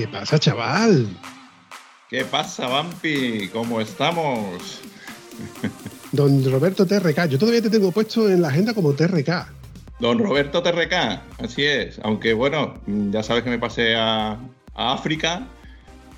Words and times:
¿Qué 0.00 0.08
pasa, 0.08 0.38
chaval? 0.38 1.08
¿Qué 2.08 2.24
pasa, 2.24 2.66
Vampi? 2.68 3.50
¿Cómo 3.52 3.82
estamos? 3.82 4.80
Don 6.12 6.42
Roberto 6.50 6.86
TRK, 6.86 7.26
yo 7.26 7.38
todavía 7.38 7.60
te 7.60 7.68
tengo 7.68 7.92
puesto 7.92 8.26
en 8.26 8.40
la 8.40 8.48
agenda 8.48 8.72
como 8.72 8.94
TRK. 8.94 9.52
Don 9.98 10.18
Roberto 10.18 10.62
TRK, 10.62 10.94
así 11.44 11.66
es. 11.66 12.00
Aunque 12.02 12.32
bueno, 12.32 12.80
ya 12.86 13.22
sabes 13.22 13.44
que 13.44 13.50
me 13.50 13.58
pasé 13.58 13.94
a, 13.94 14.38
a 14.74 14.92
África 14.94 15.46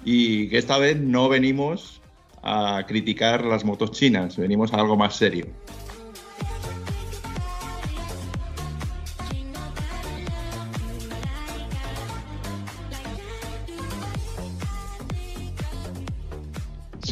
y 0.05 0.49
que 0.49 0.59
esta 0.59 0.79
vez 0.79 1.01
no 1.01 1.29
venimos 1.29 2.01
a 2.45 2.85
criticar 2.87 3.45
las 3.45 3.65
motos 3.65 3.91
chinas, 3.91 4.37
venimos 4.37 4.73
a 4.73 4.77
algo 4.77 4.97
más 4.97 5.17
serio. 5.17 5.47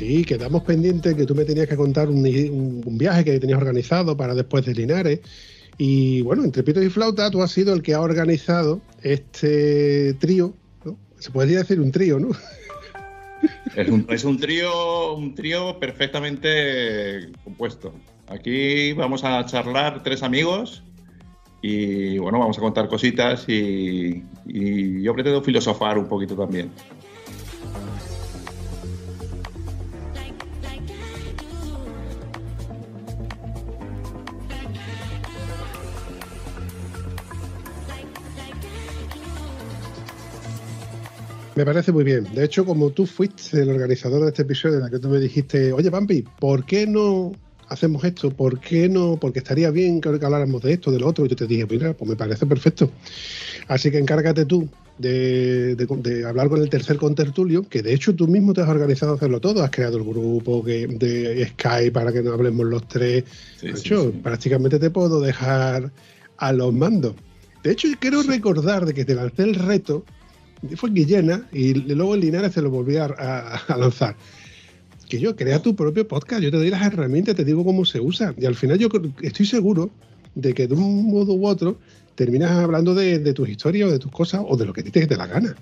Sí, 0.01 0.25
quedamos 0.25 0.63
pendientes 0.63 1.15
que 1.15 1.27
tú 1.27 1.35
me 1.35 1.45
tenías 1.45 1.69
que 1.69 1.77
contar 1.77 2.09
un, 2.09 2.25
un 2.87 2.97
viaje 2.97 3.23
que 3.23 3.39
tenías 3.39 3.59
organizado 3.59 4.17
para 4.17 4.35
después 4.35 4.65
de 4.65 4.73
Linares. 4.73 5.21
Y 5.77 6.23
bueno, 6.23 6.43
entre 6.43 6.63
Pito 6.63 6.83
y 6.83 6.89
Flauta, 6.89 7.31
tú 7.31 7.43
has 7.43 7.53
sido 7.53 7.75
el 7.75 7.83
que 7.83 7.93
ha 7.93 8.01
organizado 8.01 8.81
este 9.03 10.15
trío. 10.15 10.55
Se 11.19 11.31
podría 11.31 11.59
decir 11.59 11.83
un 11.83 11.93
trío, 11.93 12.19
¿no? 12.19 12.31
Es 13.77 13.89
un, 13.91 14.07
es 14.09 14.25
un 14.25 14.41
trío, 14.41 15.13
un 15.13 15.35
trío 15.35 15.79
perfectamente 15.79 17.31
compuesto. 17.45 17.93
Aquí 18.27 18.95
vamos 18.95 19.23
a 19.23 19.45
charlar 19.45 20.03
tres 20.03 20.23
amigos 20.23 20.83
y 21.61 22.17
bueno, 22.17 22.39
vamos 22.39 22.57
a 22.57 22.63
contar 22.63 22.89
cositas 22.89 23.47
y, 23.51 24.25
y 24.47 25.03
yo 25.03 25.13
pretendo 25.13 25.43
filosofar 25.43 25.99
un 25.99 26.09
poquito 26.09 26.35
también. 26.35 26.71
Me 41.57 41.65
parece 41.65 41.93
muy 41.93 42.05
bien. 42.05 42.27
De 42.35 42.45
hecho, 42.45 42.65
como 42.65 42.91
tú 42.91 43.07
fuiste 43.07 43.61
el 43.61 43.71
organizador 43.71 44.23
de 44.23 44.29
este 44.29 44.43
episodio 44.43 44.79
en 44.79 44.85
el 44.85 44.91
que 44.91 44.99
tú 44.99 45.09
me 45.09 45.19
dijiste, 45.19 45.73
oye, 45.73 45.91
Pampi, 45.91 46.25
¿por 46.39 46.65
qué 46.65 46.87
no 46.87 47.33
hacemos 47.69 48.05
esto? 48.05 48.31
¿Por 48.31 48.61
qué 48.61 48.89
no? 48.89 49.17
Porque 49.21 49.41
estaría 49.41 49.71
bien 49.71 50.01
que 50.01 50.09
habláramos 50.09 50.63
de 50.63 50.75
esto, 50.75 50.91
de 50.91 51.01
lo 51.01 51.09
otro. 51.09 51.27
Y 51.27 51.29
yo 51.29 51.37
te 51.37 51.47
dije, 51.47 51.67
mira, 51.69 51.93
pues 51.93 52.09
me 52.09 52.17
parece 52.17 52.47
perfecto. 52.47 52.91
Así 53.69 53.91
que 53.91 53.99
encárgate 53.99 54.45
tú 54.45 54.69
de, 54.99 55.75
de, 55.75 55.87
de 55.87 56.27
hablar 56.27 56.49
con 56.49 56.61
el 56.61 56.71
tercer 56.71 56.97
contertulio, 56.99 57.63
que 57.69 57.83
de 57.83 57.95
hecho 57.95 58.15
tú 58.15 58.29
mismo 58.29 58.53
te 58.53 58.61
has 58.61 58.69
organizado 58.69 59.15
hacerlo 59.15 59.41
todo. 59.41 59.63
Has 59.63 59.71
creado 59.71 59.99
el 59.99 60.05
grupo 60.05 60.65
que, 60.65 60.87
de 60.87 61.47
Skype 61.49 61.93
para 61.93 62.13
que 62.13 62.23
nos 62.23 62.35
hablemos 62.35 62.67
los 62.67 62.87
tres. 62.87 63.25
Sí, 63.59 63.69
de 63.69 63.77
sí, 63.77 63.81
hecho, 63.81 64.11
sí. 64.13 64.21
prácticamente 64.23 64.79
te 64.79 64.91
puedo 64.91 65.21
dejar 65.21 65.91
a 66.37 66.53
los 66.53 66.73
mandos. 66.73 67.15
De 67.63 67.73
hecho, 67.73 67.89
quiero 67.99 68.23
recordar 68.23 68.87
de 68.87 68.95
que 68.95 69.05
te 69.05 69.15
lancé 69.15 69.43
el 69.43 69.55
reto 69.55 70.05
fue 70.77 70.89
en 70.91 70.95
Guillena 70.95 71.49
y 71.53 71.75
luego 71.75 72.15
en 72.15 72.21
Linares 72.21 72.53
se 72.53 72.63
lo 72.63 72.71
volví 72.71 72.97
a, 72.97 73.63
lanzar. 73.69 74.17
Que 75.09 75.19
yo 75.19 75.35
crea 75.35 75.61
tu 75.61 75.75
propio 75.75 76.07
podcast, 76.07 76.43
yo 76.43 76.51
te 76.51 76.57
doy 76.57 76.71
las 76.71 76.83
herramientas, 76.83 77.35
te 77.35 77.45
digo 77.45 77.65
cómo 77.65 77.85
se 77.85 78.01
usa. 78.01 78.35
Y 78.39 78.47
al 78.47 78.55
final 78.55 78.79
yo 78.79 78.89
estoy 79.23 79.47
seguro 79.47 79.91
de 80.35 80.55
que 80.55 80.69
de 80.69 80.75
un 80.75 81.11
modo 81.11 81.35
u 81.35 81.47
otro 81.47 81.79
terminas 82.15 82.53
hablando 82.53 82.95
de, 82.95 83.33
tus 83.33 83.49
historias 83.49 83.89
o 83.89 83.93
de 83.93 83.99
tus 83.99 84.13
cosas 84.13 84.43
o 84.47 84.57
de 84.57 84.67
lo 84.67 84.73
que 84.73 84.83
te 84.83 85.07
dé 85.07 85.17
la 85.17 85.27
gana. 85.27 85.57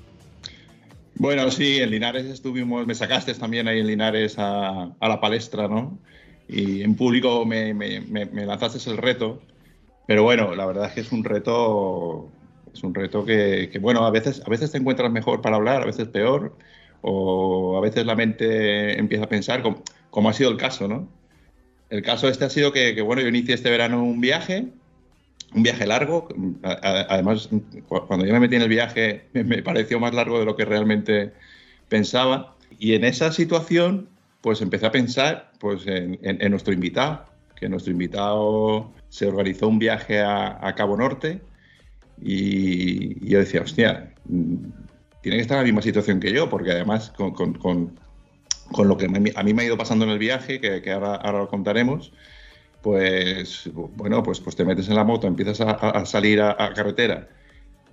Bueno, 1.14 1.50
sí, 1.50 1.78
en 1.78 1.90
Linares 1.90 2.26
estuvimos, 2.26 2.86
me 2.86 2.94
sacaste 2.94 3.34
también 3.34 3.66
ahí 3.68 3.80
en 3.80 3.86
Linares 3.86 4.34
a, 4.38 4.94
la 5.00 5.20
palestra, 5.20 5.66
¿no? 5.66 5.98
Y 6.48 6.82
en 6.82 6.94
público 6.94 7.44
me, 7.44 7.74
me 7.74 8.46
lanzaste 8.46 8.90
el 8.90 8.96
reto. 8.96 9.40
Pero 10.06 10.22
bueno, 10.22 10.54
la 10.54 10.64
verdad 10.66 10.86
es 10.86 10.92
que 10.92 11.00
es 11.00 11.12
un 11.12 11.24
reto 11.24 12.30
es 12.72 12.82
un 12.82 12.94
reto 12.94 13.24
que, 13.24 13.76
bueno, 13.80 14.04
a 14.04 14.10
veces, 14.10 14.42
a 14.44 14.50
veces 14.50 14.72
te 14.72 14.78
encuentras 14.78 15.10
mejor 15.10 15.40
para 15.40 15.56
hablar, 15.56 15.82
a 15.82 15.86
veces 15.86 16.08
peor, 16.08 16.56
o 17.02 17.76
a 17.78 17.80
veces 17.80 18.06
la 18.06 18.16
mente 18.16 18.98
empieza 18.98 19.24
a 19.24 19.28
pensar, 19.28 19.62
como, 19.62 19.82
como 20.10 20.28
ha 20.28 20.32
sido 20.32 20.50
el 20.50 20.56
caso, 20.56 20.88
¿no? 20.88 21.08
El 21.90 22.02
caso 22.02 22.28
este 22.28 22.44
ha 22.44 22.50
sido 22.50 22.72
que, 22.72 22.94
que, 22.94 23.02
bueno, 23.02 23.22
yo 23.22 23.28
inicié 23.28 23.54
este 23.54 23.70
verano 23.70 24.02
un 24.02 24.20
viaje, 24.20 24.68
un 25.54 25.62
viaje 25.62 25.86
largo. 25.86 26.28
Además, 26.62 27.48
cuando 27.86 28.26
yo 28.26 28.32
me 28.32 28.40
metí 28.40 28.56
en 28.56 28.62
el 28.62 28.68
viaje, 28.68 29.24
me 29.32 29.62
pareció 29.62 29.98
más 29.98 30.14
largo 30.14 30.38
de 30.38 30.44
lo 30.44 30.56
que 30.56 30.64
realmente 30.64 31.32
pensaba. 31.88 32.56
Y 32.78 32.94
en 32.94 33.04
esa 33.04 33.32
situación, 33.32 34.08
pues 34.42 34.60
empecé 34.60 34.86
a 34.86 34.92
pensar 34.92 35.52
pues, 35.60 35.84
en, 35.86 36.50
nuestro 36.50 36.74
invitado, 36.74 37.24
que 37.56 37.68
nuestro 37.68 37.92
invitado 37.92 38.92
se 39.08 39.26
organizó 39.26 39.68
un 39.68 39.78
viaje 39.78 40.20
a 40.20 40.74
Cabo 40.76 40.96
Norte 40.96 41.40
y, 42.20 43.28
yo 43.28 43.38
decía, 43.38 43.62
hostia, 43.62 44.12
tiene 44.26 45.36
que 45.36 45.42
estar 45.42 45.56
en 45.56 45.62
la 45.62 45.64
misma 45.64 45.82
situación 45.82 46.20
que 46.20 46.32
yo, 46.32 46.48
porque 46.48 46.72
además 46.72 47.10
con, 47.10 47.32
con, 47.32 47.54
con, 47.54 47.98
con 48.72 48.88
lo 48.88 48.96
que 48.96 49.06
a 49.06 49.42
mí 49.42 49.54
me 49.54 49.62
ha 49.62 49.66
ido 49.66 49.76
pasando 49.76 50.04
en 50.04 50.10
el 50.10 50.18
viaje, 50.18 50.60
que, 50.60 50.82
que 50.82 50.92
ahora, 50.92 51.16
ahora, 51.16 51.38
lo 51.38 51.48
contaremos, 51.48 52.12
pues 52.82 53.70
bueno, 53.74 54.22
pues, 54.22 54.40
pues 54.40 54.56
te 54.56 54.64
metes 54.64 54.88
en 54.88 54.96
la 54.96 55.04
moto, 55.04 55.26
empiezas 55.26 55.60
a, 55.60 55.70
a 55.72 56.06
salir 56.06 56.40
a, 56.40 56.50
a 56.58 56.72
carretera 56.74 57.28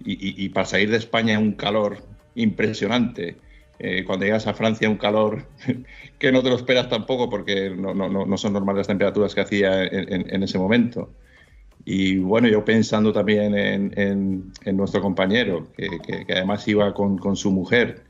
y, 0.03 0.13
y, 0.13 0.45
y, 0.45 0.49
para 0.49 0.65
salir 0.65 0.89
de 0.91 0.97
España 0.97 1.39
un 1.39 1.53
calor 1.53 1.97
impresionante. 2.35 3.37
Eh, 3.77 4.05
cuando 4.05 4.25
llegas 4.25 4.47
a 4.47 4.53
Francia 4.53 4.89
un 4.89 4.97
calor 4.97 5.47
que 6.19 6.31
no 6.31 6.41
te 6.41 6.49
lo 6.49 6.55
esperas 6.55 6.87
tampoco 6.87 7.29
porque 7.29 7.69
no, 7.71 7.93
no, 7.93 8.07
no 8.07 8.37
son 8.37 8.53
normales 8.53 8.79
las 8.79 8.87
temperaturas 8.87 9.35
que 9.35 9.41
hacía 9.41 9.83
en 9.83 10.43
ese 10.43 10.57
momento. 10.57 11.09
Y 11.85 12.17
bueno, 12.17 12.47
yo 12.47 12.65
pensando 12.65 13.13
también 13.13 13.55
en, 13.55 13.93
en, 13.97 14.51
en 14.63 14.77
nuestro 14.77 15.01
compañero, 15.01 15.67
que, 15.77 15.87
que, 15.99 16.25
que, 16.25 16.33
además 16.33 16.67
iba 16.67 16.93
con, 16.95 17.19
con 17.19 17.35
su 17.35 17.51
mujer 17.51 18.03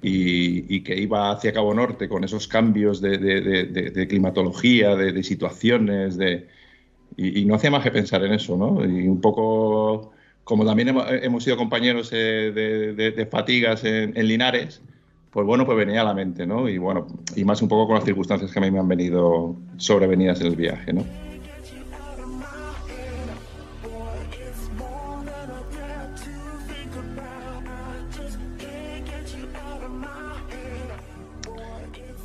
y, 0.00 0.74
y, 0.74 0.82
que 0.82 0.96
iba 0.96 1.32
hacia 1.32 1.52
Cabo 1.52 1.74
Norte 1.74 2.08
con 2.08 2.22
esos 2.22 2.46
cambios 2.46 3.00
de, 3.00 3.18
de, 3.18 3.40
de, 3.40 3.90
de 3.90 4.08
climatología, 4.08 4.94
de, 4.94 5.22
situaciones, 5.24 6.16
de, 6.16 6.46
Y, 7.16 7.44
no 7.46 7.56
hacía 7.56 7.70
más 7.70 7.82
que 7.82 7.90
pensar 7.90 8.24
en 8.24 8.32
eso, 8.32 8.56
¿no? 8.56 8.84
Y 8.84 9.08
un 9.08 9.20
poco, 9.20 10.12
como 10.44 10.64
también 10.64 10.88
hemos, 10.88 11.42
sido 11.42 11.56
compañeros 11.56 12.10
eh, 12.12 12.52
de, 12.54 13.26
fatigas 13.26 13.82
en, 13.84 14.12
Linares, 14.28 14.82
pues 15.32 15.46
bueno, 15.46 15.66
pues 15.66 15.76
venía 15.78 16.02
a 16.02 16.04
la 16.04 16.14
mente, 16.14 16.46
¿no? 16.46 16.68
Y 16.68 16.78
bueno, 16.78 17.08
y 17.34 17.44
más 17.44 17.60
un 17.60 17.68
poco 17.68 17.86
con 17.88 17.96
las 17.96 18.04
circunstancias 18.04 18.52
que 18.52 18.58
a 18.60 18.62
mí 18.62 18.70
me 18.70 18.78
han 18.78 18.88
venido 18.88 19.56
sobrevenidas 19.78 20.40
en 20.42 20.46
el 20.46 20.56
viaje, 20.56 20.92
¿no? 20.92 21.25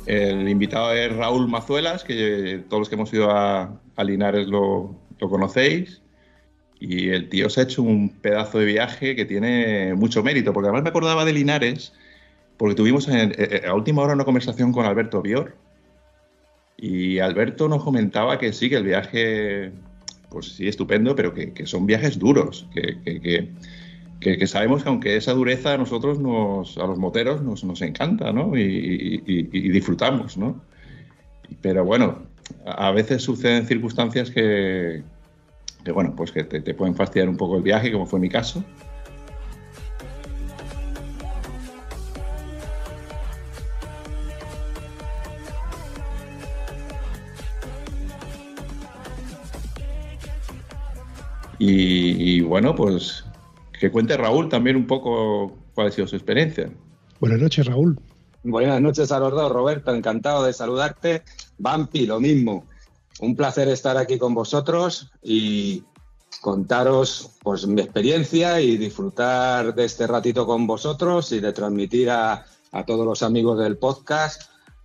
El 0.06 0.48
invitado 0.48 0.92
es 0.92 1.14
Raúl 1.14 1.48
Mazuelas, 1.48 2.04
que 2.04 2.64
todos 2.68 2.80
los 2.80 2.88
que 2.88 2.96
hemos 2.96 3.12
ido 3.12 3.30
a, 3.30 3.78
Linares 4.04 4.48
lo, 4.48 4.96
conocéis. 5.18 6.02
Y 6.80 7.10
el 7.10 7.28
tío 7.28 7.48
se 7.48 7.60
ha 7.60 7.64
hecho 7.64 7.82
un 7.82 8.08
pedazo 8.08 8.58
de 8.58 8.64
viaje 8.64 9.14
que 9.14 9.24
tiene 9.24 9.94
mucho 9.94 10.22
mérito, 10.24 10.52
porque 10.52 10.66
además 10.68 10.82
me 10.82 10.88
acordaba 10.88 11.24
de 11.24 11.32
Linares, 11.32 11.92
porque 12.56 12.74
tuvimos 12.74 13.08
a 13.08 13.74
última 13.74 14.02
hora 14.02 14.14
una 14.14 14.24
conversación 14.24 14.72
con 14.72 14.84
Alberto 14.84 15.22
Bior. 15.22 15.56
Y 16.76 17.20
Alberto 17.20 17.68
nos 17.68 17.84
comentaba 17.84 18.38
que 18.38 18.52
sí, 18.52 18.68
que 18.68 18.76
el 18.76 18.84
viaje, 18.84 19.70
pues 20.30 20.54
sí, 20.56 20.66
estupendo, 20.66 21.14
pero 21.14 21.32
que, 21.32 21.52
son 21.64 21.86
viajes 21.86 22.18
duros, 22.18 22.66
que, 22.74 23.52
sabemos 24.46 24.82
que 24.82 24.88
aunque 24.88 25.16
esa 25.16 25.32
dureza 25.32 25.74
a 25.74 25.78
nosotros, 25.78 26.18
nos, 26.18 26.78
a 26.78 26.86
los 26.86 26.98
moteros, 26.98 27.42
nos, 27.42 27.82
encanta, 27.82 28.32
¿no? 28.32 28.56
Y, 28.56 29.18
disfrutamos, 29.70 30.36
¿no? 30.36 30.60
Pero 31.60 31.84
bueno, 31.84 32.22
a 32.64 32.90
veces 32.92 33.22
suceden 33.22 33.66
circunstancias 33.66 34.30
que, 34.30 35.02
bueno, 35.92 36.14
pues 36.16 36.32
que 36.32 36.44
te, 36.44 36.74
pueden 36.74 36.94
fastidiar 36.94 37.28
un 37.28 37.36
poco 37.36 37.56
el 37.56 37.62
viaje, 37.62 37.92
como 37.92 38.06
fue 38.06 38.20
mi 38.20 38.28
caso. 38.28 38.64
y, 51.64 52.40
bueno, 52.40 52.74
pues 52.74 53.24
que 53.82 53.90
cuente 53.90 54.16
Raúl 54.16 54.48
también 54.48 54.76
un 54.76 54.86
poco 54.86 55.58
cuál 55.74 55.88
ha 55.88 55.90
sido 55.90 56.06
su 56.06 56.14
experiencia. 56.14 56.70
Buenas 57.18 57.40
noches, 57.40 57.66
Raúl. 57.66 57.98
Buenas 58.44 58.80
noches 58.80 59.10
a 59.10 59.18
los 59.18 59.32
dos, 59.32 59.50
Roberto. 59.50 59.92
Encantado 59.92 60.44
de 60.44 60.52
saludarte. 60.52 61.24
Vampi, 61.58 62.06
lo 62.06 62.20
mismo. 62.20 62.64
Un 63.18 63.34
placer 63.34 63.66
estar 63.66 63.96
aquí 63.96 64.18
con 64.18 64.34
vosotros 64.34 65.10
y 65.20 65.82
contaros 66.40 67.30
pues, 67.42 67.66
mi 67.66 67.80
experiencia 67.80 68.60
y 68.60 68.76
disfrutar 68.76 69.74
de 69.74 69.84
este 69.84 70.06
ratito 70.06 70.46
con 70.46 70.64
vosotros 70.64 71.32
y 71.32 71.40
de 71.40 71.52
transmitir 71.52 72.08
a, 72.10 72.44
a 72.70 72.86
todos 72.86 73.04
los 73.04 73.24
amigos 73.24 73.58
del 73.58 73.78
podcast 73.78 74.42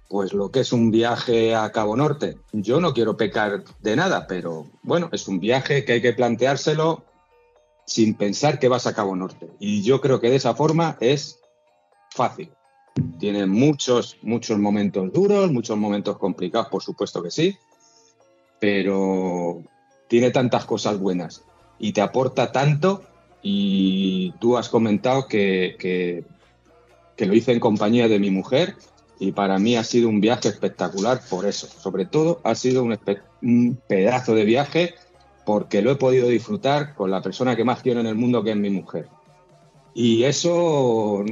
pues 0.10 0.34
lo 0.34 0.50
que 0.50 0.62
es 0.62 0.74
un 0.74 0.90
viaje 0.90 1.54
a 1.54 1.72
Cabo 1.72 1.96
Norte. 1.96 2.40
Yo 2.52 2.82
no 2.82 2.96
quiero 2.96 3.16
pecar 3.16 3.64
de 3.80 3.96
nada, 3.96 4.26
pero 4.26 4.66
bueno, 4.82 5.10
es 5.12 5.28
un 5.28 5.40
viaje 5.40 5.86
que 5.86 5.94
hay 5.94 6.02
que 6.02 6.14
planteárselo 6.14 7.04
sin 7.88 8.16
pensar 8.16 8.60
que 8.60 8.68
vas 8.68 8.86
a 8.86 8.94
Cabo 8.94 9.16
Norte. 9.16 9.50
Y 9.60 9.82
yo 9.82 10.02
creo 10.02 10.20
que 10.20 10.30
de 10.30 10.36
esa 10.36 10.54
forma 10.54 10.98
es 11.00 11.40
fácil. 12.12 12.52
Tiene 13.18 13.46
muchos, 13.46 14.18
muchos 14.22 14.60
momentos 14.60 15.12
duros, 15.14 15.52
muchos 15.52 15.78
momentos 15.78 16.18
complicados, 16.18 16.68
por 16.68 16.84
supuesto 16.84 17.24
que 17.24 17.32
sí, 17.32 17.58
pero 18.60 19.64
tiene 20.10 20.32
tantas 20.32 20.66
cosas 20.66 21.00
buenas 21.00 21.44
y 21.80 21.94
te 21.94 22.02
aporta 22.02 22.52
tanto 22.52 23.04
y 23.42 24.32
tú 24.40 24.58
has 24.58 24.68
comentado 24.68 25.28
que, 25.28 26.26
lo 27.18 27.34
hice 27.34 27.54
en 27.54 27.60
compañía 27.60 28.08
de 28.08 28.20
mi 28.20 28.32
mujer 28.32 28.76
y 29.20 29.32
para 29.32 29.60
mí 29.60 29.76
ha 29.78 29.84
sido 29.84 30.10
un 30.10 30.20
viaje 30.20 30.50
espectacular 30.50 31.22
por 31.30 31.46
eso. 31.46 31.68
Sobre 31.68 32.06
todo 32.06 32.42
ha 32.44 32.56
sido 32.56 32.84
un 32.84 33.80
pedazo 33.88 34.36
de 34.36 34.44
viaje 34.44 34.96
porque 35.48 35.82
lo 35.82 35.92
he 35.92 35.96
podido 35.96 36.28
disfrutar 36.28 36.94
con 36.94 37.10
la 37.10 37.22
persona 37.22 37.56
que 37.56 37.64
más 37.64 37.82
quiero 37.82 38.02
en 38.02 38.08
el 38.08 38.16
mundo, 38.16 38.44
que 38.44 38.52
es 38.52 38.58
mi 38.58 38.70
mujer. 38.70 39.08
Y 39.94 40.26
eso, 40.26 41.24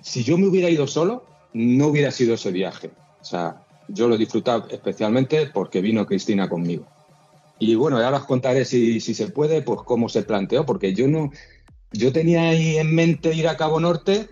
si 0.00 0.24
yo 0.24 0.36
me 0.36 0.48
hubiera 0.48 0.68
ido 0.68 0.88
solo, 0.88 1.24
no 1.52 1.86
hubiera 1.86 2.10
sido 2.10 2.34
ese 2.34 2.50
viaje. 2.50 2.90
O 3.20 3.24
sea, 3.24 3.62
yo 3.86 4.08
lo 4.08 4.16
he 4.16 4.18
disfrutado 4.18 4.66
especialmente 4.68 5.46
porque 5.46 5.80
vino 5.80 6.04
Cristina 6.06 6.48
conmigo. 6.48 6.88
Y 7.60 7.76
bueno, 7.76 8.00
ya 8.00 8.10
os 8.10 8.24
contaré 8.24 8.64
si, 8.64 8.98
si 8.98 9.14
se 9.14 9.28
puede, 9.28 9.62
pues 9.62 9.82
cómo 9.84 10.08
se 10.08 10.24
planteó, 10.24 10.66
porque 10.66 10.92
yo 10.92 11.06
no, 11.06 11.30
yo 11.92 12.12
tenía 12.12 12.48
ahí 12.48 12.78
en 12.78 12.92
mente 12.92 13.32
ir 13.32 13.46
a 13.46 13.56
Cabo 13.56 13.78
Norte 13.78 14.28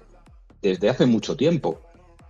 desde 0.61 0.88
hace 0.88 1.06
mucho 1.06 1.37
tiempo, 1.37 1.81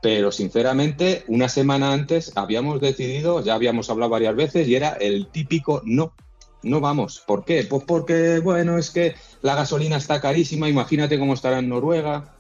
pero 0.03 0.31
sinceramente 0.31 1.25
una 1.29 1.49
semana 1.49 1.95
antes 1.95 2.37
habíamos 2.37 2.79
decidido, 2.79 3.43
ya 3.43 3.55
habíamos 3.55 3.89
hablado 3.89 4.11
varias 4.11 4.37
veces 4.37 4.69
y 4.69 4.75
era 4.75 4.91
el 5.01 5.29
típico 5.29 5.81
no 5.87 6.13
no 6.63 6.81
vamos. 6.81 7.23
¿Por 7.27 7.45
qué? 7.45 7.65
Pues 7.65 7.85
porque, 7.87 8.39
bueno, 8.39 8.79
es 8.79 8.91
que 8.91 9.15
la 9.43 9.55
gasolina 9.55 9.97
está 9.97 10.21
carísima, 10.21 10.69
imagínate 10.69 11.19
cómo 11.19 11.35
estará 11.35 11.59
en 11.59 11.69
Noruega, 11.69 12.35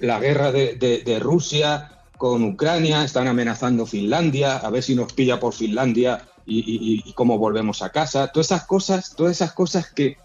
la 0.00 0.18
guerra 0.20 0.52
de, 0.52 1.18
Rusia 1.20 1.92
con 2.16 2.44
Ucrania, 2.44 3.04
están 3.04 3.28
amenazando 3.28 3.84
Finlandia, 3.84 4.56
a 4.56 4.70
ver 4.70 4.82
si 4.82 4.94
nos 4.94 5.12
pilla 5.12 5.38
por 5.38 5.52
Finlandia 5.52 6.26
y, 6.46 7.12
cómo 7.12 7.38
volvemos 7.38 7.82
a 7.82 7.90
casa. 7.90 8.28
Todas 8.28 8.46
esas 8.46 8.64
cosas, 8.64 9.14
todas 9.14 9.32
esas 9.32 9.52
cosas 9.52 9.90
que, 9.90 10.16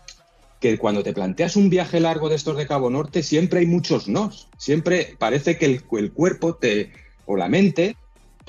que 0.59 0.77
cuando 0.77 1.03
te 1.03 1.13
planteas 1.13 1.55
un 1.55 1.69
viaje 1.69 1.99
largo 1.99 2.29
de 2.29 2.35
estos 2.35 2.55
de 2.55 2.67
Cabo 2.67 2.89
Norte, 2.89 3.23
siempre 3.23 3.59
hay 3.59 3.65
muchos 3.65 4.07
nos. 4.07 4.47
Siempre 4.57 5.15
parece 5.17 5.57
que 5.57 5.65
el, 5.65 5.83
el 5.97 6.11
cuerpo 6.13 6.55
te, 6.55 6.93
o 7.25 7.35
la 7.35 7.49
mente 7.49 7.97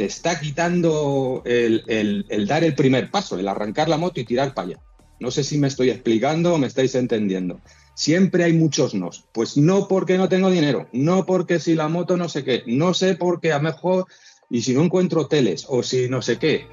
está 0.04 0.40
quitando 0.40 1.42
el, 1.44 2.46
dar 2.46 2.64
el 2.64 2.74
primer 2.74 3.10
paso, 3.10 3.38
el 3.38 3.48
arrancar 3.48 3.88
la 3.88 3.98
moto 3.98 4.20
y 4.20 4.24
tirar 4.24 4.54
para 4.54 4.68
allá. 4.68 4.78
No 5.20 5.30
sé 5.30 5.44
si 5.44 5.58
me 5.58 5.68
estoy 5.68 5.90
explicando 5.90 6.54
o 6.54 6.58
me 6.58 6.66
estáis 6.66 6.94
entendiendo. 6.94 7.60
Siempre 7.94 8.44
hay 8.44 8.52
muchos 8.52 8.94
nos. 8.94 9.24
Pues 9.32 9.56
no 9.56 9.86
porque 9.86 10.18
no 10.18 10.28
tengo 10.28 10.50
dinero, 10.50 10.88
no 10.92 11.26
porque 11.26 11.60
si 11.60 11.74
la 11.74 11.88
moto 11.88 12.16
no 12.16 12.28
sé 12.28 12.42
qué, 12.42 12.64
no 12.66 12.94
sé 12.94 13.14
porque 13.14 13.52
a 13.52 13.58
lo 13.58 13.64
mejor 13.64 14.06
y 14.50 14.62
si 14.62 14.74
no 14.74 14.82
encuentro 14.82 15.22
hoteles 15.22 15.64
o 15.68 15.82
si 15.82 16.08
no 16.08 16.22
sé 16.22 16.38
qué. 16.38 16.66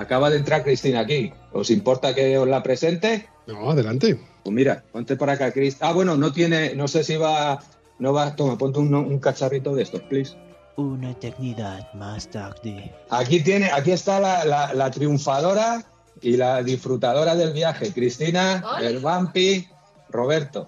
Acaba 0.00 0.30
de 0.30 0.38
entrar 0.38 0.64
Cristina 0.64 1.00
aquí. 1.00 1.30
¿Os 1.52 1.70
importa 1.70 2.14
que 2.14 2.38
os 2.38 2.48
la 2.48 2.62
presente? 2.62 3.28
No, 3.46 3.70
adelante. 3.70 4.18
Pues 4.42 4.54
mira, 4.54 4.82
ponte 4.92 5.14
por 5.14 5.28
acá, 5.28 5.52
Cris. 5.52 5.76
Ah, 5.80 5.92
bueno, 5.92 6.16
no 6.16 6.32
tiene, 6.32 6.74
no 6.74 6.88
sé 6.88 7.04
si 7.04 7.16
va, 7.16 7.62
no 7.98 8.14
va, 8.14 8.34
toma, 8.34 8.56
ponte 8.56 8.78
un, 8.78 9.18
cacharrito 9.18 9.74
de 9.74 9.82
estos, 9.82 10.00
please. 10.02 10.34
Una 10.76 11.10
eternidad 11.10 11.92
más 11.92 12.30
tarde. 12.30 12.94
Aquí 13.10 13.40
tiene, 13.42 13.70
aquí 13.70 13.92
está 13.92 14.20
la, 14.20 14.90
triunfadora 14.90 15.84
y 16.22 16.38
la 16.38 16.62
disfrutadora 16.62 17.34
del 17.36 17.52
viaje, 17.52 17.92
Cristina, 17.92 18.64
el 18.80 19.00
Vampi, 19.00 19.68
Roberto. 20.08 20.66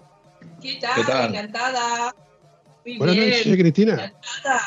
¿Qué 0.60 0.78
tal? 0.80 1.30
Encantada. 1.30 2.14
Buenas 2.84 3.16
noches, 3.16 3.56
Cristina. 3.56 3.92
Encantada. 3.92 4.60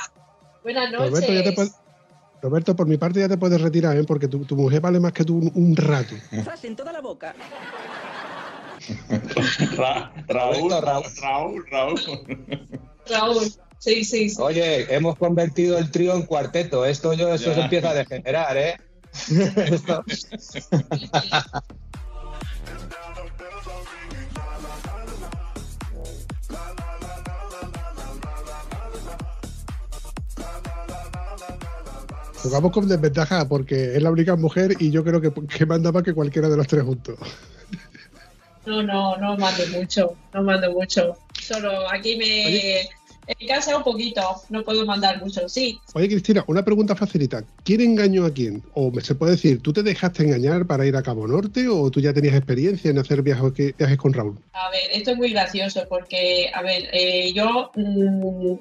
Buenas 0.64 0.92
noches. 0.92 1.12
Roberto, 1.12 1.85
por 2.50 2.88
mi 2.88 2.98
parte 2.98 3.20
ya 3.20 3.28
te 3.28 3.38
puedes 3.38 3.62
retirar, 3.62 3.98
¿eh? 3.98 4.04
porque 4.04 4.28
tu, 4.28 4.46
mujer 4.56 4.82
vale 4.82 5.00
más 5.00 5.14
que 5.14 5.24
tú 5.24 5.52
un, 5.54 5.75
rato. 5.75 6.16
en 6.64 6.75
toda 6.75 6.92
la 6.92 7.02
boca. 7.02 7.36
Raúl, 10.28 10.72
Raúl, 10.72 11.04
Raúl, 11.22 11.66
Raúl. 11.72 12.00
Raúl. 13.10 13.44
Sí, 13.80 14.04
sí, 14.04 14.30
sí. 14.30 14.42
Oye, 14.42 14.94
hemos 14.96 15.18
convertido 15.18 15.78
el 15.78 15.92
trío 15.92 16.16
en 16.16 16.24
cuarteto. 16.24 16.86
Esto 16.86 17.14
yo, 17.14 17.34
eso 17.34 17.54
se 17.54 17.62
empieza 17.62 17.92
a 17.92 17.94
degenerar, 17.94 18.58
¿eh? 18.58 18.78
Esto... 19.58 20.04
Jugamos 32.46 32.72
con 32.72 32.88
desventaja 32.88 33.48
porque 33.50 33.96
es 33.96 34.04
la 34.04 34.12
única 34.12 34.36
mujer 34.36 34.75
y 34.80 34.92
yo 34.92 35.04
creo 35.04 35.20
que, 35.20 35.32
que 35.32 35.66
manda 35.66 35.92
más 35.92 36.04
que 36.04 36.14
cualquiera 36.14 36.48
de 36.48 36.58
los 36.58 36.68
tres 36.68 36.84
juntos. 36.84 37.18
No, 38.68 38.84
no, 38.84 39.18
no 39.18 39.36
mando 39.38 39.64
mucho, 39.75 40.16
no 40.32 40.44
mando 40.44 40.72
mucho. 40.72 41.18
Solo 41.42 41.90
aquí 41.92 42.18
me, 42.18 42.82
En 43.28 43.48
casa 43.48 43.75
un 43.75 43.84
poquito, 43.84 44.22
no 44.50 44.64
puedo 44.64 44.86
mandar 44.86 45.20
mucho, 45.24 45.50
sí. 45.50 45.80
Oye, 45.94 46.08
Cristina, 46.08 46.44
una 46.46 46.64
pregunta 46.64 46.96
facilita. 46.96 47.44
¿Quién 47.64 47.82
engañó 47.82 48.25
a 48.25 48.32
quién? 48.32 48.64
O 48.75 48.92
se 49.02 49.16
puede 49.16 49.32
decir, 49.32 49.62
¿tú 49.64 49.74
te 49.74 49.82
dejaste 49.82 50.24
engañar 50.24 50.68
para 50.68 50.86
ir 50.86 50.96
a 50.96 51.02
Cabo 51.02 51.28
Norte 51.28 51.68
o 51.68 51.90
tú 51.90 52.00
ya 52.00 52.14
tenías 52.14 52.36
experiencia 52.36 52.92
en 52.92 53.00
hacer 53.00 53.24
viajes, 53.24 53.75
viajes 53.75 53.98
con 53.98 54.14
Raúl? 54.14 54.38
A 54.54 54.70
ver, 54.70 54.84
esto 54.94 55.12
es 55.12 55.18
muy 55.18 55.32
gracioso 55.32 55.84
porque, 55.90 56.52
a 56.54 56.62
ver, 56.62 56.90
eh, 56.94 57.34
yo... 57.34 57.72
Mm, 57.75 58.54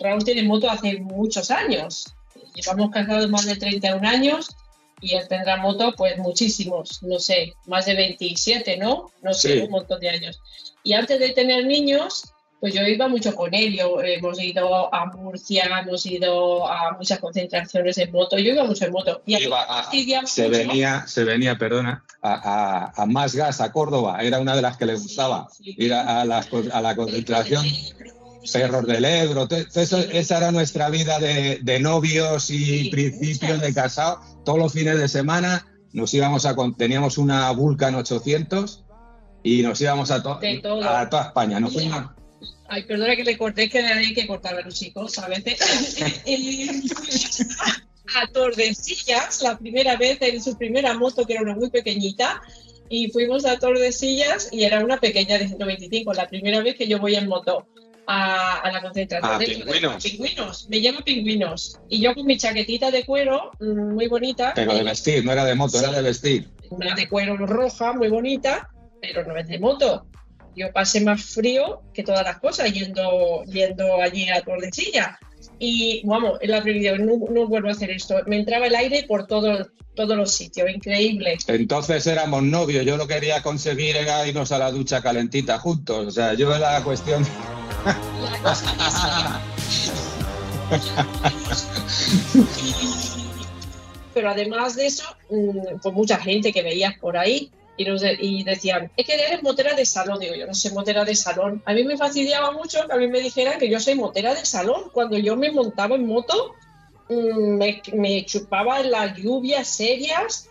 Raúl 0.00 0.24
tiene 0.24 0.42
moto 0.42 0.68
hace 0.68 1.00
muchos 1.00 1.50
años. 1.50 2.14
Llevamos 2.54 2.90
casados 2.90 3.28
más 3.28 3.46
de 3.46 3.56
31 3.56 4.06
años 4.08 4.56
y 5.00 5.14
él 5.14 5.26
tendrá 5.28 5.56
moto 5.56 5.94
pues 5.96 6.18
muchísimos, 6.18 7.02
no 7.02 7.18
sé, 7.18 7.54
más 7.66 7.86
de 7.86 7.94
27, 7.94 8.76
¿no? 8.76 9.10
No 9.22 9.32
sé, 9.32 9.62
un 9.62 9.70
montón 9.70 10.00
de 10.00 10.10
años. 10.10 10.40
Y 10.82 10.92
antes 10.92 11.18
de 11.18 11.30
tener 11.30 11.66
niños, 11.66 12.34
pues 12.60 12.74
yo 12.74 12.82
iba 12.82 13.08
mucho 13.08 13.34
con 13.34 13.54
él. 13.54 13.74
Yo, 13.74 14.00
hemos 14.02 14.40
ido 14.40 14.94
a 14.94 15.06
Murcia, 15.06 15.64
hemos 15.80 16.04
ido 16.04 16.70
a 16.70 16.92
muchas 16.92 17.18
concentraciones 17.18 17.96
en 17.98 18.12
moto. 18.12 18.38
Yo 18.38 18.52
iba 18.52 18.64
mucho 18.64 18.84
en 18.84 18.92
moto. 18.92 19.22
Y 19.24 19.36
se, 20.26 20.48
venía, 20.48 21.06
se 21.06 21.24
venía, 21.24 21.56
perdona, 21.56 22.04
a, 22.20 22.92
a, 22.94 23.06
Más 23.06 23.34
Gas, 23.34 23.62
a 23.62 23.72
Córdoba. 23.72 24.18
Era 24.20 24.38
una 24.38 24.54
de 24.54 24.62
las 24.62 24.76
que 24.76 24.84
le 24.86 24.94
gustaba 24.94 25.48
ir 25.60 25.94
a, 25.94 26.24
la, 26.26 26.46
a 26.72 26.82
la 26.82 26.96
concentración. 26.96 27.64
Perros 28.52 28.86
del 28.86 29.04
Ebro, 29.04 29.48
eso, 29.50 29.98
esa 29.98 30.36
era 30.38 30.52
nuestra 30.52 30.88
vida 30.88 31.18
de, 31.18 31.58
de 31.62 31.80
novios 31.80 32.50
y 32.50 32.90
principios 32.90 33.60
de 33.60 33.74
casado. 33.74 34.20
Todos 34.44 34.58
los 34.58 34.72
fines 34.72 34.98
de 34.98 35.08
semana 35.08 35.66
nos 35.92 36.14
íbamos 36.14 36.46
a, 36.46 36.54
teníamos 36.76 37.18
una 37.18 37.50
Vulcan 37.50 37.94
800 37.94 38.84
y 39.42 39.62
nos 39.62 39.80
íbamos 39.80 40.10
a, 40.10 40.16
a 40.16 40.22
toda 40.22 41.22
España. 41.26 41.60
No 41.60 41.68
Ay, 42.68 42.84
perdona 42.84 43.16
que 43.16 43.24
le 43.24 43.36
corté, 43.36 43.68
que 43.68 43.80
hay 43.80 44.14
que 44.14 44.26
cortar 44.26 44.54
a 44.54 44.62
los 44.62 44.74
chicos 44.74 45.18
a 45.18 45.28
veces. 45.28 45.58
a 48.14 48.26
Tordesillas, 48.28 49.42
la 49.42 49.58
primera 49.58 49.96
vez 49.96 50.18
en 50.20 50.42
su 50.42 50.56
primera 50.56 50.94
moto, 50.94 51.26
que 51.26 51.34
era 51.34 51.42
una 51.42 51.54
muy 51.54 51.70
pequeñita, 51.70 52.40
y 52.88 53.10
fuimos 53.10 53.44
a 53.44 53.58
Tordesillas 53.58 54.48
y 54.52 54.64
era 54.64 54.84
una 54.84 54.98
pequeña 54.98 55.38
de 55.38 55.48
125, 55.48 56.12
la 56.12 56.28
primera 56.28 56.60
vez 56.62 56.76
que 56.76 56.88
yo 56.88 56.98
voy 56.98 57.14
en 57.14 57.28
moto. 57.28 57.66
A, 58.06 58.70
la 58.72 58.82
concentración 58.82 59.32
ah, 59.32 59.38
de 59.38 59.46
pingüinos. 59.46 60.02
pingüinos. 60.02 60.68
Me 60.68 60.78
llamo 60.78 61.00
pingüinos. 61.00 61.78
Y 61.88 62.00
yo 62.00 62.14
con 62.14 62.26
mi 62.26 62.36
chaquetita 62.36 62.90
de 62.90 63.04
cuero, 63.04 63.52
mm, 63.60 63.94
muy 63.94 64.08
bonita. 64.08 64.52
Pero 64.54 64.74
de 64.74 64.82
vestir, 64.82 65.24
no 65.24 65.32
era 65.32 65.44
de 65.44 65.54
moto, 65.54 65.78
era 65.78 65.92
de 65.92 66.02
vestir. 66.02 66.48
Una 66.70 66.94
de 66.94 67.08
cuero 67.08 67.36
roja, 67.36 67.92
muy 67.92 68.08
bonita, 68.08 68.70
pero 69.00 69.24
no 69.24 69.36
es 69.36 69.48
de 69.48 69.58
moto. 69.58 70.06
Yo 70.56 70.72
pasé 70.72 71.00
más 71.00 71.22
frío 71.22 71.82
que 71.94 72.02
todas 72.02 72.24
las 72.24 72.38
cosas 72.40 72.72
yendo, 72.72 73.44
yendo 73.44 74.00
allí 74.02 74.28
a 74.28 74.42
Tordesillas. 74.42 75.18
Y 75.58 76.02
vamos, 76.04 76.38
en 76.40 76.50
la 76.50 76.62
previsión, 76.62 77.06
no, 77.06 77.18
no, 77.30 77.46
vuelvo 77.46 77.68
a 77.68 77.72
hacer 77.72 77.90
esto. 77.90 78.16
Me 78.26 78.36
entraba 78.36 78.66
el 78.66 78.74
aire 78.74 79.04
por 79.06 79.26
todo, 79.26 79.68
todos 79.94 80.16
los 80.16 80.32
sitios, 80.32 80.68
increíble. 80.70 81.38
Entonces 81.46 82.06
éramos 82.06 82.42
novios, 82.42 82.84
yo 82.84 82.96
lo 82.96 83.06
quería 83.06 83.42
conseguir 83.42 83.96
era 83.96 84.26
irnos 84.26 84.52
a 84.52 84.58
la 84.58 84.70
ducha 84.70 85.02
calentita 85.02 85.58
juntos. 85.58 86.06
O 86.06 86.10
sea, 86.10 86.34
yo 86.34 86.54
era 86.54 86.72
la 86.72 86.84
cuestión. 86.84 87.24
Pero 94.14 94.30
además 94.30 94.76
de 94.76 94.86
eso, 94.86 95.04
mm, 95.30 95.80
pues 95.82 95.94
mucha 95.94 96.18
gente 96.18 96.52
que 96.52 96.62
veías 96.62 96.96
por 96.98 97.16
ahí 97.16 97.50
y, 98.20 98.44
decían, 98.44 98.90
es 98.94 99.06
que 99.06 99.14
eres 99.14 99.42
motera 99.42 99.74
de 99.74 99.86
salón. 99.86 100.18
Digo, 100.18 100.34
yo 100.34 100.46
no 100.46 100.54
soy 100.54 100.72
motera 100.72 101.04
de 101.04 101.14
salón. 101.14 101.62
A 101.64 101.72
mí 101.72 101.82
me 101.84 101.96
fastidiaba 101.96 102.52
mucho 102.52 102.86
que 102.86 102.92
a 102.92 102.96
mí 102.96 103.08
me 103.08 103.20
dijeran 103.20 103.58
que 103.58 103.70
yo 103.70 103.80
soy 103.80 103.94
motera 103.94 104.34
de 104.34 104.44
salón. 104.44 104.90
Cuando 104.92 105.16
yo 105.16 105.36
me 105.36 105.50
montaba 105.50 105.96
en 105.96 106.06
moto, 106.06 106.54
mm, 107.08 107.58
me, 107.94 108.24
chupaba 108.26 108.80
en 108.80 108.90
las 108.90 109.16
lluvias 109.16 109.66
serias. 109.66 110.49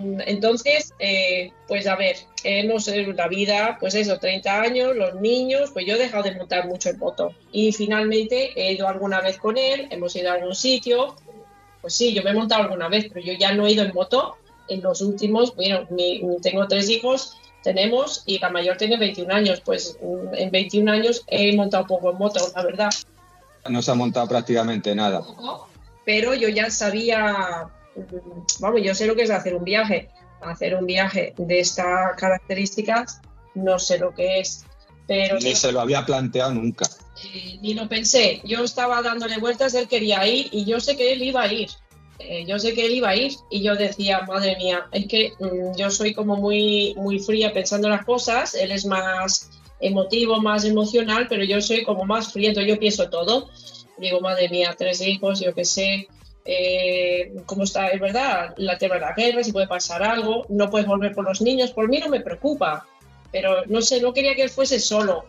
Entonces, 0.00 0.92
eh, 0.98 1.52
pues 1.68 1.86
a 1.86 1.96
ver, 1.96 2.16
no 2.64 2.80
sé, 2.80 3.06
la 3.06 3.28
vida, 3.28 3.76
pues 3.78 3.94
eso, 3.94 4.18
30 4.18 4.60
años, 4.60 4.96
los 4.96 5.14
niños, 5.20 5.70
pues 5.72 5.86
yo 5.86 5.94
he 5.94 5.98
dejado 5.98 6.24
de 6.24 6.34
montar 6.34 6.66
mucho 6.66 6.90
en 6.90 6.98
moto. 6.98 7.32
Y 7.52 7.72
finalmente 7.72 8.52
he 8.56 8.72
ido 8.72 8.88
alguna 8.88 9.20
vez 9.20 9.38
con 9.38 9.56
él, 9.56 9.88
hemos 9.90 10.16
ido 10.16 10.30
a 10.30 10.34
algún 10.34 10.54
sitio. 10.54 11.16
Pues 11.80 11.94
sí, 11.94 12.12
yo 12.12 12.22
me 12.22 12.30
he 12.30 12.34
montado 12.34 12.62
alguna 12.62 12.88
vez, 12.88 13.06
pero 13.12 13.24
yo 13.24 13.32
ya 13.34 13.52
no 13.52 13.66
he 13.66 13.72
ido 13.72 13.84
en 13.84 13.92
moto 13.94 14.36
en 14.68 14.82
los 14.82 15.00
últimos, 15.00 15.54
bueno, 15.54 15.86
tengo 16.40 16.66
tres 16.68 16.88
hijos, 16.88 17.36
tenemos, 17.62 18.22
y 18.26 18.38
la 18.38 18.50
mayor 18.50 18.76
tiene 18.76 18.96
21 18.96 19.32
años, 19.34 19.60
pues 19.60 19.96
mm, 20.02 20.34
en 20.34 20.50
21 20.50 20.90
años 20.90 21.24
he 21.28 21.54
montado 21.54 21.86
poco 21.86 22.10
en 22.10 22.18
moto, 22.18 22.40
la 22.54 22.62
verdad. 22.62 22.90
No 23.68 23.82
se 23.82 23.90
ha 23.90 23.94
montado 23.94 24.26
prácticamente 24.28 24.94
nada. 24.94 25.22
Pero 26.04 26.34
yo 26.34 26.48
ya 26.48 26.70
sabía, 26.70 27.68
vamos, 28.60 28.82
yo 28.82 28.94
sé 28.94 29.06
lo 29.06 29.14
que 29.14 29.22
es 29.22 29.30
hacer 29.30 29.54
un 29.54 29.64
viaje. 29.64 30.08
Hacer 30.40 30.74
un 30.74 30.86
viaje 30.86 31.34
de 31.36 31.60
estas 31.60 32.16
características, 32.16 33.20
no 33.54 33.78
sé 33.78 33.98
lo 33.98 34.12
que 34.12 34.40
es. 34.40 34.64
Pero 35.06 35.38
ni 35.38 35.54
se 35.54 35.70
lo 35.70 35.80
había 35.80 36.04
planteado 36.04 36.54
nunca. 36.54 36.86
Eh, 37.32 37.58
ni 37.60 37.74
lo 37.74 37.88
pensé. 37.88 38.40
Yo 38.44 38.64
estaba 38.64 39.02
dándole 39.02 39.38
vueltas, 39.38 39.74
él 39.74 39.86
quería 39.88 40.26
ir 40.26 40.48
y 40.50 40.64
yo 40.64 40.80
sé 40.80 40.96
que 40.96 41.12
él 41.12 41.22
iba 41.22 41.42
a 41.42 41.52
ir. 41.52 41.70
Eh, 42.18 42.44
yo 42.46 42.58
sé 42.58 42.74
que 42.74 42.86
él 42.86 42.92
iba 42.92 43.10
a 43.10 43.16
ir 43.16 43.32
y 43.50 43.62
yo 43.62 43.74
decía, 43.74 44.22
madre 44.26 44.56
mía, 44.56 44.86
es 44.92 45.06
que 45.06 45.32
mm, 45.38 45.76
yo 45.76 45.90
soy 45.90 46.14
como 46.14 46.36
muy, 46.36 46.94
muy 46.96 47.18
fría 47.18 47.52
pensando 47.52 47.88
las 47.88 48.04
cosas, 48.04 48.54
él 48.54 48.70
es 48.70 48.86
más 48.86 49.50
emotivo, 49.80 50.40
más 50.40 50.64
emocional, 50.64 51.26
pero 51.28 51.42
yo 51.42 51.60
soy 51.60 51.82
como 51.82 52.04
más 52.04 52.32
fría, 52.32 52.50
entonces 52.50 52.72
yo 52.72 52.78
pienso 52.78 53.10
todo. 53.10 53.48
Digo, 53.98 54.20
madre 54.20 54.48
mía, 54.48 54.74
tres 54.78 55.00
hijos, 55.00 55.40
yo 55.40 55.54
qué 55.54 55.64
sé, 55.64 56.08
eh, 56.44 57.32
cómo 57.46 57.64
está, 57.64 57.88
es 57.88 58.00
verdad, 58.00 58.54
la 58.56 58.78
tema 58.78 58.96
de 58.96 59.00
la 59.02 59.14
guerra, 59.14 59.44
si 59.44 59.52
puede 59.52 59.68
pasar 59.68 60.02
algo, 60.02 60.44
no 60.48 60.70
puedes 60.70 60.86
volver 60.86 61.14
por 61.14 61.24
los 61.24 61.40
niños, 61.40 61.72
por 61.72 61.88
mí 61.88 61.98
no 61.98 62.08
me 62.08 62.20
preocupa, 62.20 62.86
pero 63.30 63.64
no 63.66 63.80
sé, 63.80 64.00
no 64.00 64.12
quería 64.12 64.34
que 64.34 64.42
él 64.42 64.50
fuese 64.50 64.80
solo. 64.80 65.24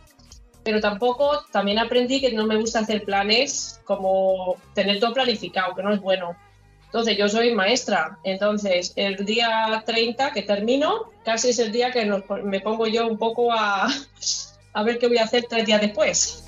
Pero 0.64 0.80
tampoco, 0.80 1.44
también 1.52 1.78
aprendí 1.78 2.22
que 2.22 2.32
no 2.32 2.46
me 2.46 2.56
gusta 2.56 2.80
hacer 2.80 3.04
planes 3.04 3.82
como 3.84 4.56
tener 4.74 5.00
todo 5.00 5.14
planificado, 5.14 5.76
que 5.76 5.84
no 5.84 5.94
es 5.94 6.00
bueno. 6.00 6.38
Entonces, 6.86 7.18
yo 7.18 7.28
soy 7.28 7.54
maestra. 7.54 8.18
Entonces, 8.24 8.94
el 8.96 9.26
día 9.26 9.84
30 9.86 10.32
que 10.32 10.44
termino, 10.44 11.12
casi 11.26 11.50
es 11.50 11.60
el 11.60 11.72
día 11.72 11.92
que 11.92 12.06
me 12.44 12.62
pongo 12.62 12.88
yo 12.88 13.08
un 13.08 13.18
poco 13.18 13.52
a, 13.52 13.88
a 14.74 14.84
ver 14.84 15.00
qué 15.00 15.08
voy 15.08 15.18
a 15.18 15.24
hacer 15.24 15.46
tres 15.50 15.66
días 15.66 15.82
después. 15.82 16.43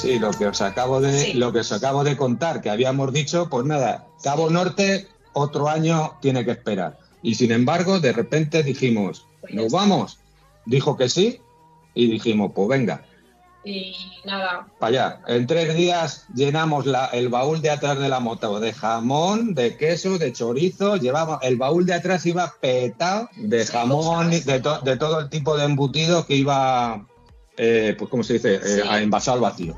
Sí, 0.00 0.18
lo 0.18 0.30
que 0.30 0.46
os 0.46 0.60
acabo 0.60 1.00
de 1.00 1.34
lo 1.34 1.52
que 1.52 1.60
os 1.60 1.72
acabo 1.72 2.04
de 2.04 2.16
contar, 2.16 2.60
que 2.60 2.70
habíamos 2.70 3.12
dicho, 3.12 3.48
pues 3.50 3.66
nada, 3.66 4.06
Cabo 4.22 4.50
Norte 4.50 5.08
otro 5.32 5.68
año 5.68 6.16
tiene 6.20 6.44
que 6.44 6.52
esperar. 6.52 6.98
Y 7.22 7.34
sin 7.34 7.52
embargo, 7.52 8.00
de 8.00 8.12
repente 8.12 8.62
dijimos, 8.62 9.26
pues 9.40 9.54
nos 9.54 9.72
vamos 9.72 10.18
dijo 10.68 10.96
que 10.96 11.08
sí 11.08 11.40
y 11.94 12.10
dijimos, 12.10 12.52
pues 12.54 12.68
venga. 12.68 13.02
Y 13.64 13.94
nada. 14.24 14.68
Para 14.78 14.88
allá. 14.88 15.20
En 15.26 15.46
tres 15.46 15.76
días 15.76 16.26
llenamos 16.34 16.86
la, 16.86 17.06
el 17.06 17.28
baúl 17.28 17.60
de 17.60 17.70
atrás 17.70 17.98
de 17.98 18.08
la 18.08 18.20
moto 18.20 18.60
de 18.60 18.72
jamón, 18.72 19.54
de 19.54 19.76
queso, 19.76 20.16
de 20.16 20.32
chorizo. 20.32 20.96
Llevaba, 20.96 21.40
el 21.42 21.56
baúl 21.56 21.84
de 21.84 21.94
atrás 21.94 22.24
iba 22.24 22.54
petado 22.60 23.28
de 23.36 23.66
jamón, 23.66 24.30
de, 24.30 24.62
de 24.84 24.96
todo 24.96 25.20
el 25.20 25.28
tipo 25.28 25.56
de 25.56 25.64
embutido 25.64 26.24
que 26.24 26.36
iba, 26.36 27.06
eh, 27.58 27.94
pues 27.98 28.10
como 28.10 28.22
se 28.22 28.34
dice, 28.34 28.54
eh, 28.54 28.82
envasado 29.02 29.36
al 29.36 29.42
vacío. 29.42 29.76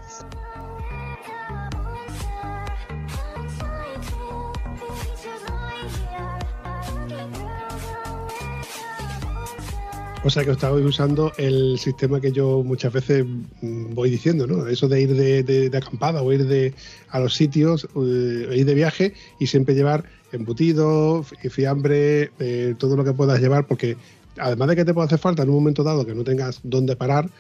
O 10.23 10.29
sea 10.29 10.45
que 10.45 10.51
estabais 10.51 10.85
usando 10.85 11.33
el 11.39 11.79
sistema 11.79 12.21
que 12.21 12.31
yo 12.31 12.63
muchas 12.63 12.93
veces 12.93 13.25
mm, 13.63 13.95
voy 13.95 14.11
diciendo, 14.11 14.47
¿no? 14.47 14.67
Eso 14.67 14.87
de 14.87 15.01
ir 15.01 15.15
de, 15.15 15.77
acampada 15.77 16.23
o 16.23 16.31
ir 16.31 16.47
de, 16.47 16.75
a 17.09 17.21
los 17.21 17.35
sitios, 17.35 17.89
eh, 17.97 18.55
ir 18.55 18.67
de 18.67 18.75
viaje 18.75 19.15
y 19.39 19.47
siempre 19.47 19.75
llevar 19.75 20.05
embutidos, 20.33 21.29
fiambre, 21.51 22.33
eh, 22.39 22.75
todo 22.77 22.97
lo 22.97 23.05
que 23.05 23.15
puedas 23.15 23.41
llevar, 23.41 23.67
porque 23.67 23.97
además 24.37 24.69
de 24.69 24.77
que 24.77 24.85
te 24.85 24.93
puede 24.93 25.07
hacer 25.07 25.19
falta 25.19 25.43
en 25.43 25.49
un 25.49 25.55
momento 25.55 25.83
dado 25.83 26.05
que 26.05 26.15
no 26.15 26.23
tengas 26.23 26.61
dónde 26.65 26.97
parar, 26.97 27.31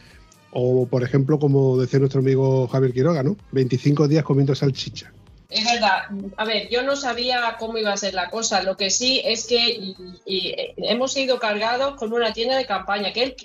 o 0.52 0.86
por 0.86 1.02
ejemplo, 1.02 1.38
como 1.38 1.78
decía 1.78 1.98
nuestro 1.98 2.20
amigo 2.20 2.66
Javier 2.68 2.92
Quiroga, 2.92 3.22
¿no? 3.22 3.36
25 3.52 4.08
días 4.08 4.24
comiendo 4.24 4.54
salchicha. 4.54 5.12
Es 5.50 5.64
verdad. 5.64 6.02
A 6.36 6.44
ver, 6.44 6.68
yo 6.68 6.82
no 6.82 6.94
sabía 6.94 7.56
cómo 7.58 7.76
iba 7.76 7.92
a 7.92 7.96
ser 7.96 8.14
la 8.14 8.30
cosa. 8.30 8.62
Lo 8.62 8.76
que 8.76 8.88
sí 8.88 9.20
es 9.24 9.46
que 9.46 9.96
hemos 10.76 11.12
sido 11.12 11.40
cargados 11.40 11.96
con 11.96 12.12
una 12.12 12.32
tienda 12.32 12.56
de 12.56 12.66
campaña 12.66 13.12
que 13.12 13.24
él 13.24 13.36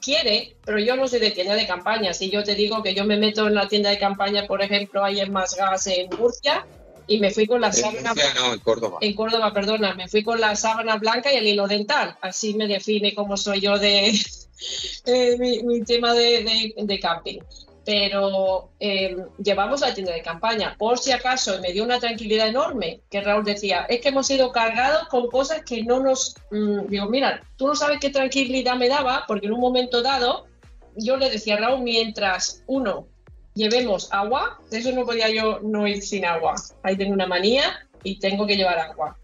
quiere, 0.00 0.54
pero 0.64 0.78
yo 0.78 0.94
no 0.94 1.08
soy 1.08 1.18
de 1.18 1.32
tienda 1.32 1.54
de 1.54 1.66
campaña. 1.66 2.14
Si 2.14 2.30
yo 2.30 2.44
te 2.44 2.54
digo 2.54 2.84
que 2.84 2.94
yo 2.94 3.04
me 3.04 3.16
meto 3.16 3.48
en 3.48 3.56
la 3.56 3.66
tienda 3.66 3.90
de 3.90 3.98
campaña, 3.98 4.46
por 4.46 4.62
ejemplo, 4.62 5.02
hay 5.02 5.18
en 5.18 5.32
Más 5.32 5.56
Gas 5.56 5.88
en 5.88 6.08
Murcia, 6.16 6.64
y 7.10 7.18
me 7.18 7.30
fui 7.32 7.46
con 7.46 7.60
la 7.60 7.72
sábana 7.72 8.14
no, 8.36 8.52
en 8.54 8.60
Córdoba. 8.60 8.98
en 9.00 9.14
Córdoba, 9.14 9.52
perdona, 9.52 9.94
me 9.94 10.06
fui 10.08 10.22
con 10.22 10.40
la 10.40 10.54
sábana 10.54 10.96
blanca 10.96 11.32
y 11.32 11.36
el 11.36 11.46
hilo 11.48 11.66
dental. 11.66 12.16
Así 12.22 12.54
me 12.54 12.68
define 12.68 13.14
cómo 13.14 13.36
soy 13.36 13.60
yo 13.60 13.78
de 13.78 14.10
eh, 15.06 15.36
mi, 15.38 15.62
mi 15.64 15.82
tema 15.82 16.14
de, 16.14 16.44
de- 16.44 16.74
de 16.76 17.00
camping. 17.00 17.40
Pero 17.84 18.70
eh, 18.78 19.16
llevamos 19.42 19.80
la 19.80 19.92
tienda 19.94 20.12
de 20.12 20.22
campaña, 20.22 20.76
por 20.78 20.98
si 20.98 21.10
acaso, 21.12 21.56
y 21.56 21.60
me 21.60 21.72
dio 21.72 21.82
una 21.82 21.98
tranquilidad 21.98 22.46
enorme, 22.46 23.00
que 23.10 23.20
Raúl 23.22 23.42
decía, 23.44 23.86
es 23.88 24.00
que 24.00 24.10
hemos 24.10 24.26
sido 24.28 24.52
cargados 24.52 25.08
con 25.08 25.26
cosas 25.28 25.62
que 25.64 25.82
no 25.82 25.98
nos... 25.98 26.36
mm, 26.52 26.86
digo, 26.88 27.06
mira, 27.06 27.40
tú 27.56 27.66
no 27.66 27.74
sabes 27.74 27.98
qué 28.00 28.10
tranquilidad 28.10 28.76
me 28.76 28.88
daba, 28.88 29.24
porque 29.26 29.46
en 29.46 29.54
un 29.54 29.60
momento 29.60 30.02
dado, 30.02 30.46
yo 30.94 31.16
le 31.16 31.30
decía 31.30 31.54
a 31.54 31.58
Raúl, 31.58 31.82
mientras 31.82 32.62
uno, 32.66 33.08
llevemos 33.54 34.12
agua, 34.12 34.58
eso 34.70 34.92
no 34.92 35.04
podía 35.04 35.28
yo 35.30 35.60
no 35.60 35.86
ir 35.86 36.02
sin 36.02 36.24
agua. 36.24 36.54
Ahí 36.82 36.96
tengo 36.96 37.12
una 37.12 37.26
manía 37.26 37.88
y 38.02 38.18
tengo 38.18 38.46
que 38.46 38.56
llevar 38.56 38.78
agua. 38.78 39.18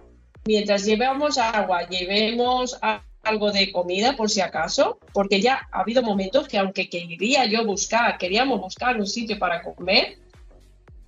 Mientras 0.45 0.85
llevamos 0.85 1.38
agua, 1.38 1.88
llevemos 1.88 2.78
algo 3.23 3.50
de 3.50 3.73
comida 3.73 4.16
por 4.16 4.30
si 4.30 4.40
acaso, 4.40 4.99
porque 5.12 5.40
ya 5.40 5.68
ha 5.73 5.80
habido 5.80 6.02
momentos 6.02 6.47
que 6.49 6.59
aunque 6.59 6.88
quería 6.88 7.45
yo 7.47 7.64
buscar, 7.64 8.16
queríamos 8.18 8.61
buscar 8.61 8.97
un 8.97 9.06
sitio 9.06 9.38
para 9.38 9.62
comer, 9.62 10.18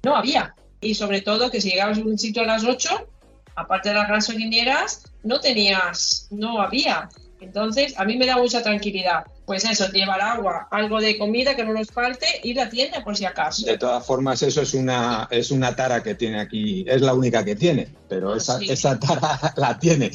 no 0.02 0.16
había. 0.16 0.54
Y 0.80 0.94
sobre 0.94 1.20
todo 1.20 1.50
que 1.50 1.60
si 1.60 1.70
llegabas 1.70 1.98
a 1.98 2.02
un 2.02 2.18
sitio 2.18 2.42
a 2.42 2.46
las 2.46 2.64
8, 2.64 3.08
aparte 3.54 3.90
de 3.90 3.94
las 3.96 4.08
gasolineras, 4.08 5.04
no 5.22 5.40
tenías, 5.40 6.28
no 6.30 6.60
había. 6.60 7.08
Entonces, 7.40 7.98
a 7.98 8.04
mí 8.04 8.16
me 8.16 8.26
da 8.26 8.36
mucha 8.36 8.62
tranquilidad. 8.62 9.24
Pues 9.48 9.64
eso, 9.64 9.90
llevar 9.90 10.20
agua, 10.20 10.68
algo 10.70 11.00
de 11.00 11.18
comida 11.18 11.56
que 11.56 11.64
no 11.64 11.72
nos 11.72 11.88
falte, 11.88 12.26
ir 12.44 12.60
a 12.60 12.66
la 12.66 12.70
tienda 12.70 13.02
por 13.02 13.16
si 13.16 13.24
acaso. 13.24 13.66
De 13.66 13.78
todas 13.78 14.06
formas, 14.06 14.42
eso 14.42 14.60
es 14.62 14.74
una, 14.74 15.26
es 15.30 15.50
una 15.50 15.74
tara 15.74 16.02
que 16.02 16.14
tiene 16.14 16.38
aquí, 16.38 16.84
es 16.86 17.00
la 17.00 17.14
única 17.14 17.44
que 17.44 17.56
tiene, 17.56 17.88
pero 18.08 18.36
esa, 18.36 18.58
Sí. 18.58 18.70
esa 18.70 18.98
tara 19.00 19.40
la 19.56 19.78
tiene. 19.78 20.12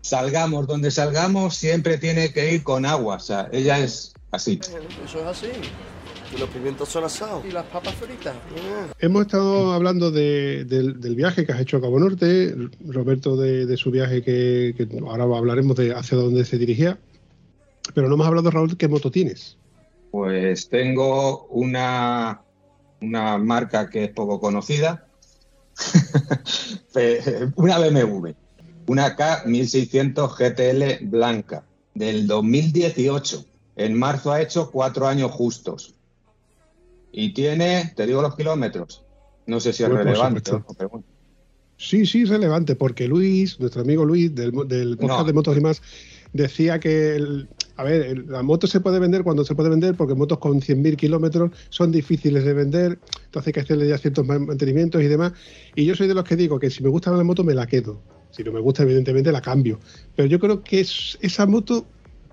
Salgamos 0.00 0.66
donde 0.66 0.90
salgamos, 0.90 1.54
siempre 1.56 1.98
tiene 1.98 2.32
que 2.32 2.54
ir 2.54 2.62
con 2.62 2.84
agua, 2.86 3.16
o 3.16 3.20
sea, 3.20 3.48
ella 3.52 3.78
es 3.78 4.12
así. 4.30 4.58
Eso 5.04 5.20
es 5.20 5.26
así. 5.26 5.48
Y 6.34 6.38
los 6.38 6.48
pimientos 6.50 6.88
son 6.90 7.04
asados. 7.04 7.42
Y 7.46 7.50
las 7.52 7.64
papas 7.66 7.94
fritas. 7.94 8.34
Hemos 8.98 9.22
estado 9.22 9.72
hablando 9.72 10.10
de- 10.10 10.64
del, 10.64 11.00
del 11.00 11.14
viaje 11.14 11.46
que 11.46 11.52
has 11.52 11.60
hecho 11.60 11.78
a 11.78 11.80
Cabo 11.80 11.98
Norte, 11.98 12.54
Roberto 12.86 13.36
de, 13.36 13.64
de 13.66 13.76
su 13.78 13.90
viaje 13.90 14.22
que, 14.22 14.74
que 14.76 14.86
ahora 15.08 15.24
hablaremos 15.24 15.76
de 15.76 15.94
hacia 15.94 16.18
dónde 16.18 16.44
se 16.44 16.58
dirigía, 16.58 16.98
pero 17.94 18.08
no 18.08 18.14
hemos 18.14 18.26
hablado, 18.26 18.50
Raúl, 18.50 18.76
qué 18.76 18.88
moto 18.88 19.10
tienes. 19.10 19.56
Pues 20.10 20.68
tengo 20.68 21.46
una, 21.46 22.40
una 23.00 23.38
marca 23.38 23.88
que 23.90 24.04
es 24.04 24.10
poco 24.10 24.40
conocida, 24.40 25.06
una 27.56 27.78
BMW, 27.78 28.28
una 28.86 29.16
K1600 29.16 30.98
GTL 31.00 31.06
blanca 31.06 31.64
del 31.94 32.26
2018. 32.26 33.44
En 33.76 33.94
marzo 33.98 34.32
ha 34.32 34.40
hecho 34.42 34.70
cuatro 34.70 35.06
años 35.06 35.30
justos. 35.30 35.94
Y 37.12 37.32
tiene, 37.32 37.92
te 37.96 38.06
digo 38.06 38.22
los 38.22 38.34
kilómetros, 38.36 39.04
no 39.46 39.60
sé 39.60 39.72
si 39.72 39.82
es 39.82 39.88
relevante. 39.88 40.50
pero 40.76 40.88
bueno. 40.90 41.04
Sí, 41.76 42.06
sí, 42.06 42.22
es 42.22 42.28
relevante, 42.28 42.74
porque 42.74 43.06
Luis, 43.06 43.58
nuestro 43.60 43.82
amigo 43.82 44.04
Luis, 44.04 44.34
del, 44.34 44.50
del 44.66 44.96
podcast 44.96 45.20
No. 45.20 45.24
de 45.24 45.32
motos 45.32 45.56
y 45.56 45.60
más, 45.60 45.80
decía 46.32 46.80
que, 46.80 47.14
el- 47.16 47.48
a 47.78 47.84
ver, 47.84 48.26
la 48.26 48.42
moto 48.42 48.66
se 48.66 48.80
puede 48.80 48.98
vender 48.98 49.22
cuando 49.22 49.44
se 49.44 49.54
puede 49.54 49.68
vender, 49.70 49.94
porque 49.94 50.14
motos 50.16 50.38
con 50.38 50.60
100.000 50.60 50.96
kilómetros 50.96 51.52
son 51.68 51.92
difíciles 51.92 52.44
de 52.44 52.52
vender, 52.52 52.98
entonces 53.26 53.46
hay 53.46 53.52
que 53.52 53.60
hacerle 53.60 53.86
ya 53.88 53.96
ciertos 53.98 54.26
man- 54.26 54.46
mantenimientos 54.46 55.00
y 55.00 55.06
demás. 55.06 55.32
Y 55.76 55.84
yo 55.84 55.94
soy 55.94 56.08
de 56.08 56.14
los 56.14 56.24
que 56.24 56.34
digo 56.34 56.58
que 56.58 56.70
si 56.70 56.82
me 56.82 56.88
gusta 56.88 57.12
la 57.12 57.22
moto, 57.22 57.44
me 57.44 57.54
la 57.54 57.66
quedo. 57.68 58.02
Si 58.32 58.42
no 58.42 58.50
me 58.50 58.58
gusta, 58.58 58.82
evidentemente 58.82 59.30
la 59.30 59.40
cambio. 59.40 59.78
Pero 60.16 60.28
yo 60.28 60.40
creo 60.40 60.62
que 60.64 60.80
es- 60.80 61.16
esa 61.20 61.46
moto 61.46 61.86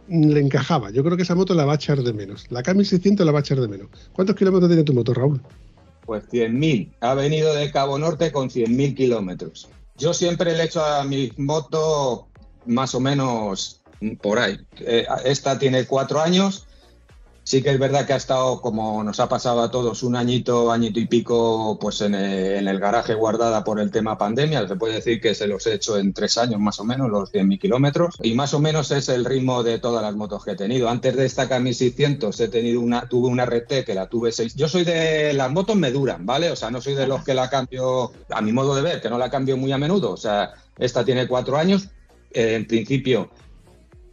le 0.09 0.39
encajaba. 0.39 0.89
Yo 0.89 1.03
creo 1.03 1.15
que 1.15 1.23
esa 1.23 1.35
moto 1.35 1.53
la 1.53 1.65
va 1.65 1.73
a 1.73 1.75
echar 1.75 2.01
de 2.01 2.11
menos. 2.11 2.47
La 2.49 2.63
K1600 2.63 3.23
la 3.23 3.31
va 3.31 3.39
a 3.39 3.41
echar 3.41 3.61
de 3.61 3.67
menos. 3.67 3.87
¿Cuántos 4.13 4.35
kilómetros 4.35 4.67
tiene 4.69 4.83
tu 4.83 4.93
moto, 4.93 5.13
Raúl? 5.13 5.41
Pues 6.07 6.23
100.000. 6.31 6.91
Ha 7.01 7.13
venido 7.13 7.53
de 7.53 7.69
Cabo 7.71 7.99
Norte 7.99 8.31
con 8.31 8.49
100.000 8.49 8.95
kilómetros. 8.95 9.69
Yo 9.97 10.11
siempre 10.13 10.57
le 10.57 10.63
echo 10.63 10.83
a 10.83 11.03
mi 11.03 11.31
moto 11.37 12.27
más 12.65 12.95
o 12.95 12.99
menos 12.99 13.81
por 14.21 14.39
ahí. 14.39 14.59
Eh, 14.79 15.05
esta 15.25 15.57
tiene 15.57 15.85
cuatro 15.85 16.21
años. 16.21 16.67
Sí 17.47 17.61
que 17.61 17.69
es 17.69 17.77
verdad 17.77 18.07
que 18.07 18.13
ha 18.13 18.15
estado, 18.15 18.59
como 18.59 19.03
nos 19.03 19.19
ha 19.19 19.29
pasado 19.29 19.61
a 19.61 19.69
todos, 19.69 20.01
un 20.01 20.15
añito, 20.15 20.71
añito 20.71 20.99
y 20.99 21.05
pico, 21.05 21.77
pues 21.79 22.01
en 22.01 22.15
el, 22.15 22.79
garaje 22.79 23.13
guardada 23.13 23.63
por 23.63 23.79
el 23.79 23.91
tema 23.91 24.17
pandemia. 24.17 24.67
Se 24.67 24.75
puede 24.75 24.95
decir 24.95 25.21
que 25.21 25.35
se 25.35 25.45
los 25.45 25.67
he 25.67 25.75
hecho 25.75 25.95
en 25.99 26.11
tres 26.11 26.39
años 26.39 26.59
más 26.59 26.79
o 26.79 26.83
menos, 26.83 27.07
los 27.11 27.31
100.000 27.31 27.59
kilómetros. 27.59 28.15
Y 28.23 28.33
más 28.33 28.55
o 28.55 28.59
menos 28.59 28.89
es 28.89 29.09
el 29.09 29.25
ritmo 29.25 29.61
de 29.61 29.77
todas 29.77 30.01
las 30.01 30.15
motos 30.15 30.43
que 30.43 30.53
he 30.53 30.55
tenido. 30.55 30.89
Antes 30.89 31.15
de 31.15 31.27
esta 31.27 31.47
K1600 31.47 32.39
he 32.39 32.47
tenido 32.47 32.81
una, 32.81 33.07
tuve 33.07 33.27
una 33.27 33.45
RT 33.45 33.85
que 33.85 33.93
la 33.93 34.09
tuve 34.09 34.31
seis. 34.31 34.55
Yo 34.55 34.67
soy 34.67 34.83
de 34.83 35.31
las 35.33 35.51
motos 35.51 35.75
me 35.75 35.91
duran, 35.91 36.25
¿vale? 36.25 36.49
O 36.49 36.55
sea, 36.55 36.71
no 36.71 36.81
soy 36.81 36.95
de 36.95 37.05
los 37.05 37.23
que 37.23 37.35
la 37.35 37.47
cambio 37.51 38.11
a 38.31 38.41
mi 38.41 38.53
modo 38.53 38.75
de 38.75 38.81
ver, 38.81 39.01
que 39.03 39.09
no 39.11 39.19
la 39.19 39.29
cambio 39.29 39.55
muy 39.55 39.71
a 39.71 39.77
menudo. 39.77 40.13
O 40.13 40.17
sea, 40.17 40.51
esta 40.79 41.05
tiene 41.05 41.27
cuatro 41.27 41.57
años. 41.57 41.89
Eh, 42.31 42.55
en 42.55 42.65
principio 42.65 43.29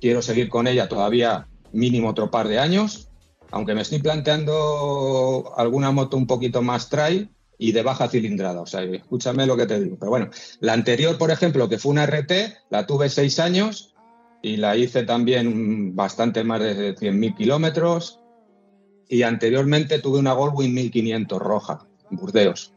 quiero 0.02 0.20
seguir 0.20 0.48
con 0.48 0.66
ella 0.66 0.88
todavía 0.88 1.46
mínimo 1.72 2.10
otro 2.10 2.28
par 2.28 2.48
de 2.48 2.58
años, 2.58 3.08
aunque 3.52 3.72
me 3.74 3.82
estoy 3.82 4.00
planteando 4.00 5.54
alguna 5.56 5.92
moto 5.92 6.16
un 6.16 6.26
poquito 6.26 6.60
más 6.60 6.88
trail 6.88 7.30
y 7.56 7.70
de 7.70 7.84
baja 7.84 8.08
cilindrada. 8.08 8.60
O 8.60 8.66
sea, 8.66 8.82
escúchame 8.82 9.46
lo 9.46 9.56
que 9.56 9.66
te 9.66 9.78
digo. 9.78 9.96
Pero 10.00 10.10
bueno, 10.10 10.30
la 10.58 10.72
anterior, 10.72 11.16
por 11.18 11.30
ejemplo, 11.30 11.68
que 11.68 11.78
fue 11.78 11.92
una 11.92 12.04
RT, 12.04 12.32
la 12.70 12.84
tuve 12.84 13.08
seis 13.08 13.38
años 13.38 13.94
y 14.42 14.56
la 14.56 14.76
hice 14.76 15.04
también 15.04 15.94
bastante 15.94 16.42
más 16.42 16.60
de 16.60 16.96
100.000 16.96 17.36
kilómetros. 17.36 18.18
Y 19.08 19.22
anteriormente 19.22 20.00
tuve 20.00 20.18
una 20.18 20.32
Goldwing 20.32 20.74
1500 20.74 21.38
roja, 21.38 21.86
Burdeos. 22.10 22.74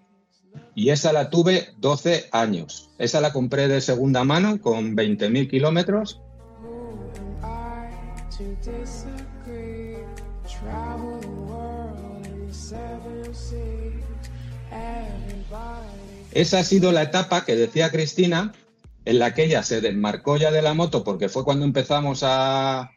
Y 0.76 0.90
esa 0.90 1.12
la 1.12 1.32
tuve 1.32 1.70
12 1.80 2.30
años. 2.32 2.92
Esa 3.00 3.20
la 3.20 3.34
compré 3.34 3.68
de 3.68 3.82
segunda 3.82 4.24
mano 4.24 4.62
con 4.62 4.96
20.000 4.96 5.50
kilómetros 5.50 6.22
Esa 16.32 16.60
ha 16.60 16.64
sido 16.64 16.92
la 16.92 17.04
etapa 17.04 17.46
que 17.46 17.56
decía 17.56 17.92
Cristina, 17.92 18.54
en 19.06 19.20
la 19.20 19.34
que 19.34 19.46
ella 19.46 19.64
se 19.64 19.80
desmarcó 19.80 20.36
ya 20.36 20.52
de 20.52 20.62
la 20.62 20.74
moto, 20.74 21.04
porque 21.04 21.30
fue 21.30 21.46
cuando 21.46 21.64
empezamos 21.66 22.24
a, 22.24 22.92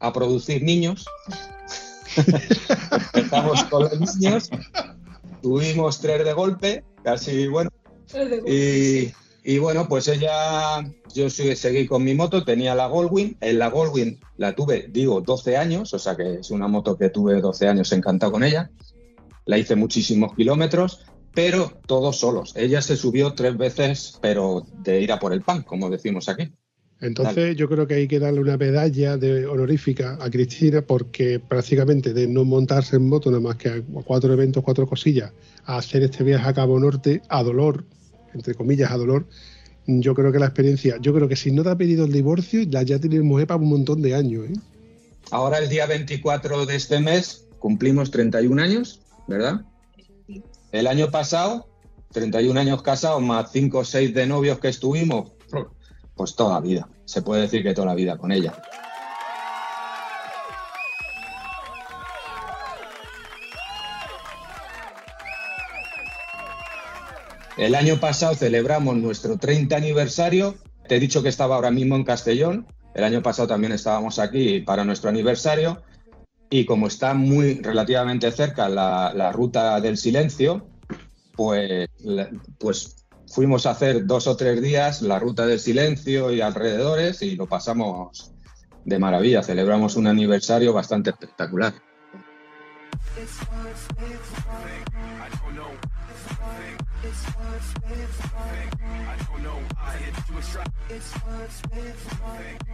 a 0.00 0.12
producir 0.14 0.62
niños. 0.62 1.06
empezamos 3.14 3.64
con 3.64 3.82
los 3.82 4.16
niños, 4.16 4.48
tuvimos 5.42 6.00
tres 6.00 6.24
de 6.24 6.32
golpe, 6.32 6.84
casi 7.02 7.48
bueno. 7.48 7.70
Y, 8.46 9.12
y 9.50 9.56
bueno, 9.56 9.88
pues 9.88 10.06
ella, 10.08 10.84
yo 11.14 11.30
seguí 11.30 11.86
con 11.86 12.04
mi 12.04 12.12
moto, 12.12 12.44
tenía 12.44 12.74
la 12.74 12.86
Goldwing. 12.86 13.38
En 13.40 13.58
la 13.58 13.70
Goldwing 13.70 14.20
la 14.36 14.54
tuve, 14.54 14.88
digo, 14.90 15.22
12 15.22 15.56
años, 15.56 15.94
o 15.94 15.98
sea 15.98 16.14
que 16.18 16.40
es 16.40 16.50
una 16.50 16.68
moto 16.68 16.98
que 16.98 17.08
tuve 17.08 17.40
12 17.40 17.66
años 17.66 17.90
encantado 17.92 18.32
con 18.32 18.44
ella. 18.44 18.70
La 19.46 19.56
hice 19.56 19.74
muchísimos 19.74 20.34
kilómetros, 20.34 21.06
pero 21.32 21.72
todos 21.86 22.18
solos. 22.18 22.52
Ella 22.56 22.82
se 22.82 22.94
subió 22.94 23.32
tres 23.32 23.56
veces, 23.56 24.18
pero 24.20 24.66
de 24.82 25.00
ir 25.00 25.12
a 25.12 25.18
por 25.18 25.32
el 25.32 25.40
pan, 25.40 25.62
como 25.62 25.88
decimos 25.88 26.28
aquí. 26.28 26.52
Entonces 27.00 27.56
yo 27.56 27.70
creo 27.70 27.86
que 27.86 27.94
hay 27.94 28.06
que 28.06 28.18
darle 28.18 28.40
una 28.40 28.58
medalla 28.58 29.16
de 29.16 29.46
honorífica 29.46 30.18
a 30.20 30.28
Cristina 30.28 30.82
porque 30.82 31.40
prácticamente 31.40 32.12
de 32.12 32.28
no 32.28 32.44
montarse 32.44 32.96
en 32.96 33.08
moto 33.08 33.30
nada 33.30 33.40
más 33.40 33.56
que 33.56 33.70
a 33.70 33.82
cuatro 34.04 34.30
eventos, 34.30 34.62
cuatro 34.62 34.86
cosillas, 34.86 35.32
a 35.64 35.78
hacer 35.78 36.02
este 36.02 36.22
viaje 36.22 36.46
a 36.46 36.52
Cabo 36.52 36.78
Norte 36.78 37.22
a 37.30 37.42
dolor, 37.42 37.86
entre 38.34 38.54
comillas 38.54 38.90
a 38.90 38.96
dolor, 38.96 39.26
yo 39.86 40.14
creo 40.14 40.30
que 40.30 40.38
la 40.38 40.46
experiencia, 40.46 40.98
yo 41.00 41.14
creo 41.14 41.28
que 41.28 41.36
si 41.36 41.50
no 41.50 41.62
te 41.62 41.70
ha 41.70 41.76
pedido 41.76 42.04
el 42.04 42.12
divorcio, 42.12 42.62
ya, 42.62 42.82
ya 42.82 42.98
tienes 42.98 43.22
mujer 43.22 43.46
para 43.46 43.60
un 43.60 43.70
montón 43.70 44.02
de 44.02 44.14
años. 44.14 44.44
¿eh? 44.46 44.52
Ahora 45.30 45.58
el 45.58 45.68
día 45.68 45.86
24 45.86 46.66
de 46.66 46.76
este 46.76 47.00
mes 47.00 47.46
cumplimos 47.58 48.10
31 48.10 48.62
años, 48.62 49.00
¿verdad? 49.26 49.62
El 50.72 50.86
año 50.86 51.10
pasado, 51.10 51.68
31 52.12 52.60
años 52.60 52.82
casados 52.82 53.22
más 53.22 53.50
5 53.50 53.78
o 53.78 53.84
6 53.84 54.12
de 54.12 54.26
novios 54.26 54.58
que 54.58 54.68
estuvimos, 54.68 55.32
pues 56.14 56.34
toda 56.34 56.54
la 56.54 56.60
vida. 56.60 56.88
Se 57.06 57.22
puede 57.22 57.42
decir 57.42 57.62
que 57.62 57.72
toda 57.72 57.86
la 57.86 57.94
vida 57.94 58.18
con 58.18 58.30
ella. 58.30 58.60
El 67.58 67.74
año 67.74 67.98
pasado 67.98 68.36
celebramos 68.36 68.96
nuestro 68.96 69.36
30 69.36 69.76
aniversario. 69.76 70.54
Te 70.86 70.96
he 70.96 71.00
dicho 71.00 71.24
que 71.24 71.28
estaba 71.28 71.56
ahora 71.56 71.72
mismo 71.72 71.96
en 71.96 72.04
Castellón. 72.04 72.68
El 72.94 73.02
año 73.02 73.20
pasado 73.20 73.48
también 73.48 73.72
estábamos 73.72 74.20
aquí 74.20 74.60
para 74.60 74.84
nuestro 74.84 75.10
aniversario. 75.10 75.82
Y 76.50 76.64
como 76.64 76.86
está 76.86 77.14
muy 77.14 77.60
relativamente 77.60 78.30
cerca 78.30 78.68
la, 78.68 79.32
ruta 79.32 79.80
del 79.80 79.98
silencio, 79.98 80.68
pues, 81.34 81.88
pues 82.58 83.04
fuimos 83.26 83.66
a 83.66 83.72
hacer 83.72 84.06
dos 84.06 84.28
o 84.28 84.36
tres 84.36 84.62
días 84.62 85.02
la 85.02 85.18
ruta 85.18 85.44
del 85.44 85.58
silencio 85.58 86.32
y 86.32 86.40
alrededores 86.40 87.22
y 87.22 87.34
lo 87.34 87.46
pasamos 87.46 88.32
de 88.84 88.98
maravilla. 89.00 89.42
Celebramos 89.42 89.96
un 89.96 90.06
aniversario 90.06 90.72
bastante 90.72 91.10
espectacular. 91.10 91.74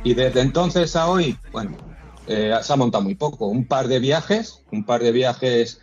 Y 0.02 0.14
desde 0.14 0.40
entonces 0.40 0.96
a 0.96 1.08
hoy, 1.08 1.38
bueno, 1.50 1.76
eh, 2.26 2.54
se 2.62 2.72
ha 2.72 2.76
montado 2.76 3.04
muy 3.04 3.14
poco. 3.14 3.46
Un 3.46 3.66
par 3.66 3.88
de 3.88 3.98
viajes, 3.98 4.62
un 4.70 4.84
par 4.84 5.02
de 5.02 5.12
viajes 5.12 5.80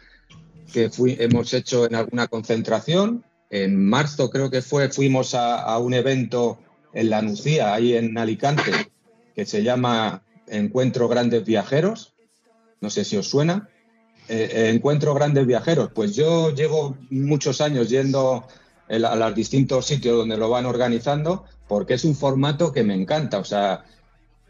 que 0.71 0.89
hemos 0.97 1.53
hecho 1.53 1.85
en 1.85 1.95
alguna 1.95 2.27
concentración. 2.27 3.25
En 3.49 3.83
marzo 3.83 4.29
creo 4.29 4.49
que 4.49 4.61
fue, 4.61 4.89
fuimos 4.89 5.35
a, 5.35 5.61
a 5.61 5.77
un 5.79 5.93
evento 5.93 6.59
en 6.93 7.09
La 7.09 7.21
Nucía, 7.21 7.73
ahí 7.73 7.95
en 7.95 8.17
Alicante, 8.17 8.71
que 9.35 9.45
se 9.45 9.63
llama 9.63 10.23
Encuentro 10.47 11.07
Grandes 11.07 11.43
Viajeros. 11.43 12.13
No 12.79 12.89
sé 12.89 13.03
si 13.03 13.17
os 13.17 13.27
suena. 13.27 13.69
Eh, 14.33 14.49
eh, 14.49 14.69
Encuentro 14.69 15.13
Grandes 15.13 15.45
Viajeros. 15.45 15.89
Pues 15.93 16.15
yo 16.15 16.55
llevo 16.55 16.97
muchos 17.09 17.59
años 17.59 17.89
yendo 17.89 18.47
el- 18.87 19.03
a 19.03 19.13
los 19.17 19.35
distintos 19.35 19.85
sitios 19.85 20.15
donde 20.15 20.37
lo 20.37 20.49
van 20.49 20.65
organizando, 20.65 21.43
porque 21.67 21.95
es 21.95 22.05
un 22.05 22.15
formato 22.15 22.71
que 22.71 22.81
me 22.81 22.95
encanta. 22.95 23.39
O 23.39 23.43
sea, 23.43 23.83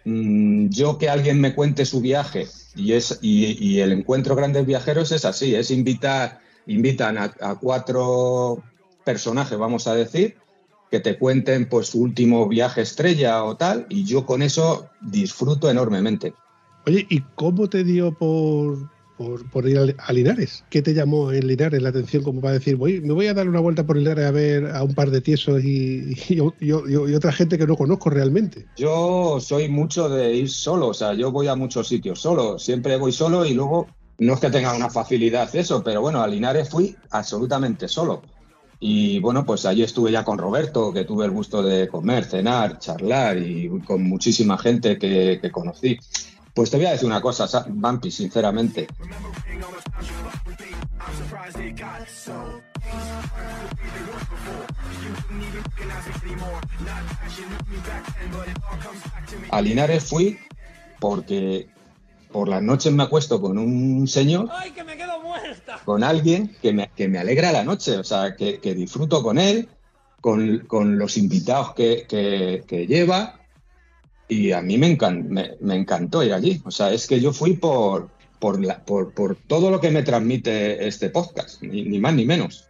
mm, 0.06 0.67
yo 0.70 1.00
que 1.00 1.10
alguien 1.10 1.41
me 1.41 1.56
cuente 1.56 1.86
su 1.88 2.00
viaje 2.00 2.48
y, 2.76 2.94
es, 2.94 3.17
y 3.24 3.80
el 3.80 3.91
encuentro 3.91 4.36
Grandes 4.36 4.67
Viajeros 4.67 5.12
es 5.12 5.26
así, 5.26 5.56
es 5.56 5.72
invitar, 5.72 6.41
invitan 6.67 7.17
a, 7.17 7.34
a 7.41 7.56
cuatro 7.56 8.63
personajes, 9.04 9.58
vamos 9.58 9.88
a 9.88 9.96
decir, 9.96 10.38
que 10.91 11.00
te 11.00 11.17
cuenten 11.17 11.67
pues 11.67 11.88
su 11.88 12.02
último 12.02 12.48
viaje 12.48 12.82
estrella 12.82 13.44
o 13.46 13.58
tal, 13.58 13.88
y 13.89 14.04
yo 14.04 14.28
con 14.28 14.44
eso 14.44 14.89
disfruto 15.02 15.72
enormemente. 15.72 16.36
Oye, 16.86 17.08
¿y 17.10 17.22
cómo 17.36 17.67
te 17.67 17.84
dio 17.84 18.12
por, 18.12 18.78
por, 19.52 19.68
ir 19.68 19.96
a, 19.98 20.14
Linares? 20.14 20.64
¿Qué 20.70 20.82
te 20.82 20.94
llamó 20.94 21.32
en 21.32 21.48
Linares 21.48 21.82
la 21.82 21.90
atención 21.90 22.24
como 22.24 22.42
para 22.42 22.56
decir, 22.56 22.76
voy, 22.76 23.02
me 23.02 23.14
voy 23.14 23.28
a 23.28 23.34
dar 23.34 23.48
una 23.48 23.60
vuelta 23.60 23.86
por 23.86 23.98
Linares 23.98 24.26
a 24.26 24.32
ver 24.32 24.68
a 24.68 24.84
un 24.84 24.94
par 24.94 25.12
de 25.12 25.22
tiesos 25.22 25.64
y, 25.64 26.40
otra 27.16 27.32
gente 27.32 27.58
que 27.58 27.68
no 27.68 27.76
conozco 27.76 28.10
realmente? 28.10 28.66
Yo 28.78 29.40
soy 29.40 29.70
mucho 29.70 30.10
de 30.10 30.34
ir 30.34 30.50
solo, 30.50 30.88
o 30.88 30.94
sea, 30.94 31.14
yo 31.14 31.32
voy 31.32 31.48
a 31.48 31.56
muchos 31.56 31.88
sitios 31.88 32.20
solo, 32.22 32.60
siempre 32.60 32.98
voy 32.98 33.12
solo 33.12 33.46
y 33.46 33.54
luego 33.54 33.88
no 34.20 34.34
es 34.34 34.40
que 34.40 34.50
tenga 34.50 34.76
una 34.76 34.90
facilidad 34.90 35.54
eso, 35.56 35.84
pero 35.84 36.02
bueno, 36.02 36.22
a 36.22 36.28
Linares 36.28 36.70
fui 36.70 36.96
absolutamente 37.10 37.88
solo. 37.88 38.22
Y 38.84 39.20
bueno, 39.20 39.46
pues 39.46 39.66
allí 39.66 39.84
estuve 39.84 40.12
ya 40.12 40.24
con 40.24 40.40
Roberto, 40.40 40.92
que 40.92 41.06
tuve 41.06 41.26
el 41.26 41.32
gusto 41.32 41.62
de 41.62 41.88
comer, 41.88 42.26
cenar, 42.26 42.80
charlar 42.80 43.38
y 43.38 43.70
con 43.82 44.02
muchísima 44.04 44.58
gente 44.58 44.98
que 44.98 45.52
conocí. 45.52 46.00
Pues 46.54 46.70
te 46.70 46.78
voy 46.78 46.86
a 46.86 46.92
decir 46.92 47.08
una 47.08 47.22
cosa, 47.22 47.48
Sa- 47.48 47.66
Vampi, 47.70 48.12
sinceramente. 48.12 48.88
A 59.52 59.62
Linares 59.62 60.04
fui 60.04 60.38
porque 61.00 61.68
por 62.32 62.48
las 62.48 62.62
noches 62.62 62.94
me 62.94 63.04
acuesto 63.04 63.42
con 63.42 63.58
un 63.58 64.08
señor, 64.08 64.48
¡Ay, 64.52 64.72
que 64.72 64.84
me 64.84 64.96
quedo 64.96 65.20
muerta! 65.22 65.80
con 65.84 66.04
alguien 66.04 66.56
que 66.62 66.72
me, 66.72 66.90
que 66.96 67.08
me 67.10 67.20
alegra 67.20 67.52
la 67.52 67.64
noche, 67.64 67.98
o 67.98 68.04
sea, 68.04 68.36
que, 68.36 68.60
que 68.60 68.74
disfruto 68.74 69.22
con 69.22 69.38
él, 69.38 69.68
con, 70.22 70.60
con 70.68 70.98
los 70.98 71.18
invitados 71.18 71.74
que- 71.74 72.06
que 72.08 72.88
lleva, 72.88 73.40
y 74.32 74.54
a 74.54 74.62
mí 74.62 74.78
me, 74.78 74.98
encan- 74.98 75.26
me, 75.28 75.58
me 75.60 75.76
encantó 75.76 76.24
ir 76.24 76.32
allí. 76.34 76.62
O 76.63 76.72
sea, 76.72 76.91
es 76.94 77.06
que 77.06 77.20
yo 77.20 77.34
fui 77.34 77.54
por, 77.58 78.10
por, 78.39 78.63
la- 78.63 78.84
por, 78.86 79.13
por 79.13 79.36
todo 79.36 79.70
lo 79.70 79.82
que 79.82 79.91
me 79.91 80.04
transmite 80.04 80.88
este 80.88 81.10
podcast, 81.10 81.62
ni, 81.62 81.84
ni 81.84 82.00
más 82.00 82.13
ni 82.13 82.26
menos. 82.26 82.65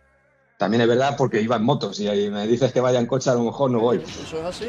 También 0.57 0.81
es 0.81 0.87
verdad 0.87 1.15
porque 1.17 1.39
iba 1.41 1.55
en 1.57 1.63
motos 1.63 1.99
y 1.99 2.07
ahí 2.07 2.29
me 2.31 2.47
dices 2.47 2.71
que 2.73 2.81
vaya 2.81 2.99
en 2.99 3.05
coche, 3.05 3.29
a 3.29 3.35
lo 3.35 3.43
mejor 3.43 3.69
no 3.69 3.79
voy. 3.79 3.97
Eso 3.97 4.37
es 4.39 4.43
así. 4.43 4.65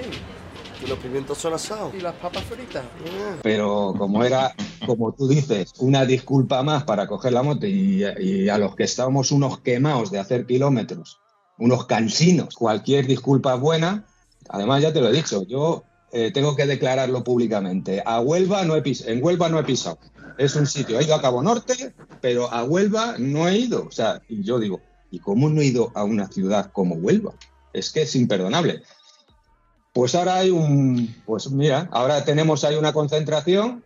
Y 0.85 0.87
los 0.89 0.99
pimientos 0.99 1.39
son 1.39 1.55
asados. 1.55 1.95
Y 1.95 2.01
las 2.01 2.15
papas 2.17 2.43
fritas. 2.45 2.83
Mm. 2.85 3.41
pero 3.43 3.95
como 3.97 4.23
era, 4.23 4.55
como 4.85 5.13
tú 5.13 5.29
dices, 5.29 5.73
una 5.79 6.05
disculpa 6.05 6.63
más 6.63 6.85
para 6.85 7.07
coger 7.07 7.33
la 7.33 7.43
moto 7.43 7.67
y, 7.67 8.05
y 8.21 8.49
a 8.51 8.59
los 8.59 8.75
que 8.77 8.85
estábamos 8.85 9.31
unos 9.33 9.61
quemados 9.61 10.11
de 10.11 10.19
hacer 10.19 10.45
kilómetros, 10.45 11.21
unos 11.59 11.87
cansinos, 11.87 12.55
cualquier 12.55 13.07
disculpa 13.07 13.55
es 13.55 13.61
buena. 13.61 14.05
Además, 14.51 14.83
ya 14.83 14.93
te 14.93 15.01
lo 15.01 15.09
he 15.09 15.13
dicho, 15.13 15.43
yo 15.47 15.85
eh, 16.13 16.31
tengo 16.33 16.55
que 16.57 16.67
declararlo 16.67 17.25
públicamente. 17.25 18.03
A 18.05 18.21
Huelva 18.21 18.65
no 18.65 18.77
he 18.77 18.83
pis- 18.83 19.07
en 19.07 19.23
Huelva 19.23 19.49
no 19.49 19.59
he 19.59 19.65
pisado. 19.65 19.99
Es 20.39 20.55
un 20.57 20.67
sitio, 20.67 20.99
he 20.99 21.05
ido 21.05 21.15
a 21.15 21.21
Cabo 21.23 21.43
Norte, 21.43 21.95
pero 22.21 22.53
a 22.53 22.65
Huelva 22.65 23.17
no 23.19 23.49
he 23.49 23.57
ido. 23.59 23.87
O 23.87 23.91
sea, 23.91 24.23
yo 24.29 24.59
digo, 24.59 24.81
¿y 25.11 25.19
cómo 25.19 25.49
no 25.49 25.61
he 25.61 25.67
ido 25.67 25.91
a 25.95 26.05
una 26.05 26.29
ciudad 26.29 26.71
como 26.73 26.95
Huelva? 26.97 27.35
Es 27.73 27.91
que 27.91 28.03
es 28.03 28.15
imperdonable. 28.17 28.83
Pues 29.93 30.15
ahora 30.15 30.37
hay 30.37 30.51
un, 30.51 31.15
pues 31.27 31.51
mira, 31.51 31.89
ahora 31.93 32.25
tenemos 32.25 32.65
ahí 32.65 32.77
una 32.77 32.93
concentración 32.95 33.85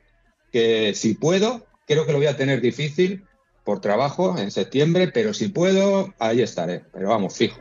que 0.53 0.95
si 0.95 1.15
puedo, 1.15 1.67
creo 1.87 2.07
que 2.07 2.13
lo 2.13 2.19
voy 2.19 2.29
a 2.29 2.37
tener 2.37 2.61
difícil 2.61 3.25
por 3.65 3.81
trabajo 3.81 4.39
en 4.39 4.53
septiembre, 4.53 5.09
pero 5.09 5.35
si 5.35 5.49
puedo, 5.49 6.15
ahí 6.21 6.41
estaré. 6.43 6.85
Pero 6.93 7.09
vamos, 7.09 7.35
fijo. 7.35 7.59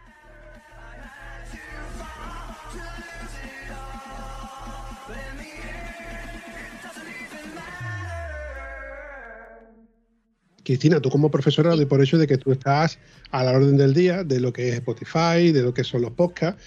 Cristina, 10.65 10.99
tú 10.99 11.10
como 11.10 11.30
profesora, 11.32 11.75
doy 11.75 11.86
por 11.86 12.01
hecho 12.01 12.17
de 12.17 12.28
que 12.28 12.38
tú 12.38 12.51
estás 12.51 12.97
a 13.32 13.43
la 13.43 13.51
orden 13.51 13.78
del 13.78 13.93
día 13.93 14.23
de 14.23 14.39
lo 14.39 14.51
que 14.51 14.69
es 14.69 14.75
Spotify, 14.75 15.51
de 15.51 15.62
lo 15.62 15.73
que 15.73 15.84
son 15.84 16.01
los 16.01 16.12
podcasts. 16.12 16.62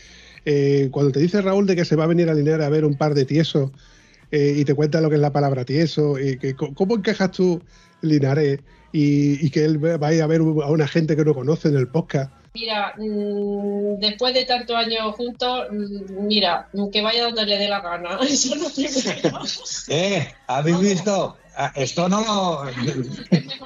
Eh, 0.45 0.89
cuando 0.91 1.13
te 1.13 1.21
dice 1.21 1.43
Raúl 1.43 1.67
de 1.67 1.77
que 1.77 1.85
se 1.85 1.97
va 1.97 2.05
a 2.05 2.07
venir 2.07 2.31
a 2.31 2.35
Linares 2.35 2.65
a 2.65 2.71
ver 2.71 2.85
un 2.85 2.97
par 2.97 3.13
de 3.13 3.25
tiesos 3.25 3.71
eh, 4.31 4.55
y 4.57 4.65
te 4.65 4.75
cuenta 4.75 5.01
lo 5.01 5.11
que 5.11 5.17
es 5.17 5.21
la 5.21 5.33
palabra 5.33 5.65
tieso, 5.65 6.19
y 6.19 6.39
que, 6.39 6.55
¿cómo 6.55 6.95
encajas 6.95 7.33
tú 7.33 7.61
Linares 8.01 8.61
y, 8.93 9.45
y 9.45 9.51
que 9.51 9.65
él 9.65 9.79
vaya 9.79 10.25
a 10.25 10.27
ver 10.27 10.41
a 10.41 10.71
una 10.71 10.87
gente 10.87 11.17
que 11.17 11.25
no 11.25 11.35
conoce 11.35 11.69
en 11.69 11.77
el 11.77 11.89
podcast? 11.89 12.31
Mira, 12.55 12.95
mm, 12.97 14.01
después 14.01 14.35
de 14.35 14.45
tantos 14.45 14.75
años 14.75 15.15
juntos, 15.15 15.67
mm, 15.71 16.27
mira, 16.27 16.69
que 16.93 17.03
vaya 17.03 17.25
donde 17.25 17.47
le 17.47 17.59
dé 17.59 17.69
la 17.69 17.81
gana. 17.81 18.19
Eso 18.29 18.57
no. 18.57 18.67
¡Eh! 19.89 20.29
¿Habéis 20.47 20.81
visto? 20.81 21.37
Ah, 21.61 21.73
Esto 21.75 22.09
no 22.09 22.21
lo... 22.21 22.62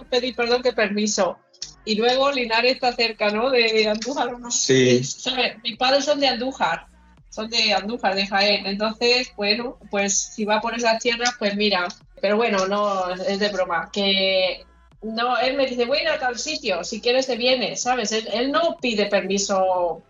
Pedir 0.10 0.34
perdón 0.34 0.62
que 0.62 0.72
permiso. 0.72 1.38
Y 1.84 1.96
luego 1.96 2.32
Linares 2.32 2.72
está 2.72 2.94
cerca, 2.94 3.28
¿no? 3.28 3.50
De 3.50 3.86
Andújar, 3.86 4.32
¿o 4.32 4.38
¿no? 4.38 4.50
Sí. 4.50 5.04
¿Sabes? 5.04 5.62
Mis 5.62 5.76
padres 5.76 6.06
son 6.06 6.18
de 6.18 6.28
Andújar, 6.28 6.86
son 7.28 7.50
de 7.50 7.74
Andújar, 7.74 8.14
de 8.14 8.26
Jaén. 8.26 8.64
Entonces, 8.64 9.32
bueno, 9.36 9.76
pues 9.90 10.16
si 10.16 10.46
va 10.46 10.62
por 10.62 10.74
esas 10.74 11.00
tierras, 11.00 11.34
pues 11.38 11.54
mira. 11.54 11.86
Pero 12.22 12.38
bueno, 12.38 12.66
no, 12.66 13.10
es 13.10 13.38
de 13.38 13.50
broma. 13.50 13.90
Que 13.92 14.64
no, 15.02 15.36
él 15.38 15.58
me 15.58 15.66
dice, 15.66 15.84
voy 15.84 15.98
a 15.98 16.02
ir 16.02 16.08
a 16.08 16.18
tal 16.18 16.38
sitio, 16.38 16.84
si 16.84 17.02
quieres 17.02 17.26
te 17.26 17.36
vienes, 17.36 17.82
¿sabes? 17.82 18.12
Él, 18.12 18.26
él 18.32 18.50
no 18.50 18.78
pide 18.80 19.04
permiso. 19.04 20.02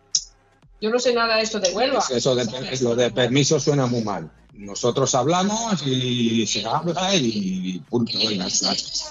Yo 0.80 0.90
no 0.90 1.00
sé 1.00 1.12
nada 1.14 1.36
de 1.36 1.42
esto 1.42 1.58
de 1.58 1.70
Huelva. 1.70 2.04
Eso 2.14 2.36
de, 2.36 2.44
lo 2.80 2.94
de 2.94 3.10
permiso 3.10 3.58
suena 3.58 3.86
muy 3.86 4.02
mal. 4.02 4.30
Nosotros 4.52 5.14
hablamos 5.14 5.82
y 5.86 6.46
se 6.46 6.64
habla 6.66 7.14
y 7.14 7.80
punto. 7.88 8.12
y. 8.18 8.36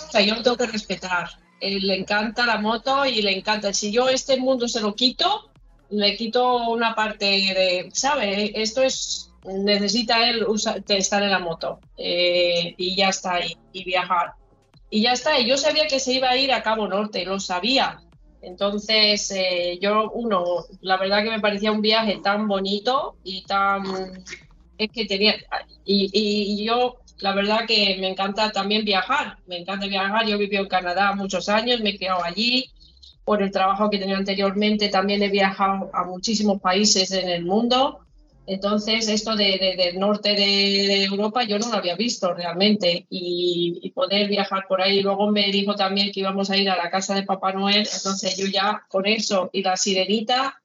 O 0.07 0.11
sea, 0.11 0.21
yo 0.21 0.35
lo 0.35 0.43
tengo 0.43 0.57
que 0.57 0.67
respetar. 0.67 1.29
Él 1.59 1.87
le 1.87 1.95
encanta 1.97 2.45
la 2.45 2.57
moto 2.59 3.05
y 3.05 3.21
le 3.21 3.37
encanta. 3.37 3.73
Si 3.73 3.91
yo 3.91 4.09
este 4.09 4.37
mundo 4.37 4.67
se 4.67 4.81
lo 4.81 4.95
quito, 4.95 5.49
le 5.89 6.15
quito 6.15 6.69
una 6.69 6.95
parte 6.95 7.25
de, 7.25 7.89
¿sabe? 7.93 8.51
Esto 8.61 8.81
es, 8.81 9.31
necesita 9.45 10.29
él 10.29 10.45
usar- 10.47 10.83
estar 10.87 11.21
en 11.23 11.31
la 11.31 11.39
moto 11.39 11.79
eh, 11.97 12.73
y 12.77 12.95
ya 12.95 13.09
está 13.09 13.35
ahí, 13.35 13.57
y 13.73 13.83
viajar. 13.83 14.33
Y 14.89 15.01
ya 15.03 15.13
está, 15.13 15.39
y 15.39 15.47
yo 15.47 15.57
sabía 15.57 15.87
que 15.87 15.99
se 15.99 16.13
iba 16.13 16.29
a 16.29 16.37
ir 16.37 16.51
a 16.51 16.63
Cabo 16.63 16.87
Norte, 16.87 17.25
lo 17.25 17.39
sabía. 17.39 18.01
Entonces, 18.41 19.29
eh, 19.31 19.77
yo, 19.81 20.09
uno, 20.11 20.65
la 20.81 20.97
verdad 20.97 21.23
que 21.23 21.29
me 21.29 21.39
parecía 21.39 21.71
un 21.71 21.81
viaje 21.81 22.19
tan 22.23 22.47
bonito 22.47 23.15
y 23.23 23.43
tan... 23.43 23.83
Es 24.83 24.89
que 24.91 25.05
tenía... 25.05 25.35
Y, 25.85 26.09
y- 26.13 26.65
yo, 26.65 26.97
la 27.19 27.33
verdad 27.35 27.65
que 27.67 27.97
me 27.99 28.09
encanta 28.09 28.51
también 28.51 28.83
viajar, 28.85 29.37
me 29.47 29.57
encanta 29.59 29.85
viajar. 29.87 30.25
Yo 30.27 30.37
vivido 30.37 30.63
en 30.63 30.69
Canadá 30.69 31.13
muchos 31.15 31.49
años, 31.49 31.81
me 31.81 31.91
he 31.91 31.97
criado 31.97 32.23
allí. 32.23 32.65
Por 33.23 33.43
el 33.43 33.51
trabajo 33.51 33.89
que 33.89 33.99
tenía 33.99 34.17
anteriormente, 34.17 34.89
también 34.89 35.21
he 35.21 35.29
viajado 35.29 35.91
a 35.93 36.03
muchísimos 36.05 36.59
países 36.59 37.11
en 37.11 37.29
el 37.29 37.45
mundo. 37.45 37.99
Entonces, 38.47 39.07
esto 39.07 39.35
de, 39.35 39.57
de- 39.59 39.75
del 39.77 39.99
norte 39.99 40.29
de, 40.29 40.35
de 40.87 41.03
Europa 41.03 41.43
yo 41.43 41.59
no 41.59 41.69
lo 41.69 41.75
había 41.77 41.95
visto 41.95 42.33
realmente 42.33 43.05
y, 43.09 43.79
y 43.83 43.91
poder 43.91 44.27
viajar 44.27 44.65
por 44.67 44.81
ahí. 44.81 45.01
Luego 45.01 45.31
me 45.31 45.51
dijo 45.51 45.75
también 45.75 46.11
que 46.11 46.21
íbamos 46.21 46.49
a 46.49 46.57
ir 46.57 46.69
a 46.71 46.75
la 46.75 46.89
casa 46.89 47.13
de 47.13 47.23
Papá 47.23 47.53
Noel, 47.53 47.87
entonces 47.93 48.35
yo 48.37 48.47
ya 48.47 48.83
con 48.89 49.05
eso 49.05 49.49
y 49.53 49.61
la 49.61 49.77
sirenita, 49.77 50.60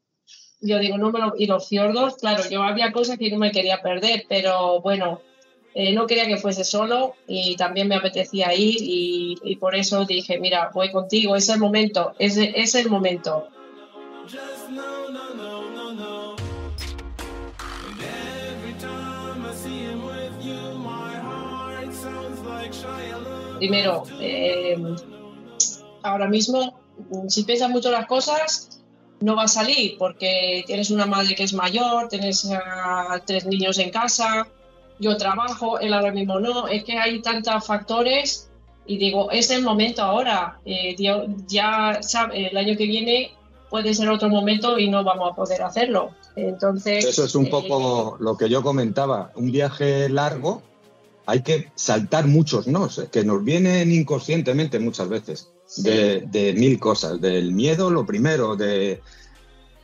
yo 0.61 0.79
digo, 0.79 0.99
no 0.99 1.11
me 1.11 1.21
lo... 1.21 1.35
Y 1.37 1.47
los 1.47 1.69
fiordos, 1.69 2.17
claro, 2.17 2.43
yo 2.49 2.63
había 2.63 2.93
cosas 2.93 3.19
que 3.19 3.31
no 3.31 3.39
me 3.39 3.53
quería 3.53 3.83
perder, 3.83 4.25
pero 4.29 4.81
bueno, 4.81 5.21
eh, 5.75 5.93
no 5.93 6.07
quería 6.07 6.27
que 6.27 6.39
fuese 6.39 6.65
solo 6.65 7.15
y 7.27 7.57
también 7.57 7.89
me 7.89 7.97
apetecía 7.97 8.55
ir 8.55 8.77
y, 8.81 9.37
y 9.45 9.57
por 9.57 9.75
eso 9.75 10.05
dije, 10.07 10.39
mira, 10.39 10.71
voy 10.73 10.91
contigo, 10.91 11.37
es 11.37 11.49
el 11.49 11.59
momento, 11.59 12.15
es, 12.19 12.37
es 12.39 12.75
el 12.75 12.89
momento. 12.89 13.49
Primero, 23.59 24.05
eh, 24.21 24.77
ahora 26.03 26.29
mismo, 26.29 26.79
si 27.29 27.45
piensas 27.45 27.71
mucho 27.71 27.91
las 27.91 28.07
cosas, 28.07 28.76
no 29.21 29.37
va 29.37 29.45
a 29.45 29.49
salir 29.49 29.97
porque 29.99 30.65
tienes 30.67 30.91
una 30.91 31.07
madre 31.07 31.35
que 31.35 31.45
es 31.45 31.53
mayor, 31.53 32.09
tienes 32.09 32.49
tres 33.25 33.47
niños 33.47 33.79
en 33.79 33.91
casa, 33.91 34.47
yo 34.99 35.17
trabajo, 35.17 35.79
él 35.79 35.93
ahora 35.93 36.13
mismo 36.13 36.41
no, 36.41 36.69
es 36.69 36.85
que 36.85 36.99
hay 36.99 37.21
tantos 37.21 37.67
factores 37.67 38.51
y 38.87 38.99
digo, 38.99 39.31
es 39.31 39.51
el 39.51 39.63
momento 39.63 40.03
ahora, 40.03 40.61
eh, 40.65 40.97
ya 41.49 41.99
sabe, 42.03 42.49
el 42.49 42.57
año 42.57 42.77
que 42.77 42.87
viene 42.87 43.33
puede 43.69 43.93
ser 43.95 44.09
otro 44.09 44.29
momento 44.29 44.79
y 44.79 44.89
no 44.89 45.03
vamos 45.03 45.33
a 45.33 45.35
poder 45.35 45.63
hacerlo. 45.63 46.11
Entonces, 46.37 47.05
Eso 47.05 47.25
es 47.25 47.35
un 47.35 47.47
eh, 47.47 47.51
poco 47.51 48.17
lo 48.21 48.37
que 48.37 48.49
yo 48.49 48.63
comentaba. 48.63 49.33
Un 49.35 49.51
viaje 49.51 50.09
largo 50.09 50.63
hay 51.27 51.43
que 51.43 51.73
saltar 51.75 52.29
muchos 52.29 52.69
nos, 52.69 53.01
que 53.11 53.25
nos 53.25 53.43
vienen 53.43 53.91
inconscientemente 53.93 54.79
muchas 54.79 55.09
veces, 55.09 55.51
de, 55.77 56.23
de 56.31 56.53
mil 56.55 56.79
cosas. 56.79 57.21
Del 57.21 57.53
miedo, 57.53 57.91
lo 57.91 58.07
primero, 58.07 58.57
de 58.57 59.01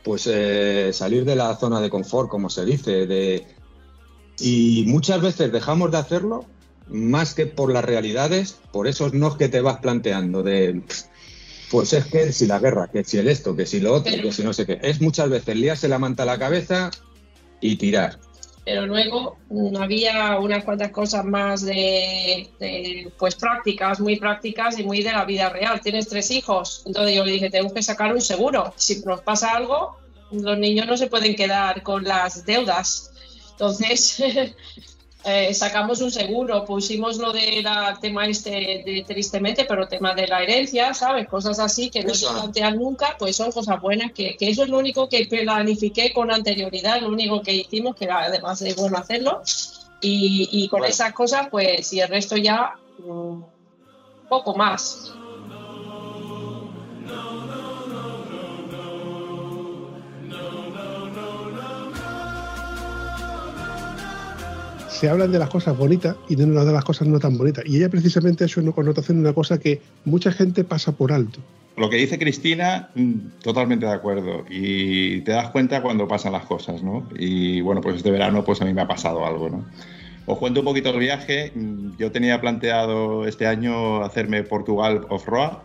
pues 0.03 0.27
eh, 0.27 0.91
salir 0.93 1.23
de 1.25 1.35
la 1.35 1.55
zona 1.55 1.79
de 1.79 1.89
confort, 1.89 2.29
como 2.29 2.49
se 2.49 2.65
dice, 2.65 3.07
de 3.07 3.45
y 4.39 4.83
muchas 4.87 5.21
veces 5.21 5.51
dejamos 5.51 5.91
de 5.91 5.97
hacerlo 5.97 6.45
más 6.87 7.33
que 7.33 7.45
por 7.45 7.71
las 7.71 7.85
realidades, 7.85 8.59
por 8.71 8.87
esos 8.87 9.13
nos 9.13 9.37
que 9.37 9.47
te 9.47 9.61
vas 9.61 9.77
planteando 9.77 10.43
de 10.43 10.81
pues 11.71 11.93
es 11.93 12.05
que 12.05 12.31
si 12.31 12.45
la 12.45 12.59
guerra, 12.59 12.89
que 12.91 13.03
si 13.03 13.17
el 13.17 13.27
esto, 13.27 13.55
que 13.55 13.65
si 13.65 13.79
lo 13.79 13.93
otro, 13.93 14.11
que 14.21 14.31
si 14.31 14.43
no 14.43 14.53
sé 14.53 14.65
qué. 14.65 14.79
Es 14.83 15.01
muchas 15.01 15.29
veces 15.29 15.55
liarse 15.55 15.87
la 15.87 15.97
manta 15.97 16.21
a 16.21 16.27
la 16.27 16.37
cabeza 16.37 16.91
y 17.61 17.77
tirar. 17.77 18.19
Pero 18.65 18.85
luego 18.85 19.37
mm, 19.49 19.75
había 19.77 20.39
unas 20.39 20.63
cuantas 20.63 20.91
cosas 20.91 21.25
más 21.25 21.63
de, 21.63 23.11
pues 23.17 23.35
prácticas, 23.35 23.99
muy 23.99 24.15
prácticas 24.17 24.79
y 24.79 24.83
muy 24.83 25.03
de 25.03 25.11
la 25.11 25.25
vida 25.25 25.49
real. 25.49 25.81
Tienes 25.81 26.07
tres 26.07 26.31
hijos, 26.31 26.83
entonces 26.85 27.15
yo 27.15 27.25
le 27.25 27.33
dije, 27.33 27.49
tenemos 27.49 27.73
que 27.73 27.83
sacar 27.83 28.13
un 28.13 28.21
seguro. 28.21 28.73
Si 28.77 29.01
nos 29.05 29.21
pasa 29.21 29.51
algo, 29.51 29.97
los 30.31 30.57
niños 30.57 30.87
no 30.87 30.97
se 30.97 31.07
pueden 31.07 31.35
quedar 31.35 31.83
con 31.83 32.03
las 32.03 32.45
deudas. 32.45 33.11
Entonces, 33.51 34.23
eh, 35.25 35.53
sacamos 35.53 36.01
un 36.01 36.11
seguro, 36.11 36.65
pusimos 36.65 37.17
lo 37.17 37.31
del 37.31 37.65
tema 38.01 38.25
este 38.27 38.49
de 38.51 39.03
tristemente, 39.07 39.65
pero 39.65 39.87
tema 39.87 40.13
de 40.13 40.27
la 40.27 40.43
herencia, 40.43 40.93
¿sabes? 40.93 41.27
Cosas 41.27 41.59
así 41.59 41.89
que 41.89 42.03
no 42.03 42.13
se 42.13 42.25
Eso. 42.25 42.33
plantean 42.33 42.77
nunca, 42.77 43.15
pues 43.17 43.35
son 43.35 43.51
cosas 43.51 43.79
buenas, 43.79 44.11
que, 44.11 44.35
que 44.35 44.49
eso 44.49 44.63
es 44.63 44.69
lo 44.69 44.77
único 44.79 45.07
que 45.07 45.25
planifiqué 45.25 46.11
con 46.13 46.31
anterioridad, 46.31 47.01
lo 47.01 47.07
único 47.09 47.41
que 47.41 47.53
hicimos, 47.53 47.95
que 47.95 48.05
era 48.05 48.23
además 48.23 48.59
de 48.59 48.73
bueno 48.73 48.97
hacerlo, 48.97 49.41
y, 50.01 50.49
y 50.51 50.67
con 50.67 50.79
Bueno. 50.79 50.91
esas 50.93 51.13
cosas, 51.13 51.47
pues, 51.49 51.93
y 51.93 52.01
el 52.01 52.09
resto 52.09 52.35
ya, 52.35 52.73
mm, 52.99 53.41
poco 54.27 54.55
más. 54.55 55.13
Se 64.93 65.09
hablan 65.09 65.31
de 65.31 65.39
las 65.39 65.49
cosas 65.49 65.77
bonitas 65.77 66.15
y 66.29 66.35
no 66.35 66.63
de 66.63 66.71
las 66.71 66.85
cosas 66.85 67.07
no 67.07 67.19
tan 67.19 67.37
bonitas. 67.37 67.65
Y 67.65 67.77
ella 67.77 67.89
precisamente 67.89 68.43
ha 68.43 68.47
hecho 68.47 68.61
una 68.61 68.71
connotación 68.71 69.17
una 69.17 69.33
cosa 69.33 69.59
que 69.59 69.81
mucha 70.05 70.31
gente 70.31 70.63
pasa 70.63 70.91
por 70.91 71.11
alto. 71.11 71.39
Lo 71.75 71.89
que 71.89 71.97
dice 71.97 72.19
Cristina, 72.19 72.89
mm, 72.93 73.41
totalmente 73.41 73.87
de 73.87 73.91
acuerdo. 73.91 74.45
Y 74.49 75.21
te 75.21 75.31
das 75.31 75.49
cuenta 75.49 75.81
cuando 75.81 76.07
pasan 76.07 76.33
las 76.33 76.45
cosas, 76.45 76.83
¿no? 76.83 77.09
Y 77.17 77.61
bueno, 77.61 77.81
pues 77.81 77.97
este 77.97 78.11
verano 78.11 78.43
pues 78.43 78.61
a 78.61 78.65
mí 78.65 78.73
me 78.73 78.81
ha 78.81 78.87
pasado 78.87 79.25
algo, 79.25 79.49
¿no? 79.49 79.65
Os 80.27 80.37
cuento 80.37 80.61
un 80.61 80.65
poquito 80.65 80.91
el 80.91 80.99
viaje. 80.99 81.51
Mm, 81.55 81.97
Yo 81.97 82.11
tenía 82.11 82.39
planteado 82.39 83.25
este 83.25 83.47
año 83.47 84.03
hacerme 84.03 84.43
Portugal 84.43 85.07
off-road, 85.09 85.57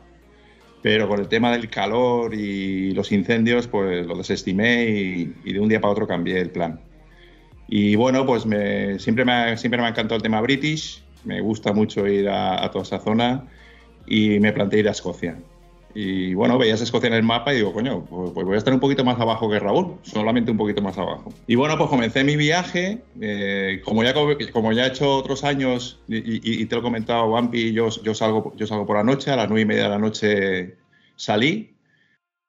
pero 0.83 1.07
con 1.07 1.21
el 1.21 1.29
tema 1.29 1.53
del 1.53 1.69
calor 1.69 2.35
y 2.35 2.93
los 2.93 3.12
incendios, 3.12 3.67
pues 3.67 4.07
lo 4.07 4.17
desestimé 4.17 4.85
y 5.45 5.53
de 5.53 5.61
un 5.61 5.69
día 5.69 5.81
para 5.81 5.93
otro 5.93 6.07
cambié 6.07 6.41
el 6.41 6.51
plan. 6.51 6.81
Y 7.69 7.97
bueno, 7.97 8.25
pues 8.25 8.47
me, 8.47 8.99
siempre, 8.99 9.25
me 9.27 9.33
ha, 9.33 9.57
siempre 9.59 9.81
me 9.81 9.87
ha 9.87 9.91
encantado 9.91 10.17
el 10.17 10.23
tema 10.23 10.41
British, 10.41 11.03
me 11.25 11.41
gusta 11.43 11.73
mucho 11.75 12.07
ir 12.07 12.29
a, 12.29 12.65
a 12.65 12.71
toda 12.71 12.83
esa 12.85 12.99
zona 12.99 13.47
y 14.07 14.41
me 14.41 14.53
planteé 14.53 14.81
ir 14.81 14.89
a 14.89 14.93
Escocia. 14.93 15.43
Y 15.95 16.33
bueno, 16.35 16.57
veías 16.59 16.81
Escocia 16.81 17.09
en 17.09 17.15
el 17.15 17.23
mapa 17.23 17.53
y 17.53 17.57
digo, 17.57 17.73
coño, 17.75 18.07
pues, 18.07 18.31
pues 18.33 18.47
voy 18.47 18.55
a 18.55 18.59
estar 18.59 18.73
un 18.73 18.81
poquito 18.81 19.05
más 19.05 19.21
abajo 19.21 19.51
que 19.51 19.59
Raúl, 19.59 19.99
solamente 20.03 20.51
un 20.51 20.57
poquito 20.57 20.81
más 20.81 20.97
abajo. 20.97 21.35
Y 21.47 21.57
bueno, 21.57 21.77
pues 21.77 21.91
comencé 21.91 22.25
mi 22.25 22.37
viaje, 22.37 23.05
eh, 23.21 23.83
como, 23.85 24.03
ya, 24.03 24.15
como 24.53 24.73
ya 24.73 24.85
he 24.87 24.89
hecho 24.89 25.17
otros 25.17 25.45
años, 25.45 26.03
y, 26.09 26.17
y- 26.19 26.63
y 26.63 26.67
te 26.67 26.75
lo 26.75 26.81
he 26.81 26.85
comentado, 26.85 27.31
Vampi, 27.31 27.73
yo, 27.73 27.89
yo, 28.03 28.15
salgo, 28.15 28.55
yo 28.57 28.67
salgo 28.67 28.87
por 28.87 28.97
la 28.97 29.05
noche, 29.05 29.31
a 29.31 29.37
las 29.37 29.49
nueve 29.49 29.63
y 29.63 29.67
media 29.67 29.85
de 29.85 29.89
la 29.91 29.99
noche 29.99 30.77
salí, 31.17 31.75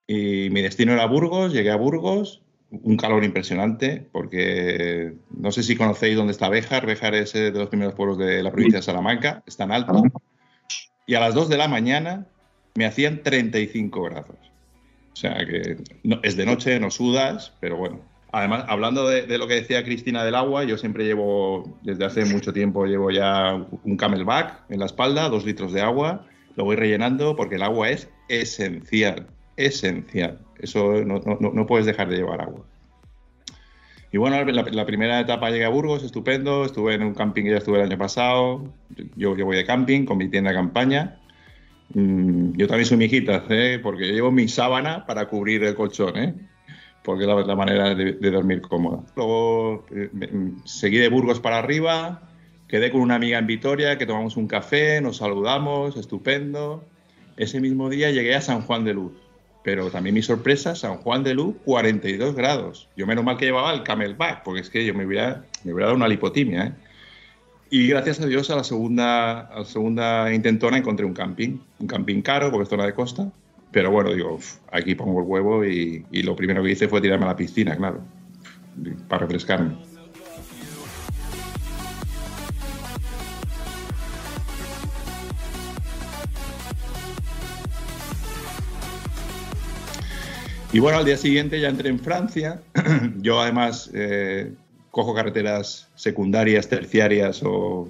y 0.07 0.49
mi 0.51 0.61
destino 0.61 0.93
era 0.93 1.05
Burgos, 1.05 1.53
llegué 1.53 1.71
a 1.71 1.75
Burgos, 1.75 2.41
un 2.71 2.97
calor 2.97 3.23
impresionante, 3.23 4.07
porque 4.11 5.13
no 5.31 5.51
sé 5.51 5.63
si 5.63 5.75
conocéis 5.75 6.15
dónde 6.15 6.31
está 6.31 6.49
Béjar, 6.49 6.85
Béjar 6.85 7.15
es 7.15 7.33
eh, 7.35 7.51
de 7.51 7.59
los 7.59 7.69
primeros 7.69 7.95
pueblos 7.95 8.17
de 8.17 8.43
la 8.43 8.51
provincia 8.51 8.79
de 8.79 8.83
Salamanca, 8.83 9.43
es 9.45 9.57
tan 9.57 9.71
alto, 9.71 10.03
y 11.05 11.15
a 11.15 11.19
las 11.19 11.33
2 11.33 11.49
de 11.49 11.57
la 11.57 11.67
mañana 11.67 12.27
me 12.75 12.85
hacían 12.85 13.23
35 13.23 14.03
grados. 14.03 14.37
O 15.13 15.15
sea 15.15 15.35
que 15.45 15.77
es 16.23 16.37
de 16.37 16.45
noche, 16.45 16.79
no 16.79 16.91
sudas, 16.91 17.53
pero 17.59 17.77
bueno. 17.77 18.01
Además, 18.31 18.65
hablando 18.67 19.07
de 19.07 19.37
lo 19.39 19.47
que 19.47 19.55
decía 19.55 19.83
Cristina 19.83 20.23
del 20.23 20.35
agua, 20.35 20.63
yo 20.63 20.77
siempre 20.77 21.03
llevo, 21.03 21.79
desde 21.81 22.05
hace 22.05 22.25
mucho 22.25 22.53
tiempo, 22.53 22.85
llevo 22.85 23.09
ya 23.09 23.55
un 23.83 23.97
camelback 23.97 24.69
en 24.69 24.79
la 24.79 24.85
espalda, 24.85 25.29
dos 25.29 25.45
litros 25.45 25.73
de 25.73 25.81
agua, 25.81 26.27
lo 26.55 26.63
voy 26.63 26.75
rellenando 26.75 27.35
porque 27.35 27.55
el 27.55 27.63
agua 27.63 27.89
es 27.89 28.07
esencial, 28.27 29.27
esencial. 29.57 30.39
Eso 30.59 31.03
no, 31.05 31.19
no- 31.19 31.51
no- 31.53 31.65
puedes 31.65 31.85
dejar 31.85 32.09
de 32.09 32.17
llevar 32.17 32.41
agua. 32.41 32.65
Y 34.11 34.17
bueno, 34.17 34.43
la, 34.43 34.63
la 34.63 34.85
primera 34.85 35.19
etapa 35.19 35.49
llegué 35.51 35.65
a 35.65 35.69
Burgos, 35.69 36.03
estupendo, 36.03 36.65
estuve 36.65 36.95
en 36.95 37.03
un 37.03 37.13
camping 37.13 37.43
que 37.43 37.51
ya 37.51 37.57
estuve 37.57 37.77
el 37.77 37.85
año 37.85 37.97
pasado, 37.97 38.73
yo, 39.15 39.37
yo 39.37 39.45
voy 39.45 39.55
de 39.55 39.65
camping 39.65 40.05
con 40.05 40.17
mi 40.17 40.29
tienda 40.29 40.49
de 40.49 40.55
campaña, 40.55 41.19
Mm, 41.93 42.53
yo 42.55 42.67
también 42.67 42.85
soy 42.85 42.97
mijitas, 42.97 43.43
¿eh? 43.49 43.79
porque 43.81 44.07
yo 44.07 44.13
llevo 44.13 44.31
mi 44.31 44.47
sábana 44.47 45.05
para 45.05 45.27
cubrir 45.27 45.63
el 45.63 45.73
colchón, 45.75 46.17
¿eh? 46.17 46.35
porque 47.03 47.23
es 47.23 47.27
la, 47.27 47.41
la 47.41 47.55
manera 47.55 47.95
de, 47.95 48.13
dormir 48.13 48.61
cómoda. 48.61 49.03
Luego 49.15 49.85
eh, 49.91 50.09
mm, 50.31 50.65
seguí 50.65 50.97
de 50.97 51.09
Burgos 51.09 51.39
para 51.39 51.57
arriba, 51.57 52.29
quedé 52.67 52.91
con 52.91 53.01
una 53.01 53.15
amiga 53.15 53.39
en 53.39 53.47
Vitoria, 53.47 53.97
que 53.97 54.05
tomamos 54.05 54.37
un 54.37 54.47
café, 54.47 55.01
nos 55.01 55.17
saludamos, 55.17 55.97
estupendo. 55.97 56.83
Ese 57.37 57.59
mismo 57.59 57.89
día 57.89 58.11
llegué 58.11 58.35
a 58.35 58.41
San 58.41 58.61
Juan 58.61 58.83
de 58.83 58.93
Luz, 58.93 59.13
pero 59.63 59.89
también 59.89 60.13
mi 60.13 60.21
sorpresa, 60.21 60.75
San 60.75 60.97
Juan 60.97 61.23
de 61.23 61.33
Luz, 61.33 61.55
42 61.65 62.35
grados. 62.35 62.87
Yo 62.95 63.05
menos 63.05 63.23
mal 63.23 63.37
que 63.37 63.45
llevaba 63.45 63.73
el 63.73 63.83
camelback, 63.83 64.43
porque 64.43 64.61
es 64.61 64.69
que 64.69 64.85
yo 64.85 64.93
me 64.93 65.05
hubiera, 65.05 65.43
me 65.63 65.73
hubiera 65.73 65.87
dado 65.87 65.97
una 65.97 66.07
lipotimia. 66.07 66.67
¿eh? 66.67 66.73
Y 67.69 67.87
gracias 67.87 68.19
a 68.21 68.25
Dios 68.25 68.49
a 68.49 68.55
la 68.55 68.63
segunda, 68.63 69.41
a 69.41 69.59
la 69.59 69.65
segunda 69.65 70.33
intentona 70.33 70.77
encontré 70.77 71.05
un 71.05 71.13
camping. 71.13 71.59
Un 71.79 71.87
camping 71.87 72.21
caro 72.21 72.51
porque 72.51 72.63
es 72.63 72.69
zona 72.69 72.85
de 72.85 72.93
costa. 72.93 73.31
Pero 73.71 73.91
bueno, 73.91 74.13
digo, 74.13 74.39
aquí 74.71 74.95
pongo 74.95 75.19
el 75.19 75.27
huevo 75.27 75.63
y, 75.63 76.05
y 76.09 76.23
lo 76.23 76.35
primero 76.35 76.63
que 76.63 76.71
hice 76.71 76.87
fue 76.87 77.01
tirarme 77.01 77.25
a 77.25 77.29
la 77.29 77.35
piscina, 77.35 77.75
claro, 77.75 78.01
para 79.07 79.21
refrescarme. 79.21 79.88
Y 90.71 90.79
bueno, 90.79 90.99
al 90.99 91.05
día 91.05 91.17
siguiente 91.17 91.59
ya 91.59 91.69
entré 91.69 91.89
en 91.89 91.99
Francia. 91.99 92.61
Yo 93.17 93.39
además 93.41 93.89
eh, 93.93 94.53
cojo 94.91 95.13
carreteras 95.15 95.89
secundarias, 95.95 96.69
terciarias 96.69 97.41
o 97.43 97.89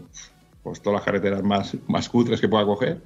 pues, 0.63 0.81
todas 0.81 0.99
las 0.99 1.05
carreteras 1.05 1.43
más, 1.43 1.75
más 1.87 2.07
cutres 2.09 2.39
que 2.41 2.47
pueda 2.47 2.65
coger. 2.65 3.01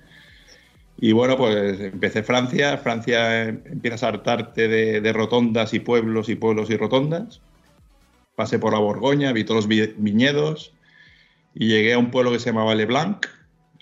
Y 0.98 1.12
bueno, 1.12 1.38
pues 1.38 1.80
empecé 1.80 2.24
Francia. 2.24 2.78
Francia 2.78 3.46
eh, 3.46 3.62
empiezas 3.66 4.04
a 4.04 4.10
hartarte 4.10 4.68
de, 4.68 5.02
de 5.02 5.14
rotondas 5.14 5.74
y 5.74 5.80
pueblos 5.80 6.30
y 6.30 6.36
pueblos 6.36 6.70
y 6.70 6.78
rotondas. 6.78 7.42
pasé 8.36 8.60
por 8.60 8.74
la 8.74 8.80
Borgoña, 8.80 9.32
vi 9.34 9.44
todos 9.44 9.66
los 9.66 9.68
vi- 9.68 9.94
viñedos 9.98 10.74
y 11.54 11.68
llegué 11.70 11.94
a 11.94 12.00
un 12.00 12.12
pueblo 12.12 12.32
que 12.32 12.40
se 12.40 12.48
llamaba 12.52 12.76
Leblanc, 12.76 13.28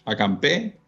acampé, 0.06 0.80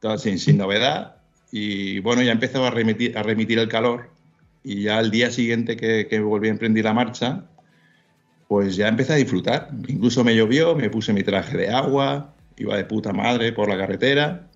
todo 0.00 0.18
sin, 0.18 0.38
sin 0.38 0.58
novedad 0.58 1.17
y 1.50 2.00
bueno, 2.00 2.22
ya 2.22 2.32
empezó 2.32 2.64
a 2.64 2.70
remitir, 2.70 3.16
a 3.16 3.22
remitir 3.22 3.58
el 3.58 3.68
calor 3.68 4.10
y 4.62 4.82
ya 4.82 4.98
al 4.98 5.10
día 5.10 5.30
siguiente 5.30 5.76
que, 5.76 6.06
que 6.08 6.20
volví 6.20 6.48
a 6.48 6.50
emprender 6.50 6.84
la 6.84 6.92
marcha, 6.92 7.46
pues 8.48 8.76
ya 8.76 8.88
empecé 8.88 9.14
a 9.14 9.16
disfrutar. 9.16 9.70
Incluso 9.86 10.24
me 10.24 10.34
llovió, 10.34 10.74
me 10.74 10.90
puse 10.90 11.12
mi 11.12 11.22
traje 11.22 11.56
de 11.56 11.70
agua, 11.70 12.34
iba 12.56 12.76
de 12.76 12.84
puta 12.84 13.12
madre 13.12 13.52
por 13.52 13.68
la 13.68 13.78
carretera 13.78 14.48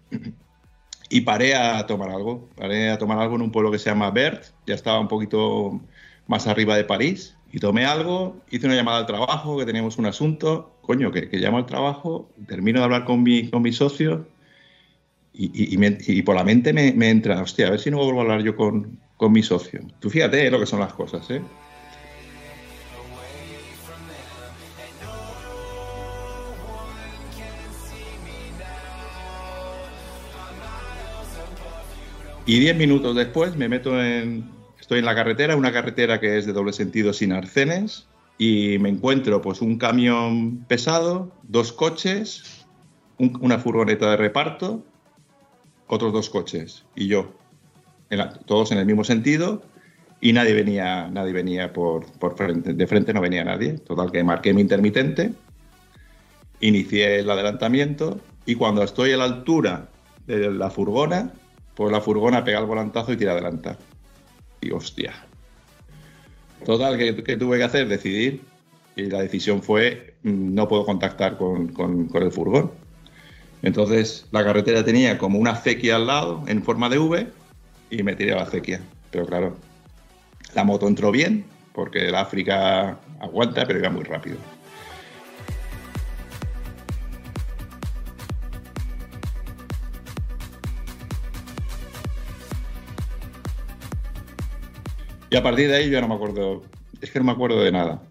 y 1.09 1.23
paré 1.23 1.55
a 1.55 1.87
tomar 1.87 2.11
algo. 2.11 2.49
Paré 2.57 2.91
a 2.91 2.99
tomar 2.99 3.19
algo 3.19 3.37
en 3.37 3.43
un 3.43 3.53
pueblo 3.53 3.71
que 3.71 3.79
se 3.79 3.91
llama 3.91 4.11
Bert, 4.11 4.45
ya 4.67 4.75
estaba 4.75 4.99
un 4.99 5.09
poquito 5.09 5.81
más 6.27 6.47
arriba 6.47 6.77
de 6.77 6.85
París. 6.85 7.37
Y 7.55 7.59
tomé 7.59 7.85
algo, 7.85 8.41
hice 8.51 8.67
una 8.67 8.75
llamada 8.75 8.99
al 8.99 9.07
trabajo, 9.07 9.59
que 9.59 9.67
teníamos 9.67 9.99
un 9.99 10.07
asunto. 10.07 10.75
Coño, 10.81 11.13
que, 11.13 11.29
que 11.29 11.37
llamo 11.37 11.59
al 11.59 11.67
trabajo, 11.67 12.31
termino 12.49 12.79
de 12.79 12.85
hablar 12.87 13.05
con 13.05 13.23
mi, 13.23 13.51
con 13.51 13.61
mi 13.61 13.73
socio 13.73 14.27
y, 15.35 15.75
y- 15.75 16.23
por 16.23 16.37
la 16.37 16.45
mente 16.45 16.73
me, 16.73 16.93
me 16.93 17.11
entra, 17.11 17.41
hostia, 17.41 17.69
a 17.69 17.71
ver 17.71 17.81
si 17.81 17.91
no 17.91 17.99
vuelvo 17.99 18.21
a 18.21 18.23
hablar 18.23 18.43
yo 18.43 18.55
con, 18.57 18.99
con 19.17 19.33
mi 19.33 19.43
socio. 19.43 19.81
Tú 20.01 20.11
fíjate 20.11 20.47
eh, 20.47 20.51
lo 20.51 20.61
que 20.61 20.67
son 20.67 20.81
las 20.81 20.93
cosas, 20.93 21.29
¿eh? 21.31 21.43
Y 32.45 32.59
diez 32.59 32.77
minutos 32.77 33.15
después 33.15 33.57
me 33.57 33.69
meto 33.69 34.03
en. 34.03 34.51
Estoy 34.81 34.99
en 34.99 35.05
la 35.05 35.15
carretera, 35.15 35.55
una 35.57 35.73
carretera 35.73 36.19
que 36.19 36.39
es 36.39 36.45
de 36.47 36.53
doble 36.53 36.73
sentido 36.73 37.13
sin 37.13 37.33
arcenes, 37.33 38.09
y 38.37 38.79
me 38.81 38.89
encuentro 38.89 39.41
pues 39.41 39.63
un 39.63 39.79
camión 39.79 40.65
pesado, 40.67 41.33
dos 41.45 41.73
coches, 41.73 42.67
un- 43.19 43.39
una 43.41 43.59
furgoneta 43.59 44.11
de 44.11 44.17
reparto, 44.17 44.85
otros 45.93 46.11
dos 46.15 46.31
coches 46.31 46.85
y 46.97 47.07
yo, 47.07 47.33
todos 48.47 48.73
en 48.73 48.79
el 48.79 48.87
mismo 48.87 49.05
sentido, 49.05 49.63
y 50.23 50.33
nadie 50.33 50.55
venía, 50.55 51.09
nadie 51.09 51.33
venía 51.35 51.73
por, 51.75 52.07
por 52.13 52.35
frente, 52.35 52.73
de 52.73 52.87
frente 52.87 53.13
no 53.13 53.21
venía 53.21 53.45
nadie. 53.45 53.75
Total 53.75 54.11
que 54.11 54.25
marqué 54.25 54.55
mi 54.55 54.63
intermitente, 54.63 55.33
inicié 56.61 57.19
el 57.19 57.31
adelantamiento 57.31 58.21
y 58.47 58.55
cuando 58.55 58.83
estoy 58.83 59.13
a 59.13 59.19
la 59.19 59.25
altura 59.25 59.89
de 60.27 60.51
la 60.51 60.71
furgona, 60.71 61.31
pues 61.75 61.93
la 61.93 62.01
furgona 62.01 62.43
pega 62.43 62.61
el 62.61 62.67
volantazo 62.67 63.13
y 63.13 63.17
tira 63.19 63.33
adelantar. 63.33 63.77
Y 64.63 64.71
hostia. 64.71 65.13
Total, 66.65 66.97
que, 66.97 67.23
que 67.23 67.37
tuve 67.37 67.59
que 67.59 67.65
hacer? 67.65 67.87
Decidir. 67.89 68.41
Y 68.97 69.07
la 69.11 69.21
decisión 69.21 69.63
fue, 69.63 70.15
mm, 70.23 70.55
no 70.55 70.69
puedo 70.69 70.87
contactar 70.87 71.37
con, 71.37 71.69
con- 71.69 72.07
con 72.07 72.23
el 72.23 72.31
furgón. 72.33 72.71
Entonces, 73.63 74.27
la 74.33 74.45
carretera 74.45 74.85
tenía 74.85 75.19
como 75.19 75.39
una 75.39 75.53
acequia 75.53 75.97
al 75.97 76.09
lado, 76.09 76.43
en 76.49 76.63
forma 76.63 76.89
de 76.89 76.99
V, 76.99 77.29
y 77.91 78.03
me 78.03 78.17
tiré 78.17 78.33
a 78.33 78.37
la 78.37 78.43
acequia. 78.43 78.81
Pero 79.11 79.25
claro, 79.27 79.57
la 80.55 80.65
moto 80.65 80.89
entró 80.89 81.13
bien, 81.13 81.45
porque 81.73 82.09
el 82.09 82.15
África 82.17 82.99
aguanta, 83.21 83.65
pero 83.67 83.79
iba 83.79 83.91
muy 83.91 84.03
rápido. 84.03 84.37
Y 95.31 95.37
a 95.37 95.43
partir 95.43 95.69
de 95.69 95.77
ahí 95.77 95.89
yo 95.89 96.01
no 96.01 96.09
me 96.09 96.15
acuerdo, 96.15 96.63
es 97.01 97.11
que 97.11 97.19
no 97.19 97.25
me 97.25 97.33
acuerdo 97.33 97.63
de 97.63 97.73
nada. 97.73 98.03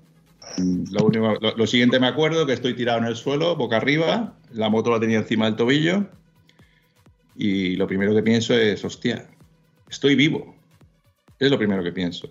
Lo, 0.57 1.67
siguiente 1.67 1.99
me 1.99 2.07
acuerdo 2.07 2.45
que 2.45 2.53
estoy 2.53 2.73
tirado 2.75 2.99
en 2.99 3.05
el 3.05 3.15
suelo, 3.15 3.55
boca 3.55 3.77
arriba, 3.77 4.37
la 4.51 4.69
moto 4.69 4.91
la 4.91 4.99
tenía 4.99 5.17
encima 5.19 5.45
del 5.45 5.55
tobillo 5.55 6.07
y 7.35 7.75
lo 7.75 7.87
primero 7.87 8.13
que 8.13 8.21
pienso 8.23 8.53
es, 8.55 8.83
hostia, 8.83 9.27
estoy 9.89 10.15
vivo. 10.15 10.55
Es 11.39 11.49
lo 11.49 11.57
primero 11.57 11.83
que 11.83 11.91
pienso. 11.91 12.29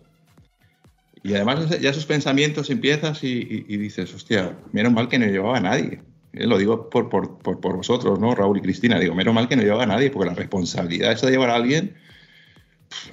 Y 1.22 1.34
además 1.34 1.68
ya 1.80 1.90
esos 1.90 2.06
pensamientos 2.06 2.70
empiezas 2.70 3.22
y, 3.24 3.34
dices, 3.76 4.14
hostia, 4.14 4.56
menos 4.72 4.92
mal 4.92 5.08
que 5.08 5.18
no 5.18 5.26
llevaba 5.26 5.58
a 5.58 5.60
nadie. 5.60 6.00
Eh, 6.32 6.46
Lo 6.46 6.56
digo 6.58 6.88
por, 6.88 7.08
por- 7.08 7.38
por- 7.38 7.76
vosotros, 7.76 8.18
¿no? 8.20 8.34
Raúl 8.34 8.58
y 8.58 8.60
Cristina. 8.62 8.98
Digo, 8.98 9.14
menos 9.14 9.34
mal 9.34 9.48
que 9.48 9.56
no 9.56 9.62
llevaba 9.62 9.82
a 9.82 9.86
nadie, 9.86 10.10
porque 10.10 10.28
la 10.28 10.34
responsabilidad 10.34 11.12
esa 11.12 11.26
de 11.26 11.32
llevar 11.32 11.50
a 11.50 11.56
alguien, 11.56 11.94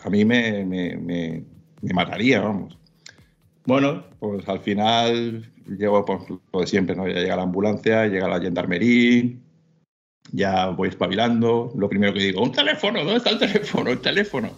a 0.04 0.10
mí 0.10 0.24
me, 0.24 0.64
me- 0.64 0.98
me- 0.98 1.44
me 1.82 1.94
mataría, 1.94 2.42
vamos. 2.42 2.78
Bueno, 3.68 4.04
pues 4.20 4.48
al 4.48 4.60
final 4.62 5.46
llego 5.68 6.04
por 6.06 6.22
lo 6.54 6.60
de 6.62 6.68
siempre, 6.68 6.96
¿no? 6.96 7.06
Ya 7.08 7.20
llega 7.20 7.36
la 7.36 7.44
ambulancia, 7.44 8.08
llega 8.08 8.28
la 8.30 8.40
gendarmería, 8.40 9.30
ya 10.32 10.68
voy 10.70 10.88
espabilando. 10.90 11.72
Lo 11.76 11.90
primero 11.90 12.14
que 12.14 12.20
digo, 12.22 12.42
un 12.42 12.54
teléfono, 12.54 13.00
¿dónde 13.00 13.18
está 13.18 13.30
el 13.32 13.40
teléfono? 13.40 13.90
El 13.92 14.00
teléfono. 14.00 14.52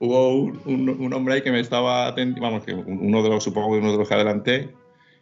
Hubo 0.00 0.34
un, 0.34 0.60
un- 0.66 0.88
un 1.00 1.12
hombre 1.14 1.34
ahí 1.36 1.42
que 1.42 1.50
me 1.50 1.60
estaba 1.60 2.06
atendiendo, 2.08 2.42
vamos, 2.42 2.64
que 2.64 2.74
un- 2.74 2.98
uno 3.00 3.22
de 3.22 3.30
los, 3.30 3.42
supongo 3.42 3.72
que 3.72 3.78
uno 3.78 3.92
de 3.92 3.98
los 3.98 4.06
que 4.06 4.14
adelanté, 4.14 4.68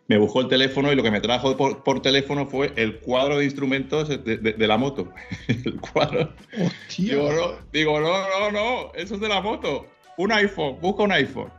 me 0.08 0.18
buscó 0.18 0.40
el 0.40 0.48
teléfono 0.48 0.92
y 0.92 0.96
lo 0.96 1.04
que 1.04 1.12
me 1.12 1.20
trajo 1.20 1.56
por, 1.56 1.84
por 1.84 2.02
teléfono 2.02 2.46
fue 2.46 2.72
el 2.74 2.98
cuadro 2.98 3.38
de 3.38 3.44
instrumentos 3.44 4.08
de, 4.08 4.18
de- 4.18 4.52
de 4.54 4.66
la 4.66 4.76
moto. 4.76 5.12
el 5.48 5.80
cuadro. 5.80 6.32
Hostia. 6.60 7.14
Digo 7.14 7.32
no, 7.32 7.52
digo, 7.72 8.00
no, 8.00 8.12
no, 8.40 8.50
no, 8.50 8.92
eso 8.94 9.14
es 9.14 9.20
de 9.20 9.28
la 9.28 9.40
moto. 9.40 9.86
Un 10.16 10.32
iPhone, 10.32 10.78
busca 10.80 11.04
un 11.04 11.12
iPhone. 11.12 11.52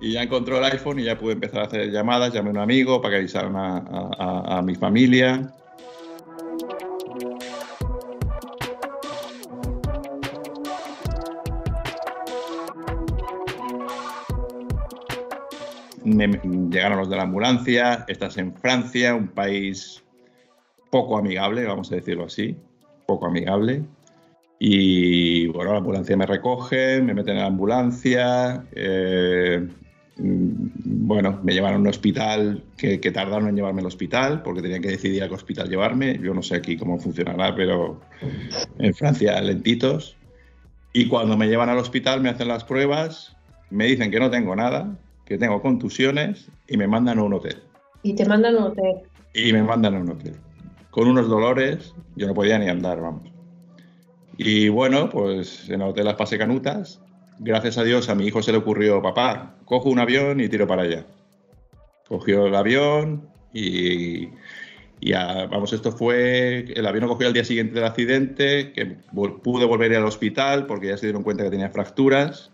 Y 0.00 0.12
ya 0.12 0.22
encontró 0.22 0.58
el 0.58 0.64
iPhone 0.64 0.98
y 1.00 1.04
ya 1.04 1.18
pude 1.18 1.32
empezar 1.32 1.60
a 1.60 1.64
hacer 1.64 1.90
llamadas, 1.90 2.32
llamé 2.32 2.48
a 2.50 2.52
un 2.52 2.58
amigo 2.58 3.00
para 3.00 3.12
que 3.14 3.18
avisaran 3.18 3.56
a, 3.56 3.78
a- 4.58 4.62
mi 4.62 4.74
familia. 4.74 5.52
Llegaron 16.04 16.98
los 16.98 17.08
de 17.10 17.16
la 17.16 17.22
ambulancia, 17.24 18.04
estás 18.08 18.36
en 18.36 18.54
Francia, 18.54 19.14
un 19.14 19.28
país 19.28 20.02
poco 20.90 21.18
amigable, 21.18 21.64
vamos 21.64 21.90
a 21.90 21.96
decirlo 21.96 22.24
así, 22.26 22.56
poco 23.06 23.26
amigable. 23.26 23.82
Y 24.58 25.46
bueno, 25.48 25.72
la 25.72 25.78
ambulancia 25.78 26.16
me 26.16 26.26
recoge, 26.26 27.02
me 27.02 27.14
meten 27.14 27.34
en 27.34 27.40
la 27.40 27.46
ambulancia. 27.46 28.64
eh, 28.72 29.68
mm, 30.16 30.52
bueno, 31.06 31.40
me 31.42 31.52
llevaron 31.52 31.78
a 31.78 31.80
un 31.82 31.88
hospital 31.88 32.64
que, 32.76 33.00
que 33.00 33.10
tardaron 33.10 33.48
en 33.48 33.56
llevarme 33.56 33.80
al 33.80 33.86
hospital 33.86 34.42
porque 34.42 34.62
tenían 34.62 34.82
que 34.82 34.88
decidir 34.88 35.22
a 35.22 35.28
qué 35.28 35.34
hospital 35.34 35.68
llevarme. 35.68 36.18
Yo 36.18 36.34
no 36.34 36.42
sé 36.42 36.56
aquí 36.56 36.76
cómo 36.76 36.98
funcionará, 36.98 37.54
pero 37.54 38.00
en 38.78 38.94
Francia 38.94 39.40
lentitos. 39.40 40.16
Y 40.92 41.08
cuando 41.08 41.36
me 41.36 41.48
llevan 41.48 41.68
al 41.68 41.78
hospital 41.78 42.22
me 42.22 42.30
hacen 42.30 42.48
las 42.48 42.64
pruebas, 42.64 43.36
me 43.70 43.86
dicen 43.86 44.10
que 44.10 44.18
no 44.18 44.30
tengo 44.30 44.56
nada, 44.56 44.96
que 45.26 45.36
tengo 45.36 45.60
contusiones 45.60 46.48
y 46.66 46.76
me 46.78 46.86
mandan 46.86 47.18
a 47.18 47.22
un 47.22 47.34
hotel. 47.34 47.62
Y 48.02 48.14
te 48.14 48.24
mandan 48.24 48.54
a 48.56 48.58
un 48.58 48.64
hotel. 48.64 48.94
Y 49.34 49.52
me 49.52 49.62
mandan 49.62 49.96
a 49.96 50.00
un 50.00 50.10
hotel. 50.10 50.34
Con 50.90 51.08
unos 51.08 51.28
dolores, 51.28 51.94
yo 52.14 52.26
no 52.26 52.32
podía 52.34 52.58
ni 52.58 52.68
andar, 52.68 53.00
vamos. 53.00 53.35
Y 54.38 54.68
bueno, 54.68 55.08
pues 55.08 55.68
en 55.68 55.80
el 55.82 55.88
hotel 55.88 56.04
las 56.04 56.14
pasé 56.16 56.38
canutas. 56.38 57.00
Gracias 57.38 57.78
a 57.78 57.84
Dios 57.84 58.08
a 58.08 58.14
mi 58.14 58.26
hijo 58.26 58.42
se 58.42 58.52
le 58.52 58.58
ocurrió, 58.58 59.02
papá, 59.02 59.56
cojo 59.64 59.88
un 59.90 59.98
avión 59.98 60.40
y 60.40 60.48
tiro 60.48 60.66
para 60.66 60.82
allá. 60.82 61.06
Cogió 62.08 62.46
el 62.46 62.54
avión 62.54 63.28
y, 63.52 64.28
y 65.00 65.12
a- 65.12 65.46
vamos, 65.46 65.72
esto 65.72 65.92
fue, 65.92 66.60
el 66.74 66.86
avión 66.86 67.04
lo 67.04 67.10
cogió 67.10 67.26
al 67.26 67.32
día 67.32 67.44
siguiente 67.44 67.74
del 67.74 67.84
accidente, 67.84 68.72
que 68.72 68.86
pude 68.86 69.64
volver 69.64 69.94
al 69.96 70.04
hospital 70.04 70.66
porque 70.66 70.88
ya 70.88 70.96
se 70.96 71.06
dieron 71.06 71.22
cuenta 71.22 71.44
que 71.44 71.50
tenía 71.50 71.70
fracturas. 71.70 72.50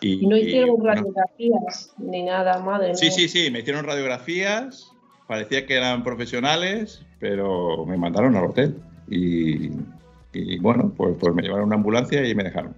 Y 0.00 0.26
no 0.26 0.36
hicieron 0.36 0.84
radiografías 0.84 1.94
ni 1.96 2.22
nada, 2.24 2.58
madre 2.58 2.94
Sí, 2.94 3.06
mía. 3.06 3.12
sí, 3.14 3.28
sí, 3.28 3.50
me 3.50 3.60
hicieron 3.60 3.84
radiografías, 3.86 4.90
parecía 5.28 5.64
que 5.64 5.76
eran 5.76 6.02
profesionales, 6.04 7.02
pero 7.20 7.86
me 7.86 7.96
mandaron 7.96 8.36
al 8.36 8.46
hotel. 8.46 8.76
Y, 9.08 9.70
y 10.32 10.58
bueno, 10.58 10.92
pues, 10.96 11.16
pues 11.18 11.34
me 11.34 11.42
llevaron 11.42 11.64
a 11.64 11.66
una 11.66 11.76
ambulancia 11.76 12.26
y 12.26 12.34
me 12.34 12.44
dejaron. 12.44 12.74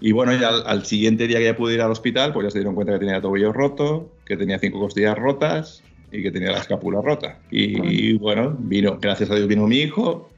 Y 0.00 0.12
bueno, 0.12 0.32
ya 0.34 0.48
al, 0.48 0.62
al 0.66 0.84
siguiente 0.84 1.26
día 1.26 1.38
que 1.38 1.44
ya 1.44 1.56
pude 1.56 1.74
ir 1.74 1.80
al 1.80 1.90
hospital, 1.90 2.32
pues 2.32 2.44
ya 2.46 2.50
se 2.50 2.58
dieron 2.58 2.74
cuenta 2.74 2.92
que 2.94 2.98
tenía 2.98 3.16
el 3.16 3.22
tobillo 3.22 3.52
roto, 3.52 4.10
que 4.26 4.36
tenía 4.36 4.58
cinco 4.58 4.80
costillas 4.80 5.16
rotas 5.16 5.82
y 6.10 6.22
que 6.22 6.30
tenía 6.30 6.50
la 6.52 6.58
escápula 6.58 7.00
rota. 7.00 7.38
Y, 7.50 7.80
y 8.10 8.18
bueno, 8.18 8.54
vino, 8.58 8.98
gracias 9.00 9.30
a 9.30 9.34
Dios 9.36 9.48
vino 9.48 9.66
mi 9.66 9.78
hijo, 9.78 10.30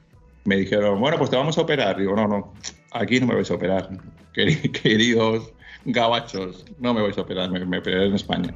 me 0.45 0.55
dijeron, 0.57 0.99
bueno, 0.99 1.17
pues 1.17 1.29
te 1.29 1.35
vamos 1.35 1.57
a 1.57 1.61
operar. 1.61 1.97
Digo, 1.97 2.15
no, 2.15 2.27
no, 2.27 2.53
aquí 2.91 3.19
no 3.19 3.27
me 3.27 3.35
vais 3.35 3.49
a 3.51 3.55
operar, 3.55 3.89
queri- 4.33 4.71
queridos 4.71 5.51
gabachos, 5.85 6.65
no 6.79 6.93
me 6.93 7.01
vais 7.01 7.17
a 7.17 7.21
operar, 7.21 7.49
me, 7.49 7.65
me 7.65 7.79
operaré 7.79 8.07
en 8.07 8.15
España. 8.15 8.53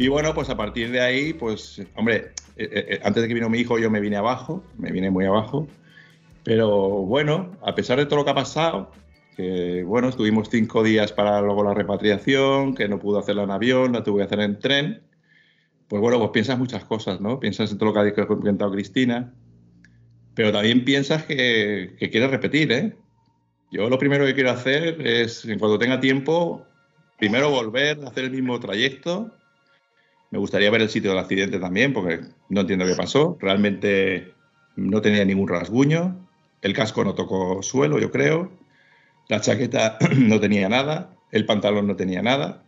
Y 0.00 0.08
bueno, 0.08 0.32
pues 0.32 0.48
a 0.48 0.56
partir 0.56 0.90
de 0.90 1.02
ahí, 1.02 1.34
pues, 1.34 1.82
hombre, 1.94 2.32
eh, 2.56 2.70
eh, 2.72 3.00
antes 3.04 3.20
de 3.20 3.28
que 3.28 3.34
vino 3.34 3.50
mi 3.50 3.58
hijo 3.58 3.78
yo 3.78 3.90
me 3.90 4.00
vine 4.00 4.16
abajo, 4.16 4.64
me 4.78 4.90
vine 4.92 5.10
muy 5.10 5.26
abajo. 5.26 5.68
Pero 6.42 6.70
bueno, 7.04 7.58
a 7.60 7.74
pesar 7.74 7.98
de 7.98 8.06
todo 8.06 8.16
lo 8.16 8.24
que 8.24 8.30
ha 8.30 8.34
pasado, 8.34 8.92
que 9.36 9.84
bueno, 9.84 10.08
estuvimos 10.08 10.48
cinco 10.48 10.82
días 10.82 11.12
para 11.12 11.42
luego 11.42 11.64
la 11.64 11.74
repatriación, 11.74 12.74
que 12.74 12.88
no 12.88 12.98
pudo 12.98 13.18
hacerla 13.18 13.42
en 13.42 13.50
avión, 13.50 13.92
la 13.92 14.02
tuve 14.02 14.20
que 14.20 14.24
hacer 14.24 14.40
en 14.40 14.58
tren, 14.58 15.02
pues 15.86 16.00
bueno, 16.00 16.18
pues 16.18 16.30
piensas 16.30 16.58
muchas 16.58 16.82
cosas, 16.86 17.20
¿no? 17.20 17.38
Piensas 17.38 17.70
en 17.70 17.76
todo 17.76 17.92
lo 17.92 18.14
que 18.14 18.22
ha 18.22 18.26
comentado 18.26 18.72
Cristina, 18.72 19.34
pero 20.34 20.50
también 20.50 20.82
piensas 20.82 21.24
que, 21.24 21.94
que 21.98 22.08
quieres 22.08 22.30
repetir, 22.30 22.72
¿eh? 22.72 22.96
Yo 23.70 23.90
lo 23.90 23.98
primero 23.98 24.24
que 24.24 24.34
quiero 24.34 24.50
hacer 24.50 25.06
es, 25.06 25.44
en 25.44 25.58
cuanto 25.58 25.78
tenga 25.78 26.00
tiempo, 26.00 26.64
primero 27.18 27.50
volver 27.50 28.00
a 28.02 28.08
hacer 28.08 28.24
el 28.24 28.30
mismo 28.30 28.58
trayecto. 28.58 29.36
Me 30.30 30.38
gustaría 30.38 30.70
ver 30.70 30.82
el 30.82 30.88
sitio 30.88 31.10
del 31.10 31.18
accidente 31.18 31.58
también, 31.58 31.92
porque 31.92 32.20
no 32.48 32.60
entiendo 32.60 32.86
qué 32.86 32.94
pasó. 32.94 33.36
Realmente 33.40 34.32
no 34.76 35.00
tenía 35.00 35.24
ningún 35.24 35.48
rasguño. 35.48 36.16
El 36.62 36.74
casco 36.74 37.04
no 37.04 37.14
tocó 37.14 37.62
suelo, 37.62 37.98
yo 37.98 38.10
creo. 38.10 38.50
La 39.28 39.40
chaqueta 39.40 39.98
no 40.16 40.40
tenía 40.40 40.68
nada. 40.68 41.16
El 41.32 41.46
pantalón 41.46 41.86
no 41.86 41.96
tenía 41.96 42.22
nada. 42.22 42.62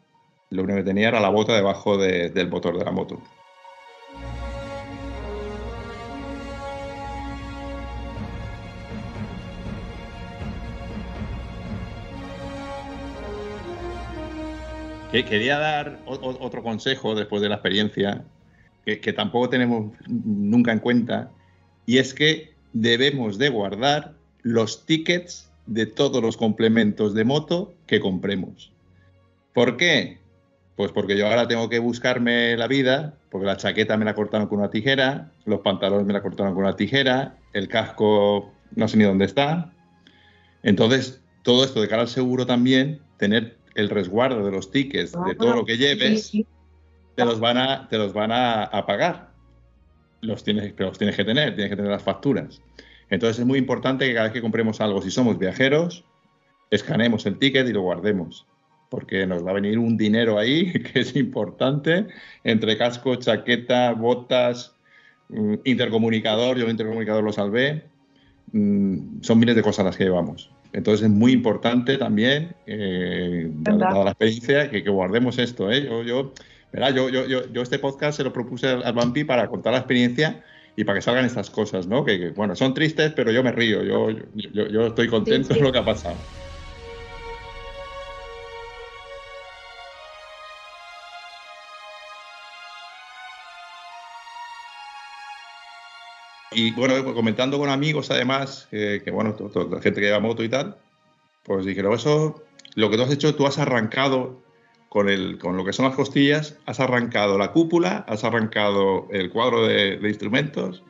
Lo 0.51 0.63
único 0.65 0.79
que 0.79 0.85
tenía 0.85 1.09
era 1.09 1.21
la 1.21 1.29
bota 1.29 1.55
debajo 1.55 1.97
del 1.97 2.49
motor 2.49 2.79
de 2.79 2.85
la 2.85 2.91
moto. 2.91 3.23
Quería 15.13 15.59
dar 15.59 15.99
otro 16.07 16.63
consejo 16.63 17.15
después 17.15 17.43
de 17.43 17.51
la 17.51 17.57
experiencia 17.57 18.25
que, 18.85 19.13
tampoco 19.13 19.51
tenemos 19.51 19.93
nunca 20.09 20.73
en 20.73 20.79
cuenta 20.79 21.31
y 21.85 21.99
es 21.99 22.15
que 22.15 22.55
debemos 22.73 23.37
de 23.37 23.51
guardar 23.51 24.15
los 24.41 24.87
tickets 24.87 25.51
de 25.67 25.85
todos 25.85 26.23
los 26.23 26.39
complementos 26.39 27.13
de 27.13 27.25
moto 27.25 27.75
que 27.87 28.01
compremos. 28.01 28.73
¿Por 29.53 29.77
qué? 29.77 30.19
Pues 30.77 30.91
porque 30.93 31.19
yo 31.19 31.27
ahora 31.27 31.47
tengo 31.47 31.69
que 31.69 31.79
buscarme 31.79 32.57
la 32.57 32.67
vida, 32.67 33.15
porque 33.31 33.47
la 33.47 33.59
chaqueta 33.59 33.99
me 33.99 34.07
la 34.07 34.15
cortaron 34.15 34.49
con 34.49 34.61
una 34.61 34.71
tijera, 34.71 35.31
los 35.45 35.61
pantalones 35.61 36.07
me 36.07 36.15
la 36.15 36.23
cortaron 36.23 36.55
con 36.55 36.65
una 36.65 36.77
tijera, 36.77 37.37
el 37.53 37.69
casco 37.69 38.51
no 38.75 38.89
sé 38.89 38.97
ni 38.97 39.05
dónde 39.05 39.27
está. 39.27 39.71
Entonces, 40.63 41.21
todo 41.43 41.65
esto 41.65 41.83
de 41.83 41.89
cara 41.89 42.03
al 42.03 42.09
seguro 42.09 42.47
también, 42.47 43.01
tener 43.19 43.62
el 43.75 43.89
resguardo 43.89 44.45
de 44.45 44.51
los 44.51 44.70
tickets, 44.70 45.12
de 45.12 45.35
todo 45.35 45.55
lo 45.55 45.64
que 45.64 45.77
lleves, 45.77 46.33
te 47.14 47.25
los 47.25 47.41
van 47.41 47.59
a, 47.59 47.89
te 47.89 47.99
los 47.99 48.12
van 48.12 48.33
a, 48.33 48.85
pagar. 48.87 49.33
Los 50.20 50.45
tienes, 50.45 50.73
pero 50.73 50.91
los 50.91 50.99
tienes 50.99 51.16
que 51.16 51.25
tener, 51.25 51.55
tienes 51.55 51.70
que 51.70 51.77
tener 51.77 51.91
las 51.91 52.03
facturas. 52.03 52.61
Entonces 53.11 53.41
es 53.41 53.47
muy 53.47 53.59
importante 53.59 54.07
que 54.07 54.14
cada 54.14 54.25
vez 54.25 54.33
que 54.33 54.41
compremos 54.41 54.81
algo, 54.81 55.03
si 55.03 55.11
somos 55.11 55.39
viajeros, 55.39 56.05
escanemos 56.70 57.27
el 57.27 57.39
ticket 57.39 57.68
y 57.68 57.73
lo 57.73 57.83
guardemos, 57.83 58.47
porque 58.89 59.27
nos 59.27 59.45
va 59.45 59.51
a 59.51 59.55
venir 59.55 59.79
un 59.79 59.97
dinero 59.97 60.39
ahí 60.39 60.73
que 60.93 61.01
es 61.01 61.16
importante, 61.16 62.07
entre 62.45 62.79
casco, 62.79 63.16
chaqueta, 63.16 63.93
botas, 63.93 64.75
mm, 65.29 65.57
intercomunicador, 65.64 66.57
yo 66.57 66.64
el 66.64 66.70
intercomunicador 66.70 67.25
lo 67.25 67.33
salvé, 67.33 67.85
mm, 68.53 69.20
son 69.23 69.39
miles 69.39 69.57
de 69.57 69.62
cosas 69.62 69.85
las 69.85 69.97
que 69.97 70.05
llevamos. 70.05 70.51
Entonces 70.73 71.07
es 71.07 71.11
muy 71.11 71.33
importante 71.33 71.99
también, 71.99 72.55
eh, 72.66 73.51
dada 73.53 74.05
la 74.05 74.11
experiencia, 74.11 74.70
que, 74.70 74.81
guardemos 74.83 75.39
esto. 75.39 75.70
¿eh? 75.70 75.85
Yo, 75.85 76.03
yo, 76.03 76.33
yo, 76.73 77.27
yo, 77.27 77.53
yo, 77.53 77.62
este 77.62 77.79
podcast 77.79 78.16
se 78.16 78.25
lo 78.25 78.33
propuse 78.33 78.68
al 78.68 78.93
Bampi 78.95 79.25
para 79.25 79.49
contar 79.49 79.73
la 79.73 79.81
experiencia 79.81 80.43
y 80.75 80.85
para 80.85 80.99
que 80.99 81.03
salgan 81.03 81.27
estas 81.27 81.51
cosas, 81.51 81.87
¿no? 81.87 82.05
Que, 82.05 82.31
bueno, 82.31 82.57
son 82.57 82.73
tristes, 82.73 83.12
pero 83.14 83.31
yo 83.31 83.43
me 83.43 83.53
río, 83.53 83.83
yo, 83.83 84.11
yo, 84.35 84.66
yo 84.68 84.87
estoy 84.87 85.09
contento 85.09 85.53
de 85.53 85.61
lo 85.61 85.70
que 85.70 85.79
ha 85.79 85.85
pasado. 85.85 86.16
Y 96.55 96.73
bueno, 96.73 97.15
comentando 97.15 97.59
con 97.59 97.69
amigos 97.69 98.11
además, 98.11 98.69
que 98.71 99.11
bueno, 99.13 99.37
la 99.71 99.81
gente 99.81 100.01
que 100.01 100.07
lleva 100.07 100.21
moto 100.21 100.43
y 100.43 100.49
tal, 100.49 100.77
pues 101.43 101.67
dijeron, 101.67 101.95
eso, 101.95 102.43
lo 102.75 102.91
que 102.91 102.97
tú 102.97 103.03
has 103.03 103.13
hecho, 103.13 103.35
tú 103.35 103.47
has 103.47 103.59
arrancado 103.59 104.43
con, 104.89 105.09
el, 105.09 105.39
con 105.39 105.57
lo 105.57 105.65
que 105.65 105.73
son 105.73 105.87
las 105.87 105.95
costillas, 105.95 106.59
has 106.67 106.81
arrancado 106.81 107.39
la 107.39 107.53
cúpula, 107.53 108.05
has 108.09 108.25
arrancado 108.25 109.09
el 109.11 109.31
cuadro 109.31 109.67
de, 109.67 109.99
instrumentos 110.03 110.83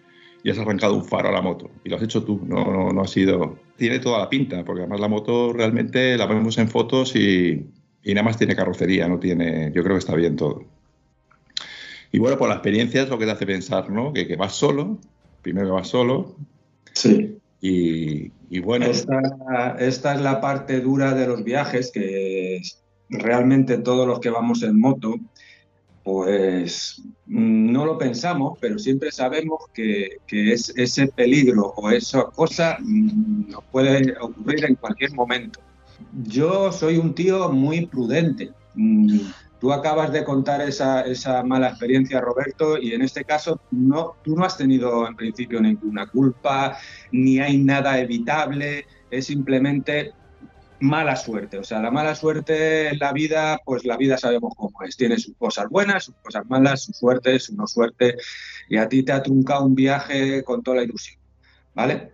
y 0.42 0.50
has 0.50 0.58
arrancado 0.58 0.94
un 0.94 1.04
faro 1.04 1.28
a 1.28 1.32
la 1.32 1.40
moto. 1.40 1.70
Y 1.84 1.88
lo 1.88 1.96
has 1.96 2.02
hecho 2.02 2.24
tú, 2.24 2.40
no, 2.44 2.64
no, 2.64 2.92
no, 2.92 3.02
ha 3.02 3.06
sido... 3.06 3.58
Tiene 3.76 4.00
toda 4.00 4.18
la 4.18 4.28
pinta, 4.28 4.64
porque 4.64 4.82
además 4.82 5.00
la 5.00 5.08
moto 5.08 5.52
realmente 5.52 6.16
la 6.16 6.26
vemos 6.26 6.58
en 6.58 6.68
fotos 6.68 7.14
y, 7.14 7.64
y 8.02 8.14
nada 8.14 8.24
más 8.24 8.36
tiene 8.36 8.56
carrocería, 8.56 9.06
no 9.06 9.20
tiene... 9.20 9.70
Yo 9.72 9.84
creo 9.84 9.94
que 9.94 10.00
está 10.00 10.16
bien 10.16 10.36
todo. 10.36 10.64
Y 12.10 12.18
bueno, 12.18 12.36
por 12.36 12.48
la 12.48 12.56
experiencia 12.56 13.02
es 13.02 13.08
lo 13.08 13.18
que 13.18 13.24
te 13.24 13.30
hace 13.30 13.46
pensar, 13.46 13.88
¿no? 13.88 14.12
Que 14.12 14.36
vas 14.36 14.54
solo, 14.54 14.98
primero 15.42 15.66
que 15.66 15.72
vas 15.72 15.88
solo. 15.88 16.36
Sí. 16.92 17.38
Y, 17.60 18.58
bueno. 18.60 18.86
Esta, 18.86 19.76
esta, 19.78 20.14
es 20.14 20.20
la 20.20 20.40
parte 20.40 20.80
dura 20.80 21.14
de 21.14 21.26
los 21.26 21.44
viajes, 21.44 21.90
que 21.92 22.60
realmente 23.08 23.78
todos 23.78 24.06
los 24.06 24.20
que 24.20 24.30
vamos 24.30 24.62
en 24.62 24.80
moto, 24.80 25.14
pues 26.02 27.02
no 27.26 27.86
lo 27.86 27.98
pensamos, 27.98 28.58
pero 28.60 28.78
siempre 28.78 29.12
sabemos 29.12 29.60
que, 29.72 30.18
que 30.26 30.52
es, 30.52 30.72
ese 30.76 31.06
peligro 31.06 31.72
o 31.76 31.90
esa 31.90 32.24
cosa 32.24 32.78
mm, 32.80 33.50
nos 33.50 33.64
puede 33.64 34.16
ocurrir 34.20 34.64
en 34.64 34.74
cualquier 34.74 35.12
momento. 35.12 35.60
Yo 36.26 36.72
soy 36.72 36.98
un 36.98 37.14
tío 37.14 37.50
muy 37.50 37.86
prudente. 37.86 38.50
Tú 39.62 39.72
acabas 39.72 40.10
de 40.10 40.24
contar 40.24 40.60
esa, 40.60 41.02
esa, 41.02 41.44
mala 41.44 41.68
experiencia, 41.68 42.20
Roberto, 42.20 42.76
y 42.76 42.94
en 42.94 43.02
este 43.02 43.24
caso 43.24 43.60
no, 43.70 44.16
tú 44.24 44.34
no 44.34 44.44
has 44.44 44.56
tenido 44.56 45.06
en 45.06 45.14
principio 45.14 45.60
ninguna 45.60 46.08
culpa, 46.08 46.76
ni 47.12 47.38
hay 47.38 47.58
nada 47.58 47.96
evitable, 48.00 48.86
es 49.08 49.26
simplemente 49.26 50.14
mala 50.80 51.14
suerte. 51.14 51.58
O 51.58 51.62
sea, 51.62 51.78
la 51.78 51.92
mala 51.92 52.16
suerte 52.16 52.88
en 52.88 52.98
la 52.98 53.12
vida, 53.12 53.60
pues 53.64 53.84
la 53.84 53.96
vida 53.96 54.18
sabemos 54.18 54.52
cómo 54.56 54.82
es. 54.82 54.96
Tiene 54.96 55.16
sus 55.16 55.36
cosas 55.36 55.68
buenas, 55.68 56.06
sus 56.06 56.16
cosas 56.16 56.44
malas, 56.48 56.82
su 56.82 56.92
suerte, 56.92 57.38
su 57.38 57.54
no 57.54 57.68
suerte, 57.68 58.16
y 58.68 58.78
a 58.78 58.88
ti 58.88 59.04
te 59.04 59.12
ha 59.12 59.22
truncado 59.22 59.64
un 59.64 59.76
viaje 59.76 60.42
con 60.42 60.64
toda 60.64 60.78
la 60.78 60.82
ilusión. 60.82 61.20
¿Vale? 61.72 62.10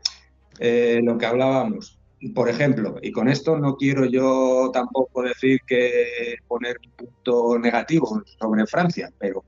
Eh, 0.58 1.00
lo 1.02 1.16
que 1.16 1.24
hablábamos, 1.24 1.97
por 2.34 2.48
ejemplo, 2.48 2.96
y 3.00 3.12
con 3.12 3.28
esto 3.28 3.58
no 3.58 3.76
quiero 3.76 4.04
yo 4.04 4.70
tampoco 4.72 5.22
decir 5.22 5.60
que 5.66 6.36
poner 6.46 6.78
un 6.84 7.06
punto 7.06 7.58
negativo 7.58 8.22
sobre 8.38 8.66
Francia, 8.66 9.12
pero 9.18 9.44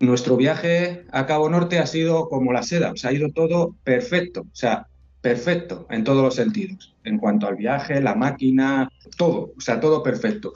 nuestro 0.00 0.36
viaje 0.36 1.06
a 1.12 1.26
Cabo 1.26 1.48
Norte 1.48 1.78
ha 1.78 1.86
sido 1.86 2.28
como 2.28 2.52
la 2.52 2.62
seda, 2.62 2.92
o 2.92 2.96
sea, 2.96 3.10
ha 3.10 3.12
ido 3.14 3.30
todo 3.30 3.74
perfecto, 3.84 4.42
o 4.42 4.54
sea, 4.54 4.88
perfecto 5.20 5.86
en 5.90 6.04
todos 6.04 6.22
los 6.22 6.34
sentidos, 6.34 6.94
en 7.04 7.18
cuanto 7.18 7.46
al 7.46 7.56
viaje, 7.56 8.00
la 8.00 8.14
máquina, 8.14 8.90
todo, 9.16 9.52
o 9.56 9.60
sea, 9.60 9.80
todo 9.80 10.02
perfecto. 10.02 10.52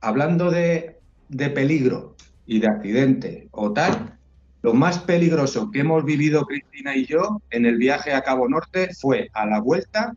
Hablando 0.00 0.50
de, 0.50 0.98
de 1.28 1.50
peligro 1.50 2.16
y 2.46 2.60
de 2.60 2.68
accidente 2.68 3.48
o 3.50 3.72
tal, 3.72 4.18
lo 4.62 4.72
más 4.74 5.00
peligroso 5.00 5.70
que 5.70 5.80
hemos 5.80 6.04
vivido 6.04 6.46
Cristina 6.46 6.96
y 6.96 7.04
yo 7.04 7.42
en 7.50 7.66
el 7.66 7.76
viaje 7.76 8.12
a 8.12 8.22
Cabo 8.22 8.48
Norte 8.48 8.90
fue 8.94 9.28
a 9.32 9.44
la 9.44 9.60
vuelta. 9.60 10.14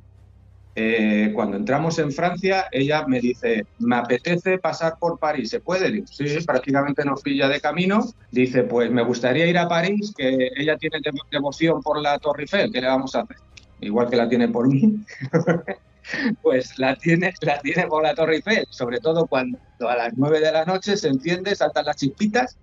Eh, 0.78 1.32
cuando 1.34 1.58
entramos 1.58 1.98
en 2.00 2.12
Francia, 2.12 2.66
ella 2.72 3.08
me 3.08 3.20
dice, 3.22 3.66
me 3.80 3.96
apetece 3.96 4.60
pasar 4.60 4.98
por 5.00 5.18
París, 5.18 5.50
¿se 5.50 5.62
puede? 5.62 5.90
Digo, 5.90 6.06
sí, 6.08 6.26
prácticamente 6.46 7.04
nos 7.06 7.22
pilla 7.22 7.48
de 7.48 7.60
camino. 7.60 8.06
Dice, 8.32 8.64
pues 8.64 8.92
me 8.92 9.04
gustaría 9.04 9.48
ir 9.48 9.58
a 9.58 9.68
París, 9.68 10.14
que 10.16 10.50
ella 10.56 10.78
tiene 10.78 11.00
devoción 11.32 11.82
por 11.82 12.02
la 12.02 12.20
Torre 12.20 12.44
Eiffel, 12.44 12.72
¿qué 12.72 12.82
le 12.82 12.88
vamos 12.88 13.16
a 13.16 13.22
hacer? 13.22 13.38
Igual 13.82 14.10
que 14.10 14.18
la 14.18 14.30
tiene 14.30 14.50
por 14.50 14.68
mí. 14.68 15.00
pues 16.44 16.78
la 16.78 16.96
tiene, 16.98 17.34
la 17.42 17.60
tiene 17.62 17.88
por 17.88 18.04
la 18.04 18.14
Torre 18.14 18.36
Eiffel, 18.36 18.68
sobre 18.70 19.00
todo 19.00 19.26
cuando 19.26 19.58
a 19.80 19.96
las 19.96 20.14
nueve 20.18 20.40
de 20.40 20.52
la 20.52 20.66
noche 20.66 20.98
se 20.98 21.08
enciende, 21.08 21.56
saltan 21.56 21.86
las 21.86 21.96
chispitas 21.96 22.58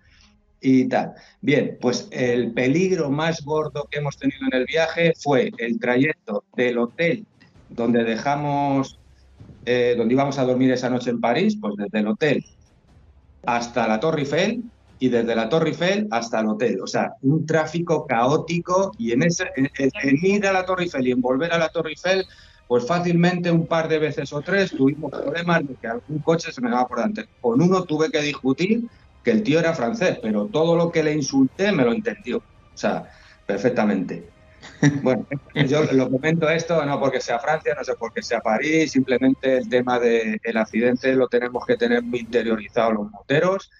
y 0.63 0.89
tal. 0.89 1.13
Bien, 1.41 1.77
pues 1.81 2.09
el 2.13 2.53
peligro 2.53 3.11
más 3.11 3.45
gordo 3.45 3.89
que 3.91 3.99
hemos 3.99 4.17
tenido 4.17 4.47
en 4.51 4.61
el 4.61 4.65
viaje 4.65 5.13
fue 5.19 5.51
el 5.59 5.79
trayecto 5.79 6.45
del 6.57 6.79
hotel 6.79 7.27
donde 7.69 8.05
dejamos, 8.05 8.99
eh, 9.67 9.95
donde 9.97 10.15
íbamos 10.15 10.39
a 10.39 10.45
dormir 10.45 10.71
esa 10.73 10.89
noche 10.91 11.11
en 11.11 11.21
París, 11.21 11.57
pues 11.61 11.75
desde 11.77 11.99
el 11.99 12.07
hotel 12.07 12.45
hasta 13.45 13.89
la 13.89 13.99
Torre 13.99 14.21
Eiffel 14.21 14.63
y 14.99 15.09
desde 15.09 15.35
la 15.35 15.49
Torre 15.49 15.71
Eiffel 15.71 16.07
hasta 16.11 16.41
el 16.41 16.47
hotel. 16.47 16.81
O 16.81 16.87
sea, 16.87 17.15
un 17.23 17.45
tráfico 17.45 18.07
caótico 18.07 18.93
y 18.99 19.13
en, 19.13 19.25
ese, 19.25 19.49
en, 19.57 19.71
ir 20.23 20.47
a 20.47 20.53
la 20.53 20.65
Torre 20.65 20.85
Eiffel 20.85 21.09
y 21.09 21.11
en 21.11 21.21
volver 21.21 21.53
a 21.53 21.59
la 21.59 21.69
Torre 21.71 21.91
Eiffel, 21.91 22.25
pues 22.69 22.87
fácilmente 22.87 23.51
un 23.51 23.67
par 23.67 23.89
de 23.89 23.99
veces 23.99 24.33
o 24.33 24.41
tres 24.41 24.71
tuvimos 24.71 25.11
problemas 25.11 25.67
de 25.67 25.75
que 25.75 25.89
algún 25.89 26.21
coche 26.21 26.53
se 26.53 26.61
me 26.61 26.71
daba 26.71 26.87
por 26.87 26.99
delante. 26.99 27.27
Con 27.41 27.61
uno 27.61 27.83
tuve 27.83 28.11
que 28.11 28.23
discutir 28.23 28.85
que 29.23 29.31
el 29.31 29.43
tío 29.43 29.59
era 29.59 29.75
francés, 29.75 30.19
pero 30.23 30.47
todo 30.47 30.77
lo 30.77 30.91
que 30.91 31.03
le 31.03 31.13
insulté 31.13 31.73
me 31.73 31.85
lo 31.85 31.93
entendió. 31.93 32.39
O 32.39 32.77
sea, 32.77 33.11
perfectamente. 33.47 34.29
Bueno, 35.03 35.27
yo 35.67 35.83
lo 35.93 36.09
comento 36.09 36.49
esto 36.49 36.85
no 36.85 37.01
porque 37.01 37.21
sea 37.21 37.41
Francia, 37.41 37.75
no 37.77 37.83
sé 37.83 37.95
porque 37.99 38.23
sea 38.23 38.41
París, 38.41 38.93
simplemente 38.93 39.57
el 39.57 39.69
tema 39.69 39.99
del 39.99 40.57
accidente 40.57 41.15
lo 41.15 41.27
tenemos 41.27 41.67
que 41.67 41.77
tener 41.77 42.03
muy 42.03 42.21
interiorizado 42.21 42.93
los 42.93 43.11
moteros 43.11 43.73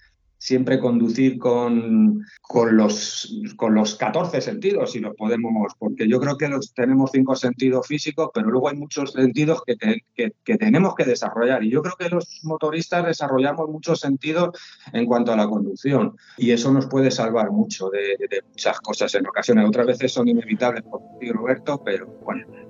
siempre 0.43 0.77
conducir 0.77 1.37
con, 1.37 2.21
con, 2.41 2.75
los, 2.75 3.33
con 3.55 3.73
los 3.73 3.95
14 3.95 4.41
sentidos, 4.41 4.91
si 4.91 4.99
los 4.99 5.15
podemos, 5.15 5.71
porque 5.79 6.05
yo 6.05 6.19
creo 6.19 6.35
que 6.35 6.49
los, 6.49 6.73
tenemos 6.73 7.11
cinco 7.13 7.33
sentidos 7.37 7.87
físicos, 7.87 8.29
pero 8.33 8.49
luego 8.49 8.67
hay 8.67 8.75
muchos 8.75 9.13
sentidos 9.13 9.63
que, 9.65 10.33
que, 10.43 10.57
tenemos 10.57 10.95
que 10.95 11.05
desarrollar. 11.05 11.63
Y 11.63 11.69
yo 11.69 11.81
creo 11.81 11.95
que 11.97 12.09
los 12.09 12.41
motoristas 12.43 13.05
desarrollamos 13.05 13.69
muchos 13.69 14.01
sentidos 14.01 14.49
en 14.91 15.05
cuanto 15.05 15.31
a 15.31 15.37
la 15.37 15.47
conducción. 15.47 16.17
Y 16.37 16.51
eso 16.51 16.73
nos 16.73 16.87
puede 16.87 17.09
salvar 17.09 17.49
mucho 17.49 17.89
de, 17.89 18.17
de 18.29 18.43
muchas 18.45 18.81
cosas 18.81 19.15
en 19.15 19.25
ocasiones. 19.25 19.65
Otras 19.65 19.87
veces 19.87 20.11
son 20.11 20.27
inevitables, 20.27 20.83
por 20.83 20.99
ti, 21.21 21.31
Roberto, 21.31 21.81
pero 21.85 22.07
bueno. 22.21 22.62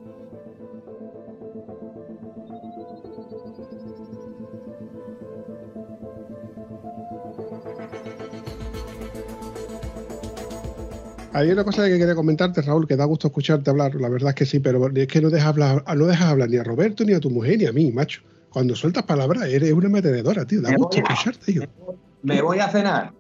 Hay 11.34 11.50
una 11.50 11.64
cosa 11.64 11.88
que 11.88 11.98
quería 11.98 12.14
comentarte, 12.14 12.62
Raúl, 12.62 12.88
que 12.88 12.96
da 12.96 13.06
gusto 13.06 13.28
escucharte 13.28 13.72
hablar, 13.72 13.96
la 13.96 14.08
verdad 14.08 14.30
es 14.30 14.36
que 14.36 14.46
sí, 14.46 14.60
pero 14.60 14.88
es 14.94 15.08
que 15.08 15.20
no 15.20 15.32
dejas 15.32 15.50
hablar, 15.50 15.84
no 15.96 16.06
dejas 16.06 16.28
hablar 16.28 16.50
ni 16.50 16.58
a 16.58 16.64
Roberto, 16.64 17.04
ni 17.04 17.14
a 17.14 17.20
tu 17.20 17.32
mujer, 17.32 17.58
ni 17.58 17.66
a 17.66 17.72
mí, 17.72 17.92
macho. 17.92 18.22
Cuando 18.50 18.76
sueltas 18.76 19.04
palabras, 19.04 19.50
eres 19.50 19.74
una 19.74 19.90
metedora, 19.90 20.46
tío. 20.46 20.62
Da 20.62 20.76
gusto 20.76 20.98
escucharte, 20.98 21.52
tío. 21.52 21.64
Me 22.22 22.40
voy 22.42 22.60
a 22.60 22.70
cenar. 22.70 23.12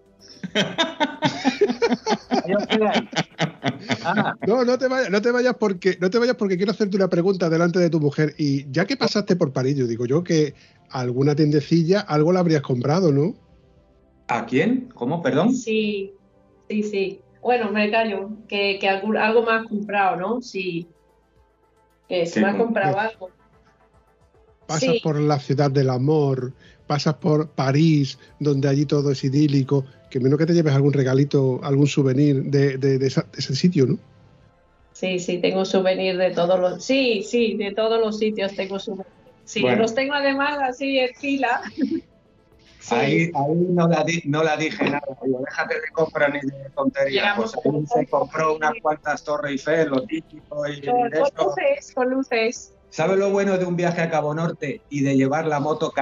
no, 4.47 4.63
no 4.63 4.77
te 4.77 4.87
vayas, 4.87 5.09
no 5.09 5.21
te 5.21 5.31
vayas 5.31 5.55
porque, 5.59 5.97
no 5.99 6.11
te 6.11 6.19
vayas 6.19 6.35
porque 6.35 6.57
quiero 6.57 6.71
hacerte 6.71 6.95
una 6.95 7.09
pregunta 7.09 7.49
delante 7.49 7.79
de 7.79 7.89
tu 7.89 7.99
mujer. 7.99 8.35
Y 8.37 8.71
ya 8.71 8.85
que 8.85 8.95
pasaste 8.95 9.35
por 9.35 9.53
París, 9.53 9.75
yo 9.75 9.87
digo 9.87 10.05
yo 10.05 10.23
que 10.23 10.53
alguna 10.89 11.35
tiendecilla, 11.35 12.01
algo 12.01 12.31
la 12.31 12.41
habrías 12.41 12.61
comprado, 12.61 13.11
¿no? 13.11 13.33
¿A 14.27 14.45
quién? 14.45 14.89
¿Cómo? 14.93 15.23
Perdón. 15.23 15.55
Sí, 15.55 16.13
sí, 16.69 16.83
sí. 16.83 17.23
Bueno, 17.43 17.71
me 17.71 17.91
callo, 17.91 18.29
que, 18.47 18.79
que 18.79 18.87
algo, 18.87 19.13
algo 19.19 19.43
más 19.43 19.67
comprado, 19.67 20.15
¿no? 20.15 20.41
Sí. 20.41 20.87
Que 22.07 22.25
se 22.25 22.39
me 22.39 22.47
ha 22.47 22.57
comprado 22.57 22.97
algo. 22.97 23.29
Pasas 24.65 24.95
por 25.03 25.19
la 25.19 25.37
ciudad 25.39 25.69
del 25.69 25.89
amor, 25.89 26.53
pasas 26.87 27.15
por 27.15 27.49
París, 27.49 28.17
donde 28.39 28.69
allí 28.69 28.85
todo 28.85 29.11
es 29.11 29.23
idílico, 29.25 29.83
que 30.09 30.21
menos 30.21 30.39
que 30.39 30.45
te 30.45 30.53
lleves 30.53 30.73
algún 30.73 30.93
regalito, 30.93 31.59
algún 31.63 31.87
souvenir 31.87 32.43
de, 32.43 32.77
de, 32.77 33.05
ese 33.05 33.55
sitio, 33.55 33.87
¿no? 33.87 33.97
Sí, 34.93 35.19
sí, 35.19 35.39
tengo 35.39 35.65
souvenir 35.65 36.17
de 36.17 36.31
todos 36.31 36.57
los... 36.59 36.83
Sí, 36.83 37.23
sí, 37.23 37.57
de 37.57 37.73
todos 37.73 37.99
los 37.99 38.19
sitios 38.19 38.55
tengo 38.55 38.79
souvenir. 38.79 39.07
Sí, 39.43 39.61
los 39.61 39.93
tengo 39.93 40.13
además 40.13 40.59
así 40.61 40.97
en 40.97 41.13
fila. 41.15 41.61
Ahí, 42.89 43.31
ahí 43.33 43.55
no, 43.69 43.87
la 43.87 44.05
no 44.25 44.43
la 44.43 44.57
dije 44.57 44.83
nada, 44.83 45.01
déjate 45.21 45.75
de 45.75 45.91
comprar 45.93 46.33
ni 46.33 46.39
de 46.41 46.69
tonterías. 46.75 47.35
Pues 47.37 47.53
ahí 47.55 47.85
se 47.87 48.07
compró 48.07 48.55
unas 48.55 48.73
cuantas 48.81 49.23
Torre 49.23 49.51
Eiffel, 49.51 49.89
lo 49.89 50.03
típico. 50.03 50.67
Y 50.67 50.81
con, 50.81 51.09
luces, 51.09 51.93
con 51.93 52.09
luces. 52.09 52.73
¿Sabes 52.89 53.17
lo 53.17 53.31
bueno 53.31 53.57
de 53.57 53.65
un 53.65 53.75
viaje 53.75 54.01
a 54.01 54.09
Cabo 54.09 54.35
Norte 54.35 54.81
y 54.89 55.01
de 55.01 55.15
llevar 55.15 55.47
la 55.47 55.59
moto 55.59 55.93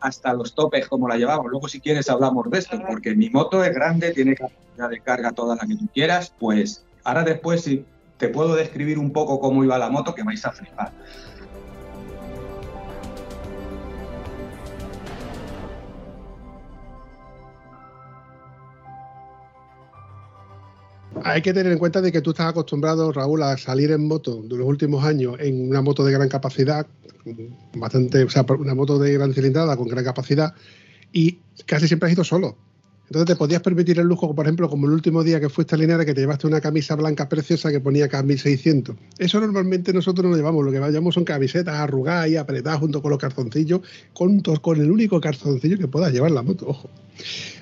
hasta 0.00 0.34
los 0.34 0.54
topes 0.54 0.88
como 0.88 1.08
la 1.08 1.16
llevamos? 1.16 1.46
Luego 1.50 1.68
si 1.68 1.80
quieres 1.80 2.10
hablamos 2.10 2.50
de 2.50 2.58
esto, 2.58 2.82
porque 2.86 3.14
mi 3.14 3.30
moto 3.30 3.64
es 3.64 3.72
grande, 3.72 4.12
tiene 4.12 4.34
capacidad 4.34 4.90
de 4.90 5.00
carga 5.00 5.32
toda 5.32 5.56
la 5.56 5.66
que 5.66 5.76
tú 5.76 5.88
quieras, 5.94 6.34
pues 6.38 6.84
ahora 7.04 7.22
después 7.22 7.62
si 7.62 7.84
te 8.18 8.28
puedo 8.28 8.54
describir 8.54 8.98
un 8.98 9.12
poco 9.12 9.40
cómo 9.40 9.64
iba 9.64 9.78
la 9.78 9.88
moto 9.88 10.14
que 10.14 10.22
vais 10.22 10.44
a 10.44 10.52
flipar. 10.52 10.92
Hay 21.26 21.40
que 21.40 21.54
tener 21.54 21.72
en 21.72 21.78
cuenta 21.78 22.02
de 22.02 22.12
que 22.12 22.20
tú 22.20 22.30
estás 22.30 22.50
acostumbrado, 22.50 23.10
Raúl, 23.10 23.42
a 23.42 23.56
salir 23.56 23.90
en 23.92 24.06
moto 24.06 24.42
de 24.42 24.58
los 24.58 24.66
últimos 24.66 25.02
años 25.04 25.36
en 25.40 25.70
una 25.70 25.80
moto 25.80 26.04
de 26.04 26.12
gran 26.12 26.28
capacidad, 26.28 26.86
bastante, 27.74 28.24
o 28.24 28.28
sea, 28.28 28.44
una 28.58 28.74
moto 28.74 28.98
de 28.98 29.14
gran 29.14 29.32
cilindrada 29.32 29.74
con 29.74 29.88
gran 29.88 30.04
capacidad, 30.04 30.52
y 31.12 31.38
casi 31.64 31.88
siempre 31.88 32.08
has 32.08 32.12
ido 32.12 32.24
solo. 32.24 32.58
Entonces 33.06 33.26
te 33.26 33.36
podías 33.36 33.62
permitir 33.62 33.98
el 33.98 34.06
lujo, 34.06 34.34
por 34.34 34.44
ejemplo, 34.44 34.68
como 34.68 34.86
el 34.86 34.92
último 34.92 35.22
día 35.22 35.40
que 35.40 35.48
fuiste 35.48 35.74
a 35.74 35.78
Linares, 35.78 36.04
que 36.04 36.12
te 36.12 36.20
llevaste 36.20 36.46
una 36.46 36.60
camisa 36.60 36.94
blanca 36.94 37.28
preciosa 37.28 37.70
que 37.70 37.80
ponía 37.80 38.08
k 38.08 38.22
1600. 38.22 38.94
Eso 39.18 39.40
normalmente 39.40 39.94
nosotros 39.94 40.30
no 40.30 40.36
llevamos, 40.36 40.62
lo 40.62 40.72
que 40.72 40.78
vayamos 40.78 41.14
son 41.14 41.24
camisetas 41.24 41.74
arrugadas 41.74 42.28
y 42.28 42.36
apretadas 42.36 42.80
junto 42.80 43.00
con 43.00 43.10
los 43.10 43.18
calzoncillos, 43.18 43.80
con, 44.12 44.40
con 44.40 44.80
el 44.80 44.90
único 44.90 45.20
calzoncillo 45.22 45.78
que 45.78 45.88
puedas 45.88 46.12
llevar 46.12 46.32
la 46.32 46.42
moto, 46.42 46.68
ojo. 46.68 46.90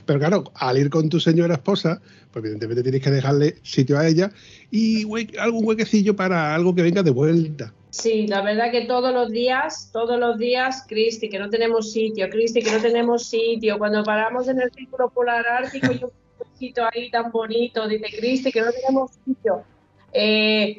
Pero 0.05 0.19
claro, 0.19 0.45
al 0.55 0.79
ir 0.79 0.91
con 0.91 1.09
tu 1.09 1.21
señora 1.21 1.55
esposa, 1.55 2.01
pues 2.31 2.45
evidentemente 2.45 2.83
tienes 2.83 3.03
que 3.03 3.11
dejarle 3.11 3.57
sitio 3.63 3.99
a 3.99 4.07
ella 4.07 4.31
y 4.71 5.05
algún 5.39 5.65
huequecillo 5.65 6.17
para 6.17 6.55
algo 6.55 6.75
que 6.75 6.83
venga 6.83 7.03
de 7.03 7.11
vuelta. 7.11 7.73
Sí, 7.91 8.27
la 8.27 8.41
verdad 8.41 8.71
que 8.71 8.87
todos 8.87 9.13
los 9.13 9.31
días, 9.31 9.91
todos 9.93 10.19
los 10.19 10.39
días, 10.39 10.87
Cristi, 10.89 11.29
que 11.29 11.39
no 11.39 11.51
tenemos 11.51 11.93
sitio, 11.93 12.31
Cristi, 12.31 12.63
que 12.63 12.73
no 12.73 12.81
tenemos 12.81 13.27
sitio. 13.27 13.77
Cuando 13.77 14.03
paramos 14.03 14.49
en 14.49 14.63
el 14.63 14.71
círculo 14.73 15.11
polar 15.11 15.47
ártico 15.47 15.93
y 15.93 16.03
un 16.03 16.11
sitio 16.59 16.85
ahí 16.91 17.11
tan 17.11 17.31
bonito, 17.31 17.87
dice 17.87 18.07
Cristi, 18.19 18.51
que 18.51 18.63
no 18.63 18.73
tenemos 18.73 19.11
sitio. 19.27 19.63
Eh, 20.15 20.79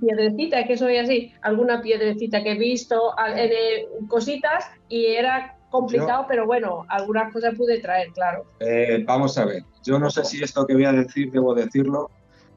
piedrecita, 0.00 0.60
es 0.60 0.66
que 0.66 0.76
soy 0.76 0.96
así, 0.98 1.32
alguna 1.42 1.80
piedrecita 1.80 2.42
que 2.42 2.52
he 2.52 2.58
visto, 2.58 3.12
en, 3.36 4.06
cositas, 4.06 4.64
y 4.88 5.06
era 5.06 5.56
complicado, 5.72 6.26
pero 6.28 6.46
bueno, 6.46 6.86
algunas 6.88 7.32
cosas 7.32 7.56
pude 7.56 7.80
traer, 7.80 8.12
claro. 8.12 8.44
Eh, 8.60 9.02
vamos 9.04 9.36
a 9.38 9.44
ver, 9.44 9.64
yo 9.82 9.98
no 9.98 10.10
sé 10.10 10.24
si 10.24 10.42
esto 10.42 10.64
que 10.66 10.74
voy 10.74 10.84
a 10.84 10.92
decir 10.92 11.32
debo 11.32 11.54
decirlo, 11.54 12.10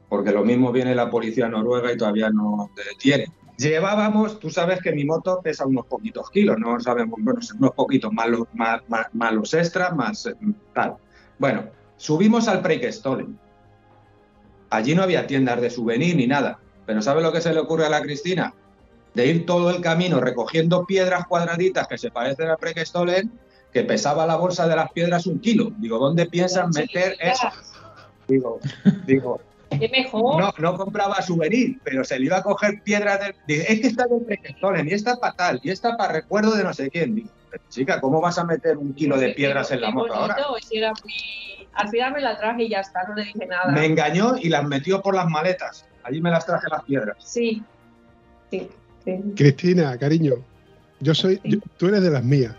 porque 0.08 0.30
lo 0.30 0.44
mismo 0.44 0.70
viene 0.70 0.94
la 0.94 1.10
policía 1.10 1.48
noruega 1.48 1.92
y 1.92 1.96
todavía 1.96 2.30
no 2.30 2.70
detiene. 2.76 3.26
Llevábamos, 3.56 4.38
tú 4.38 4.50
sabes 4.50 4.80
que 4.80 4.92
mi 4.92 5.04
moto 5.04 5.40
pesa 5.42 5.66
unos 5.66 5.86
poquitos 5.86 6.30
kilos, 6.30 6.58
no 6.58 6.78
sabemos, 6.78 7.18
bueno, 7.22 7.40
unos 7.58 7.72
poquitos, 7.72 8.12
más 8.12 8.28
los, 8.28 8.42
más, 8.52 8.82
más, 9.12 9.32
los 9.32 9.54
extras, 9.54 9.96
más 9.96 10.26
eh, 10.26 10.34
tal. 10.74 10.96
Bueno, 11.38 11.64
subimos 11.96 12.48
al 12.48 12.60
Preikestolen. 12.60 13.38
Allí 14.68 14.94
no 14.94 15.02
había 15.02 15.26
tiendas 15.26 15.60
de 15.60 15.70
souvenir 15.70 16.16
ni 16.16 16.26
nada, 16.26 16.58
pero 16.84 17.00
¿sabes 17.00 17.22
lo 17.22 17.32
que 17.32 17.40
se 17.40 17.52
le 17.52 17.60
ocurre 17.60 17.86
a 17.86 17.90
la 17.90 18.02
Cristina? 18.02 18.52
De 19.16 19.26
ir 19.26 19.46
todo 19.46 19.70
el 19.70 19.80
camino 19.80 20.20
recogiendo 20.20 20.84
piedras 20.84 21.26
cuadraditas 21.26 21.88
que 21.88 21.96
se 21.96 22.10
parecen 22.10 22.50
al 22.50 22.58
Preikestolen, 22.58 23.32
que 23.72 23.82
pesaba 23.82 24.26
la 24.26 24.36
bolsa 24.36 24.68
de 24.68 24.76
las 24.76 24.92
piedras 24.92 25.26
un 25.26 25.40
kilo. 25.40 25.72
Digo, 25.78 25.98
¿dónde 25.98 26.26
piensan 26.26 26.68
meter 26.68 27.16
eso? 27.18 27.48
Digo, 28.28 28.60
digo, 29.06 29.40
mejor. 29.90 30.38
No, 30.38 30.52
no 30.58 30.76
compraba 30.76 31.22
souvenir, 31.22 31.80
pero 31.82 32.04
se 32.04 32.18
le 32.18 32.26
iba 32.26 32.36
a 32.36 32.42
coger 32.42 32.82
piedras 32.82 33.18
del. 33.20 33.62
Es 33.62 33.80
que 33.80 33.86
está 33.86 34.04
de 34.06 34.20
prequestolen 34.20 34.86
y 34.86 34.92
está 34.92 35.16
para 35.16 35.32
tal, 35.32 35.60
y 35.62 35.70
está 35.70 35.96
para 35.96 36.12
recuerdo 36.12 36.54
de 36.54 36.64
no 36.64 36.74
sé 36.74 36.90
quién. 36.90 37.30
chica, 37.70 38.02
¿cómo 38.02 38.20
vas 38.20 38.36
a 38.36 38.44
meter 38.44 38.76
un 38.76 38.92
kilo 38.92 39.16
de 39.16 39.30
piedras 39.30 39.70
en 39.70 39.80
la 39.80 39.92
moto 39.92 40.12
ahora? 40.12 40.36
Al 41.72 41.88
final 41.88 42.12
me 42.12 42.20
la 42.20 42.36
traje 42.36 42.64
y 42.64 42.68
ya 42.68 42.80
está, 42.80 43.02
no 43.08 43.14
le 43.14 43.24
dije 43.24 43.46
nada. 43.46 43.72
Me 43.72 43.86
engañó 43.86 44.36
y 44.36 44.50
las 44.50 44.64
metió 44.64 45.00
por 45.00 45.14
las 45.14 45.26
maletas. 45.26 45.86
Allí 46.02 46.20
me 46.20 46.30
las 46.30 46.44
traje 46.44 46.66
las 46.70 46.82
piedras. 46.82 47.16
Sí, 47.18 47.62
sí, 48.50 48.70
Cristina, 49.36 49.96
cariño, 49.98 50.34
yo 51.00 51.14
soy, 51.14 51.40
tú 51.76 51.86
eres 51.86 52.02
de 52.02 52.10
las 52.10 52.24
mías. 52.24 52.54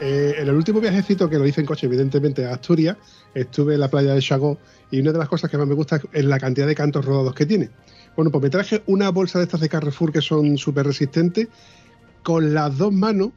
Eh, 0.00 0.36
en 0.38 0.48
el 0.48 0.54
último 0.54 0.80
viajecito 0.80 1.28
que 1.28 1.38
lo 1.38 1.46
hice 1.46 1.60
en 1.60 1.66
coche, 1.66 1.86
evidentemente 1.86 2.46
a 2.46 2.54
Asturias, 2.54 2.96
estuve 3.34 3.74
en 3.74 3.80
la 3.80 3.88
playa 3.88 4.14
de 4.14 4.22
Chagó 4.22 4.56
y 4.90 5.00
una 5.00 5.12
de 5.12 5.18
las 5.18 5.28
cosas 5.28 5.50
que 5.50 5.58
más 5.58 5.66
me 5.66 5.74
gusta 5.74 6.00
es 6.12 6.24
la 6.24 6.38
cantidad 6.38 6.66
de 6.66 6.74
cantos 6.74 7.04
rodados 7.04 7.34
que 7.34 7.44
tiene. 7.44 7.68
Bueno, 8.16 8.30
pues 8.30 8.42
me 8.42 8.48
traje 8.48 8.82
una 8.86 9.10
bolsa 9.10 9.38
de 9.38 9.44
estas 9.44 9.60
de 9.60 9.68
Carrefour 9.68 10.12
que 10.12 10.22
son 10.22 10.56
súper 10.56 10.86
resistentes 10.86 11.48
con 12.22 12.54
las 12.54 12.78
dos 12.78 12.92
manos 12.92 13.30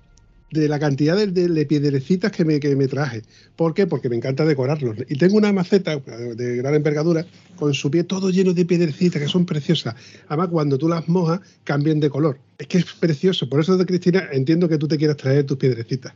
de 0.51 0.67
la 0.67 0.79
cantidad 0.79 1.15
de, 1.15 1.65
piedrecitas 1.65 2.31
que 2.31 2.45
me, 2.45 2.59
que 2.59 2.75
me, 2.75 2.87
traje. 2.87 3.21
¿Por 3.55 3.73
qué? 3.73 3.87
Porque 3.87 4.09
me 4.09 4.17
encanta 4.17 4.45
decorarlos. 4.45 4.97
Y 5.09 5.17
tengo 5.17 5.37
una 5.37 5.51
maceta 5.53 5.97
de 5.97 6.57
gran 6.57 6.75
envergadura 6.75 7.25
con 7.55 7.73
su 7.73 7.89
pie 7.89 8.03
todo 8.03 8.29
lleno 8.29 8.53
de 8.53 8.65
piedrecitas 8.65 9.21
que 9.21 9.27
son 9.27 9.45
preciosas. 9.45 9.95
Además, 10.27 10.49
cuando 10.49 10.77
tú 10.77 10.89
las 10.89 11.07
mojas, 11.07 11.39
cambian 11.63 11.99
de 11.99 12.09
color. 12.09 12.37
Es 12.57 12.67
que 12.67 12.79
es 12.79 12.93
precioso. 12.93 13.49
Por 13.49 13.61
eso, 13.61 13.77
de 13.77 13.85
Cristina, 13.85 14.27
entiendo 14.31 14.67
que 14.67 14.77
tú 14.77 14.87
te 14.87 14.97
quieras 14.97 15.17
traer 15.17 15.45
tus 15.45 15.57
piedrecitas. 15.57 16.13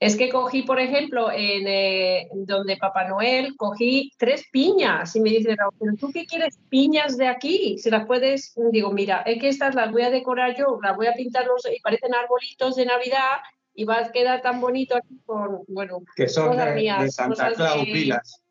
Es 0.00 0.16
que 0.16 0.28
cogí, 0.28 0.62
por 0.62 0.78
ejemplo, 0.78 1.30
en 1.32 1.66
eh, 1.66 2.28
donde 2.32 2.76
Papá 2.76 3.08
Noel, 3.08 3.56
cogí 3.56 4.12
tres 4.16 4.44
piñas 4.52 5.14
y 5.16 5.20
me 5.20 5.30
dice, 5.30 5.56
¿pero 5.78 5.96
tú 5.96 6.12
qué 6.12 6.24
quieres 6.24 6.56
piñas 6.68 7.16
de 7.16 7.26
aquí? 7.26 7.78
Si 7.78 7.90
las 7.90 8.06
puedes, 8.06 8.54
digo, 8.70 8.92
mira, 8.92 9.22
es 9.22 9.40
que 9.40 9.48
estas 9.48 9.74
las 9.74 9.90
voy 9.90 10.02
a 10.02 10.10
decorar 10.10 10.56
yo, 10.56 10.78
las 10.80 10.96
voy 10.96 11.08
a 11.08 11.14
pintar 11.14 11.46
y 11.74 11.80
parecen 11.80 12.14
arbolitos 12.14 12.76
de 12.76 12.86
Navidad 12.86 13.38
y 13.78 13.84
va 13.84 13.98
a 13.98 14.10
quedar 14.10 14.42
tan 14.42 14.60
bonito 14.60 14.96
aquí 14.96 15.20
con, 15.24 15.62
bueno, 15.68 16.00
Que 16.16 16.26
son 16.26 16.48
cosas 16.48 16.66
de, 16.70 16.74
mías, 16.74 17.00
de 17.04 17.10
Santa 17.12 17.50
cosas 17.50 17.76
de- 17.76 17.84
pilas. 17.84 18.42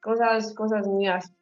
cosas, 0.00 0.52
cosas 0.54 0.88
mías. 0.88 1.32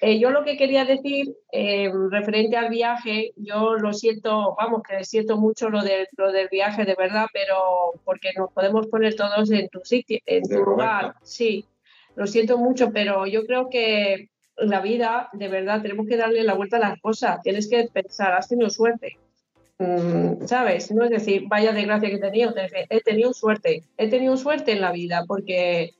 Eh, 0.00 0.18
yo 0.18 0.30
lo 0.30 0.44
que 0.44 0.56
quería 0.56 0.84
decir, 0.84 1.36
eh, 1.52 1.88
referente 2.10 2.56
al 2.56 2.68
viaje, 2.68 3.30
yo 3.36 3.74
lo 3.76 3.92
siento, 3.92 4.56
vamos, 4.58 4.82
que 4.82 5.04
siento 5.04 5.36
mucho 5.36 5.70
lo, 5.70 5.82
de, 5.82 6.08
lo 6.16 6.32
del 6.32 6.48
viaje, 6.48 6.84
de 6.84 6.96
verdad, 6.96 7.26
pero 7.32 7.92
porque 8.04 8.32
nos 8.36 8.52
podemos 8.52 8.88
poner 8.88 9.14
todos 9.14 9.50
en 9.52 9.68
tu 9.68 9.80
sitio, 9.84 10.18
en 10.26 10.42
De 10.42 10.56
tu 10.56 10.64
lugar, 10.64 11.14
sí, 11.22 11.64
lo 12.18 12.26
siento 12.26 12.58
mucho, 12.58 12.90
pero 12.92 13.26
yo 13.26 13.46
creo 13.46 13.70
que 13.70 14.28
la 14.56 14.80
vida, 14.80 15.30
de 15.32 15.48
verdad, 15.48 15.80
tenemos 15.80 16.06
que 16.06 16.16
darle 16.16 16.42
la 16.42 16.54
vuelta 16.54 16.76
a 16.76 16.80
las 16.80 17.00
cosas, 17.00 17.40
tienes 17.42 17.68
que 17.68 17.88
pensar, 17.92 18.32
has 18.34 18.48
tenido 18.48 18.68
suerte, 18.70 19.16
Mm, 19.78 20.44
¿sabes? 20.46 20.90
No 20.90 21.04
es 21.04 21.10
decir, 21.10 21.44
vaya 21.46 21.72
desgracia 21.72 22.08
que 22.10 22.16
he 22.16 22.20
tenido, 22.20 22.52
he 22.90 23.00
tenido 23.00 23.32
suerte, 23.32 23.84
he 23.96 24.08
tenido 24.08 24.36
suerte 24.36 24.72
en 24.72 24.80
la 24.80 24.90
vida, 24.90 25.24
porque 25.26 25.92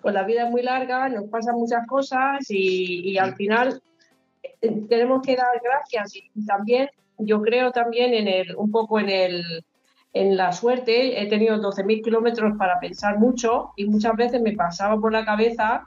pues 0.00 0.14
la 0.14 0.24
vida 0.24 0.44
es 0.44 0.50
muy 0.50 0.62
larga, 0.62 1.08
nos 1.10 1.28
pasan 1.28 1.56
muchas 1.56 1.86
cosas 1.86 2.50
y, 2.50 3.10
y 3.10 3.18
al 3.18 3.34
final 3.34 3.82
eh, 4.42 4.82
tenemos 4.88 5.20
que 5.22 5.36
dar 5.36 5.60
gracias. 5.62 6.16
Y 6.16 6.46
también 6.46 6.88
yo 7.18 7.42
creo 7.42 7.70
también 7.70 8.14
en 8.14 8.28
el 8.28 8.56
un 8.56 8.70
poco 8.70 8.98
en 8.98 9.10
el 9.10 9.64
en 10.20 10.36
la 10.36 10.52
suerte 10.52 11.22
he 11.22 11.26
tenido 11.26 11.56
12.000 11.56 12.02
kilómetros 12.02 12.56
para 12.58 12.80
pensar 12.80 13.18
mucho 13.18 13.70
y 13.76 13.86
muchas 13.86 14.16
veces 14.16 14.42
me 14.42 14.52
pasaba 14.52 15.00
por 15.00 15.12
la 15.12 15.24
cabeza 15.24 15.84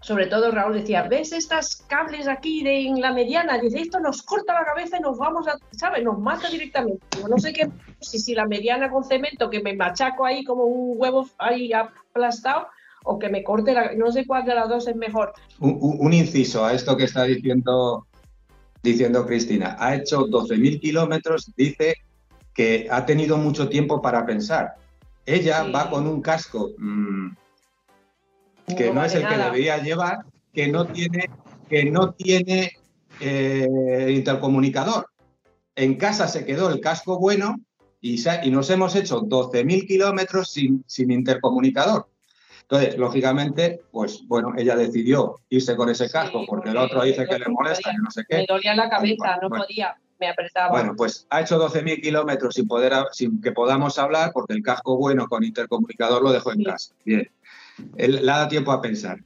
sobre 0.00 0.26
todo 0.26 0.50
Raúl 0.50 0.74
decía 0.74 1.02
ves 1.02 1.32
estas 1.32 1.84
cables 1.86 2.26
aquí 2.28 2.64
de 2.64 2.86
en 2.86 3.00
la 3.00 3.12
mediana 3.12 3.58
dice 3.58 3.80
esto 3.80 4.00
nos 4.00 4.22
corta 4.22 4.54
la 4.54 4.64
cabeza 4.64 4.96
y 4.96 5.00
nos 5.00 5.18
vamos 5.18 5.46
a 5.48 5.58
sabes 5.72 6.02
nos 6.02 6.18
mata 6.18 6.48
directamente 6.48 7.04
Digo, 7.14 7.28
no 7.28 7.38
sé 7.38 7.52
qué 7.52 7.68
si, 8.00 8.18
si 8.18 8.34
la 8.34 8.46
mediana 8.46 8.90
con 8.90 9.04
cemento 9.04 9.50
que 9.50 9.60
me 9.60 9.74
machaco 9.74 10.24
ahí 10.24 10.44
como 10.44 10.64
un 10.64 10.94
huevo 10.98 11.28
ahí 11.38 11.72
aplastado 11.72 12.68
o 13.04 13.18
que 13.18 13.28
me 13.28 13.44
corte 13.44 13.74
no 13.96 14.10
sé 14.10 14.26
cuál 14.26 14.44
de 14.44 14.54
las 14.54 14.68
dos 14.68 14.88
es 14.88 14.96
mejor 14.96 15.34
un 15.58 16.12
inciso 16.12 16.64
a 16.64 16.72
esto 16.72 16.96
que 16.96 17.04
está 17.04 17.24
diciendo, 17.24 18.06
diciendo 18.82 19.24
Cristina. 19.26 19.76
Ha 19.78 19.94
hecho 19.96 20.26
12.000 20.26 20.80
kilómetros, 20.80 21.52
dice 21.56 21.94
que 22.54 22.86
ha 22.90 23.04
tenido 23.06 23.36
mucho 23.38 23.68
tiempo 23.68 24.00
para 24.02 24.24
pensar. 24.26 24.74
Ella 25.24 25.64
Sí. 25.64 25.72
va 25.72 25.88
con 25.90 26.06
un 26.06 26.20
casco 26.20 26.70
mm, 26.78 27.28
que 28.76 28.88
no, 28.88 28.94
vale 28.96 29.06
es 29.08 29.14
el 29.14 29.28
que 29.28 29.36
debería 29.36 29.78
llevar, 29.78 30.18
que 30.52 30.68
no 30.68 30.86
tiene, 30.86 31.30
que 31.68 31.84
no 31.90 32.12
tiene 32.12 32.72
eh, 33.20 34.08
intercomunicador. 34.14 35.06
En 35.76 35.96
casa 35.96 36.28
se 36.28 36.44
quedó 36.44 36.70
el 36.70 36.80
casco 36.80 37.18
bueno 37.18 37.56
y, 38.00 38.18
se 38.18 38.30
ha- 38.30 38.44
y 38.44 38.50
nos 38.50 38.68
hemos 38.70 38.94
hecho 38.96 39.20
12.000 39.20 39.86
kilómetros 39.86 40.50
sin, 40.50 40.82
sin 40.86 41.10
intercomunicador. 41.10 42.08
Entonces, 42.62 42.96
lógicamente, 42.96 43.82
pues 43.90 44.22
bueno, 44.26 44.52
ella 44.56 44.76
decidió 44.76 45.36
irse 45.50 45.76
con 45.76 45.88
ese 45.90 46.08
casco 46.10 46.40
Sí, 46.40 46.46
porque 46.48 46.70
el 46.70 46.76
otro 46.78 47.02
dice 47.02 47.26
que 47.26 47.38
le 47.38 47.48
molesta, 47.48 47.90
que 47.90 47.98
no 47.98 48.10
sé 48.10 48.22
me 48.28 48.38
qué. 48.38 48.46
dolía 48.48 48.74
la 48.74 48.88
cabeza 48.88 49.36
Bueno, 49.40 49.48
no 49.56 49.62
podía 49.62 49.96
me 50.22 50.28
apretaba 50.28 50.70
Bueno, 50.70 50.94
pues 50.96 51.26
ha 51.30 51.40
hecho 51.40 51.58
12.000 51.58 52.00
kilómetros 52.00 52.54
sin 52.54 52.68
poder 52.68 52.92
sin 53.12 53.40
que 53.40 53.50
podamos 53.50 53.98
hablar 53.98 54.30
porque 54.32 54.54
el 54.54 54.62
casco 54.62 54.96
bueno 54.96 55.26
con 55.26 55.42
intercomunicador 55.42 56.22
lo 56.22 56.32
dejó 56.32 56.52
en 56.52 56.58
Sí. 56.58 56.64
casa. 56.64 56.94
Bien. 57.04 57.30
Él, 57.96 58.24
le 58.24 58.30
ha 58.30 58.36
dado 58.36 58.48
tiempo 58.48 58.70
a 58.70 58.80
pensar. 58.80 59.18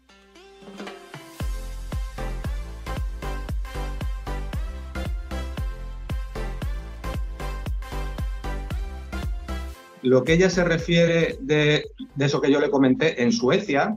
Lo 10.02 10.24
que 10.24 10.34
ella 10.34 10.48
se 10.48 10.64
refiere 10.64 11.36
de, 11.40 11.84
de 12.14 12.24
eso 12.24 12.40
que 12.40 12.50
yo 12.50 12.60
le 12.60 12.70
comenté, 12.70 13.22
en 13.22 13.32
Suecia, 13.32 13.96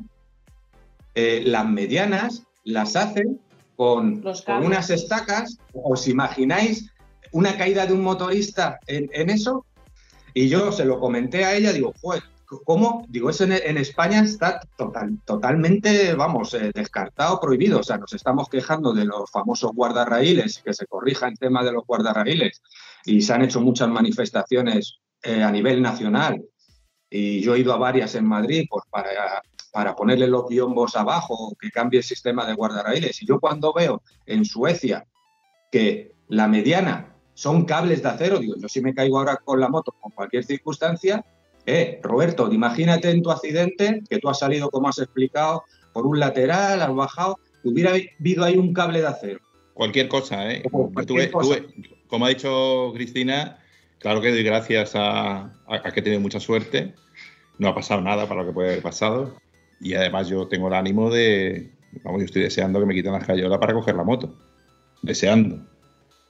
eh, 1.15 1.43
las 1.45 1.65
medianas 1.67 2.43
las 2.63 2.95
hacen 2.95 3.39
con, 3.79 4.21
con 4.21 4.65
unas 4.65 4.89
estacas. 4.89 5.57
¿Os 5.71 6.05
imagináis 6.09 6.91
una 7.31 7.55
caída 7.55 7.85
de 7.85 7.93
un 7.93 8.01
motorista 8.01 8.77
en, 8.87 9.09
en 9.13 9.29
eso? 9.29 9.65
Y 10.33 10.49
yo 10.49 10.73
se 10.73 10.83
lo 10.83 10.99
comenté 10.99 11.45
a 11.45 11.55
ella, 11.55 11.71
digo, 11.71 11.93
"Joder, 12.01 12.23
¿cómo? 12.65 13.05
Digo, 13.07 13.29
eso 13.29 13.45
en, 13.45 13.53
en 13.53 13.77
España 13.77 14.19
está 14.19 14.59
total, 14.77 15.17
totalmente, 15.23 16.13
vamos, 16.13 16.53
eh, 16.55 16.71
descartado, 16.75 17.39
prohibido. 17.39 17.79
O 17.79 17.83
sea, 17.83 17.97
nos 17.97 18.11
estamos 18.11 18.49
quejando 18.49 18.91
de 18.91 19.05
los 19.05 19.31
famosos 19.31 19.71
guardarraíles 19.73 20.61
que 20.61 20.73
se 20.73 20.85
corrija 20.85 21.29
el 21.29 21.39
tema 21.39 21.63
de 21.63 21.71
los 21.71 21.85
guardarraíles. 21.87 22.61
Y 23.05 23.21
se 23.21 23.31
han 23.33 23.43
hecho 23.43 23.61
muchas 23.61 23.87
manifestaciones 23.87 24.97
eh, 25.23 25.41
a 25.41 25.51
nivel 25.51 25.81
nacional. 25.81 26.43
Y 27.09 27.39
yo 27.39 27.55
he 27.55 27.59
ido 27.59 27.71
a 27.71 27.77
varias 27.77 28.13
en 28.15 28.25
Madrid 28.25 28.65
pues, 28.69 28.83
para, 28.89 29.41
para 29.71 29.95
ponerle 29.95 30.27
los 30.27 30.47
biombos 30.47 30.95
abajo, 30.95 31.55
que 31.59 31.69
cambie 31.71 31.99
el 31.99 32.03
sistema 32.03 32.45
de 32.45 32.53
guardarraíles. 32.55 33.21
Y 33.21 33.25
yo 33.25 33.39
cuando 33.39 33.73
veo 33.73 34.01
en 34.25 34.45
Suecia 34.45 35.05
que 35.71 36.11
la 36.27 36.47
mediana 36.47 37.15
son 37.33 37.65
cables 37.65 38.01
de 38.03 38.09
acero, 38.09 38.39
digo, 38.39 38.55
yo 38.57 38.67
si 38.67 38.81
me 38.81 38.93
caigo 38.93 39.17
ahora 39.19 39.37
con 39.37 39.59
la 39.59 39.69
moto 39.69 39.93
con 39.99 40.11
cualquier 40.11 40.43
circunstancia, 40.43 41.23
eh, 41.65 41.99
Roberto, 42.03 42.51
imagínate 42.51 43.09
en 43.11 43.21
tu 43.21 43.31
accidente 43.31 44.01
que 44.09 44.17
tú 44.19 44.29
has 44.29 44.39
salido, 44.39 44.69
como 44.69 44.89
has 44.89 44.97
explicado, 44.99 45.63
por 45.93 46.05
un 46.05 46.19
lateral, 46.19 46.81
has 46.81 46.93
bajado, 46.95 47.37
que 47.61 47.69
hubiera 47.69 47.91
habido 47.91 48.43
ahí 48.43 48.57
un 48.57 48.73
cable 48.73 49.01
de 49.01 49.07
acero. 49.07 49.39
Cualquier 49.73 50.07
cosa, 50.07 50.51
¿eh? 50.51 50.63
Como 50.69 50.91
cualquier 50.91 51.31
cosa. 51.31 51.55
ha 52.25 52.29
dicho 52.29 52.91
Cristina, 52.93 53.59
claro 53.99 54.19
que 54.21 54.31
doy 54.31 54.43
gracias 54.43 54.95
a, 54.95 55.37
a- 55.37 55.51
a 55.67 55.91
que 55.91 55.99
he 55.99 56.03
tenido 56.03 56.21
mucha 56.21 56.39
suerte. 56.39 56.95
No 57.59 57.69
ha 57.69 57.75
pasado 57.75 58.01
nada 58.01 58.27
para 58.27 58.41
lo 58.41 58.47
que 58.47 58.53
puede 58.53 58.69
haber 58.71 58.81
pasado. 58.83 59.37
Y 59.81 59.93
además 59.93 60.27
yo 60.27 60.47
tengo 60.47 60.67
el 60.67 60.73
ánimo 60.73 61.09
de... 61.09 61.71
Vamos, 62.03 62.19
yo 62.21 62.25
estoy 62.25 62.43
deseando 62.43 62.79
que 62.79 62.85
me 62.85 62.93
quiten 62.93 63.11
la 63.13 63.19
escayola 63.19 63.59
para 63.59 63.73
coger 63.73 63.95
la 63.95 64.03
moto. 64.03 64.35
Deseando. 65.01 65.65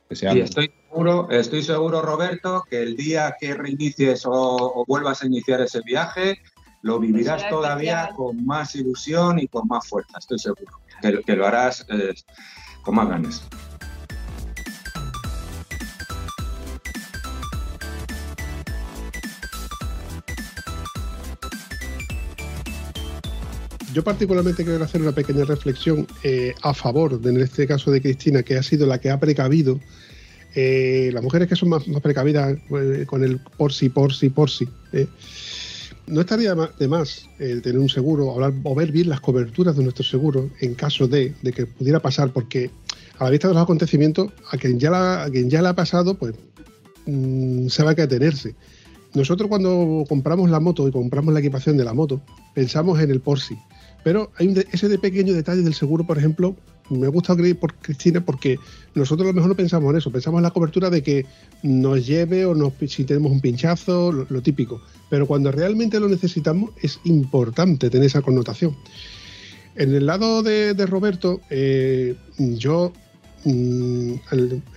Deseando. 0.10 0.40
Y 0.40 0.44
estoy 0.44 0.72
seguro, 0.90 1.28
estoy 1.30 1.64
seguro, 1.64 2.02
Roberto, 2.02 2.64
que 2.70 2.82
el 2.82 2.96
día 2.96 3.36
que 3.40 3.54
reinicies 3.54 4.26
o, 4.26 4.32
o 4.32 4.86
vuelvas 4.88 5.22
a 5.24 5.28
iniciar 5.28 5.62
ese 5.62 5.82
viaje, 5.82 6.40
lo 6.82 7.00
vivirás 7.00 7.48
todavía 7.50 8.04
especial. 8.04 8.16
con 8.16 8.46
más 8.46 8.76
ilusión 8.76 9.40
y 9.40 9.48
con 9.48 9.68
más 9.68 9.88
fuerza, 9.88 10.18
estoy 10.20 10.40
seguro. 10.40 10.80
Que, 11.02 11.12
lo- 11.12 11.22
que 11.24 11.36
lo 11.36 11.46
harás 11.46 11.86
eh, 11.90 12.14
con 12.84 12.96
más 12.96 13.10
ganas. 13.10 13.48
Yo 23.92 24.04
particularmente 24.04 24.64
quiero 24.64 24.84
hacer 24.84 25.02
una 25.02 25.14
pequeña 25.14 25.46
reflexión 25.46 26.06
eh, 26.24 26.54
a 26.62 26.76
favor, 26.76 27.20
de, 27.20 27.32
en 27.32 27.40
este 27.42 27.66
caso 27.66 27.90
de 27.90 28.02
Cristina, 28.02 28.44
que 28.44 28.56
ha 28.56 28.62
sido 28.62 28.86
la 28.86 29.00
que 29.00 29.10
ha 29.10 29.20
precavido. 29.20 29.80
eh, 30.54 31.10
las 31.12 31.24
mujeres 31.24 31.48
que 31.48 31.56
son 31.56 31.70
más, 31.70 31.84
precavidas 32.02 32.58
eh, 32.70 33.06
con 33.08 33.24
el 33.24 33.40
por 33.40 33.74
si, 33.74 33.90
por 33.90 34.14
si, 34.14 34.30
por 34.30 34.50
si. 34.52 34.68
no 36.06 36.22
estaría 36.22 36.54
de 36.56 36.88
más 36.88 37.26
tener 37.38 37.80
un 37.80 37.90
seguro 37.90 38.32
hablar, 38.32 38.54
o 38.64 38.76
ver 38.76 38.92
bien 38.92 39.10
las 39.10 39.22
coberturas 39.22 39.76
de 39.76 39.84
nuestro 39.84 40.04
seguro 40.04 40.50
en 40.62 40.76
caso 40.76 41.08
de, 41.08 41.34
que 41.56 41.66
pudiera 41.66 42.00
pasar, 42.00 42.32
porque 42.32 42.70
a 43.18 43.24
la 43.24 43.32
vista 43.32 43.48
de 43.48 43.56
los 43.56 43.64
acontecimientos, 43.64 44.32
a 44.52 44.58
quien 44.58 44.80
ya 44.80 44.92
la, 44.92 45.24
a 45.24 45.70
ha 45.70 45.76
pasado, 45.76 46.14
pues 46.14 46.36
mm, 47.08 47.70
sabe 47.70 47.92
a 47.92 47.96
qué 47.96 48.02
atenerse. 48.04 48.54
Nosotros 49.16 49.50
cuando 49.50 50.06
compramos 50.08 50.52
la 50.52 50.60
moto 50.60 50.88
y 50.88 50.92
compramos 50.92 51.34
la 51.34 51.40
equipación 51.40 51.76
de 51.78 51.84
la 51.84 51.94
moto, 51.94 52.22
pensamos 52.54 53.00
en 53.00 53.10
el 53.10 53.20
por 53.20 53.40
si. 53.40 53.58
Pero 54.04 54.32
hay 54.38 54.48
un 54.48 54.64
ese 54.72 54.88
de 54.88 54.98
pequeño 54.98 55.34
detalle 55.34 55.62
del 55.62 55.74
seguro, 55.74 56.06
por 56.06 56.18
ejemplo, 56.18 56.56
me 56.90 57.08
gusta 57.08 57.36
creer 57.36 57.58
por 57.58 57.76
Cristina 57.76 58.22
porque 58.22 58.60
nosotros 58.96 59.26
a 59.26 59.30
lo 59.30 59.34
mejor 59.34 59.50
no 59.50 59.56
pensamos 59.56 59.92
en 59.92 59.98
eso, 59.98 60.12
pensamos 60.12 60.40
en 60.40 60.44
la 60.44 60.52
cobertura 60.52 60.90
de 60.90 61.04
que 61.04 61.26
nos 61.64 62.06
lleve 62.06 62.46
o 62.46 62.56
nos, 62.56 62.74
si 62.88 63.04
tenemos 63.04 63.32
un 63.32 63.42
pinchazo, 63.42 64.12
lo, 64.12 64.42
típico. 64.42 64.82
Pero 65.10 65.28
cuando 65.28 65.52
realmente 65.52 66.00
lo 66.00 66.08
necesitamos 66.08 66.72
es 66.82 67.00
importante 67.04 67.90
tener 67.90 68.08
esa 68.08 68.22
connotación. 68.22 68.76
En 69.76 69.94
el 69.94 70.06
lado 70.06 70.42
de, 70.44 70.74
Roberto, 70.86 71.42
eh, 71.50 72.16
yo 72.38 72.92
mm, 73.46 74.14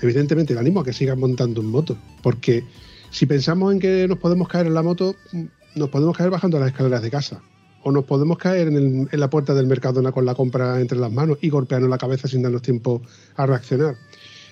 evidentemente 0.03 0.55
le 0.55 0.61
animo 0.61 0.81
a 0.81 0.85
que 0.85 0.93
sigan 0.93 1.19
montando 1.19 1.61
en 1.61 1.69
moto, 1.69 1.97
porque 2.23 2.65
si 3.11 3.27
pensamos 3.27 3.73
en 3.73 3.81
que 3.81 4.07
nos 4.07 4.19
podemos 4.19 4.49
caer 4.49 4.67
en 4.67 4.75
la 4.75 4.83
moto, 4.83 5.17
mm, 5.33 5.45
nos 5.77 5.89
podemos 5.89 6.17
caer 6.17 6.31
bajando 6.31 6.61
las 6.61 6.69
escaleras 6.69 7.03
de 7.03 7.11
casa 7.11 7.43
o 7.85 7.91
nos 7.93 8.05
podemos 8.05 8.39
caer 8.39 8.69
en, 8.69 8.77
el- 8.77 9.09
en 9.11 9.21
la 9.21 9.29
puerta 9.31 9.55
del 9.55 9.67
Mercadona 9.67 10.13
con 10.13 10.25
la 10.25 10.35
compra 10.35 10.81
entre 10.81 10.99
las 10.99 11.11
manos 11.13 11.39
y 11.41 11.49
golpearnos 11.49 11.91
la 11.91 11.99
cabeza 11.99 12.29
sin 12.29 12.43
darnos 12.43 12.63
tiempo 12.63 13.03
a 13.37 13.47
reaccionar. 13.47 13.97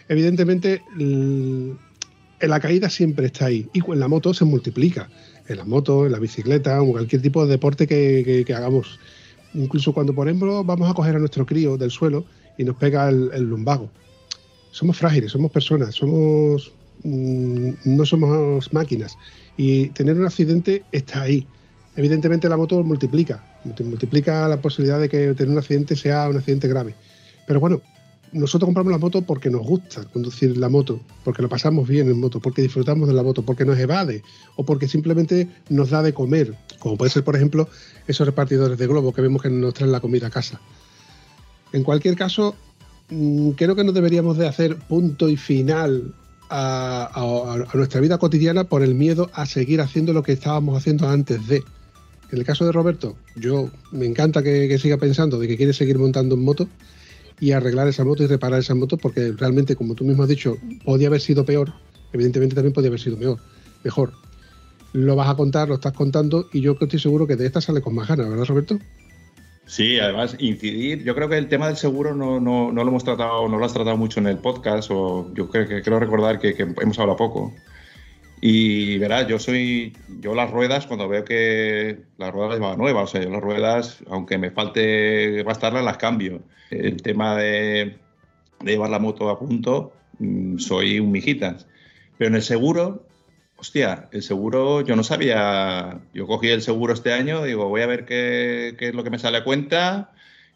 Evidentemente, 0.08 0.82
l- 0.98 1.74
en 2.40 2.50
la 2.50 2.60
caída 2.60 2.88
siempre 2.88 3.26
está 3.26 3.46
ahí 3.46 3.68
y 3.72 3.80
en 3.90 4.00
la 4.00 4.08
moto 4.08 4.32
se 4.34 4.44
multiplica. 4.44 5.08
En 5.48 5.58
la 5.58 5.64
moto, 5.64 6.06
en 6.06 6.12
la 6.12 6.18
bicicleta, 6.18 6.76
en 6.78 6.90
cualquier 6.92 7.22
tipo 7.22 7.44
de 7.44 7.50
deporte 7.50 7.86
que, 7.86 8.44
hagamos. 8.54 8.98
Incluso 9.54 9.92
cuando, 9.92 10.14
por 10.14 10.28
ejemplo, 10.28 10.62
vamos 10.64 10.88
a 10.90 10.94
coger 10.94 11.16
a 11.16 11.18
nuestro 11.18 11.44
crío 11.44 11.76
del 11.76 11.90
suelo 11.90 12.24
y 12.56 12.64
nos 12.64 12.76
pega 12.76 13.08
el, 13.08 13.30
el 13.34 13.42
lumbago. 13.44 13.90
Somos 14.70 14.96
frágiles, 14.96 15.32
somos 15.32 15.50
personas, 15.50 15.94
somos 15.96 16.72
mm, 17.02 17.70
no 17.84 18.06
somos 18.06 18.72
máquinas. 18.72 19.16
Y 19.56 19.88
tener 19.88 20.16
un 20.18 20.24
accidente 20.26 20.84
está 20.92 21.22
ahí. 21.22 21.46
Evidentemente 22.00 22.48
la 22.48 22.56
moto 22.56 22.82
multiplica, 22.82 23.44
multi- 23.62 23.84
multiplica 23.84 24.48
la 24.48 24.58
posibilidad 24.58 24.98
de 24.98 25.10
que 25.10 25.34
tener 25.34 25.52
un 25.52 25.58
accidente 25.58 25.94
sea 25.96 26.30
un 26.30 26.38
accidente 26.38 26.66
grave. 26.66 26.94
Pero 27.46 27.60
bueno, 27.60 27.82
nosotros 28.32 28.68
compramos 28.68 28.90
la 28.90 28.96
moto 28.96 29.20
porque 29.20 29.50
nos 29.50 29.66
gusta 29.66 30.04
conducir 30.04 30.56
la 30.56 30.70
moto, 30.70 30.98
porque 31.24 31.42
lo 31.42 31.50
pasamos 31.50 31.86
bien 31.86 32.08
en 32.08 32.18
moto, 32.18 32.40
porque 32.40 32.62
disfrutamos 32.62 33.06
de 33.06 33.12
la 33.12 33.22
moto, 33.22 33.42
porque 33.42 33.66
nos 33.66 33.78
evade 33.78 34.22
o 34.56 34.64
porque 34.64 34.88
simplemente 34.88 35.46
nos 35.68 35.90
da 35.90 36.02
de 36.02 36.14
comer, 36.14 36.56
como 36.78 36.96
puede 36.96 37.10
ser, 37.10 37.22
por 37.22 37.36
ejemplo, 37.36 37.68
esos 38.06 38.26
repartidores 38.26 38.78
de 38.78 38.86
globo 38.86 39.12
que 39.12 39.20
vemos 39.20 39.42
que 39.42 39.50
nos 39.50 39.74
traen 39.74 39.92
la 39.92 40.00
comida 40.00 40.28
a 40.28 40.30
casa. 40.30 40.58
En 41.74 41.84
cualquier 41.84 42.16
caso, 42.16 42.54
mm, 43.10 43.50
creo 43.50 43.76
que 43.76 43.84
no 43.84 43.92
deberíamos 43.92 44.38
de 44.38 44.48
hacer 44.48 44.76
punto 44.76 45.28
y 45.28 45.36
final 45.36 46.14
a 46.48 47.62
nuestra 47.74 48.00
vida 48.00 48.16
cotidiana 48.16 48.64
por 48.64 48.82
el 48.82 48.94
miedo 48.94 49.28
a 49.34 49.44
seguir 49.44 49.82
haciendo 49.82 50.14
lo 50.14 50.22
que 50.22 50.32
estábamos 50.32 50.78
haciendo 50.78 51.06
antes 51.10 51.46
de. 51.46 51.62
En 52.32 52.38
el 52.38 52.44
caso 52.44 52.64
de 52.64 52.72
Roberto, 52.72 53.16
yo 53.34 53.70
me 53.90 54.06
encanta 54.06 54.42
que, 54.42 54.78
siga 54.78 54.96
pensando 54.98 55.38
de 55.38 55.48
que 55.48 55.56
quiere 55.56 55.72
seguir 55.72 55.98
montando 55.98 56.36
en 56.36 56.44
moto 56.44 56.68
y 57.40 57.52
arreglar 57.52 57.88
esa 57.88 58.04
moto 58.04 58.22
y 58.22 58.26
reparar 58.26 58.60
esa 58.60 58.74
moto 58.74 58.96
porque 58.96 59.32
realmente, 59.36 59.74
como 59.74 59.94
tú 59.94 60.04
mismo 60.04 60.22
has 60.22 60.28
dicho, 60.28 60.56
podía 60.84 61.08
haber 61.08 61.20
sido 61.20 61.44
peor. 61.44 61.72
Evidentemente 62.12 62.54
también 62.54 62.72
podía 62.72 62.88
haber 62.88 63.00
sido 63.00 63.16
mejor. 63.16 63.38
mejor. 63.82 64.12
Lo 64.92 65.16
vas 65.16 65.28
a 65.28 65.34
contar, 65.34 65.68
lo 65.68 65.74
estás 65.74 65.92
contando 65.92 66.48
y 66.52 66.60
yo 66.60 66.76
estoy 66.80 66.98
seguro 66.98 67.26
que 67.26 67.36
de 67.36 67.46
esta 67.46 67.60
sale 67.60 67.80
con 67.80 67.94
más 67.94 68.08
ganas, 68.08 68.28
¿verdad, 68.28 68.44
Roberto? 68.44 68.78
Sí, 69.66 69.98
además 69.98 70.36
incidir. 70.38 71.04
Yo 71.04 71.14
creo 71.14 71.28
que 71.28 71.38
el 71.38 71.48
tema 71.48 71.68
del 71.68 71.76
seguro 71.76 72.14
no, 72.14 72.40
no, 72.40 72.72
no 72.72 72.82
lo 72.84 72.90
hemos 72.90 73.04
tratado, 73.04 73.48
no 73.48 73.58
lo 73.58 73.64
has 73.64 73.72
tratado 73.72 73.96
mucho 73.96 74.20
en 74.20 74.26
el 74.26 74.38
podcast, 74.38 74.90
o 74.92 75.32
yo 75.34 75.48
creo 75.48 75.66
que 75.66 75.82
creo 75.82 76.00
recordar 76.00 76.40
que 76.40 76.54
hemos 76.58 76.98
hablado 76.98 77.16
poco. 77.16 77.54
Y 78.40 78.98
verás, 78.98 79.26
yo 79.26 79.38
soy, 79.38 79.92
yo 80.20 80.34
las 80.34 80.50
ruedas 80.50 80.86
cuando 80.86 81.08
veo 81.08 81.24
que 81.24 81.98
las 82.16 82.32
ruedas 82.32 82.54
llevaba 82.54 82.76
nuevas, 82.76 83.04
o 83.04 83.06
sea, 83.12 83.22
yo 83.22 83.30
las 83.30 83.42
ruedas, 83.42 84.02
aunque 84.08 84.38
me 84.38 84.50
falte 84.50 85.42
gastarlas, 85.42 85.84
las 85.84 85.98
cambio. 85.98 86.42
El 86.70 87.02
tema 87.02 87.36
de, 87.36 87.98
de 88.60 88.72
llevar 88.72 88.90
la 88.90 88.98
moto 88.98 89.28
a 89.28 89.38
punto, 89.38 89.92
mm, 90.18 90.58
soy 90.58 91.00
un 91.00 91.12
mijitas. 91.12 91.66
Pero 92.16 92.28
en 92.28 92.36
el 92.36 92.42
seguro, 92.42 93.06
hostia, 93.56 94.08
el 94.12 94.22
seguro, 94.22 94.80
yo 94.82 94.96
no 94.96 95.02
sabía, 95.02 96.00
yo 96.14 96.26
cogí 96.26 96.48
el 96.48 96.62
seguro 96.62 96.94
este 96.94 97.12
año, 97.12 97.44
digo, 97.44 97.68
voy 97.68 97.82
a 97.82 97.86
ver 97.86 98.06
qué, 98.06 98.74
qué 98.78 98.88
es 98.88 98.94
lo 98.94 99.04
que 99.04 99.10
me 99.10 99.18
sale 99.18 99.38
a 99.38 99.44
cuenta. 99.44 100.12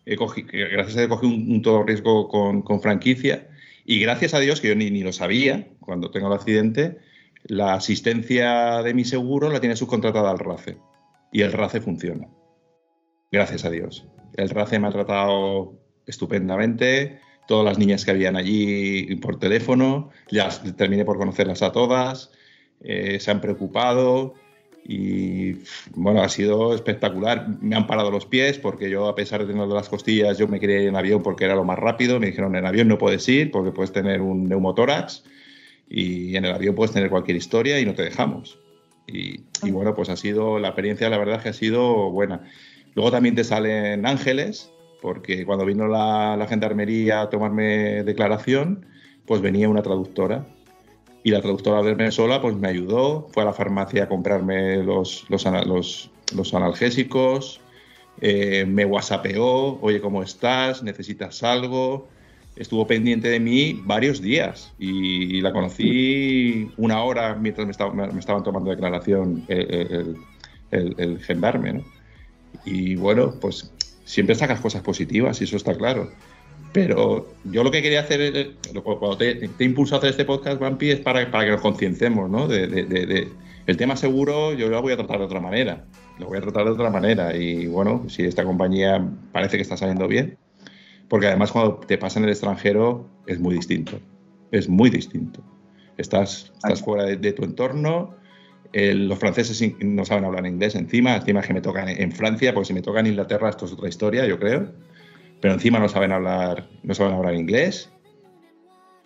He 0.06 0.16
que 0.16 0.68
gracias 0.68 0.96
a 0.96 1.00
Dios 1.00 1.10
cogí 1.10 1.26
un, 1.26 1.52
un 1.52 1.62
todo 1.62 1.82
riesgo 1.82 2.28
con, 2.28 2.62
con 2.62 2.80
franquicia 2.80 3.48
y 3.84 4.00
gracias 4.00 4.34
a 4.34 4.40
Dios, 4.40 4.60
que 4.60 4.68
yo 4.68 4.74
ni, 4.74 4.90
ni 4.90 5.02
lo 5.02 5.12
sabía 5.12 5.68
cuando 5.80 6.10
tengo 6.10 6.28
el 6.28 6.32
accidente, 6.34 6.98
la 7.44 7.74
asistencia 7.74 8.82
de 8.82 8.94
mi 8.94 9.04
seguro 9.04 9.50
la 9.50 9.60
tiene 9.60 9.76
subcontratada 9.76 10.30
al 10.30 10.38
RACE 10.38 10.78
y 11.32 11.42
el 11.42 11.52
RACE 11.52 11.80
funciona. 11.80 12.28
Gracias 13.30 13.64
a 13.64 13.70
Dios. 13.70 14.06
El 14.34 14.50
RACE 14.50 14.78
me 14.78 14.88
ha 14.88 14.92
tratado 14.92 15.78
estupendamente, 16.06 17.20
todas 17.46 17.64
las 17.64 17.78
niñas 17.78 18.04
que 18.04 18.12
habían 18.12 18.36
allí 18.36 19.16
por 19.16 19.38
teléfono, 19.38 20.10
ya 20.30 20.48
terminé 20.76 21.04
por 21.04 21.18
conocerlas 21.18 21.62
a 21.62 21.72
todas, 21.72 22.30
eh, 22.80 23.18
se 23.20 23.30
han 23.30 23.40
preocupado 23.40 24.34
y 24.86 25.54
bueno, 25.94 26.22
ha 26.22 26.28
sido 26.28 26.74
espectacular. 26.74 27.48
Me 27.60 27.76
han 27.76 27.86
parado 27.86 28.10
los 28.10 28.26
pies 28.26 28.58
porque 28.58 28.90
yo, 28.90 29.08
a 29.08 29.14
pesar 29.14 29.40
de 29.40 29.52
tener 29.52 29.66
las 29.68 29.88
costillas, 29.88 30.38
yo 30.38 30.46
me 30.48 30.60
quería 30.60 30.80
ir 30.80 30.88
en 30.88 30.96
avión 30.96 31.22
porque 31.22 31.44
era 31.44 31.54
lo 31.54 31.64
más 31.64 31.78
rápido. 31.78 32.20
Me 32.20 32.26
dijeron, 32.26 32.54
en 32.56 32.66
avión 32.66 32.88
no 32.88 32.98
puedes 32.98 33.26
ir 33.28 33.50
porque 33.50 33.70
puedes 33.70 33.92
tener 33.92 34.20
un 34.20 34.44
neumotórax 34.44 35.24
y 35.88 36.36
en 36.36 36.44
el 36.44 36.52
avión 36.52 36.74
puedes 36.74 36.92
tener 36.92 37.10
cualquier 37.10 37.36
historia 37.36 37.80
y 37.80 37.84
no 37.84 37.94
te 37.94 38.02
dejamos. 38.02 38.58
Y, 39.06 39.44
bueno, 39.70 39.94
pues 39.94 40.08
ha 40.08 40.16
sido, 40.16 40.58
la 40.58 40.68
experiencia 40.68 41.10
la 41.10 41.18
verdad 41.18 41.42
que 41.42 41.50
ha 41.50 41.52
sido 41.52 42.10
buena. 42.10 42.42
Luego 42.94 43.10
también 43.10 43.34
te 43.34 43.44
salen 43.44 44.06
ángeles, 44.06 44.72
porque 45.02 45.44
cuando 45.44 45.66
vino 45.66 45.86
la, 45.86 46.36
la 46.36 46.46
gendarmería 46.46 47.20
a 47.20 47.30
tomarme 47.30 48.02
declaración, 48.02 48.86
pues 49.26 49.42
venía 49.42 49.68
una 49.68 49.82
traductora. 49.82 50.46
Y 51.22 51.30
la 51.30 51.40
traductora 51.40 51.80
verme 51.82 52.10
sola, 52.10 52.40
pues 52.40 52.56
me 52.56 52.68
ayudó, 52.68 53.28
fue 53.32 53.42
a 53.42 53.46
la 53.46 53.52
farmacia 53.52 54.04
a 54.04 54.08
comprarme 54.08 54.82
los 54.82 55.24
analgésicos, 56.54 57.60
eh, 58.20 58.64
me 58.66 58.84
whatsappeó, 58.84 59.80
oye, 59.80 60.00
¿cómo 60.00 60.22
estás? 60.22 60.82
¿Necesitas 60.82 61.42
algo? 61.42 62.08
Estuvo 62.56 62.86
pendiente 62.86 63.28
de 63.28 63.40
mí 63.40 63.80
varios 63.84 64.22
días 64.22 64.72
y 64.78 65.40
la 65.40 65.52
conocí 65.52 66.70
una 66.76 67.02
hora 67.02 67.34
mientras 67.34 67.66
me, 67.66 67.72
estaba- 67.72 67.92
me 67.92 68.20
estaban 68.20 68.44
tomando 68.44 68.70
declaración 68.70 69.44
el, 69.48 69.70
el- 69.70 70.16
el- 70.70 70.94
el 70.98 71.18
gendarme, 71.20 71.72
¿no? 71.74 71.84
Y 72.64 72.94
bueno, 72.94 73.34
pues 73.40 73.72
siempre 74.04 74.34
sacas 74.36 74.60
cosas 74.60 74.82
positivas 74.82 75.40
y 75.40 75.44
eso 75.44 75.56
está 75.56 75.74
claro. 75.76 76.10
Pero 76.72 77.32
yo 77.44 77.62
lo 77.64 77.70
que 77.70 77.82
quería 77.82 78.00
hacer, 78.00 78.20
eh, 78.20 78.52
cuando 78.82 79.16
te, 79.16 79.34
te 79.48 79.64
impulso 79.64 79.94
a 79.94 79.98
hacer 79.98 80.10
este 80.10 80.24
podcast, 80.24 80.60
Vampi, 80.60 80.90
es 80.90 81.00
para, 81.00 81.30
para 81.30 81.44
que 81.44 81.50
nos 81.52 81.60
conciencemos, 81.60 82.28
¿no? 82.30 82.46
De, 82.48 82.66
de- 82.66 82.84
de- 82.84 83.06
de- 83.06 83.28
el 83.66 83.76
tema 83.76 83.96
seguro 83.96 84.52
yo 84.54 84.68
lo 84.68 84.82
voy 84.82 84.92
a 84.92 84.96
tratar 84.96 85.18
de 85.18 85.24
otra 85.24 85.40
manera. 85.40 85.84
Lo 86.18 86.26
voy 86.26 86.38
a 86.38 86.40
tratar 86.42 86.64
de 86.64 86.70
otra 86.72 86.90
manera. 86.90 87.36
Y 87.36 87.66
bueno, 87.66 88.04
si 88.08 88.22
esta 88.24 88.44
compañía 88.44 89.04
parece 89.32 89.56
que 89.56 89.62
está 89.62 89.76
saliendo 89.76 90.06
bien, 90.06 90.36
porque 91.14 91.28
además 91.28 91.52
cuando 91.52 91.76
te 91.76 91.96
pasa 91.96 92.18
en 92.18 92.24
el 92.24 92.32
extranjero 92.32 93.08
es 93.28 93.38
muy 93.38 93.54
distinto. 93.54 94.00
Es 94.50 94.68
muy 94.68 94.90
distinto. 94.90 95.44
Estás, 95.96 96.52
estás 96.56 96.82
fuera 96.82 97.04
de, 97.04 97.16
de 97.16 97.32
tu 97.32 97.44
entorno. 97.44 98.16
los 98.72 99.16
franceses 99.20 99.62
no 99.78 100.04
saben 100.04 100.24
hablar 100.24 100.44
inglés 100.44 100.74
encima. 100.74 101.14
Encima 101.14 101.40
que 101.42 101.54
me 101.54 101.60
tocan 101.60 101.88
en 101.88 102.10
Francia, 102.10 102.52
porque 102.52 102.66
si 102.66 102.74
me 102.74 102.82
toca 102.82 102.98
en 102.98 103.06
Inglaterra 103.06 103.48
esto 103.48 103.66
es 103.66 103.72
otra 103.74 103.88
historia, 103.88 104.26
yo 104.26 104.40
creo. 104.40 104.72
Pero 105.40 105.54
encima 105.54 105.78
no 105.78 105.88
saben 105.88 106.10
hablar, 106.10 106.68
no 106.82 106.94
saben 106.94 107.14
hablar 107.14 107.36
inglés. 107.36 107.92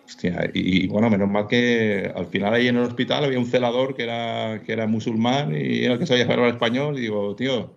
Hostia, 0.03 0.49
y, 0.51 0.85
y 0.85 0.87
bueno, 0.87 1.11
menos 1.11 1.29
mal 1.29 1.45
que 1.45 2.11
al 2.15 2.25
final 2.25 2.55
ahí 2.55 2.69
en 2.69 2.77
el 2.77 2.85
hospital 2.85 3.23
había 3.23 3.37
un 3.37 3.45
celador 3.45 3.93
que 3.93 4.01
era, 4.05 4.63
que 4.65 4.73
era 4.73 4.87
musulmán 4.87 5.55
y 5.55 5.83
era 5.83 5.93
el 5.93 5.99
que 5.99 6.07
sabía 6.07 6.23
hablar 6.23 6.47
español. 6.47 6.97
Y 6.97 7.01
digo, 7.01 7.35
tío, 7.35 7.75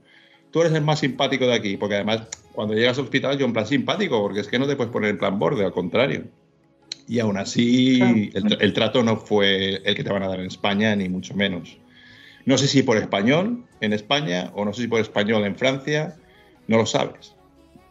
tú 0.51 0.63
eres 0.63 0.73
el 0.73 0.81
más 0.81 1.01
simpático 1.01 1.47
de 1.47 1.53
aquí, 1.53 1.77
porque 1.77 1.97
además 1.97 2.29
cuando 2.53 2.75
llegas 2.75 2.99
al 2.99 3.05
hospital 3.05 3.39
yo 3.39 3.47
en 3.47 3.53
plan 3.53 3.67
simpático, 3.67 4.21
porque 4.21 4.41
es 4.41 4.49
que 4.49 4.59
no 4.59 4.67
te 4.67 4.77
puedes 4.77 4.93
poner 4.93 5.11
en 5.11 5.19
plan 5.19 5.39
borde, 5.39 5.65
al 5.65 5.73
contrario. 5.73 6.25
Y 7.09 7.19
aún 7.19 7.37
así 7.37 8.31
el, 8.35 8.57
el 8.61 8.73
trato 8.73 9.03
no 9.03 9.17
fue 9.17 9.83
el 9.85 9.95
que 9.95 10.05
te 10.05 10.13
van 10.13 10.23
a 10.23 10.29
dar 10.29 10.41
en 10.41 10.47
España, 10.47 10.95
ni 10.95 11.09
mucho 11.09 11.35
menos. 11.35 11.79
No 12.45 12.59
sé 12.59 12.69
si 12.69 12.83
por 12.83 12.97
español 12.97 13.65
en 13.81 13.93
España 13.93 14.51
o 14.55 14.65
no 14.65 14.73
sé 14.73 14.83
si 14.83 14.89
por 14.89 15.01
español 15.01 15.45
en 15.45 15.57
Francia, 15.57 16.17
no 16.69 16.79
lo 16.79 16.87
sabes. 16.87 17.35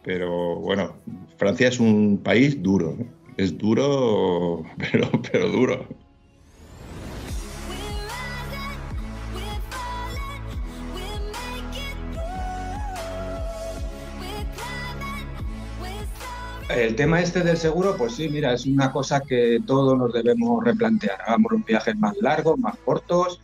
Pero 0.02 0.56
bueno, 0.56 0.96
Francia 1.36 1.68
es 1.68 1.78
un 1.78 2.18
país 2.22 2.62
duro, 2.62 2.96
¿no? 2.98 3.22
es 3.36 3.56
duro, 3.56 4.64
pero, 4.78 5.10
pero 5.30 5.48
duro. 5.48 5.86
El 16.74 16.96
tema 16.96 17.20
este 17.20 17.42
del 17.42 17.58
seguro, 17.58 17.96
pues 17.96 18.14
sí, 18.14 18.28
mira, 18.28 18.54
es 18.54 18.64
una 18.66 18.90
cosa 18.90 19.20
que 19.20 19.60
todos 19.66 19.96
nos 19.98 20.12
debemos 20.12 20.64
replantear. 20.64 21.20
Hagamos 21.20 21.52
los 21.52 21.64
viajes 21.64 21.96
más 21.96 22.16
largos, 22.20 22.58
más 22.58 22.76
cortos, 22.84 23.40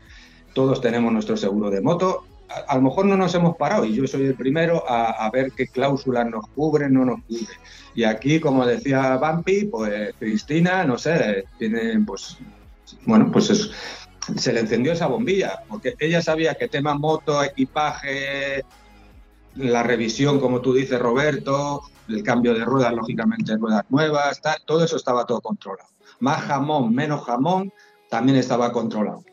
todos 0.55 0.81
tenemos 0.81 1.13
nuestro 1.13 1.37
seguro 1.37 1.71
de 1.71 1.83
moto. 1.83 2.25
A, 2.67 2.77
lo 2.77 2.83
mejor 2.83 3.05
no 3.05 3.17
nos 3.17 3.35
hemos 3.35 3.57
parado, 3.57 3.85
y 3.85 3.95
yo 3.95 4.07
soy 4.07 4.25
el 4.25 4.35
primero, 4.35 4.83
a, 4.89 5.31
ver 5.31 5.53
qué 5.53 5.67
cláusulas 5.67 6.27
nos 6.31 6.47
cubren, 6.55 6.95
no 6.95 7.05
nos 7.05 7.23
cubren. 7.25 7.59
Y 7.95 8.05
aquí, 8.05 8.41
como 8.41 8.65
decía 8.65 9.17
Bampi, 9.19 9.67
pues 9.67 10.15
Cristina, 10.19 10.85
no 10.85 10.97
sé, 10.97 11.45
tiene, 11.59 12.01
pues, 12.07 12.39
bueno, 13.05 13.31
pues 13.31 13.51
es- 13.51 13.71
se 14.37 14.53
le 14.55 14.61
encendió 14.61 14.93
esa 14.93 15.07
bombilla, 15.07 15.61
porque 15.69 15.95
ella 15.99 16.23
sabía 16.23 16.55
que 16.55 16.69
tema 16.69 16.95
moto, 16.95 17.43
equipaje, 17.45 18.65
la 19.57 19.83
revisión, 19.83 20.41
como 20.41 20.61
tú 20.61 20.73
dices, 20.73 20.99
Roberto, 20.99 21.83
el 22.09 22.23
cambio 22.23 22.55
de 22.55 22.65
ruedas, 22.65 22.93
lógicamente, 22.93 23.57
ruedas 23.57 23.85
nuevas, 23.89 24.41
tal, 24.41 24.59
todo 24.67 24.85
eso 24.85 24.97
estaba 24.97 25.25
todo 25.25 25.41
controlado. 25.41 25.89
Más 26.21 26.43
jamón, 26.43 26.95
menos 26.95 27.25
jamón, 27.25 27.73
también 28.09 28.39
estaba 28.39 28.73
controlado. 28.73 29.25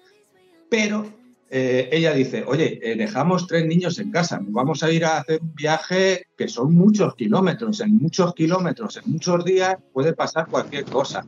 Pero 0.69 1.05
eh, 1.49 1.89
ella 1.91 2.13
dice, 2.13 2.43
oye, 2.47 2.79
eh, 2.81 2.95
dejamos 2.95 3.47
tres 3.47 3.65
niños 3.65 3.99
en 3.99 4.11
casa, 4.11 4.39
vamos 4.41 4.81
a 4.83 4.91
ir 4.91 5.05
a 5.05 5.19
hacer 5.19 5.39
un 5.41 5.53
viaje 5.53 6.25
que 6.35 6.47
son 6.47 6.73
muchos 6.73 7.15
kilómetros, 7.15 7.81
en 7.81 7.97
muchos 7.97 8.33
kilómetros, 8.33 8.97
en 8.97 9.11
muchos 9.11 9.45
días 9.45 9.77
puede 9.93 10.13
pasar 10.13 10.47
cualquier 10.47 10.85
cosa. 10.85 11.23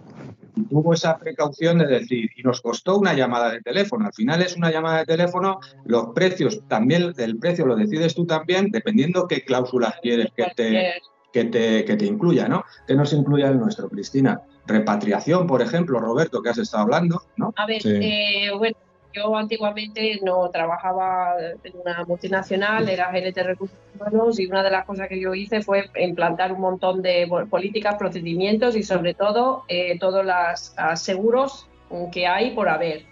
Y 0.56 0.64
tuvo 0.64 0.96
esa 0.96 1.18
precaución 1.20 1.78
de 1.78 1.86
decir, 1.86 2.32
y 2.36 2.42
nos 2.42 2.62
costó 2.62 2.98
una 2.98 3.14
llamada 3.14 3.52
de 3.52 3.62
teléfono, 3.62 4.08
al 4.08 4.14
final 4.14 4.42
es 4.42 4.58
una 4.58 4.72
llamada 4.72 5.00
de 5.00 5.06
teléfono, 5.06 5.60
los 5.86 6.08
precios, 6.16 6.62
también 6.68 7.14
el 7.16 7.38
precio 7.38 7.68
lo 7.68 7.76
decides 7.76 8.16
tú 8.16 8.26
también, 8.26 8.72
dependiendo 8.72 9.28
qué 9.28 9.46
cláusulas 9.46 9.94
quieres 10.02 10.30
que 10.36 10.48
te, 10.56 10.94
que 11.38 11.46
te, 11.46 11.86
que 11.86 11.96
te 11.96 12.06
incluya, 12.06 12.48
¿no? 12.48 12.64
Que 12.88 12.96
nos 12.96 13.14
incluya 13.14 13.50
el 13.50 13.60
nuestro, 13.60 13.90
Cristina. 13.90 14.42
Repatriación, 14.66 15.46
por 15.46 15.62
ejemplo, 15.62 16.00
Roberto, 16.00 16.42
que 16.42 16.50
has 16.50 16.58
estado 16.58 16.84
hablando, 16.84 17.22
¿no? 17.36 17.54
A 17.56 17.66
ver, 17.68 17.82
Sí. 17.82 17.90
eh, 18.02 18.50
bueno, 18.58 18.76
yo 19.14 19.36
antiguamente 19.36 20.20
no 20.24 20.50
trabajaba 20.50 21.36
en 21.64 21.74
una 21.84 22.04
multinacional, 22.06 22.90
era 22.90 23.12
gerente 23.12 23.42
de 23.42 23.48
recursos 23.48 23.78
humanos 23.96 24.40
y 24.40 24.48
una 24.48 24.64
de 24.64 24.72
las 24.72 24.86
cosas 24.86 25.08
que 25.08 25.20
yo 25.20 25.34
hice 25.34 25.62
fue 25.62 25.90
implantar 26.00 26.52
un 26.54 26.62
montón 26.62 27.02
de 27.02 27.28
políticas, 27.50 27.96
procedimientos 27.96 28.76
y 28.76 28.84
sobre 28.84 29.14
todo 29.14 29.64
eh, 29.68 29.98
todos 30.00 30.26
los 30.26 31.00
seguros 31.00 31.68
que 32.12 32.28
hay 32.28 32.52
por 32.52 32.68
haber. 32.68 33.04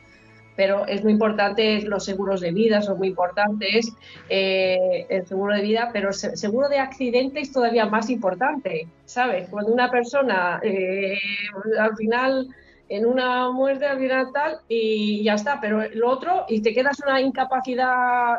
Pero 0.56 0.88
es 0.88 1.04
muy 1.04 1.14
importante, 1.14 1.82
los 1.82 2.06
seguros 2.06 2.42
de 2.42 2.52
vida 2.52 2.82
son 2.82 2.98
muy 2.98 3.10
importantes, 3.10 3.94
eh, 4.28 5.06
el 5.10 5.26
seguro 5.28 5.54
de 5.56 5.62
vida, 5.62 5.90
pero 5.94 6.10
el 6.10 6.14
se- 6.14 6.36
seguro 6.38 6.70
de 6.70 6.80
accidente 6.80 7.42
es 7.42 7.52
todavía 7.52 7.86
más 7.88 8.10
importante, 8.10 8.94
¿sabes? 9.06 9.50
Cuando 9.50 9.72
una 9.74 9.90
persona 9.92 10.60
eh, 10.64 11.18
al 11.80 11.96
final 11.96 12.48
en 12.88 13.06
una 13.06 13.50
muerte 13.52 13.86
al 13.88 13.98
final 13.98 14.28
tal 14.32 14.60
y 14.68 15.24
ya 15.24 15.34
está, 15.34 15.60
pero 15.60 15.82
lo 15.94 16.10
otro 16.10 16.46
y 16.48 16.62
te 16.62 16.72
quedas 16.74 17.00
una 17.06 17.20
incapacidad 17.20 18.36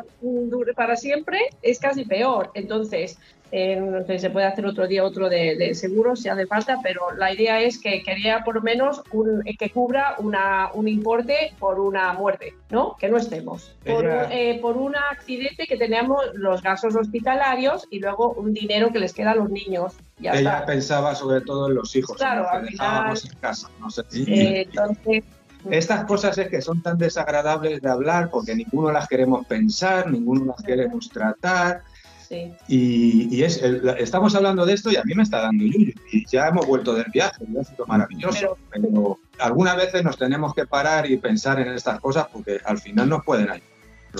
para 0.76 0.96
siempre 0.96 1.38
es 1.62 1.78
casi 1.80 2.04
peor. 2.04 2.50
Entonces, 2.54 3.18
eh, 3.52 3.76
no 3.76 4.04
sé, 4.04 4.18
se 4.18 4.30
puede 4.30 4.46
hacer 4.46 4.66
otro 4.66 4.86
día 4.86 5.04
otro 5.04 5.28
de, 5.28 5.56
de 5.56 5.74
seguros 5.74 6.20
si 6.20 6.28
hace 6.28 6.46
falta, 6.46 6.78
pero 6.82 7.12
la 7.16 7.32
idea 7.32 7.60
es 7.60 7.78
que 7.78 8.02
quería 8.02 8.42
por 8.44 8.56
lo 8.56 8.60
menos 8.60 9.02
un, 9.12 9.42
que 9.58 9.70
cubra 9.70 10.16
una, 10.18 10.70
un 10.74 10.88
importe 10.88 11.54
por 11.58 11.78
una 11.78 12.12
muerte, 12.12 12.54
¿no? 12.70 12.96
Que 12.96 13.08
no 13.08 13.16
estemos. 13.16 13.74
Por, 13.84 14.04
eh, 14.06 14.58
por 14.60 14.76
un 14.76 14.96
accidente 14.96 15.66
que 15.66 15.76
teníamos 15.76 16.24
los 16.34 16.60
gastos 16.62 16.94
hospitalarios 16.96 17.86
y 17.90 18.00
luego 18.00 18.32
un 18.32 18.52
dinero 18.52 18.90
que 18.90 18.98
les 18.98 19.12
queda 19.12 19.30
a 19.32 19.36
los 19.36 19.48
niños. 19.50 19.94
Ya 20.18 20.32
Ella 20.32 20.54
está. 20.54 20.66
pensaba 20.66 21.14
sobre 21.14 21.40
todo 21.42 21.68
en 21.68 21.76
los 21.76 21.94
hijos, 21.94 22.16
Claro, 22.16 22.46
en 22.52 22.62
los 22.62 22.68
que 22.68 22.70
dejábamos 22.72 23.24
en 23.24 23.38
casa. 23.38 23.70
No 23.80 23.90
sé. 23.90 24.02
Eh, 24.12 24.62
entonces, 24.68 25.24
Estas 25.70 26.04
cosas 26.04 26.38
es 26.38 26.48
que 26.48 26.62
son 26.62 26.80
tan 26.82 26.96
desagradables 26.96 27.80
de 27.82 27.88
hablar 27.90 28.30
porque 28.30 28.54
ninguno 28.54 28.92
las 28.92 29.08
queremos 29.08 29.46
pensar, 29.46 30.10
ninguno 30.10 30.44
las 30.44 30.62
queremos 30.64 31.08
tratar. 31.10 31.82
Sí. 32.28 32.52
Y, 32.68 33.34
y 33.36 33.42
es, 33.42 33.62
el- 33.62 33.84
la- 33.84 33.92
estamos 33.94 34.34
hablando 34.34 34.64
de 34.66 34.74
esto 34.74 34.90
y 34.90 34.96
a 34.96 35.02
mí 35.04 35.14
me 35.14 35.22
está 35.22 35.42
dando 35.42 35.64
yuyu. 35.64 35.92
Y 36.12 36.26
ya 36.26 36.48
hemos 36.48 36.66
vuelto 36.66 36.94
del 36.94 37.06
viaje, 37.12 37.44
y 37.52 37.56
ha 37.58 37.64
sido 37.64 37.86
maravilloso. 37.86 38.56
Pero 38.70 39.18
algunas 39.38 39.76
veces 39.76 40.02
nos 40.04 40.16
tenemos 40.18 40.54
que 40.54 40.66
parar 40.66 41.10
y 41.10 41.16
pensar 41.16 41.60
en 41.60 41.68
estas 41.68 42.00
cosas 42.00 42.26
porque 42.32 42.58
al 42.64 42.78
final 42.78 43.08
nos 43.08 43.24
pueden 43.24 43.50
ayudar. 43.50 43.68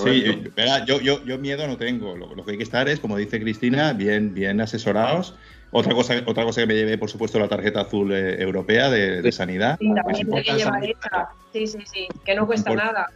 Sí, 0.04 0.44
verá, 0.54 0.84
yo, 0.84 1.00
yo, 1.00 1.24
yo 1.24 1.38
miedo 1.38 1.66
no 1.66 1.78
tengo. 1.78 2.14
Lo, 2.16 2.34
lo 2.34 2.44
que 2.44 2.50
hay 2.52 2.57
que 2.59 2.64
estar 2.64 2.86
es, 2.88 3.00
como 3.00 3.16
dice 3.16 3.40
Cristina, 3.40 3.94
bien, 3.94 4.34
bien 4.34 4.61
asesorados. 4.61 5.34
Otra 5.70 5.94
cosa, 5.94 6.14
otra 6.26 6.44
cosa 6.44 6.61
que 6.61 6.66
me 6.66 6.74
llevé, 6.74 6.98
por 6.98 7.11
supuesto, 7.11 7.38
la 7.38 7.48
tarjeta 7.48 7.80
azul 7.80 8.12
eh, 8.12 8.40
europea 8.42 8.90
de, 8.90 9.22
de 9.22 9.32
sanidad. 9.32 9.76
Sí, 9.80 9.88
Es 9.88 9.94
también 9.94 10.07
hay 10.09 10.14
que 10.42 10.50
importante- 10.50 10.59
llevar 10.64 10.84
esa. 10.84 11.28
Sí, 11.52 11.66
sí, 11.66 11.78
sí, 11.90 12.09
que 12.24 12.34
no 12.34 12.46
cuesta 12.46 12.70
Import- 12.70 12.76
nada. 12.76 13.07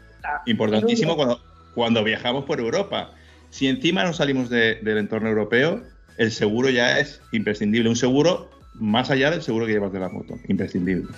Importantísimo 0.47 1.17
cuando, 1.17 1.41
cuando 1.75 2.03
viajamos 2.03 2.45
por 2.45 2.59
Europa. 2.61 3.11
Si 3.51 3.67
encima 3.67 4.05
no 4.05 4.13
salimos 4.13 4.49
de- 4.49 4.77
del 4.77 4.99
entorno 4.99 5.29
europeo, 5.29 5.83
el 6.19 6.31
seguro 6.33 6.71
ya 6.71 6.99
es 6.99 7.21
imprescindible. 7.33 7.89
Un 7.89 7.97
seguro 7.97 8.51
más 8.75 9.11
allá 9.11 9.31
del 9.31 9.43
seguro 9.43 9.67
que 9.67 9.73
llevas 9.73 9.93
de 9.93 10.01
la 10.01 10.09
moto. 10.09 10.35
Imprescindible. 10.49 11.09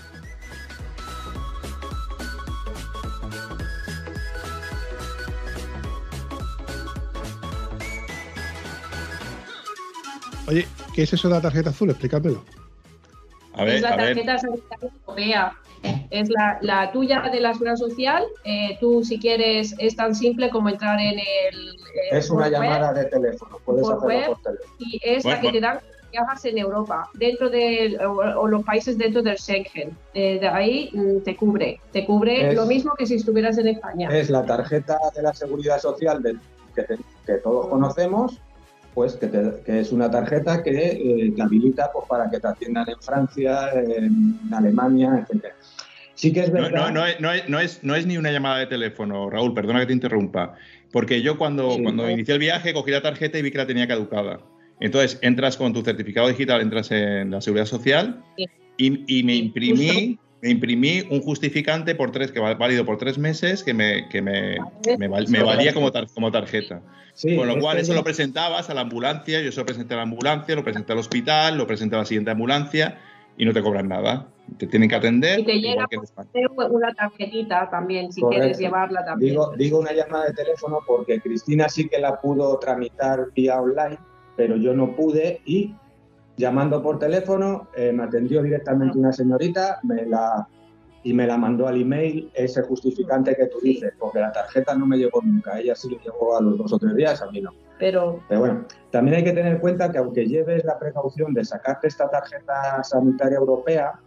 Oye, 10.49 10.67
¿qué 10.95 11.03
es 11.03 11.13
eso 11.13 11.29
de 11.29 11.35
la 11.35 11.41
tarjeta 11.41 11.71
azul? 11.71 11.91
Explícamelo. 11.91 12.45
A 13.55 13.65
ver, 13.65 13.77
es 13.77 13.83
la 13.83 13.97
tarjeta 13.97 14.39
sanitaria 14.39 14.91
europea. 15.07 15.53
Es 16.11 16.29
la, 16.29 16.59
la 16.63 16.93
tuya 16.93 17.23
de 17.33 17.41
la 17.41 17.53
seguridad 17.53 17.77
social. 17.77 18.25
Eh, 18.45 18.77
tú, 18.81 19.03
si 19.05 19.19
quieres, 19.19 19.75
es 19.79 19.97
tan 19.97 20.15
simple 20.15 20.51
como 20.51 20.69
entrar 20.69 20.99
en 21.01 21.19
el. 21.19 21.77
Eh, 21.95 22.19
Es 22.19 22.31
una 22.31 22.45
web 22.45 22.53
llamada 22.53 22.93
de 22.93 23.05
teléfono, 23.07 23.59
puedes 23.65 23.83
por 23.83 23.95
hacerlo 23.97 24.07
web. 24.07 24.27
por 24.29 24.43
teléfono. 24.43 24.75
Y 24.79 25.01
es 25.03 25.25
la 25.25 25.31
Bueno, 25.31 25.41
que 25.41 25.47
bueno. 25.49 25.53
te 25.53 25.61
dan 25.61 25.79
cuando 25.79 26.11
viajas 26.13 26.45
en 26.45 26.59
Europa, 26.59 27.11
dentro 27.15 27.49
del. 27.51 28.01
O, 28.05 28.13
o 28.41 28.49
los 28.49 28.63
países 28.65 28.99
dentro 28.99 29.23
del 29.23 29.39
Schengen. 29.39 29.97
Eh, 30.15 30.39
de 30.41 30.49
ahí 30.49 30.91
mm, 30.93 31.23
te 31.25 31.37
cubre. 31.37 31.81
Te 31.93 32.05
cubre 32.05 32.49
Es- 32.51 32.55
lo 32.55 32.67
mismo 32.67 32.93
que 32.99 33.07
si 33.07 33.15
estuvieras 33.15 33.57
en 33.59 33.69
España. 33.69 34.09
Es 34.11 34.29
la 34.31 34.45
tarjeta 34.45 34.99
de 35.17 35.23
la 35.23 35.33
seguridad 35.35 35.79
social 35.79 36.23
de- 36.23 36.37
que, 36.75 36.83
te- 36.83 36.99
que 37.27 37.35
todos 37.43 37.67
conocemos, 37.69 38.39
pues 38.95 39.15
que, 39.17 39.27
te- 39.27 39.63
que 39.65 39.81
es 39.81 39.91
una 39.93 40.11
tarjeta 40.11 40.63
que 40.63 40.71
eh, 40.71 41.33
te 41.35 41.41
habilita 41.43 41.91
pues, 41.93 42.07
para 42.09 42.29
que 42.31 42.39
te 42.41 42.47
atiendan 42.47 42.87
en 42.91 43.01
Francia, 43.01 43.71
en 43.73 44.39
Alemania, 44.53 45.27
etc. 45.31 45.47
Sí 46.15 46.31
que 46.33 46.41
es 46.41 46.53
verdad. 46.53 46.71
no, 46.71 46.91
no 46.91 47.01
no, 47.21 47.33
es, 47.33 47.49
no, 47.49 47.59
es, 47.59 47.83
no 47.83 47.95
es 47.95 48.07
ni 48.07 48.19
una 48.19 48.31
llamada 48.31 48.59
de 48.59 48.67
teléfono, 48.67 49.31
Raúl, 49.31 49.55
perdona 49.55 49.81
que 49.81 49.87
te 49.87 49.93
interrumpa. 49.95 50.55
Porque 50.93 51.23
yo 51.23 51.39
cuando, 51.39 51.73
Sí, 51.73 51.83
cuando 51.83 52.05
no. 52.05 52.11
inicié 52.11 52.35
el 52.35 52.41
viaje 52.41 52.73
cogí 52.73 52.91
la 52.91 53.03
tarjeta 53.03 53.39
y 53.39 53.43
vi 53.43 53.51
que 53.51 53.59
la 53.59 53.67
tenía 53.67 53.89
caducada. 53.89 54.41
Entonces 54.81 55.19
entras 55.23 55.57
con 55.57 55.73
tu 55.73 55.83
certificado 55.83 56.29
digital, 56.29 56.61
entras 56.61 56.91
en 56.91 57.31
la 57.31 57.41
seguridad 57.41 57.67
social 57.67 58.23
Sí. 58.37 58.47
y, 58.77 59.19
y 59.19 59.23
me 59.25 59.33
Sí, 59.33 59.39
imprimí 59.39 60.19
me 60.43 60.51
imprimí 60.51 61.05
un 61.09 61.21
justificante 61.21 61.95
por 61.95 62.11
tres, 62.11 62.33
que 62.33 62.41
va 62.41 62.53
válido 62.55 62.85
por 62.85 62.99
tres 62.99 63.17
meses 63.17 63.63
que 63.63 63.73
me, 63.75 64.09
que 64.09 64.21
me, 64.21 64.57
me, 64.99 65.07
val- 65.07 65.29
me 65.29 65.41
valía 65.41 65.73
como, 65.73 65.93
tar- 65.93 66.09
como 66.13 66.33
tarjeta. 66.33 66.83
Sí, 67.15 67.37
Con 67.37 67.47
lo 67.47 67.61
cual, 67.61 67.79
eso 67.79 67.95
lo 67.95 68.03
presentabas 68.03 68.69
a 68.69 68.75
la 68.75 68.81
ambulancia, 68.81 69.41
yo 69.41 69.53
se 69.53 69.61
lo 69.61 69.67
presenté 69.67 69.95
a 69.95 69.99
la 69.99 70.03
ambulancia, 70.03 70.57
lo 70.57 70.65
presenté 70.65 70.95
al 70.95 70.99
hospital, 70.99 71.57
lo 71.59 71.69
presenté 71.69 71.95
a 71.95 72.01
la 72.01 72.05
siguiente 72.07 72.33
ambulancia 72.33 72.99
y 73.37 73.45
no 73.45 73.53
te 73.53 73.63
cobran 73.63 73.89
nada. 73.89 74.27
Te 74.59 74.67
tienen 74.67 74.89
que 74.89 74.97
atender. 74.97 75.41
Y 75.41 75.45
te 75.45 75.61
llega 75.61 75.87
una 76.71 76.93
tarjetita 76.95 77.71
también, 77.71 78.13
si 78.13 78.21
Correcto. 78.21 78.41
quieres 78.41 78.59
llevarla 78.59 79.05
también. 79.05 79.31
Digo, 79.31 79.53
digo 79.57 79.79
una 79.79 79.93
llamada 79.93 80.27
de 80.27 80.35
teléfono 80.35 80.81
porque 80.87 81.21
Cristina 81.21 81.69
sí 81.69 81.89
que 81.89 81.99
la 81.99 82.21
pudo 82.21 82.59
tramitar 82.59 83.29
vía 83.35 83.61
online, 83.61 83.99
pero 84.37 84.57
yo 84.57 84.75
no 84.75 84.95
pude 84.95 85.41
y 85.45 85.75
llamando 86.37 86.83
por 86.83 86.99
teléfono 86.99 87.69
eh, 87.77 87.93
me 87.93 88.05
atendió 88.05 88.43
directamente 88.43 88.99
una 88.99 89.13
señorita 89.13 89.81
me 89.83 90.07
la, 90.07 90.49
y 91.05 91.13
me 91.13 91.27
la 91.27 91.37
mandó 91.37 91.67
al 91.67 91.81
email 91.81 92.31
ese 92.35 92.63
justificante 92.63 93.35
que 93.35 93.47
tú 93.47 93.59
dices, 93.61 93.93
porque 93.99 94.21
la 94.21 94.33
tarjeta 94.33 94.75
no 94.75 94.87
me 94.87 94.97
llegó 94.97 95.21
nunca, 95.23 95.59
ella 95.59 95.75
sí 95.75 95.91
le 95.91 95.99
llegó 95.99 96.37
a 96.37 96.41
los 96.41 96.57
dos 96.57 96.73
o 96.73 96.79
tres 96.79 96.95
días, 96.95 97.21
a 97.23 97.31
mí 97.31 97.41
no. 97.41 97.51
Pero 97.79 98.21
Pero 98.29 98.41
bueno, 98.41 98.65
también 98.91 99.17
hay 99.17 99.25
que 99.25 99.33
tener 99.33 99.55
en 99.55 99.59
cuenta 99.59 99.91
que 99.91 99.99
aunque 99.99 100.27
lleves 100.27 100.65
la 100.65 100.79
precaución 100.79 101.35
de 101.35 101.45
sacarte 101.45 101.89
esta 101.89 102.09
tarjeta 102.09 102.85
sanitaria 102.85 103.39
europea, 103.39 104.01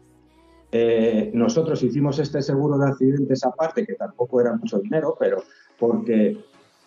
eh, 0.72 1.32
nosotros 1.34 1.82
hicimos 1.84 2.20
este 2.20 2.41
seguro 2.41 2.78
de 2.78 2.88
accidentes 2.88 3.46
aparte, 3.46 3.86
que 3.86 3.93
tampoco 3.96 4.41
era 4.41 4.54
mucho 4.56 4.80
dinero, 4.80 5.16
pero 5.20 5.43
porque 5.78 6.38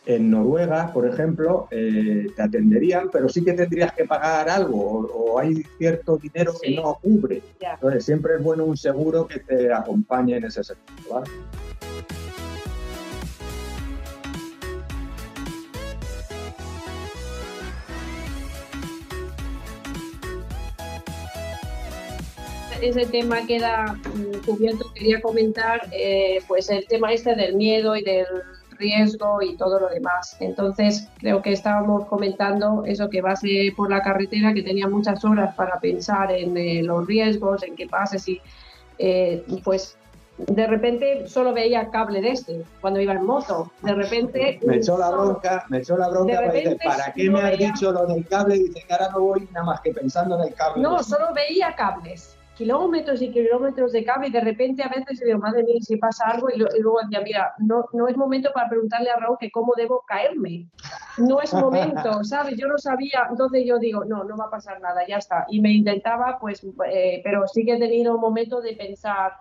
en 0.09 0.31
Noruega, 0.31 0.91
por 0.91 1.07
ejemplo, 1.07 1.69
eh, 1.71 2.29
te 2.35 2.43
atenderían, 2.43 3.11
pero 3.13 3.29
sí 3.29 3.45
que 3.45 3.53
tendrías 3.53 3.93
que 3.93 4.07
pagar 4.07 4.49
algo 4.49 4.81
o, 4.81 5.33
o 5.35 5.39
hay 5.39 5.63
cierto 5.77 6.17
dinero 6.17 6.55
que 6.61 6.75
no 6.75 6.99
cubre. 7.03 7.43
Entonces, 7.61 8.07
siempre 8.07 8.37
es 8.37 8.43
bueno 8.43 8.65
un 8.65 8.77
seguro 8.77 9.29
que 9.29 9.41
te 9.41 9.71
acompañe 9.71 10.39
en 10.39 10.45
ese 10.45 10.65
sentido. 10.65 11.11
¿vale? 11.11 11.31
ese 22.81 23.07
tema 23.07 23.45
queda 23.47 23.99
mm, 24.15 24.47
cubierto. 24.47 24.91
Quería 24.95 25.21
comentar 25.21 25.89
eh, 25.93 26.39
pues 26.47 26.71
el 26.71 26.87
tema 26.87 27.13
este 27.13 27.35
del 27.35 27.57
miedo 27.57 27.97
y 27.97 28.03
del 28.03 28.27
riesgo 28.79 29.43
y 29.43 29.57
todo 29.57 29.81
lo 29.81 29.89
demás. 29.89 30.37
Entonces 30.41 31.09
creo 31.19 31.43
que 31.43 31.53
estábamos 31.53 32.07
comentando 32.07 32.85
eso 32.87 33.09
que 33.11 33.21
vas 33.21 33.41
eh, 33.45 33.73
por 33.77 33.91
la 33.91 34.01
carretera, 34.03 34.55
que 34.55 34.63
tenía 34.63 34.89
muchas 34.89 35.25
horas 35.25 35.55
para 35.55 35.79
pensar 35.81 36.31
en 36.33 36.57
eh, 36.57 36.83
los 36.83 37.07
riesgos, 37.07 37.63
en 37.63 37.75
qué 37.77 37.87
pasa 37.87 38.19
si 38.19 38.41
eh, 38.99 39.45
pues 39.65 39.97
de 40.39 40.69
repente 40.69 41.27
solo 41.27 41.53
veía 41.53 41.91
cable 41.91 42.21
de 42.21 42.31
este 42.31 42.63
cuando 42.81 43.01
iba 43.01 43.13
en 43.13 43.25
moto. 43.25 43.73
De 43.83 43.93
repente 43.93 44.61
Me 44.65 44.77
echó 44.77 44.97
la 44.97 45.11
bronca, 45.11 45.65
me 45.69 45.79
echó 45.79 45.97
la 45.97 46.09
bronca, 46.09 46.41
¿para 46.85 47.13
qué 47.13 47.25
no 47.25 47.33
me 47.39 47.43
has 47.45 47.51
veía- 47.59 47.73
dicho 47.73 47.91
lo 47.91 48.07
del 48.07 48.25
cable? 48.29 48.57
Y 48.57 48.63
dice 48.69 48.85
que 48.87 48.93
ahora 48.95 49.09
no 49.11 49.21
voy 49.21 49.49
nada 49.53 49.67
más 49.67 49.81
que 49.81 49.93
pensando 49.93 50.41
en 50.41 50.47
el 50.49 50.55
cable. 50.55 50.81
No, 50.83 51.03
solo 51.03 51.35
veía 51.35 51.75
cables. 51.75 52.37
Kilómetros 52.59 53.23
y 53.23 53.31
kilómetros 53.31 53.93
de 53.93 54.05
cable 54.05 54.29
y 54.29 54.33
de 54.33 54.41
repente 54.41 54.83
a 54.83 54.89
veces 54.89 55.21
digo, 55.25 55.39
madre 55.39 55.63
mía, 55.63 55.77
si 55.81 55.97
pasa 55.97 56.25
algo 56.27 56.49
y, 56.51 56.59
luego 56.59 56.99
decía, 57.05 57.21
mira, 57.23 57.55
no, 57.59 57.85
no 57.93 58.09
es 58.09 58.17
momento 58.17 58.51
para 58.53 58.69
preguntarle 58.69 59.11
a 59.11 59.17
Raúl 59.17 59.39
que 59.39 59.53
cómo 59.53 59.75
debo 59.77 60.03
caerme. 60.07 60.67
No 61.19 61.41
es 61.41 61.55
momento, 61.55 62.25
¿sabes? 62.25 62.57
Yo 62.57 62.67
no 62.67 62.77
sabía, 62.77 63.29
entonces 63.31 63.63
yo 63.65 63.79
digo, 63.79 64.05
no, 64.05 64.25
no 64.25 64.37
va 64.37 64.47
a 64.47 64.51
pasar 64.51 64.81
nada, 64.81 65.07
ya 65.07 65.19
está. 65.19 65.47
Y 65.49 65.61
me 65.61 65.73
intentaba, 65.73 66.39
pues, 66.41 66.67
eh, 66.91 67.21
pero 67.23 67.47
sí 67.47 67.65
que 67.65 67.75
he 67.75 67.79
tenido 67.79 68.17
un 68.17 68.21
momento 68.21 68.61
de 68.61 68.75
pensar, 68.75 69.35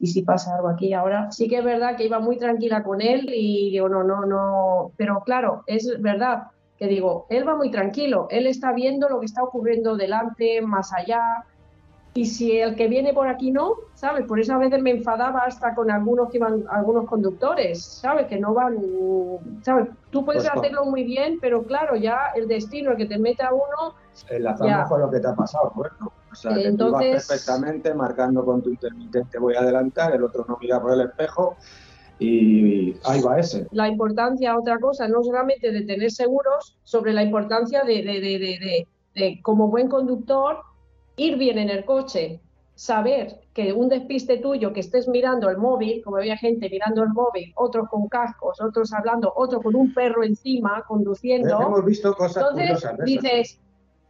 ¿y 0.00 0.08
si 0.08 0.22
pasa 0.22 0.56
algo 0.56 0.68
aquí 0.68 0.92
ahora? 0.94 1.30
Sí 1.30 1.48
que 1.48 1.58
es 1.58 1.64
verdad 1.64 1.96
que 1.96 2.06
iba 2.06 2.18
muy 2.18 2.38
tranquila 2.38 2.82
con 2.82 3.00
él 3.00 3.30
y 3.32 3.70
digo, 3.70 3.88
no, 3.88 4.02
no, 4.02 4.26
no, 4.26 4.90
pero 4.96 5.22
claro, 5.24 5.62
es 5.68 6.00
verdad 6.02 6.48
que 6.76 6.88
digo, 6.88 7.26
él 7.30 7.46
va 7.46 7.54
muy 7.54 7.70
tranquilo, 7.70 8.26
él 8.30 8.48
está 8.48 8.72
viendo 8.72 9.08
lo 9.08 9.20
que 9.20 9.26
está 9.26 9.44
ocurriendo 9.44 9.96
delante, 9.96 10.60
más 10.60 10.92
allá, 10.92 11.44
y 12.16 12.26
si 12.26 12.58
el 12.58 12.76
que 12.76 12.86
viene 12.86 13.12
por 13.12 13.26
aquí 13.26 13.50
no, 13.50 13.74
¿sabes? 13.94 14.24
Por 14.26 14.38
eso 14.38 14.54
a 14.54 14.58
veces 14.58 14.80
me 14.80 14.92
enfadaba 14.92 15.40
hasta 15.40 15.74
con 15.74 15.90
algunos 15.90 16.30
que 16.30 16.36
iban, 16.36 16.64
algunos 16.70 17.06
conductores, 17.06 17.82
¿sabes? 17.82 18.28
Que 18.28 18.38
no 18.38 18.54
van, 18.54 18.78
¿sabes? 19.62 19.88
Tú 20.10 20.24
puedes 20.24 20.44
pues 20.44 20.56
hacerlo 20.56 20.84
muy 20.84 21.02
bien, 21.02 21.38
pero 21.40 21.64
claro, 21.64 21.96
ya 21.96 22.30
el 22.36 22.46
destino, 22.46 22.92
el 22.92 22.96
que 22.98 23.06
te 23.06 23.18
meta 23.18 23.52
uno... 23.52 23.96
Enlazamos 24.30 24.88
con 24.88 25.00
lo 25.00 25.10
que 25.10 25.18
te 25.18 25.26
ha 25.26 25.34
pasado, 25.34 25.72
Roberto. 25.74 26.12
O 26.30 26.34
sea, 26.36 26.54
que 26.54 26.72
tú 26.72 26.92
vas 26.92 27.04
perfectamente 27.04 27.92
marcando 27.94 28.44
con 28.44 28.62
tu 28.62 28.70
intermitente 28.70 29.38
voy 29.38 29.56
a 29.56 29.60
adelantar, 29.60 30.14
el 30.14 30.22
otro 30.22 30.44
no 30.48 30.56
mira 30.60 30.80
por 30.80 30.92
el 30.92 31.00
espejo 31.00 31.56
y 32.20 32.96
ahí 33.04 33.20
va 33.22 33.40
ese. 33.40 33.66
La 33.72 33.88
importancia, 33.88 34.56
otra 34.56 34.78
cosa, 34.78 35.08
no 35.08 35.24
solamente 35.24 35.72
de 35.72 35.82
tener 35.82 36.12
seguros, 36.12 36.76
sobre 36.84 37.12
la 37.12 37.24
importancia 37.24 37.82
de, 37.82 38.02
de, 38.02 38.20
de, 38.20 38.88
de 39.14 39.42
como 39.42 39.68
buen 39.68 39.88
conductor, 39.88 40.58
ir 41.16 41.36
bien 41.36 41.58
en 41.58 41.70
el 41.70 41.84
coche, 41.84 42.40
saber 42.74 43.40
que 43.52 43.72
un 43.72 43.88
despiste 43.88 44.38
tuyo, 44.38 44.72
que 44.72 44.80
estés 44.80 45.06
mirando 45.08 45.48
el 45.48 45.58
móvil, 45.58 46.02
como 46.02 46.16
había 46.16 46.36
gente 46.36 46.68
mirando 46.68 47.02
el 47.02 47.10
móvil, 47.10 47.52
otros 47.56 47.88
con 47.88 48.08
cascos, 48.08 48.60
otros 48.60 48.92
hablando, 48.92 49.32
otros 49.36 49.62
con 49.62 49.76
un 49.76 49.94
perro 49.94 50.24
encima, 50.24 50.82
conduciendo. 50.86 51.60
Hemos 51.60 51.84
visto 51.84 52.14
cosas 52.14 52.44
Entonces 52.48 52.88
dices, 53.04 53.60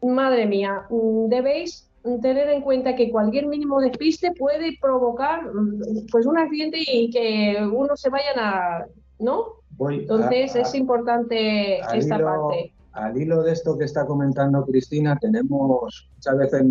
madre 0.02 0.46
mía, 0.46 0.86
mm, 0.88 1.28
debéis 1.28 1.90
tener 2.20 2.48
en 2.50 2.62
cuenta 2.62 2.94
que 2.94 3.10
cualquier 3.10 3.46
mínimo 3.46 3.80
despiste 3.80 4.32
puede 4.32 4.78
provocar 4.80 5.42
mm, 5.44 6.06
pues 6.10 6.26
un 6.26 6.38
accidente 6.38 6.78
y 6.86 7.10
que 7.10 7.56
uno 7.70 7.96
se 7.96 8.10
vayan 8.10 8.38
a, 8.38 8.86
¿no? 9.18 9.64
Entonces 9.90 10.54
es 10.54 10.74
importante 10.74 11.80
esta 11.96 12.18
parte. 12.18 12.72
Al 12.92 13.20
hilo 13.20 13.42
de 13.42 13.52
esto 13.52 13.76
que 13.76 13.84
está 13.84 14.06
comentando 14.06 14.64
Cristina, 14.64 15.18
tenemos 15.20 16.08
muchas 16.14 16.38
veces 16.38 16.62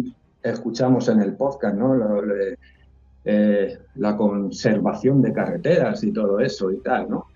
escuchamos 0.43 1.07
en 1.09 1.21
el 1.21 1.35
podcast, 1.35 1.75
¿no? 1.75 1.95
Eh, 3.25 3.77
la 3.95 4.17
conservación 4.17 5.21
de 5.21 5.31
carreteras 5.31 6.03
y 6.03 6.11
todo 6.11 6.39
eso 6.39 6.71
y 6.71 6.77
tal, 6.79 7.09
¿no? 7.09 7.27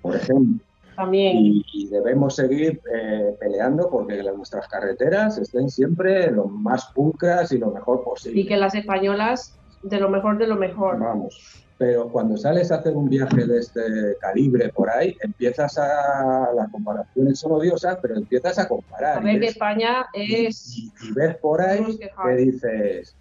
Por 0.00 0.16
ejemplo. 0.16 0.64
También. 0.96 1.36
Y, 1.38 1.88
debemos 1.90 2.36
seguir 2.36 2.80
eh, 2.94 3.36
peleando 3.38 3.90
porque 3.90 4.22
nuestras 4.22 4.66
carreteras 4.68 5.36
estén 5.36 5.68
siempre 5.68 6.30
lo 6.30 6.46
más 6.46 6.86
pulcras 6.94 7.52
y 7.52 7.58
lo 7.58 7.70
mejor 7.70 8.02
posible. 8.02 8.40
Y 8.40 8.46
que 8.46 8.56
las 8.56 8.74
españolas 8.74 9.54
de 9.82 10.00
lo 10.00 10.08
mejor 10.08 10.38
de 10.38 10.46
lo 10.46 10.56
mejor. 10.56 10.98
Vamos. 10.98 11.65
Pero 11.78 12.08
cuando 12.08 12.38
sales 12.38 12.72
a 12.72 12.76
hacer 12.76 12.96
un 12.96 13.08
viaje 13.08 13.46
de 13.46 13.58
este 13.58 14.16
calibre 14.20 14.70
por 14.70 14.88
ahí, 14.88 15.14
empiezas 15.20 15.76
a. 15.76 16.48
Las 16.54 16.70
comparaciones 16.70 17.38
son 17.38 17.52
odiosas, 17.52 17.98
pero 18.00 18.16
empiezas 18.16 18.58
a 18.58 18.66
comparar. 18.66 19.18
A 19.18 19.20
ver 19.20 19.40
que 19.40 19.48
España 19.48 20.06
es. 20.14 20.74
Y, 20.78 20.90
ves 21.14 21.36
por 21.36 21.60
ahí 21.60 21.98
que 21.98 22.36
dices. 22.36 23.14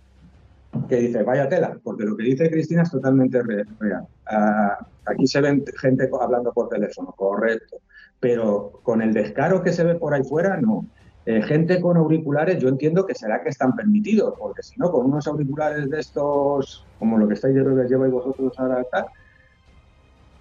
Que 0.90 0.98
dices, 0.98 1.26
vaya 1.26 1.48
tela, 1.48 1.78
porque 1.84 2.04
lo 2.04 2.18
que 2.18 2.24
dice 2.24 2.50
Cristina 2.50 2.84
es 2.84 2.92
totalmente 2.92 3.42
real. 3.42 4.08
Ah, 4.26 4.86
aquí 5.06 5.26
se 5.26 5.40
ven 5.40 5.64
gente 5.80 6.10
hablando 6.20 6.52
por 6.54 6.70
teléfono, 6.70 7.14
correcto. 7.16 7.78
Pero 8.20 8.80
con 8.84 9.02
el 9.02 9.14
descaro 9.14 9.64
que 9.64 9.72
se 9.72 9.84
ve 9.84 9.96
por 9.96 10.14
ahí 10.14 10.24
fuera, 10.24 10.58
no. 10.58 10.86
Eh, 11.26 11.42
gente 11.42 11.82
con 11.82 11.98
auriculares, 11.98 12.60
yo 12.60 12.70
entiendo 12.70 13.06
que 13.06 13.16
será 13.16 13.42
que 13.42 13.50
están 13.50 13.76
permitidos, 13.76 14.36
porque 14.38 14.62
si 14.62 14.80
no, 14.80 14.92
con 14.92 15.08
unos 15.08 15.26
auriculares 15.28 15.90
de 15.90 16.00
estos, 16.00 16.86
como 17.00 17.18
lo 17.18 17.28
que 17.28 17.34
estáis 17.34 17.56
lleváis 17.56 18.14
vosotros 18.14 18.54
ahora, 18.58 18.84
tal, 18.92 19.08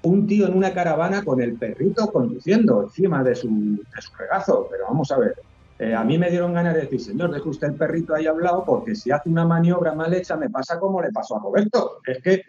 un 0.03 0.27
tío 0.27 0.47
en 0.47 0.55
una 0.55 0.75
caravana 0.75 1.25
con 1.25 1.41
el 1.41 1.55
perrito 1.55 2.07
conduciendo 2.13 2.83
encima 2.83 3.25
de 3.25 3.35
su, 3.35 3.49
de 3.49 4.03
su 4.03 4.15
regazo. 4.19 4.69
Pero 4.71 4.85
vamos 4.85 5.11
a 5.11 5.19
ver, 5.19 5.35
eh, 5.79 5.95
a 5.95 6.05
mí 6.05 6.19
me 6.19 6.31
dieron 6.31 6.53
ganas 6.53 6.75
de 6.75 6.83
decir, 6.83 7.01
señor, 7.01 7.33
deje 7.33 7.49
usted 7.49 7.69
el 7.69 7.75
perrito 7.75 8.15
ahí 8.15 8.27
hablado, 8.27 8.65
porque 8.65 8.95
si 8.95 9.11
hace 9.11 9.31
una 9.31 9.47
maniobra 9.47 9.95
mal 9.95 10.13
hecha, 10.13 10.37
me 10.37 10.51
pasa 10.51 10.79
como 10.79 11.03
le 11.03 11.11
pasó 11.11 11.37
a 11.37 11.41
Roberto. 11.41 12.01
Es 12.07 12.23
que 12.23 12.43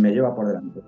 me 0.00 0.10
lleva 0.10 0.34
por 0.34 0.48
delante. 0.48 0.80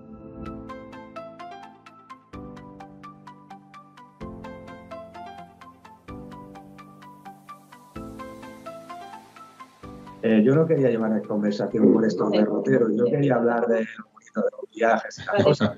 Eh, 10.25 10.41
yo 10.41 10.55
no 10.55 10.65
quería 10.65 10.89
llevar 10.89 11.11
la 11.11 11.21
conversación 11.21 11.91
por 11.91 12.05
estos 12.05 12.31
derroteros, 12.31 12.95
yo 12.95 13.03
quería 13.03 13.35
hablar 13.35 13.67
de 13.67 13.81
lo 13.81 14.05
bonito 14.13 14.41
de 14.41 14.47
los 14.51 14.69
viajes 14.73 15.19
y 15.19 15.25
las 15.25 15.43
cosas. 15.43 15.77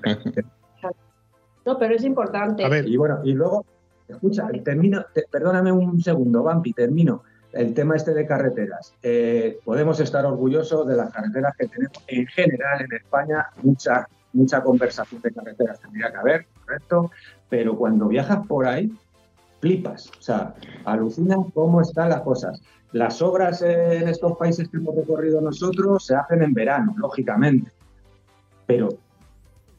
No, 1.64 1.76
pero 1.76 1.96
es 1.96 2.04
importante. 2.04 2.62
Y 2.86 2.96
bueno, 2.96 3.18
y 3.24 3.32
luego, 3.32 3.66
escucha, 4.06 4.48
termino, 4.64 5.04
perdóname 5.32 5.72
un 5.72 6.00
segundo, 6.00 6.44
Vampi, 6.44 6.72
termino. 6.72 7.24
El 7.50 7.74
tema 7.74 7.96
este 7.96 8.14
de 8.14 8.24
carreteras. 8.24 8.94
Eh, 9.02 9.58
podemos 9.64 9.98
estar 9.98 10.24
orgullosos 10.24 10.86
de 10.86 10.94
las 10.94 11.12
carreteras 11.12 11.56
que 11.56 11.66
tenemos 11.66 12.04
en 12.06 12.26
general 12.28 12.82
en 12.82 12.92
España. 12.92 13.46
Mucha, 13.64 14.06
mucha 14.32 14.62
conversación 14.62 15.20
de 15.22 15.32
carreteras 15.32 15.80
tendría 15.80 16.12
que 16.12 16.18
haber, 16.18 16.46
correcto. 16.64 17.10
Pero 17.48 17.76
cuando 17.76 18.06
viajas 18.06 18.46
por 18.46 18.64
ahí, 18.64 18.92
flipas. 19.60 20.08
O 20.18 20.22
sea, 20.22 20.54
alucinas 20.84 21.38
cómo 21.52 21.80
están 21.80 22.10
las 22.10 22.20
cosas. 22.20 22.60
Las 22.92 23.20
obras 23.20 23.62
en 23.62 24.08
estos 24.08 24.36
países 24.36 24.68
que 24.68 24.76
hemos 24.76 24.94
recorrido 24.94 25.40
nosotros 25.40 26.06
se 26.06 26.14
hacen 26.14 26.42
en 26.42 26.54
verano, 26.54 26.94
lógicamente, 26.96 27.70
pero 28.66 28.88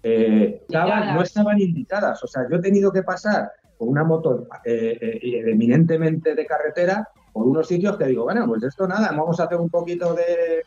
eh, 0.03 0.63
no 0.69 1.21
estaban 1.21 1.59
indicadas. 1.59 2.23
O 2.23 2.27
sea, 2.27 2.47
yo 2.49 2.57
he 2.57 2.61
tenido 2.61 2.91
que 2.91 3.03
pasar 3.03 3.51
con 3.77 3.89
una 3.89 4.03
moto 4.03 4.47
eh, 4.63 4.97
eh, 5.01 5.43
eminentemente 5.47 6.35
de 6.35 6.45
carretera 6.45 7.07
por 7.31 7.47
unos 7.47 7.67
sitios 7.67 7.97
que 7.97 8.05
digo, 8.05 8.23
bueno, 8.23 8.45
pues 8.47 8.63
esto 8.63 8.87
nada, 8.87 9.09
vamos 9.11 9.39
a 9.39 9.43
hacer 9.43 9.57
un 9.57 9.69
poquito 9.69 10.13
de, 10.13 10.63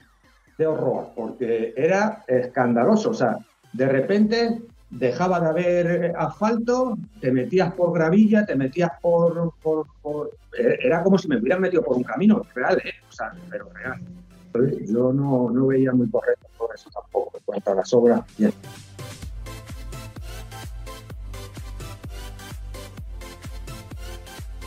de 0.57 0.67
horror, 0.67 1.09
porque 1.15 1.75
era 1.77 2.25
escandaloso. 2.27 3.11
O 3.11 3.15
sea, 3.15 3.39
de 3.73 3.87
repente 3.87 4.63
dejaba 4.91 5.41
de 5.41 5.49
haber 5.49 6.17
asfalto, 6.17 6.99
te 7.21 7.31
metías 7.31 7.73
por 7.75 7.93
gravilla, 7.93 8.45
te 8.45 8.57
metías 8.57 8.93
por, 9.01 9.53
Era 10.59 11.03
como 11.03 11.17
si 11.17 11.29
me 11.29 11.37
hubieran 11.37 11.61
metido 11.61 11.83
por 11.83 11.97
un 11.97 12.03
camino 12.03 12.45
real, 12.55 12.79
¿eh? 12.85 12.95
O 13.09 13.13
sea, 13.13 13.33
pero 13.49 13.69
real. 13.73 14.01
Yo 14.87 15.13
no, 15.13 15.49
no 15.51 15.67
veía 15.69 15.93
muy 15.93 16.09
correcto 16.11 16.49
por 16.59 16.75
eso 16.75 16.91
tampoco, 16.91 17.39
en 17.39 17.45
cuanto 17.45 17.71
a 17.71 17.75
las 17.77 17.93
obras. 17.95 18.23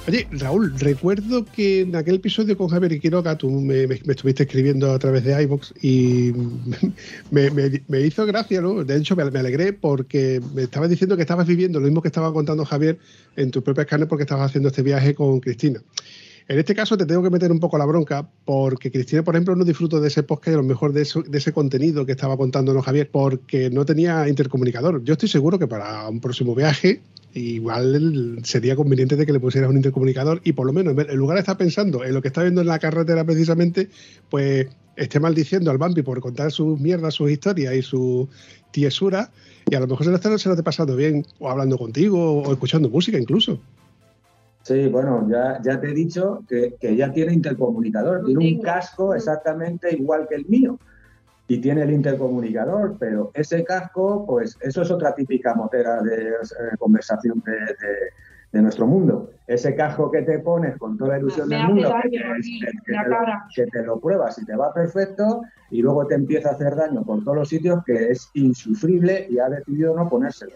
Oye, 0.06 0.28
Raúl, 0.32 0.78
recuerdo 0.80 1.46
que 1.46 1.82
en 1.82 1.96
aquel 1.96 2.16
episodio 2.16 2.58
con 2.58 2.68
Javier 2.68 2.92
y 2.92 3.00
Quiroga 3.00 3.38
tú 3.38 3.50
me, 3.50 3.84
estuviste 3.84 4.44
escribiendo 4.44 4.92
a 4.92 5.00
través 5.00 5.24
de 5.24 5.42
iVoox 5.44 5.72
y 5.82 6.34
me, 7.32 8.02
hizo 8.02 8.26
gracia, 8.26 8.60
¿no? 8.60 8.84
De 8.84 8.98
hecho, 8.98 9.16
me, 9.16 9.24
alegré 9.24 9.72
porque 9.72 10.42
me 10.54 10.64
estabas 10.64 10.90
diciendo 10.90 11.16
que 11.16 11.22
estabas 11.22 11.48
viviendo 11.48 11.80
lo 11.80 11.86
mismo 11.86 12.02
que 12.02 12.10
estaba 12.10 12.34
contando 12.34 12.66
Javier 12.66 13.00
en 13.38 13.52
tu 13.52 13.64
propia 13.64 13.86
carne 13.86 14.06
porque 14.06 14.24
estabas 14.24 14.50
haciendo 14.50 14.68
este 14.68 14.82
viaje 14.82 15.16
con 15.16 15.40
Cristina. 15.40 15.82
En 16.48 16.60
este 16.60 16.76
caso 16.76 16.98
te 16.98 17.06
tengo 17.06 17.24
que 17.24 17.30
meter 17.30 17.52
un 17.52 17.60
poco 17.60 17.78
la 17.78 17.86
bronca 17.86 18.30
porque 18.44 18.92
Cristina, 18.92 19.24
por 19.24 19.36
ejemplo, 19.36 19.56
no 19.56 19.64
disfruto 19.64 20.02
de 20.02 20.10
ese 20.10 20.24
podcast 20.24 20.50
y 20.50 20.54
a 20.54 20.58
lo 20.58 20.64
mejor 20.64 20.92
de, 20.92 21.02
ese 21.02 21.54
contenido 21.54 22.06
que 22.06 22.12
estaba 22.12 22.36
contándonos 22.36 22.84
Javier 22.84 23.10
porque 23.10 23.70
no 23.70 23.86
tenía 23.86 24.28
intercomunicador. 24.28 25.04
Yo 25.04 25.14
estoy 25.14 25.30
seguro 25.30 25.58
que 25.58 25.68
para 25.68 26.08
un 26.10 26.20
próximo 26.20 26.54
viaje 26.54 27.02
igual 27.34 28.40
sería 28.44 28.76
conveniente 28.76 29.16
de 29.16 29.26
que 29.26 29.34
le 29.34 29.40
pusieras 29.40 29.70
un 29.70 29.78
intercomunicador 29.78 30.42
y 30.44 30.54
por 30.54 30.68
lo 30.68 30.74
menos 30.74 30.96
en 30.98 31.18
lugar 31.18 31.36
de 31.36 31.40
estar 31.40 31.58
pensando 31.58 32.04
en 32.04 32.14
lo 32.14 32.22
que 32.22 32.28
está 32.28 32.44
viendo 32.44 32.62
en 32.62 32.68
la 32.68 32.78
carretera 32.78 33.24
precisamente, 33.24 33.90
pues 34.30 34.68
esté 34.96 35.20
maldiciendo 35.20 35.72
al 35.72 35.78
Bambi 35.78 36.04
por 36.04 36.20
contar 36.20 36.52
sus 36.52 36.80
mierdas, 36.80 37.16
sus 37.16 37.32
historias 37.32 37.74
y 37.74 37.82
su 37.82 38.28
tiesura 38.72 39.32
y 39.70 39.76
a 39.76 39.80
lo 39.80 39.88
mejor 39.88 40.04
se 40.04 40.10
lo, 40.12 40.18
está, 40.18 40.38
se 40.38 40.50
lo 40.50 40.54
esté 40.54 40.64
pasando 40.64 40.96
bien 40.96 41.26
o 41.40 41.50
hablando 41.50 41.78
contigo 41.78 42.44
o 42.44 42.52
escuchando 42.52 42.90
música 42.90 43.18
incluso. 43.18 43.60
Sí, 44.64 44.88
bueno, 44.88 45.28
ya, 45.30 45.60
ya 45.62 45.80
te 45.80 45.90
he 45.90 45.94
dicho 45.94 46.44
que, 46.48 46.76
que 46.80 46.96
ya 46.96 47.12
tiene 47.12 47.34
intercomunicador, 47.34 48.24
tiene 48.26 48.40
un 48.56 48.62
casco 48.62 49.14
exactamente 49.14 49.94
igual 49.94 50.26
que 50.28 50.36
el 50.36 50.46
mío 50.48 50.80
y 51.48 51.60
tiene 51.60 51.84
el 51.84 51.92
intercomunicador, 51.92 52.96
pero 52.98 53.30
ese 53.34 53.66
casco, 53.66 54.26
pues 54.26 54.58
eso 54.62 54.82
es 54.82 54.90
otra 54.90 55.14
típica 55.14 55.54
motera 55.54 56.02
de 56.02 56.30
eh, 56.30 56.78
conversación 56.80 57.44
de 58.54 58.62
nuestro 58.62 58.88
mundo. 58.88 59.32
Ese 59.46 59.76
casco 59.76 60.10
que 60.10 60.22
te 60.22 60.40
pones 60.40 60.78
con 60.78 60.96
toda 60.98 61.12
la 61.14 61.20
ilusión 61.20 61.50
Me 61.50 61.58
del 61.58 61.68
mundo, 61.68 61.90
daño 61.90 62.02
que 62.12 62.18
te, 62.20 62.24
aquí, 62.32 62.60
que- 62.62 62.72
que 62.86 62.92
la 62.94 63.04
te 63.04 63.10
lo, 63.10 63.16
cara. 63.18 63.46
que 63.54 63.66
te 63.68 63.84
lo 63.84 64.00
pruebas 64.00 64.38
y 64.42 64.46
te 64.46 64.56
va 64.56 64.74
perfecto, 64.74 65.42
y 65.72 65.82
luego 65.82 66.08
te 66.08 66.16
empieza 66.16 66.50
a 66.50 66.54
hacer 66.54 66.76
daño 66.76 67.04
por 67.04 67.22
todos 67.24 67.36
los 67.36 67.50
sitios 67.50 67.84
que 67.84 68.12
es 68.12 68.30
insufrible 68.36 69.28
y 69.30 69.40
ha 69.40 69.50
decidido 69.50 69.94
no 69.96 70.08
ponérselo. 70.08 70.54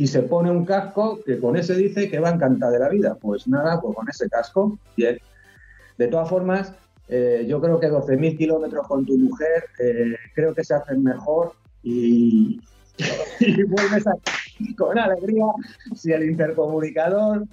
Y 0.00 0.06
se 0.06 0.22
pone 0.22 0.50
un 0.50 0.64
casco 0.64 1.20
que 1.26 1.38
con 1.38 1.56
ese 1.56 1.74
dice 1.74 2.08
que 2.08 2.20
va 2.20 2.30
encantada 2.30 2.72
de 2.72 2.78
la 2.78 2.88
vida. 2.88 3.18
Pues 3.20 3.46
nada, 3.46 3.78
pues 3.82 3.94
con 3.94 4.08
ese 4.08 4.30
casco, 4.30 4.78
bien. 4.96 5.18
De 5.98 6.08
todas 6.08 6.26
formas, 6.26 6.72
eh, 7.06 7.44
yo 7.46 7.60
creo 7.60 7.78
que 7.78 7.90
12.000 7.90 8.38
kilómetros 8.38 8.88
con 8.88 9.04
tu 9.04 9.18
mujer 9.18 9.64
eh, 9.78 10.16
creo 10.34 10.54
que 10.54 10.64
se 10.64 10.72
hacen 10.72 11.02
mejor 11.02 11.52
y, 11.82 12.62
y 13.40 13.62
vuelves 13.64 14.06
a 14.06 14.14
con 14.78 14.98
alegría 14.98 15.44
si 15.94 16.12
el 16.12 16.30
intercomunicador 16.30 17.44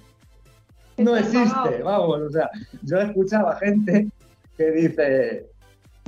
no 0.96 1.16
existe, 1.18 1.82
vamos, 1.84 2.20
o 2.22 2.30
sea, 2.30 2.48
yo 2.82 2.98
he 2.98 3.04
escuchado 3.04 3.48
a 3.48 3.56
gente 3.56 4.08
que 4.56 4.70
dice, 4.70 5.50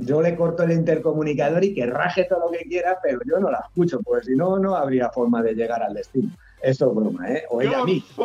yo 0.01 0.21
le 0.21 0.35
corto 0.35 0.63
el 0.63 0.71
intercomunicador 0.71 1.63
y 1.63 1.73
que 1.73 1.85
raje 1.85 2.25
todo 2.25 2.45
lo 2.45 2.51
que 2.51 2.65
quiera, 2.65 2.97
pero 3.01 3.19
yo 3.25 3.39
no 3.39 3.49
la 3.49 3.63
escucho, 3.67 3.99
porque 4.03 4.25
si 4.25 4.35
no, 4.35 4.57
no 4.59 4.75
habría 4.75 5.09
forma 5.09 5.41
de 5.41 5.53
llegar 5.53 5.81
al 5.81 5.93
destino. 5.93 6.29
Eso 6.61 6.89
es 6.89 6.95
broma, 6.95 7.31
¿eh? 7.31 7.43
O 7.49 7.61
ella 7.61 7.79
a 7.79 7.85
mí. 7.85 8.03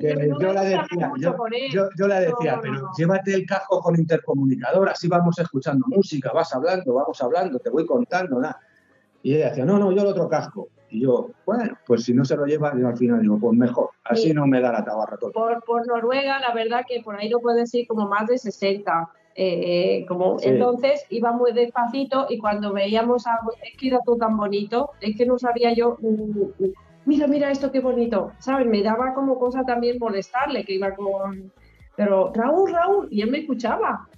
Que 0.00 0.30
yo 0.40 0.52
la 0.52 0.62
decía, 0.62 1.12
yo, 1.96 2.08
la 2.08 2.20
decía, 2.20 2.58
pero 2.60 2.90
llévate 2.98 3.34
el 3.34 3.46
casco 3.46 3.80
con 3.80 3.96
intercomunicador, 3.96 4.88
así 4.88 5.08
vamos 5.08 5.38
escuchando 5.38 5.86
música, 5.88 6.32
vas 6.32 6.52
hablando, 6.54 6.94
vamos 6.94 7.22
hablando, 7.22 7.58
te 7.58 7.70
voy 7.70 7.86
contando, 7.86 8.40
nada. 8.40 8.60
Y 9.22 9.34
ella 9.36 9.50
decía, 9.50 9.64
no, 9.64 9.78
no, 9.78 9.92
yo 9.92 10.02
el 10.02 10.08
otro 10.08 10.28
casco. 10.28 10.68
Y 10.96 11.02
yo, 11.02 11.28
bueno, 11.44 11.76
pues 11.86 12.04
si 12.04 12.14
no 12.14 12.24
se 12.24 12.36
lo 12.36 12.46
lleva, 12.46 12.72
yo 12.74 12.88
al 12.88 12.96
final 12.96 13.20
digo, 13.20 13.38
pues 13.38 13.52
mejor, 13.52 13.90
así 14.04 14.28
Sí. 14.28 14.32
no 14.32 14.46
me 14.46 14.62
da 14.62 14.72
la 14.72 14.82
tabarra 14.82 15.18
todo. 15.18 15.30
Por, 15.30 15.62
por 15.64 15.86
Noruega, 15.86 16.38
la 16.40 16.54
verdad 16.54 16.84
que 16.88 17.02
por 17.02 17.16
ahí 17.16 17.28
no 17.28 17.38
puedes 17.40 17.74
ir 17.74 17.86
como 17.86 18.08
más 18.08 18.26
de 18.26 18.38
60. 18.38 19.10
eh, 19.38 20.06
como, 20.08 20.38
Sí. 20.38 20.48
Entonces 20.48 21.04
iba 21.10 21.30
muy 21.32 21.52
despacito 21.52 22.24
y 22.30 22.38
cuando 22.38 22.72
veíamos 22.72 23.26
algo, 23.26 23.52
es 23.62 23.76
que 23.78 23.88
era 23.88 24.00
todo 24.02 24.16
tan 24.16 24.34
bonito, 24.38 24.92
es 25.02 25.14
que 25.18 25.26
no 25.26 25.38
sabía 25.38 25.74
yo, 25.74 25.98
mm, 26.00 26.06
mm, 26.08 26.72
mira, 27.04 27.26
mira 27.26 27.50
esto 27.50 27.70
qué 27.70 27.80
bonito, 27.80 28.32
¿sabes? 28.38 28.66
Me 28.66 28.82
daba 28.82 29.12
como 29.12 29.38
cosa 29.38 29.62
también 29.64 29.98
molestarle, 30.00 30.64
que 30.64 30.76
iba 30.76 30.94
con... 30.94 31.52
Pero 31.96 32.32
Raúl, 32.34 32.72
Raúl, 32.72 33.08
y 33.10 33.20
él 33.20 33.30
me 33.30 33.40
escuchaba. 33.40 34.08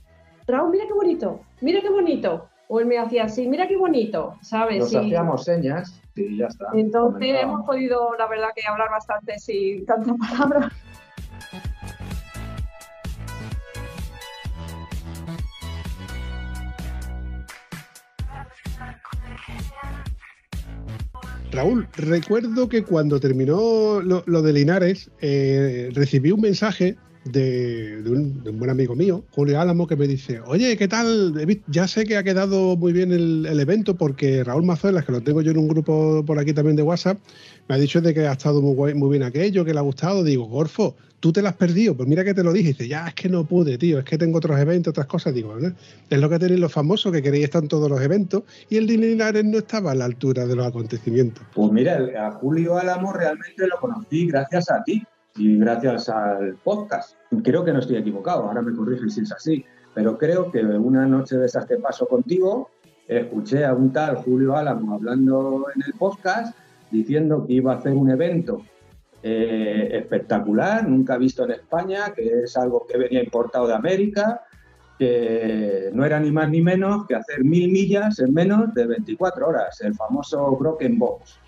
Raúl, 0.47 0.71
mira 0.71 0.85
qué 0.87 0.93
bonito, 0.95 1.41
mira 1.63 1.81
qué 1.81 1.91
bonito. 1.91 2.49
O 2.69 2.79
él 2.79 2.87
me 2.87 2.99
hacía 2.99 3.25
así, 3.25 3.49
mira 3.49 3.67
qué 3.67 3.77
bonito, 3.77 4.35
¿sabes? 4.43 4.79
Nos 4.79 4.95
hacíamos 4.95 5.43
señas 5.45 6.01
y 6.19 6.39
ya 6.39 6.47
está. 6.47 6.67
entonces 6.75 7.37
hemos 7.43 7.67
podido, 7.67 8.15
la 8.19 8.27
verdad, 8.27 8.49
que 8.55 8.67
hablar 8.67 8.91
bastante 8.91 9.39
sin 9.39 9.85
tantas 9.87 10.15
palabras. 10.31 10.73
Raúl, 21.51 21.89
recuerdo 21.97 22.69
que 22.69 22.85
cuando 22.85 23.19
terminó 23.19 24.01
lo, 24.01 24.23
lo 24.27 24.43
de 24.43 24.53
Linares, 24.53 25.11
eh, 25.21 25.91
recibí 25.93 26.31
un 26.31 26.43
mensaje 26.43 26.97
de, 27.33 28.03
un, 28.07 28.43
de 28.43 28.51
un 28.51 28.59
buen 28.59 28.71
amigo 28.71 28.95
mío, 28.95 29.25
Julio 29.31 29.61
Álamo, 29.61 29.87
que 29.87 29.97
me 29.97 30.07
dice, 30.07 30.41
oye, 30.47 30.77
¿qué 30.77 30.89
tal? 30.89 31.35
Ya 31.69 31.87
sé 31.89 32.05
que 32.05 32.17
ha 32.17 32.23
quedado 32.23 32.77
muy 32.77 32.93
bien 32.93 33.13
el, 33.13 33.47
evento 33.61 33.97
porque 33.97 34.45
Raúl 34.45 34.65
Mazuelas, 34.65 35.05
que 35.05 35.13
lo 35.13 35.21
tengo 35.21 35.43
yo 35.43 35.51
en 35.51 35.59
un 35.59 35.69
grupo 35.69 36.25
por 36.25 36.39
aquí 36.39 36.53
también 36.53 36.77
de 36.77 36.83
WhatsApp, 36.83 37.19
me 37.69 37.75
ha 37.75 37.79
dicho 37.79 38.01
de 38.01 38.15
que 38.15 38.27
ha 38.27 38.33
estado 38.33 38.63
muy, 38.63 38.75
guay- 38.75 38.95
muy 38.95 39.11
bien 39.11 39.23
aquello, 39.23 39.65
que 39.65 39.73
le 39.73 39.79
ha 39.79 39.83
gustado. 39.83 40.25
Digo, 40.25 40.47
Gorfo, 40.47 40.97
tú 41.21 41.33
te 41.33 41.43
lo 41.43 41.49
has 41.49 41.55
perdido. 41.55 41.95
Pues 41.97 42.09
mira 42.09 42.25
que 42.25 42.33
te 42.33 42.43
lo 42.43 42.53
dije. 42.53 42.69
Dice, 42.69 42.89
ya, 42.89 43.09
es 43.09 43.15
que 43.15 43.29
no 43.29 43.45
pude, 43.45 43.77
tío, 43.77 43.99
es 43.99 44.05
que 44.05 44.17
tengo 44.17 44.39
otros 44.39 44.59
eventos, 44.59 44.93
otras 44.93 45.07
cosas. 45.07 45.35
Digo, 45.35 45.53
"Bueno, 45.53 45.75
es 46.09 46.19
lo 46.19 46.31
que 46.31 46.39
tenéis 46.39 46.61
los 46.61 46.73
famosos, 46.73 47.13
que 47.13 47.23
queréis 47.23 47.45
estar 47.45 47.63
en 47.63 47.69
todos 47.69 47.91
los 47.91 48.01
eventos, 48.01 48.45
y 48.71 48.77
el 48.77 48.87
Linares 48.87 49.45
no 49.45 49.59
estaba 49.59 49.93
a 49.93 49.95
la 49.95 50.05
altura 50.07 50.47
de 50.47 50.57
los 50.57 50.67
acontecimientos. 50.67 51.45
Pues 51.55 51.71
mira, 51.73 51.99
a 52.19 52.31
Julio 52.33 52.79
Álamo 52.79 53.13
realmente 53.13 53.67
lo 53.67 53.77
conocí 53.81 54.27
gracias 54.29 54.71
a 54.71 54.83
ti 54.85 55.03
y 55.37 55.59
gracias 55.59 56.09
al 56.09 56.57
podcast. 56.63 57.17
Creo 57.43 57.65
que 57.65 57.73
no 57.73 57.79
estoy 57.79 57.97
equivocado, 57.97 58.45
ahora 58.45 58.63
me 58.63 58.75
corriges 58.75 59.15
si 59.15 59.21
es 59.23 59.33
así, 59.33 59.65
pero 59.95 60.17
creo 60.19 60.51
que 60.51 60.61
una 60.61 61.07
noche 61.07 61.37
de 61.37 61.47
esas 61.47 61.67
que 61.67 61.77
paso 61.77 62.07
contigo, 62.07 62.71
escuché 63.07 63.65
a 63.65 63.73
un 63.73 63.93
tal 63.93 64.17
Julio 64.17 64.57
Álamo 64.57 64.95
hablando 64.95 65.67
en 65.75 65.83
el 65.83 65.95
podcast 65.95 66.55
diciendo 66.91 67.47
que 67.47 67.55
iba 67.55 67.73
a 67.73 67.77
hacer 67.77 67.93
un 67.93 68.11
evento 68.11 68.63
eh, 69.23 69.89
espectacular, 69.93 70.87
nunca 70.89 71.17
visto 71.19 71.45
en 71.45 71.53
España, 71.53 72.13
que 72.15 72.43
es 72.45 72.57
algo 72.57 72.87
que 72.87 72.99
venía 72.99 73.23
importado 73.23 73.67
de 73.67 73.75
América, 73.75 74.43
que 74.99 75.91
no 75.93 76.05
era 76.05 76.21
ni 76.21 76.31
más 76.31 76.49
ni 76.51 76.61
menos 76.61 77.07
que 77.07 77.15
hacer 77.15 77.45
mil 77.45 77.71
millas 77.71 78.19
en 78.19 78.33
menos 78.33 78.75
de 78.75 78.87
24 78.87 79.49
horas, 79.49 79.81
el 79.81 79.95
famoso 79.95 80.57
Broken 80.57 80.99
Box, 80.99 81.39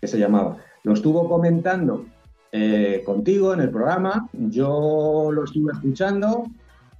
que 0.00 0.06
se 0.06 0.18
llamaba. 0.18 0.56
Lo 0.84 0.94
estuvo 0.94 1.28
comentando 1.28 2.06
eh, 2.52 3.02
contigo 3.04 3.52
en 3.52 3.60
el 3.60 3.70
programa, 3.70 4.28
yo 4.32 5.30
lo 5.32 5.44
estuve 5.44 5.72
escuchando 5.72 6.44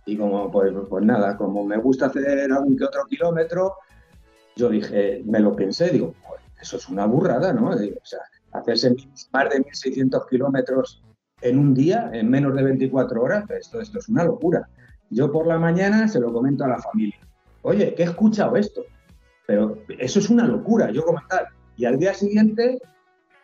y 0.05 0.17
como 0.17 0.51
pues, 0.51 0.73
pues 0.89 1.05
nada, 1.05 1.37
como 1.37 1.65
me 1.65 1.77
gusta 1.79 2.07
hacer 2.07 2.51
algún 2.53 2.77
que 2.77 2.85
otro 2.85 3.05
kilómetro, 3.07 3.75
yo 4.57 4.69
dije, 4.71 5.23
me 5.27 5.41
lo 5.41 5.55
pensé, 5.55 5.91
digo, 5.91 6.15
"Joder, 6.23 6.41
eso 6.61 6.77
es 6.77 6.89
una 6.89 7.07
burrada, 7.07 7.53
¿no? 7.53 7.77
Digo, 7.77 7.97
o 8.03 8.07
sea, 8.07 8.21
hacerse 8.53 8.95
más 9.33 9.51
de 9.51 9.61
1.600 9.61 10.27
kilómetros 10.29 11.03
en 11.41 11.59
un 11.59 11.75
día, 11.75 12.11
en 12.13 12.29
menos 12.29 12.55
de 12.55 12.63
24 12.63 13.23
horas, 13.23 13.49
esto, 13.51 13.81
esto 13.81 13.99
es 13.99 14.09
una 14.09 14.25
locura. 14.25 14.69
Yo 15.11 15.31
por 15.31 15.47
la 15.47 15.59
mañana 15.59 16.09
se 16.09 16.21
lo 16.21 16.33
comento 16.33 16.65
a 16.65 16.69
la 16.69 16.79
familia. 16.79 17.19
Oye, 17.63 17.95
que 17.95 18.03
he 18.03 18.07
escuchado 18.07 18.57
esto, 18.57 18.85
pero 19.47 19.79
eso 19.99 20.19
es 20.19 20.31
una 20.31 20.47
locura, 20.47 20.91
yo 20.91 21.05
como 21.05 21.21
tal. 21.29 21.47
Y 21.77 21.85
al 21.85 21.99
día 21.99 22.13
siguiente, 22.13 22.81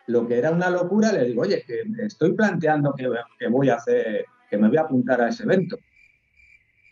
lo 0.07 0.27
que 0.27 0.37
era 0.37 0.51
una 0.51 0.69
locura, 0.69 1.11
le 1.11 1.25
digo, 1.25 1.41
oye, 1.41 1.63
que 1.65 1.81
estoy 2.03 2.33
planteando 2.33 2.93
que, 2.93 3.09
que 3.39 3.47
voy 3.47 3.69
a 3.69 3.75
hacer, 3.75 4.25
que 4.49 4.57
me 4.57 4.67
voy 4.67 4.77
a 4.77 4.81
apuntar 4.81 5.21
a 5.21 5.29
ese 5.29 5.43
evento. 5.43 5.77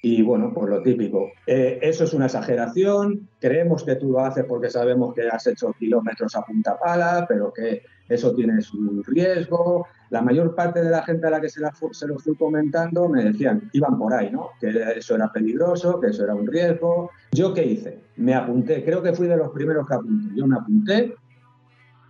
Y 0.06 0.22
bueno, 0.22 0.52
pues 0.54 0.70
lo 0.70 0.82
típico. 0.82 1.32
Eh, 1.48 1.80
eso 1.82 2.04
es 2.04 2.14
una 2.14 2.26
exageración. 2.26 3.30
Creemos 3.40 3.86
que 3.86 3.96
tú 3.96 4.12
lo 4.12 4.20
haces 4.20 4.44
porque 4.44 4.70
sabemos 4.70 5.14
que 5.14 5.30
has 5.30 5.48
hecho 5.48 5.72
kilómetros 5.80 6.36
a 6.36 6.42
punta 6.42 6.78
pala, 6.78 7.26
pero 7.26 7.54
que 7.54 7.84
eso 8.10 8.36
tiene 8.36 8.62
su 8.62 9.02
riesgo. 9.08 9.88
La 10.10 10.22
mayor 10.22 10.56
parte 10.56 10.84
de 10.84 10.90
la 10.90 11.04
gente 11.04 11.28
a 11.28 11.30
la 11.30 11.40
que 11.40 11.48
se, 11.48 11.62
la 11.62 11.72
fu- 11.72 11.94
se 11.94 12.06
lo 12.06 12.20
fui 12.20 12.36
comentando 12.36 13.08
me 13.08 13.24
decían, 13.24 13.70
iban 13.72 13.98
por 13.98 14.14
ahí, 14.14 14.30
¿no? 14.30 14.50
Que 14.60 14.74
eso 14.98 15.16
era 15.16 15.32
peligroso, 15.32 16.02
que 16.02 16.08
eso 16.08 16.26
era 16.26 16.36
un 16.36 16.48
riesgo. 16.48 17.10
¿Yo 17.32 17.54
qué 17.54 17.64
hice? 17.66 18.02
Me 18.18 18.34
apunté. 18.34 18.84
Creo 18.84 19.02
que 19.02 19.14
fui 19.14 19.28
de 19.28 19.38
los 19.38 19.52
primeros 19.52 19.88
que 19.88 19.94
apunté. 19.94 20.36
Yo 20.36 20.46
me 20.46 20.58
apunté 20.58 21.16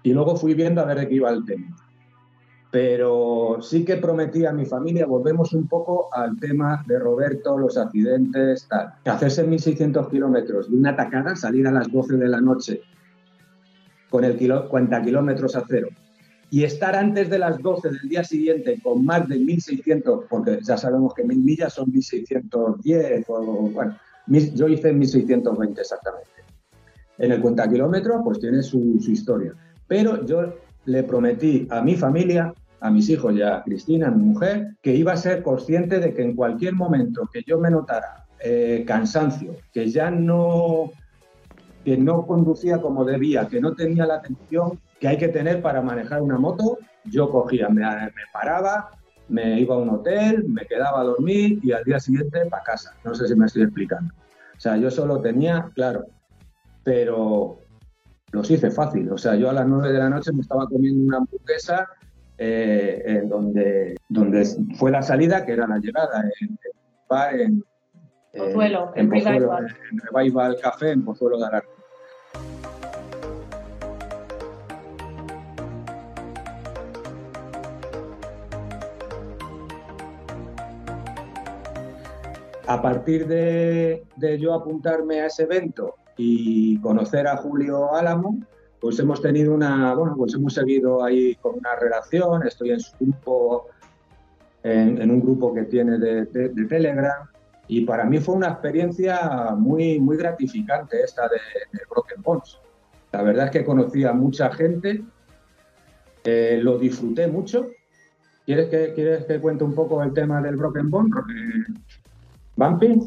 y 0.04 0.14
luego 0.14 0.36
fui 0.36 0.54
viendo 0.54 0.82
a 0.82 0.86
ver 0.86 1.00
de 1.00 1.08
qué 1.08 1.16
iba 1.16 1.30
el 1.32 1.46
tema 1.46 1.76
pero 2.74 3.60
sí 3.62 3.86
que 3.86 3.98
prometí 3.98 4.48
a 4.48 4.52
mi 4.52 4.66
familia, 4.66 5.06
volvemos 5.06 5.54
un 5.54 5.68
poco 5.68 6.12
al 6.12 6.40
tema 6.40 6.84
de 6.88 6.98
Roberto, 6.98 7.56
los 7.56 7.78
accidentes, 7.78 8.68
tal. 8.68 8.96
Hacerse 9.06 9.48
1.600 9.48 10.10
kilómetros 10.10 10.72
de 10.72 10.78
una 10.78 10.96
tacada, 10.96 11.36
salir 11.36 11.68
a 11.68 11.72
las 11.72 11.92
12 11.92 12.18
de 12.18 12.28
la 12.28 12.42
noche 12.42 12.82
con 14.10 14.24
el 14.24 14.36
kilo, 14.38 14.68
cuenta 14.70 15.04
kilómetros 15.04 15.56
a 15.56 15.64
cero 15.70 15.90
y 16.50 16.64
estar 16.64 16.96
antes 16.96 17.30
de 17.30 17.38
las 17.38 17.62
12 17.62 17.90
del 17.90 18.10
día 18.10 18.24
siguiente 18.24 18.82
con 18.82 19.06
más 19.06 19.28
de 19.30 19.36
1.600, 19.36 20.26
porque 20.28 20.58
ya 20.64 20.76
sabemos 20.76 21.14
que 21.14 21.24
1.000 21.24 21.44
millas 21.44 21.74
son 21.74 21.92
1.610, 21.92 23.26
o, 23.28 23.70
bueno, 23.70 23.96
yo 24.56 24.68
hice 24.68 24.92
1.620 24.96 25.80
exactamente. 25.80 26.30
En 27.20 27.32
el 27.34 27.40
cuenta 27.40 27.70
kilómetros, 27.70 28.22
pues 28.24 28.40
tiene 28.40 28.64
su, 28.64 29.00
su 29.00 29.12
historia. 29.12 29.54
Pero 29.88 30.26
yo 30.26 30.54
le 30.86 31.04
prometí 31.04 31.68
a 31.70 31.82
mi 31.82 31.96
familia, 31.96 32.54
a 32.80 32.92
mis 32.92 33.10
hijos 33.10 33.34
y 33.34 33.42
a 33.42 33.64
Cristina, 33.64 34.12
mi 34.12 34.24
mujer, 34.24 34.76
que 34.82 34.94
iba 34.94 35.14
a 35.14 35.18
ser 35.18 35.44
consciente 35.44 36.00
de 36.00 36.14
que 36.14 36.24
en 36.24 36.36
cualquier 36.36 36.74
momento 36.74 37.30
que 37.32 37.44
yo 37.46 37.58
me 37.60 37.70
notara 37.70 38.26
eh, 38.40 38.84
cansancio, 38.86 39.56
que 39.74 39.90
ya 39.90 40.12
no, 40.12 40.92
que 41.86 41.98
no 41.98 42.26
conducía 42.26 42.82
como 42.82 43.06
debía, 43.06 43.48
que 43.48 43.62
no 43.62 43.74
tenía 43.74 44.06
la 44.06 44.16
atención 44.16 44.80
que 45.00 45.08
hay 45.08 45.18
que 45.18 45.30
tener 45.30 45.62
para 45.62 45.82
manejar 45.82 46.22
una 46.22 46.38
moto, 46.38 46.78
yo 47.06 47.30
cogía, 47.30 47.68
me 47.70 47.84
paraba, 48.32 48.92
me 49.30 49.60
iba 49.60 49.76
a 49.76 49.78
un 49.78 49.90
hotel, 49.90 50.46
me 50.48 50.66
quedaba 50.66 51.02
a 51.02 51.04
dormir 51.04 51.60
y 51.62 51.72
al 51.72 51.84
día 51.84 52.00
siguiente 52.00 52.46
para 52.46 52.64
casa. 52.64 52.96
No 53.04 53.16
sé 53.16 53.28
si 53.28 53.36
me 53.36 53.46
estoy 53.46 53.64
explicando. 53.64 54.14
O 54.56 54.60
sea, 54.60 54.78
yo 54.78 54.92
solo 54.92 55.22
tenía, 55.22 55.70
claro, 55.74 56.06
pero 56.84 57.60
los 58.34 58.50
hice 58.50 58.72
fácil. 58.72 59.10
O 59.12 59.18
sea, 59.18 59.36
yo 59.36 59.50
a 59.50 59.54
las 59.54 59.68
9 59.68 59.94
de 59.94 60.00
la 60.00 60.10
noche 60.10 60.34
me 60.34 60.42
estaba 60.42 60.68
comiendo 60.68 61.06
una 61.06 61.18
hamburguesa 61.18 61.88
eh, 62.38 63.22
donde, 63.26 63.96
donde 64.10 64.44
fue 64.76 64.92
la 64.92 65.04
salida, 65.04 65.46
que 65.46 65.54
era 65.54 65.68
la 65.68 65.78
llegada, 65.78 66.24
en, 67.32 67.64
Pozuelo, 68.36 68.92
en, 68.96 69.06
en, 69.06 69.12
Revival. 69.12 69.78
en 69.92 70.00
Revival 70.00 70.58
Café, 70.60 70.92
en 70.92 71.06
Pozuelo 71.06 71.38
de 71.38 71.46
Alarco. 71.46 71.72
A 82.66 82.82
partir 82.82 83.28
de, 83.28 84.04
de 84.16 84.40
yo 84.40 84.56
apuntarme 84.56 85.22
a 85.22 85.28
ese 85.28 85.44
evento 85.44 85.98
y 86.18 86.80
conocer 86.80 87.28
a 87.28 87.38
Julio 87.38 87.94
Álamo, 87.94 88.40
pues 88.80 89.00
hemos 89.00 89.22
tenido 89.22 89.54
una, 89.54 89.96
bueno, 89.96 90.16
pues 90.18 90.34
hemos 90.34 90.54
seguido 90.54 91.04
ahí 91.04 91.36
con 91.36 91.56
una 91.56 91.76
relación, 91.76 92.46
estoy 92.46 92.72
en 92.72 92.80
su 92.82 92.92
grupo, 93.00 93.68
en, 94.62 95.10
un 95.10 95.22
grupo 95.22 95.54
que 95.54 95.64
tiene 95.64 95.98
de, 95.98 96.26
Telegram, 96.68 97.28
y 97.68 97.86
para 97.86 98.04
mí 98.04 98.20
fue 98.20 98.36
una 98.36 98.50
experiencia 98.50 99.56
muy, 99.58 100.00
muy 100.00 100.18
gratificante 100.18 101.02
esta 101.02 101.30
de, 101.30 101.40
Broken 101.90 102.22
Bones. 102.22 102.60
La 103.14 103.22
verdad 103.22 103.46
es 103.46 103.52
que 103.52 103.64
conocí 103.64 104.04
a 104.04 104.12
mucha 104.12 104.52
gente, 104.52 105.04
eh, 106.26 106.60
lo 106.62 106.78
disfruté 106.78 107.28
mucho. 107.28 107.68
¿Quieres 108.46 108.68
que, 108.68 108.94
¿Quieres 108.94 109.26
que 109.26 109.40
cuente 109.40 109.64
un 109.64 109.74
poco 109.74 110.04
el 110.04 110.12
tema 110.12 110.42
del 110.42 110.58
Broken? 110.58 110.88
Eh, 110.88 111.74
¿Vampi? 112.58 113.00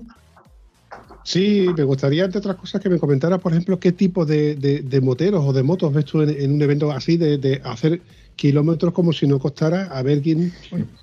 Sí, 1.28 1.74
me 1.76 1.82
gustaría, 1.82 2.24
entre 2.24 2.38
otras 2.38 2.54
cosas, 2.56 2.80
que 2.80 2.88
me 2.88 3.00
comentara, 3.00 3.38
por 3.40 3.50
ejemplo, 3.52 3.80
qué 3.80 3.90
tipo 3.90 4.24
de, 4.24 4.54
de- 4.54 4.82
de 4.82 5.00
moteros 5.00 5.44
o 5.44 5.52
de 5.52 5.64
motos 5.64 5.92
ves 5.92 6.04
tú 6.04 6.22
en, 6.22 6.30
en 6.30 6.52
un 6.52 6.62
evento 6.62 6.92
así, 6.92 7.16
de, 7.16 7.36
de 7.38 7.60
hacer 7.64 8.04
kilómetros 8.36 8.92
como 8.92 9.12
si 9.12 9.26
no 9.26 9.40
costara, 9.40 9.86
a 9.86 10.02
ver 10.02 10.22
quién... 10.22 10.52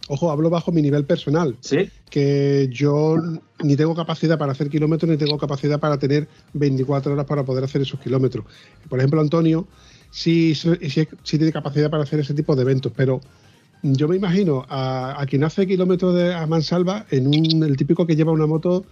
Ojo, 0.08 0.32
hablo 0.32 0.50
bajo 0.50 0.72
mi 0.72 0.82
nivel 0.82 1.06
personal, 1.06 1.58
Sí, 1.62 1.90
que 2.10 2.68
yo 2.72 3.16
ni 3.64 3.76
tengo 3.76 3.96
capacidad 3.96 4.38
para 4.38 4.52
hacer 4.54 4.70
kilómetros, 4.70 5.10
ni 5.10 5.18
tengo 5.18 5.38
capacidad 5.38 5.80
para 5.80 5.98
tener 6.00 6.30
24 6.54 7.14
horas 7.14 7.26
para 7.26 7.44
poder 7.46 7.64
hacer 7.66 7.82
esos 7.82 8.00
kilómetros. 8.00 8.46
Por 8.90 9.00
ejemplo, 9.00 9.20
Antonio 9.22 9.68
sí, 10.10 10.56
sí, 10.56 10.70
sí- 10.90 11.08
tiene 11.38 11.52
capacidad 11.52 11.90
para 11.90 12.04
hacer 12.04 12.20
ese 12.22 12.34
tipo 12.34 12.56
de 12.56 12.62
eventos, 12.64 12.92
pero 12.96 13.20
yo 13.82 14.08
me 14.08 14.16
imagino 14.16 14.66
a, 14.70 15.22
a 15.22 15.26
quien 15.26 15.44
hace 15.44 15.68
kilómetros 15.68 16.16
de, 16.16 16.34
a 16.34 16.48
mansalva 16.48 17.06
en 17.12 17.28
un, 17.28 17.64
el 17.64 17.76
típico 17.78 18.08
que 18.08 18.16
lleva 18.16 18.32
una 18.32 18.48
moto 18.48 18.86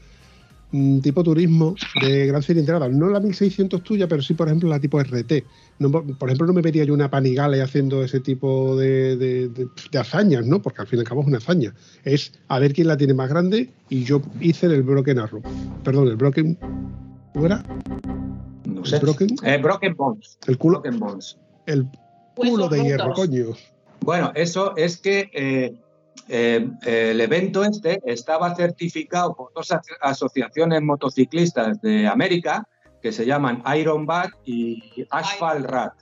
tipo 1.01 1.23
turismo 1.23 1.75
de 2.01 2.27
gran 2.27 2.41
cilindrada. 2.41 2.87
No 2.87 3.09
la 3.09 3.19
1600 3.19 3.83
tuya, 3.83 4.07
pero 4.07 4.21
sí, 4.21 4.33
por 4.33 4.47
ejemplo, 4.47 4.69
la 4.69 4.79
tipo 4.79 4.99
RT. 5.01 5.43
No, 5.79 5.91
por 5.91 6.29
ejemplo, 6.29 6.47
no 6.47 6.53
me 6.53 6.61
vería 6.61 6.83
yo 6.85 6.93
una 6.93 7.09
panigale 7.09 7.61
haciendo 7.61 8.03
ese 8.03 8.19
tipo 8.21 8.77
de, 8.77 9.17
de- 9.17 9.49
de- 9.49 9.67
de 9.91 9.99
hazañas, 9.99 10.45
¿no? 10.47 10.61
Porque 10.61 10.81
al 10.81 10.87
fin 10.87 10.97
y 10.97 11.01
al 11.01 11.07
cabo 11.07 11.21
es 11.21 11.27
una 11.27 11.39
hazaña. 11.39 11.73
Es 12.05 12.33
a 12.47 12.59
ver 12.59 12.73
quién 12.73 12.87
la 12.87 12.95
tiene 12.97 13.13
más 13.13 13.29
grande 13.29 13.69
y 13.89 14.03
yo 14.03 14.21
hice 14.39 14.67
el 14.67 14.83
Broken 14.83 15.19
Arrow. 15.19 15.41
Perdón, 15.83 16.07
el 16.07 16.15
Broken... 16.15 16.57
¿Cómo 17.33 17.45
era? 17.45 17.63
no 18.65 18.81
¿El 18.81 18.85
sé. 18.87 18.99
Broken? 18.99 19.29
Eh, 19.43 19.57
Broken 19.61 19.95
Bones. 19.95 20.37
El 20.47 20.57
culo, 20.57 20.81
Broken 20.81 20.99
Bones. 20.99 21.37
el 21.65 21.85
culo 22.35 22.51
Huesos 22.65 22.69
de 22.71 22.83
hierro, 22.83 23.13
coño. 23.13 23.45
Bueno, 24.01 24.31
eso 24.35 24.75
es 24.77 24.97
que 24.97 25.29
eh, 25.33 25.75
eh, 26.27 26.67
el 26.85 27.19
evento 27.21 27.63
este 27.63 27.99
estaba 28.05 28.55
certificado 28.55 29.33
por 29.35 29.51
dos 29.53 29.71
aso- 29.71 29.95
asociaciones 30.01 30.81
motociclistas 30.81 31.81
de 31.81 32.07
América 32.07 32.67
que 33.01 33.11
se 33.11 33.25
llaman 33.25 33.63
Iron 33.77 34.05
Bat 34.05 34.29
y 34.45 35.05
Asphalt 35.09 35.65
Rat. 35.65 35.93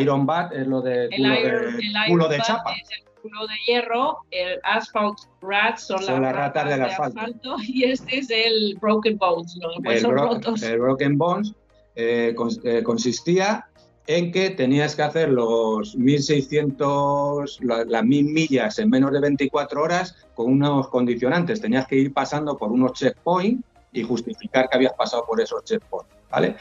Iron 0.00 0.26
Bat 0.26 0.52
es 0.52 0.66
lo 0.66 0.80
de 0.80 1.04
El 1.04 1.10
culo 1.16 1.34
Iron, 1.40 1.76
de, 1.76 1.78
el 1.86 1.94
culo 2.08 2.28
de 2.28 2.38
chapa. 2.40 2.72
es 2.72 2.88
el 2.90 3.04
culo 3.22 3.46
de 3.46 3.54
hierro, 3.66 4.18
el 4.30 4.58
Asphalt 4.64 5.18
Rats 5.42 5.82
son, 5.82 6.02
Son 6.02 6.22
las 6.22 6.34
ratas 6.34 6.64
ratas 6.64 6.68
del 6.70 6.78
de 6.80 6.84
asfalto. 6.86 7.20
asfalto 7.20 7.56
y 7.66 7.84
este 7.84 8.18
es 8.18 8.30
el 8.30 8.78
Broken 8.80 9.18
Bones, 9.18 9.56
los 9.60 9.76
El, 9.84 10.06
bro- 10.06 10.28
rotos. 10.34 10.62
el 10.62 10.78
Broken 10.78 11.18
Bones 11.18 11.52
eh, 11.94 12.34
eh, 12.64 12.82
consistía 12.82 13.66
en 14.08 14.30
que 14.30 14.50
tenías 14.50 14.94
que 14.94 15.02
hacer 15.02 15.28
los 15.30 15.96
1600, 15.96 17.58
la- 17.62 17.84
las 17.84 18.04
1000 18.04 18.26
millas 18.26 18.78
en 18.78 18.88
menos 18.90 19.12
de 19.12 19.20
24 19.20 19.82
horas 19.82 20.14
con 20.34 20.52
unos 20.52 20.88
condicionantes. 20.88 21.60
Tenías 21.60 21.86
que 21.86 21.96
ir 21.96 22.12
pasando 22.12 22.56
por 22.56 22.70
unos 22.70 22.92
checkpoints 22.92 23.62
y 23.92 24.02
justificar 24.02 24.68
que 24.68 24.76
habías 24.76 24.92
pasado 24.94 25.24
por 25.26 25.40
esos 25.40 25.64
checkpoints, 25.64 26.10
¿vale? 26.30 26.56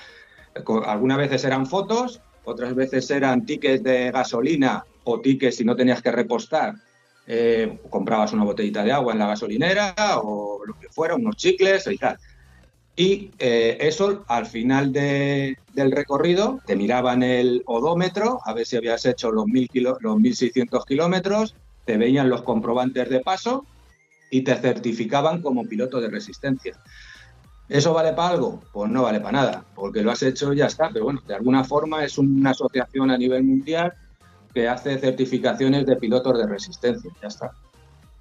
Algunas 0.85 1.17
veces 1.17 1.43
eran 1.43 1.65
fotos, 1.65 2.22
otras 2.45 2.73
veces 2.76 3.09
eran 3.11 3.45
tickets 3.45 3.84
de 3.84 4.11
gasolina 4.11 4.84
o 5.03 5.19
tickets 5.19 5.57
si 5.57 5.65
no 5.65 5.76
tenías 5.76 6.01
que 6.01 6.11
repostar. 6.11 6.73
eh, 7.27 7.80
comprabas 7.89 8.34
una 8.34 8.43
botellita 8.43 8.84
de 8.84 8.91
agua 8.91 9.11
en 9.13 9.17
la 9.17 9.26
gasolinera 9.26 9.95
o 10.22 10.59
lo 10.63 10.76
que 10.80 10.88
fuera, 10.89 11.15
unos 11.15 11.35
chicles 11.35 11.88
y 11.88 11.97
tal. 11.97 12.15
Y 12.97 13.34
eh, 13.39 13.77
eso 13.81 14.23
al 14.27 14.45
final 14.45 14.91
de- 14.93 15.55
del 15.67 15.91
recorrido 15.91 16.61
te 16.65 16.76
miraban 16.77 17.23
el 17.23 17.61
odómetro 17.65 18.39
a 18.45 18.53
ver 18.53 18.65
si 18.65 18.77
habías 18.77 19.05
hecho 19.05 19.31
los, 19.31 19.45
1000 19.47 19.67
kilo- 19.69 19.97
los 19.99 20.17
1600 20.17 20.85
kilómetros, 20.85 21.55
te 21.84 21.97
veían 21.97 22.30
los 22.30 22.43
comprobantes 22.43 23.09
de 23.09 23.19
paso 23.19 23.67
y 24.30 24.41
te 24.43 24.55
certificaban 24.55 25.41
como 25.41 25.67
piloto 25.67 25.99
de 25.99 26.09
resistencia. 26.09 26.73
¿Eso 27.67 27.93
vale 27.93 28.13
para 28.13 28.30
algo? 28.30 28.63
Pues 28.72 28.89
no 28.91 29.03
vale 29.03 29.19
para 29.19 29.31
nada, 29.34 29.63
porque 29.73 30.01
lo 30.01 30.11
has 30.11 30.22
hecho 30.23 30.53
y 30.53 30.57
ya 30.57 30.67
está. 30.67 30.89
Pero 30.93 31.05
bueno, 31.05 31.19
de 31.26 31.35
alguna 31.35 31.63
forma 31.63 32.03
es 32.05 32.17
una 32.17 32.51
asociación 32.51 33.11
a 33.11 33.17
nivel 33.17 33.43
mundial 33.43 33.91
que 34.53 34.67
hace 34.69 34.97
certificaciones 34.99 35.85
de 35.85 35.97
pilotos 35.97 36.38
de 36.38 36.47
resistencia. 36.47 37.11
Ya 37.22 37.27
está. 37.27 37.51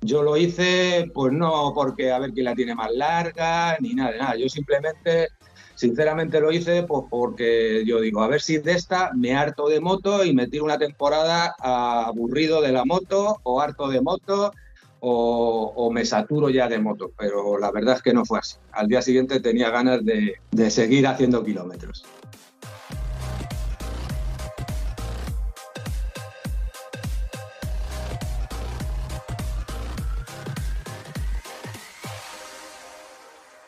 Yo 0.05 0.22
lo 0.22 0.36
hice, 0.36 1.10
pues 1.14 1.32
no 1.32 1.72
porque 1.74 2.12
a 2.12 2.18
ver 2.18 2.32
quién 2.32 2.44
la 2.44 2.55
tiene 2.55 2.74
más 2.74 2.93
larga, 2.93 3.78
ni 3.81 3.94
nada 3.94 4.12
de 4.12 4.18
nada. 4.18 4.36
Yo 4.36 4.51
simplemente, 4.51 5.28
sinceramente 5.74 6.40
lo 6.40 6.52
hice 6.52 6.82
pues 6.82 7.05
porque 7.09 7.85
yo 7.86 8.01
digo, 8.01 8.20
a 8.20 8.28
ver 8.28 8.43
si 8.43 8.59
de 8.59 8.72
esta 8.72 9.12
me 9.14 9.35
harto 9.35 9.66
de 9.66 9.81
moto 9.81 10.22
y 10.22 10.35
me 10.35 10.47
tiro 10.47 10.64
una 10.64 10.76
temporada 10.76 11.55
aburrido 11.59 12.60
de 12.60 12.72
la 12.72 12.85
moto 12.85 13.40
o 13.44 13.62
harto 13.62 13.89
de 13.89 14.02
moto 14.02 14.52
o, 15.01 15.90
me 15.90 16.05
saturo 16.05 16.51
ya 16.51 16.68
de 16.68 16.78
moto. 16.78 17.10
Pero 17.16 17.59
la 17.59 17.70
verdad 17.70 17.97
es 17.97 18.02
que 18.02 18.12
no 18.12 18.26
fue 18.26 18.40
así. 18.40 18.56
Al 18.72 18.89
día 18.89 19.01
siguiente 19.01 19.40
tenía 19.40 19.70
ganas 19.70 20.05
de, 20.05 20.35
de 20.51 20.70
seguir 20.70 21.06
haciendo 21.06 21.43
kilómetros. 21.43 22.05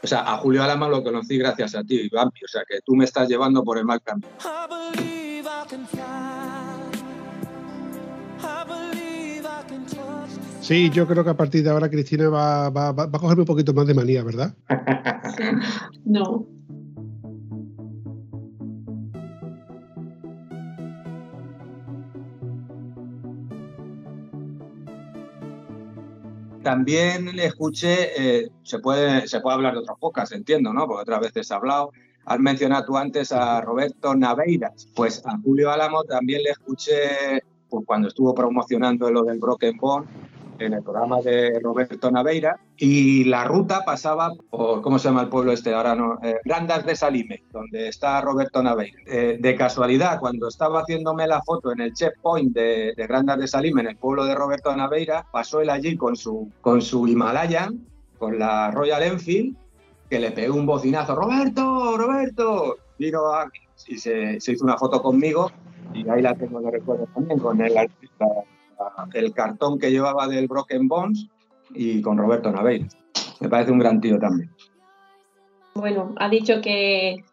O 0.07 0.09
sea, 0.09 0.21
a 0.21 0.37
Julio 0.37 0.63
Alama 0.63 0.89
lo 0.89 1.03
conocí 1.03 1.37
gracias 1.37 1.75
a 1.75 1.83
ti, 1.83 2.09
Vampi. 2.13 2.45
O 2.45 2.49
sea, 2.49 2.63
que 2.69 2.79
tú 2.85 2.95
me 2.95 3.05
estás 3.05 3.29
llevando 3.29 3.65
por 3.65 3.77
el 3.77 3.85
mal 3.85 4.01
camino. 4.01 4.29
Sí, 10.61 10.91
yo 10.91 11.09
creo 11.09 11.25
que 11.25 11.31
a 11.31 11.37
partir 11.37 11.65
de 11.65 11.71
ahora 11.71 11.91
Cristina 11.91 12.29
va, 12.29 12.71
va, 12.71 12.93
va- 12.93 13.07
va 13.07 13.17
a 13.19 13.21
cogerme 13.21 13.43
un 13.43 13.47
poquito 13.47 13.73
más 13.75 13.87
de 13.87 13.95
manía, 13.95 14.23
¿verdad? 14.23 14.55
No. 16.05 16.47
También 26.67 27.27
le 27.37 27.47
escuché, 27.47 28.41
eh, 28.41 28.51
se, 28.65 28.81
puede, 28.81 29.29
se 29.29 29.39
puede 29.39 29.55
hablar 29.55 29.75
de 29.75 29.79
otras 29.79 29.97
pocas, 30.01 30.33
entiendo, 30.33 30.73
¿no? 30.73 30.89
Porque 30.89 31.03
otras 31.03 31.21
veces 31.21 31.49
he 31.49 31.55
hablado. 31.55 31.93
Has 32.25 32.41
mencionado 32.41 32.87
tú 32.87 32.97
antes 32.97 33.31
a 33.31 33.61
Roberto 33.61 34.17
Naveiras. 34.17 34.89
Pues 34.97 35.25
a 35.25 35.39
Julio 35.45 35.71
Álamo 35.71 36.03
también 36.03 36.43
le 36.43 36.51
escuché 36.51 37.41
pues, 37.69 37.87
cuando 37.87 38.09
estuvo 38.09 38.35
promocionando 38.35 39.09
lo 39.13 39.23
del 39.23 39.39
Broken 39.39 39.77
Bone 39.77 40.07
en 40.59 40.75
el 40.75 40.83
programa 40.83 41.21
de 41.21 41.59
Roberto 41.61 42.11
Naveira 42.11 42.59
y 42.77 43.25
la 43.25 43.45
ruta 43.45 43.85
pasaba 43.85 44.33
por, 44.51 44.83
¿cómo 44.83 44.99
se 44.99 45.09
llama 45.09 45.23
el 45.23 45.29
pueblo 45.29 45.53
este 45.53 45.75
ahora? 45.75 45.95
No, 45.95 46.19
eh, 46.23 46.37
Grandas 46.45 46.85
de 46.85 46.97
Salime, 46.97 47.43
donde 47.53 47.89
está 47.89 48.21
Roberto 48.21 48.63
Naveira. 48.63 48.99
Eh, 49.07 49.39
de 49.41 49.55
casualidad, 49.57 50.21
cuando 50.21 50.49
estaba 50.49 50.81
haciéndome 50.81 51.27
la 51.27 51.43
foto 51.43 51.73
en 51.73 51.81
el 51.81 51.93
checkpoint 51.93 52.55
de, 52.55 52.95
de 52.97 53.07
Grandas 53.07 53.39
de 53.39 53.49
Salime, 53.49 53.83
en 53.83 53.89
el 53.89 53.97
pueblo 53.97 54.25
de 54.25 54.35
Roberto 54.35 54.75
Naveira, 54.75 55.27
pasó 55.31 55.61
él 55.61 55.71
allí 55.71 55.97
con 55.97 56.17
su, 56.17 56.51
con 56.61 56.83
su 56.83 57.07
Himalayan, 57.07 57.87
con 58.19 58.39
la 58.39 58.71
Royal 58.71 59.03
Enfield, 59.03 59.57
que 60.09 60.19
le 60.19 60.31
pegó 60.31 60.55
un 60.55 60.67
bocinazo, 60.67 61.15
Roberto, 61.15 61.97
Roberto, 61.97 62.77
vino 62.99 63.35
aquí 63.35 63.61
y 63.89 63.99
se, 63.99 64.41
se 64.41 64.53
hizo 64.53 64.65
una 64.65 64.79
foto 64.79 65.03
conmigo 65.03 65.51
y 65.95 66.09
ahí 66.09 66.23
la 66.23 66.35
tengo 66.35 66.61
de 66.61 66.71
recuerdo 66.71 67.07
también 67.15 67.39
con 67.39 67.61
el, 67.61 67.77
artista, 67.77 68.27
el 69.15 69.33
cartón 69.33 69.79
que 69.79 69.91
llevaba 69.91 70.29
del 70.29 70.49
Broken 70.49 70.89
Bones 70.89 71.27
y 71.75 72.03
con 72.03 72.19
Roberto 72.19 72.51
Naveira. 72.51 72.87
Me 73.41 73.49
parece 73.49 73.73
un 73.73 73.79
gran 73.79 74.01
tío 74.01 74.19
también. 74.19 74.51
Bueno, 75.75 76.15
ha 76.17 76.29
dicho 76.29 76.61
que, 76.63 77.25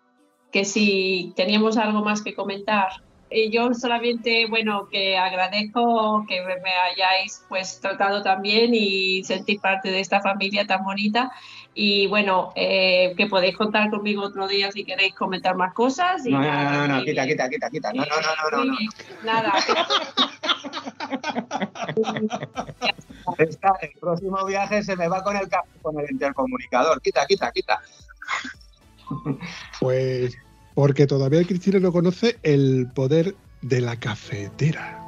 que 0.52 0.66
si 0.66 1.34
teníamos 1.36 1.78
algo 1.78 2.04
más 2.04 2.22
que 2.22 2.36
comentar. 2.36 2.90
Y 3.30 3.50
yo 3.50 3.74
solamente, 3.74 4.46
bueno, 4.48 4.88
que 4.92 5.18
agradezco 5.18 6.26
que 6.28 6.42
me 6.42 6.72
hayáis 6.72 7.44
pues 7.50 7.80
tratado 7.82 8.22
tan 8.22 8.42
bien 8.42 8.76
y 8.76 9.24
sentir 9.24 9.60
parte 9.60 9.90
de 9.90 10.02
esta 10.02 10.22
familia 10.22 10.68
tan 10.68 10.84
bonita. 10.84 11.32
Y 11.76 12.06
bueno, 12.08 12.54
eh, 12.56 13.14
que 13.18 13.26
podéis 13.28 13.58
contar 13.58 13.90
conmigo 13.90 14.22
otro 14.24 14.48
día 14.48 14.72
si 14.72 14.86
queréis 14.86 15.16
comentar 15.16 15.56
más 15.56 15.74
cosas. 15.74 16.26
y 16.26 16.32
No, 16.32 16.40
no, 16.40 16.44
nada, 16.46 16.72
no, 16.72 16.88
no, 16.88 16.96
no, 16.96 17.02
y- 17.02 17.06
quita, 17.06 17.26
quita, 17.26 17.50
quita, 17.50 17.70
quita. 17.70 17.94
No, 17.94 18.04
no, 18.06 18.58
no, 18.64 18.66
no, 18.66 18.78
Nada. 19.24 19.54
El 23.38 23.92
próximo 24.00 24.46
viaje 24.46 24.84
se 24.84 24.96
me 24.96 25.08
va 25.08 25.24
con 25.24 25.36
el, 25.36 25.48
con 25.82 26.00
el 26.00 26.12
intercomunicador. 26.12 27.02
Quita, 27.02 27.26
quita, 27.26 27.52
quita. 27.52 27.82
Pues 29.80 30.36
porque 30.76 31.08
todavía 31.08 31.44
Cristina 31.44 31.80
no 31.80 31.92
conoce 31.92 32.38
el 32.44 32.88
poder 32.94 33.36
de 33.62 33.82
la 33.82 33.96
cafetera. 34.00 35.03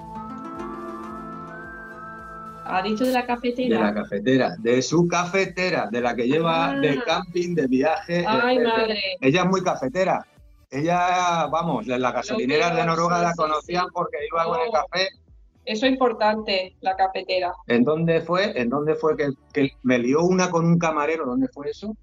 ¿Ha 2.68 2.82
dicho 2.82 3.06
de 3.06 3.12
la 3.12 3.22
De 3.22 3.28
cafetera? 3.28 3.80
la 3.80 3.94
cafetera, 3.94 4.56
de 4.60 4.82
su 4.82 5.08
cafetera, 5.08 5.88
de 5.92 6.02
la 6.02 6.16
que 6.16 6.28
lleva 6.28 6.72
Ah. 6.72 6.80
de 6.80 7.02
camping, 7.04 7.54
de 7.56 7.68
viaje. 7.68 8.26
Ay, 8.28 8.60
madre. 8.60 9.00
Ella 9.22 9.42
es 9.42 9.48
muy 9.48 9.64
cafetera. 9.64 10.26
Ella, 10.72 11.48
vamos, 11.52 11.86
las 11.88 12.00
gasolineras 12.14 12.76
de 12.76 12.86
Noruega 12.86 13.20
sí, 13.20 13.24
la 13.26 13.34
conocían 13.36 13.86
sí. 13.86 13.92
porque 13.94 14.18
iba 14.32 14.44
con 14.46 14.60
el 14.62 14.70
Oh. 14.70 14.72
café. 14.74 15.08
Eso 15.66 15.86
es 15.86 15.92
importante, 15.94 16.76
la 16.82 16.96
cafetera. 16.96 17.52
¿En 17.68 17.84
dónde 17.84 18.22
fue? 18.22 18.60
¿En 18.60 18.70
dónde 18.70 18.94
fue 18.96 19.16
que, 19.18 19.30
que 19.54 19.70
me 19.84 19.98
lió 19.98 20.22
una 20.22 20.50
con 20.52 20.66
un 20.66 20.78
camarero? 20.78 21.26
¿Dónde 21.26 21.48
fue 21.48 21.70
eso? 21.70 21.96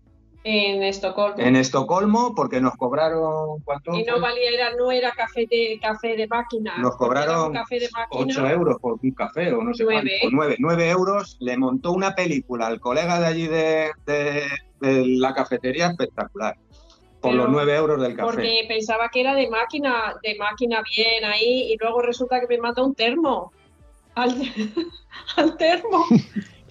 En 0.45 0.83
Estocolmo. 0.83 1.37
En 1.39 1.55
Estocolmo, 1.55 2.35
porque 2.35 2.61
nos 2.61 2.75
cobraron, 2.75 3.61
¿cuánto? 3.65 3.95
Y 3.95 4.03
no 4.03 4.21
valía, 4.21 4.51
era, 4.51 4.75
no 4.75 4.91
era 4.91 5.13
café 5.13 5.47
de, 5.49 5.79
café 5.81 6.17
de 6.17 6.27
máquina. 6.27 6.77
Nos 6.79 6.97
cobraron 6.97 7.53
café 7.53 7.79
de 7.79 7.89
máquina. 7.91 8.25
8 8.43 8.47
euros 8.49 8.77
por 8.81 8.99
un 9.01 9.11
café 9.13 9.53
o 9.53 9.63
no 9.63 9.73
sé 9.73 9.85
cuánto. 9.85 10.11
9, 10.33 10.57
9 10.59 10.91
euros. 10.91 11.37
Le 11.41 11.57
montó 11.57 11.93
una 11.93 12.15
película 12.17 12.67
al 12.67 12.81
colega 12.81 13.21
de 13.21 13.27
allí 13.27 13.47
de, 13.47 13.91
de- 14.07 14.49
de 14.81 15.07
la 15.07 15.33
cafetería 15.33 15.87
espectacular. 15.89 16.57
Por 17.21 17.35
los 17.35 17.49
9 17.49 17.77
euros 17.77 18.03
del 18.03 18.17
café. 18.17 18.27
Porque 18.33 18.65
pensaba 18.67 19.09
que 19.11 19.21
era 19.21 19.35
de 19.37 19.49
máquina, 19.49 20.17
de 20.25 20.35
máquina 20.35 20.83
bien 20.97 21.25
ahí, 21.25 21.73
y 21.73 21.77
luego 21.81 22.03
resulta 22.03 22.41
que 22.41 22.49
me 22.49 22.59
manda 22.59 22.83
un 22.83 22.97
termo. 22.97 23.53
Al, 24.17 24.35
al 25.37 25.57
termo. 25.57 26.05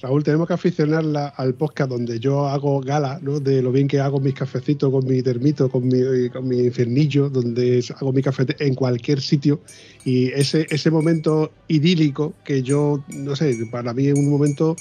Raúl, 0.02 0.24
tenemos 0.24 0.48
que 0.48 0.56
aficionarla 0.56 1.28
al 1.28 1.54
podcast 1.54 1.92
donde 1.92 2.20
yo 2.20 2.48
hago 2.48 2.82
gala 2.82 3.20
¿no? 3.22 3.40
de 3.40 3.62
lo 3.62 3.72
bien 3.72 3.88
que 3.88 4.00
hago 4.00 4.20
mis 4.20 4.34
cafecitos 4.34 4.90
con 4.90 5.06
mi 5.06 5.22
termito, 5.22 5.70
con 5.70 5.88
mi, 5.88 6.28
con 6.30 6.48
mi 6.48 6.58
infernillo, 6.58 7.30
donde 7.30 7.86
hago 8.00 8.12
mi 8.12 8.24
café 8.24 8.48
en 8.58 8.74
cualquier 8.74 9.22
sitio. 9.22 9.62
Y 10.04 10.30
ese, 10.30 10.66
ese 10.72 10.90
momento 10.90 11.52
idílico 11.68 12.34
que 12.44 12.64
yo, 12.64 13.04
no 13.10 13.36
sé, 13.36 13.56
para 13.72 13.94
mí 13.94 14.08
es 14.08 14.16
un 14.16 14.28
momento 14.28 14.76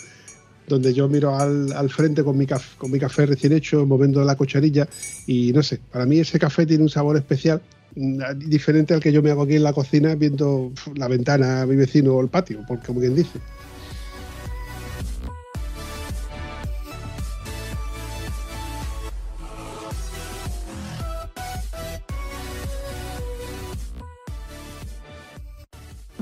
donde 0.67 0.95
yo 0.95 1.07
miro 1.07 1.37
al, 1.37 1.71
al 1.73 1.91
frente 1.91 2.25
con 2.25 2.39
mi, 2.39 2.47
con 2.79 2.91
mi 2.91 2.99
café 2.99 3.27
recién 3.27 3.53
hecho, 3.53 3.85
moviendo 3.85 4.25
la 4.25 4.37
cucharilla. 4.37 4.89
Y 5.27 5.53
no 5.53 5.63
sé, 5.63 5.81
para 5.93 6.07
mí 6.07 6.21
ese 6.21 6.39
café 6.39 6.65
tiene 6.65 6.83
un 6.83 6.89
sabor 6.89 7.19
especial, 7.19 7.61
mm, 7.95 8.39
diferente 8.39 8.95
al 8.95 9.01
que 9.01 9.13
yo 9.13 9.21
me 9.21 9.31
hago 9.31 9.43
aquí 9.43 9.57
en 9.57 9.65
la 9.65 9.75
cocina 9.75 10.15
viendo 10.15 10.73
la 10.95 11.09
ventana 11.09 11.61
a 11.61 11.67
mi 11.67 11.77
vecino 11.77 12.15
o 12.15 12.23
el 12.23 12.29
patio, 12.29 12.65
porque 12.67 12.87
como 12.87 13.01
quien 13.01 13.15
dice. 13.15 13.39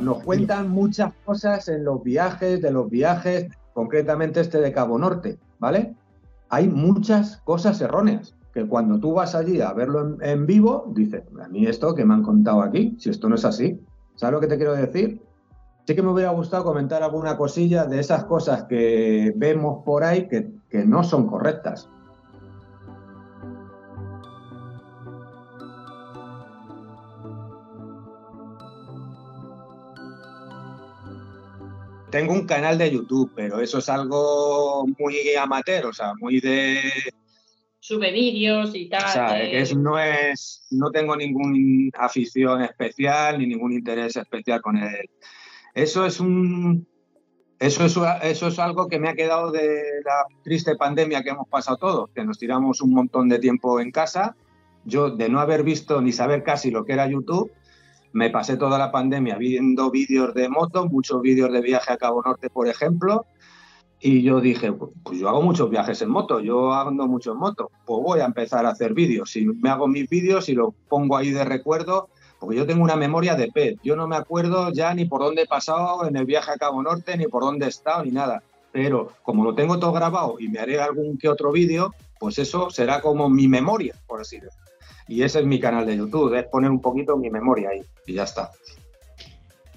Nos 0.00 0.22
cuentan 0.22 0.70
muchas 0.70 1.12
cosas 1.24 1.68
en 1.68 1.84
los 1.84 2.02
viajes, 2.02 2.62
de 2.62 2.70
los 2.70 2.88
viajes, 2.88 3.48
concretamente 3.74 4.40
este 4.40 4.60
de 4.60 4.72
Cabo 4.72 4.98
Norte, 4.98 5.38
¿vale? 5.58 5.94
Hay 6.48 6.68
muchas 6.68 7.38
cosas 7.38 7.80
erróneas, 7.80 8.34
que 8.54 8.66
cuando 8.66 8.98
tú 8.98 9.14
vas 9.14 9.34
allí 9.34 9.60
a 9.60 9.72
verlo 9.72 10.06
en, 10.06 10.16
en 10.22 10.46
vivo, 10.46 10.90
dices, 10.94 11.22
a 11.42 11.48
mí 11.48 11.66
esto 11.66 11.94
que 11.94 12.04
me 12.04 12.14
han 12.14 12.22
contado 12.22 12.62
aquí, 12.62 12.96
si 12.98 13.10
esto 13.10 13.28
no 13.28 13.34
es 13.34 13.44
así, 13.44 13.80
¿sabes 14.14 14.34
lo 14.34 14.40
que 14.40 14.46
te 14.46 14.56
quiero 14.56 14.74
decir? 14.74 15.20
Sí 15.86 15.94
que 15.94 16.02
me 16.02 16.10
hubiera 16.10 16.30
gustado 16.30 16.64
comentar 16.64 17.02
alguna 17.02 17.36
cosilla 17.36 17.86
de 17.86 18.00
esas 18.00 18.24
cosas 18.24 18.64
que 18.64 19.32
vemos 19.36 19.84
por 19.84 20.04
ahí 20.04 20.28
que, 20.28 20.50
que 20.68 20.84
no 20.84 21.02
son 21.02 21.26
correctas. 21.26 21.88
Tengo 32.10 32.32
un 32.32 32.46
canal 32.46 32.78
de 32.78 32.90
YouTube, 32.90 33.32
pero 33.34 33.60
eso 33.60 33.78
es 33.78 33.88
algo 33.88 34.86
muy 34.98 35.16
amateur, 35.38 35.86
o 35.86 35.92
sea, 35.92 36.14
muy 36.18 36.40
de, 36.40 36.80
Sube 37.80 38.12
vídeos 38.12 38.74
y 38.74 38.88
tal. 38.88 39.04
o 39.04 39.08
sea, 39.08 39.42
eh, 39.42 39.50
que 39.50 39.60
es- 39.60 39.76
no 39.76 39.98
es, 39.98 40.66
no 40.70 40.90
tengo 40.90 41.16
ninguna 41.16 41.90
afición 41.98 42.62
especial 42.62 43.38
ni 43.38 43.46
ningún 43.46 43.72
interés 43.72 44.16
especial 44.16 44.60
con 44.60 44.76
él. 44.78 45.08
Eso 45.74 46.04
es 46.04 46.18
un, 46.18 46.86
eso 47.58 47.84
es, 47.84 47.96
eso 48.22 48.48
es 48.48 48.58
algo 48.58 48.88
que 48.88 48.98
me 48.98 49.08
ha 49.08 49.14
quedado 49.14 49.52
de 49.52 49.82
la 50.04 50.24
triste 50.42 50.76
pandemia 50.76 51.22
que 51.22 51.30
hemos 51.30 51.48
pasado 51.48 51.76
todos, 51.76 52.10
que 52.14 52.24
nos 52.24 52.38
tiramos 52.38 52.80
un 52.80 52.92
montón 52.92 53.28
de 53.28 53.38
tiempo 53.38 53.80
en 53.80 53.90
casa. 53.90 54.34
Yo, 54.84 55.10
de 55.10 55.28
no 55.28 55.40
haber 55.40 55.62
visto 55.62 56.00
ni 56.00 56.12
saber 56.12 56.42
casi 56.42 56.70
lo 56.70 56.84
que 56.84 56.94
era 56.94 57.06
YouTube, 57.08 57.50
me 58.12 58.30
pasé 58.30 58.56
toda 58.56 58.78
la 58.78 58.90
pandemia 58.90 59.36
viendo 59.36 59.90
vídeos 59.90 60.34
de 60.34 60.48
moto, 60.48 60.88
muchos 60.88 61.20
vídeos 61.22 61.52
de 61.52 61.60
viaje 61.60 61.92
a 61.92 61.96
Cabo 61.96 62.22
Norte, 62.24 62.50
por 62.50 62.68
ejemplo, 62.68 63.26
y 64.00 64.22
yo 64.22 64.40
dije, 64.40 64.72
pues 64.72 64.92
pues 65.02 65.18
yo 65.18 65.28
hago 65.28 65.42
muchos 65.42 65.70
viajes 65.70 66.00
en 66.02 66.10
moto, 66.10 66.40
yo 66.40 66.72
ando 66.72 67.06
mucho 67.08 67.32
en 67.32 67.38
moto, 67.38 67.70
pues 67.84 68.02
voy 68.02 68.20
a 68.20 68.26
empezar 68.26 68.64
a 68.64 68.70
hacer 68.70 68.94
vídeos. 68.94 69.30
Si 69.30 69.44
me 69.44 69.70
hago 69.70 69.88
mis 69.88 70.08
vídeos 70.08 70.48
y 70.48 70.54
los 70.54 70.72
pongo 70.88 71.16
ahí 71.16 71.30
de 71.30 71.44
recuerdo, 71.44 72.08
porque 72.38 72.56
yo 72.56 72.66
tengo 72.66 72.84
una 72.84 72.94
memoria 72.94 73.34
de 73.34 73.48
pez, 73.48 73.76
yo 73.82 73.96
no 73.96 74.06
me 74.06 74.16
acuerdo 74.16 74.72
ya 74.72 74.94
ni 74.94 75.04
por 75.04 75.20
dónde 75.20 75.42
he 75.42 75.46
pasado 75.46 76.06
en 76.06 76.16
el 76.16 76.26
viaje 76.26 76.52
a 76.52 76.56
Cabo 76.56 76.82
Norte, 76.82 77.16
ni 77.16 77.26
por 77.26 77.42
dónde 77.42 77.66
he 77.66 77.68
estado, 77.68 78.04
ni 78.04 78.12
nada. 78.12 78.42
Pero 78.70 79.10
como 79.22 79.42
lo 79.42 79.54
tengo 79.54 79.78
todo 79.78 79.92
grabado 79.92 80.36
y 80.38 80.48
me 80.48 80.60
haré 80.60 80.80
algún 80.80 81.18
que 81.18 81.28
otro 81.28 81.50
vídeo, 81.50 81.92
pues 82.20 82.38
eso 82.38 82.70
será 82.70 83.00
como 83.00 83.28
mi 83.28 83.48
memoria, 83.48 83.96
por 84.06 84.20
así 84.20 84.36
decirlo. 84.36 84.67
Y 85.08 85.22
ese 85.22 85.40
es 85.40 85.46
mi 85.46 85.58
canal 85.58 85.86
de 85.86 85.96
YouTube, 85.96 86.34
es 86.34 86.44
poner 86.46 86.70
un 86.70 86.80
poquito 86.80 87.16
mi 87.16 87.30
memoria 87.30 87.70
ahí 87.70 87.82
y 88.06 88.14
ya 88.14 88.24
está. 88.24 88.50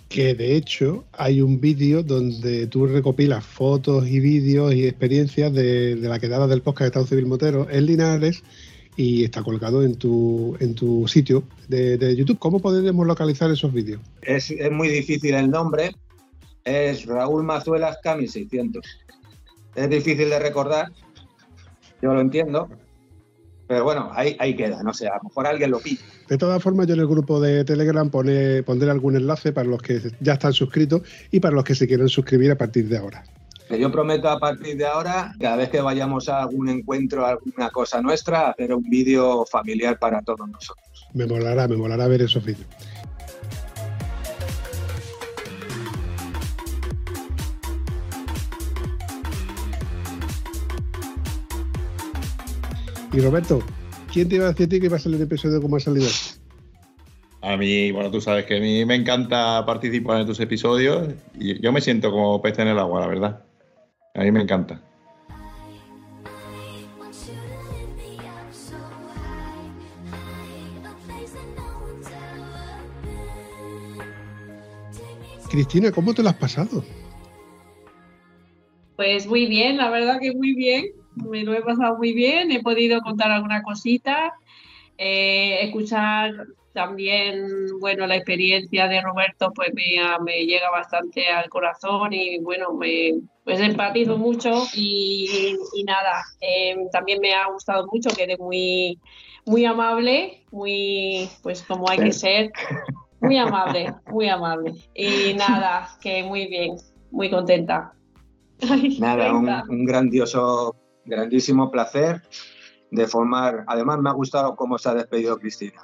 que 0.10 0.34
de 0.36 0.58
hecho 0.58 1.06
hay 1.14 1.42
un 1.42 1.62
vídeo 1.62 2.04
donde 2.04 2.68
tú 2.68 2.86
recopilas 2.86 3.46
fotos 3.46 4.08
y 4.08 4.20
vídeos 4.20 4.74
y 4.74 4.86
experiencias 4.86 5.54
de, 5.54 5.96
de 5.96 6.10
la 6.10 6.20
quedada 6.20 6.48
del 6.48 6.62
podcast 6.62 6.82
de 6.82 6.88
Estado 6.88 7.06
Civil 7.08 7.28
Motero 7.28 7.68
en 7.70 7.86
Linares 7.86 8.44
y 8.98 9.24
está 9.24 9.42
colgado 9.42 9.84
en 9.84 9.96
tu, 9.96 10.58
en 10.60 10.76
tu 10.76 11.08
sitio 11.08 11.44
de, 11.70 11.98
de 11.98 12.14
YouTube. 12.14 12.40
¿Cómo 12.40 12.60
podemos 12.60 13.08
localizar 13.08 13.50
esos 13.52 13.72
vídeos? 13.72 14.02
Es, 14.22 14.52
es 14.52 14.70
muy 14.70 14.90
difícil 14.90 15.34
el 15.34 15.50
nombre, 15.50 15.96
es 16.66 17.06
Raúl 17.06 17.44
Mazuelas 17.44 17.98
Cami 18.04 18.28
600. 18.28 18.86
Es 19.76 19.90
difícil 19.90 20.30
de 20.30 20.40
recordar, 20.40 20.92
yo 22.02 22.14
lo 22.14 22.20
entiendo, 22.20 22.68
pero 23.72 23.86
bueno, 23.86 24.12
ahí, 24.14 24.36
ahí 24.38 24.54
queda, 24.54 24.84
no 24.84 24.94
sé, 24.94 25.08
a 25.08 25.16
lo 25.16 25.30
mejor 25.30 25.48
alguien 25.48 25.72
lo 25.72 25.80
pide. 25.80 26.00
De 26.28 26.38
todas 26.38 26.62
formas, 26.62 26.88
yo 26.88 26.94
en 26.96 27.00
el 27.00 27.08
grupo 27.08 27.40
de 27.40 27.64
Telegram 27.64 28.10
pone- 28.10 28.64
pondré 28.64 28.92
algún 28.92 29.16
enlace 29.16 29.54
para 29.54 29.70
los 29.70 29.82
que 29.82 30.02
ya 30.20 30.34
están 30.34 30.52
suscritos 30.52 31.04
y 31.32 31.40
para 31.40 31.56
los 31.56 31.64
que 31.64 31.74
se 31.74 31.88
quieren 31.88 32.10
suscribir 32.10 32.52
a 32.52 32.58
partir 32.58 32.90
de 32.90 32.98
ahora. 32.98 33.24
Yo 33.70 33.90
prometo 33.90 34.28
a 34.28 34.38
partir 34.40 34.76
de 34.76 34.86
ahora, 34.86 35.34
cada 35.40 35.56
vez 35.56 35.70
que 35.70 35.80
vayamos 35.80 36.28
a 36.28 36.42
algún 36.42 36.68
encuentro, 36.68 37.26
a 37.26 37.30
alguna 37.30 37.70
cosa 37.70 38.02
nuestra, 38.02 38.50
hacer 38.50 38.74
un 38.76 38.84
vídeo 38.90 39.46
familiar 39.46 39.98
para 39.98 40.22
todos 40.22 40.50
nosotros. 40.50 41.08
Me 41.14 41.26
molará, 41.26 41.70
me 41.70 41.78
molará 41.78 42.08
ver 42.08 42.24
esos 42.24 42.44
vídeos. 42.44 42.68
Y 53.14 53.20
Roberto, 53.20 53.60
¿quién 54.12 54.30
te 54.30 54.36
iba 54.36 54.46
a 54.46 54.50
decir 54.50 54.68
a 54.68 54.70
ti 54.70 54.80
que 54.80 54.86
iba 54.86 54.96
a 54.96 55.00
salir 55.00 55.18
el 55.18 55.24
episodio 55.24 55.62
como 55.62 55.76
ha 55.76 55.80
salido? 55.82 56.08
A 57.42 57.58
mí, 57.58 57.92
bueno, 57.92 58.10
tú 58.10 58.22
sabes 58.22 58.46
que 58.46 58.58
a 58.58 58.60
mí 58.60 58.86
me 58.86 58.96
encanta 58.96 59.66
participar 59.66 60.22
en 60.22 60.28
tus 60.28 60.40
episodios 60.40 61.10
y 61.38 61.60
yo 61.62 61.74
me 61.74 61.82
siento 61.82 62.12
como 62.12 62.42
pez 62.42 62.58
en 62.60 62.70
el 62.70 62.80
agua, 62.80 63.02
la 63.02 63.08
verdad. 63.08 63.46
A 64.14 64.24
mí 64.24 64.32
me 64.32 64.42
encanta. 64.42 64.82
Cristina, 75.50 75.92
¿cómo 75.92 76.14
te 76.14 76.24
lo 76.24 76.30
has 76.30 76.36
pasado? 76.36 76.86
Pues 78.96 79.28
muy 79.28 79.48
bien, 79.48 79.76
la 79.76 79.90
verdad 79.90 80.20
que 80.22 80.34
muy 80.34 80.56
bien. 80.56 81.01
Me 81.16 81.44
lo 81.44 81.54
he 81.54 81.62
pasado 81.62 81.98
muy 81.98 82.14
bien. 82.14 82.52
He 82.52 82.62
podido 82.62 83.02
contar 83.02 83.32
alguna 83.32 83.64
cosita, 83.64 84.34
eh, 84.98 85.60
escuchar 85.62 86.34
también, 86.74 87.48
bueno, 87.80 88.08
la 88.08 88.16
experiencia 88.16 88.88
de 88.88 89.02
Roberto, 89.02 89.52
pues 89.54 89.74
me, 89.74 89.98
me 90.24 90.46
llega 90.46 90.70
bastante 90.70 91.28
al 91.28 91.50
corazón 91.50 92.14
y 92.14 92.40
bueno, 92.40 92.74
me 92.74 93.20
pues 93.44 93.60
empatizo 93.60 94.18
mucho 94.18 94.64
y, 94.74 95.58
y 95.74 95.84
nada, 95.84 96.24
eh, 96.40 96.76
también 96.92 97.20
me 97.22 97.34
ha 97.34 97.48
gustado 97.48 97.88
mucho, 97.92 98.10
que 98.16 98.24
eres 98.24 98.40
muy, 98.40 99.00
muy 99.46 99.66
amable, 99.66 100.46
muy, 100.52 101.30
pues 101.42 101.64
como 101.64 101.90
hay 101.90 102.00
que 102.00 102.14
ser, 102.14 102.52
muy 103.20 103.38
amable, 103.38 103.94
muy 104.08 104.30
amable. 104.30 104.74
Y 104.94 105.34
nada, 105.34 105.90
que 106.02 106.24
muy 106.24 106.48
bien, 106.48 106.76
muy 107.12 107.30
contenta. 107.30 107.94
Ay, 108.70 109.00
Nada, 109.00 109.34
un 109.68 109.86
grandioso, 109.86 110.76
grandísimo 111.06 111.72
placer 111.72 112.22
de 112.92 113.08
formar. 113.08 113.64
Además, 113.68 114.00
me 114.00 114.10
ha 114.10 114.14
gustado 114.14 114.56
cómo 114.56 114.78
se 114.78 114.90
ha 114.90 114.94
despedido 114.94 115.38
Cristina. 115.38 115.82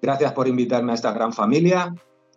Gracias 0.00 0.32
por 0.32 0.48
invitarme 0.48 0.92
a 0.92 0.94
esta 0.94 1.12
gran 1.12 1.32
familia. 1.32 1.94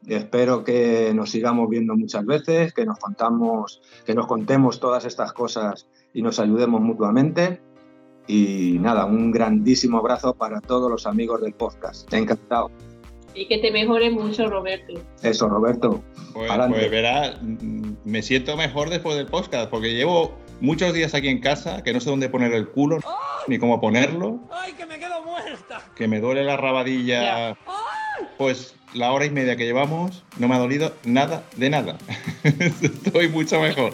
Espero 0.07 0.63
que 0.63 1.11
nos 1.13 1.29
sigamos 1.29 1.69
viendo 1.69 1.95
muchas 1.95 2.25
veces, 2.25 2.73
que 2.73 2.85
nos 2.85 2.99
contamos, 2.99 3.81
que 4.05 4.15
nos 4.15 4.27
contemos 4.27 4.79
todas 4.79 5.05
estas 5.05 5.33
cosas 5.33 5.87
y 6.13 6.21
nos 6.21 6.39
ayudemos 6.39 6.81
mutuamente. 6.81 7.61
Y 8.27 8.77
nada, 8.79 9.05
un 9.05 9.31
grandísimo 9.31 9.97
abrazo 9.97 10.35
para 10.35 10.61
todos 10.61 10.89
los 10.89 11.05
amigos 11.05 11.41
del 11.41 11.53
podcast. 11.53 12.11
Encantado. 12.13 12.71
Y 13.33 13.47
que 13.47 13.57
te 13.59 13.71
mejore 13.71 14.11
mucho, 14.11 14.49
Roberto. 14.49 14.93
Eso, 15.21 15.49
Roberto. 15.49 16.01
Pues, 16.33 16.51
pues 16.69 16.91
verás, 16.91 17.37
mm, 17.41 17.93
me 18.05 18.21
siento 18.21 18.55
mejor 18.55 18.89
después 18.89 19.17
del 19.17 19.27
podcast, 19.27 19.69
porque 19.69 19.93
llevo 19.93 20.37
muchos 20.61 20.93
días 20.93 21.13
aquí 21.13 21.27
en 21.27 21.39
casa 21.39 21.83
que 21.83 21.93
no 21.93 21.99
sé 21.99 22.09
dónde 22.09 22.29
poner 22.29 22.53
el 22.53 22.67
culo, 22.69 22.99
ni 23.47 23.59
cómo 23.59 23.79
ponerlo, 23.79 24.39
¡Ay, 24.51 24.73
que 24.73 24.85
me 24.85 24.99
quedo 24.99 25.23
muerta! 25.23 25.81
que 25.95 26.07
me 26.07 26.19
duele 26.19 26.43
la 26.43 26.57
rabadilla. 26.57 27.57
Pues 28.37 28.75
la 28.93 29.11
hora 29.11 29.25
y 29.25 29.29
media 29.29 29.55
que 29.55 29.65
llevamos 29.65 30.23
no 30.37 30.47
me 30.47 30.55
ha 30.55 30.59
dolido 30.59 30.93
nada 31.03 31.43
de 31.55 31.69
nada. 31.69 31.97
Estoy 32.43 33.29
mucho 33.29 33.59
mejor. 33.59 33.93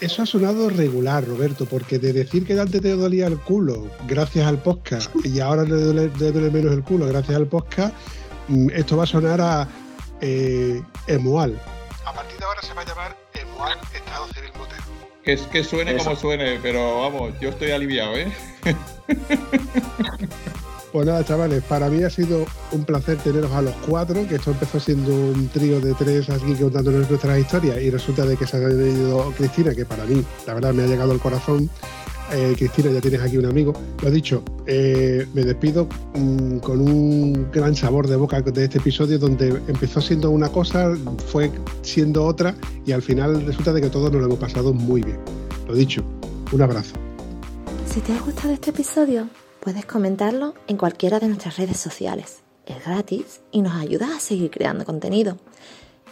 Eso 0.00 0.22
ha 0.22 0.26
sonado 0.26 0.68
regular, 0.68 1.26
Roberto, 1.26 1.64
porque 1.64 1.98
de 1.98 2.12
decir 2.12 2.46
que 2.46 2.58
antes 2.60 2.82
te 2.82 2.90
dolía 2.90 3.26
el 3.26 3.38
culo 3.38 3.90
gracias 4.06 4.46
al 4.46 4.58
podcast 4.62 5.10
y 5.24 5.40
ahora 5.40 5.62
le 5.62 5.74
duele, 5.74 6.10
le 6.18 6.32
duele 6.32 6.50
menos 6.50 6.72
el 6.72 6.82
culo 6.82 7.06
gracias 7.06 7.36
al 7.36 7.46
podcast, 7.46 7.94
mm, 8.48 8.70
esto 8.70 8.96
va 8.96 9.04
a 9.04 9.06
sonar 9.06 9.40
a 9.40 9.68
eh, 10.20 10.82
Emual. 11.06 11.58
A 12.04 12.12
partir 12.12 12.38
de 12.38 12.44
ahora 12.44 12.60
se 12.60 12.74
va 12.74 12.82
a 12.82 12.84
llamar 12.84 13.16
Emual. 13.32 13.78
Que, 15.26 15.34
es, 15.34 15.42
que 15.42 15.62
suene 15.64 15.96
Eso. 15.96 16.04
como 16.04 16.16
suene, 16.16 16.58
pero 16.62 17.00
vamos, 17.00 17.34
yo 17.40 17.50
estoy 17.50 17.72
aliviado, 17.72 18.16
¿eh? 18.16 18.32
Pues 20.92 21.04
nada, 21.04 21.22
chavales, 21.24 21.62
para 21.64 21.90
mí 21.90 22.02
ha 22.04 22.08
sido 22.08 22.46
un 22.72 22.84
placer 22.86 23.18
teneros 23.18 23.52
a 23.52 23.60
los 23.60 23.74
cuatro, 23.86 24.26
que 24.26 24.36
esto 24.36 24.52
empezó 24.52 24.80
siendo 24.80 25.12
un 25.12 25.46
trío 25.48 25.78
de 25.78 25.92
tres 25.92 26.30
aquí 26.30 26.54
contándonos 26.54 27.10
nuestras 27.10 27.38
historias 27.38 27.82
y 27.82 27.90
resulta 27.90 28.24
de 28.24 28.34
que 28.34 28.46
se 28.46 28.56
ha 28.56 28.60
venido 28.60 29.30
Cristina, 29.36 29.74
que 29.74 29.84
para 29.84 30.04
mí, 30.04 30.24
la 30.46 30.54
verdad, 30.54 30.72
me 30.72 30.84
ha 30.84 30.86
llegado 30.86 31.12
al 31.12 31.18
corazón. 31.18 31.68
Eh, 32.32 32.54
Cristina, 32.56 32.90
ya 32.90 33.00
tienes 33.00 33.20
aquí 33.20 33.38
un 33.38 33.46
amigo. 33.46 33.72
Lo 34.02 34.10
dicho, 34.10 34.42
eh, 34.66 35.26
me 35.32 35.44
despido 35.44 35.88
mm, 36.14 36.58
con 36.58 36.80
un 36.80 37.50
gran 37.52 37.74
sabor 37.76 38.08
de 38.08 38.16
boca 38.16 38.40
de 38.42 38.64
este 38.64 38.78
episodio 38.78 39.18
donde 39.18 39.48
empezó 39.68 40.00
siendo 40.00 40.30
una 40.30 40.48
cosa, 40.48 40.94
fue 41.28 41.50
siendo 41.82 42.24
otra 42.24 42.54
y 42.84 42.92
al 42.92 43.02
final 43.02 43.46
resulta 43.46 43.72
de 43.72 43.80
que 43.80 43.90
todos 43.90 44.10
nos 44.10 44.20
lo 44.20 44.26
hemos 44.26 44.38
pasado 44.38 44.72
muy 44.72 45.02
bien. 45.02 45.18
Lo 45.68 45.74
dicho, 45.74 46.02
un 46.52 46.62
abrazo. 46.62 46.94
Si 47.88 48.00
te 48.00 48.12
ha 48.12 48.20
gustado 48.20 48.52
este 48.52 48.70
episodio, 48.70 49.28
puedes 49.60 49.86
comentarlo 49.86 50.54
en 50.66 50.76
cualquiera 50.76 51.20
de 51.20 51.28
nuestras 51.28 51.56
redes 51.56 51.76
sociales. 51.76 52.40
Es 52.66 52.84
gratis 52.84 53.40
y 53.52 53.62
nos 53.62 53.74
ayudas 53.74 54.10
a 54.10 54.20
seguir 54.20 54.50
creando 54.50 54.84
contenido. 54.84 55.38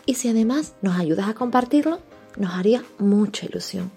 Y 0.06 0.14
si 0.14 0.28
además 0.28 0.74
nos 0.80 0.96
ayudas 0.96 1.28
a 1.28 1.34
compartirlo, 1.34 1.98
nos 2.36 2.52
haría 2.54 2.84
mucha 2.98 3.46
ilusión. 3.46 3.90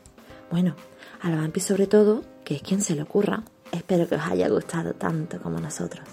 Bueno, 0.50 0.76
a 1.22 1.30
la 1.30 1.38
Vampi 1.38 1.60
sobre 1.60 1.88
todo, 1.88 2.24
que 2.44 2.56
es 2.56 2.62
quien 2.62 2.82
se 2.82 2.96
le 2.96 3.04
ocurra. 3.04 3.44
Espero 3.72 4.08
que 4.08 4.16
os 4.16 4.22
haya 4.22 4.50
gustado 4.50 4.94
tanto 4.94 5.40
como 5.42 5.60
nosotros. 5.60 6.08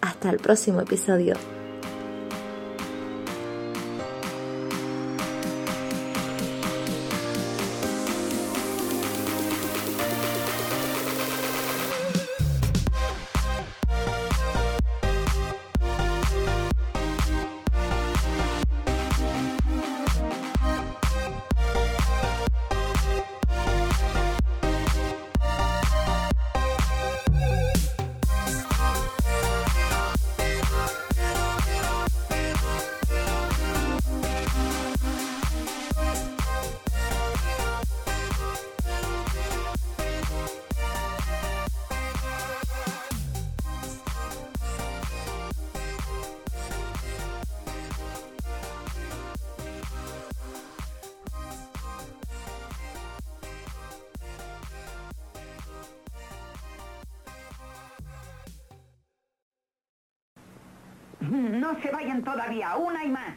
Hasta 0.00 0.30
el 0.30 0.38
próximo 0.38 0.80
episodio. 0.80 1.34
Más. 63.14 63.34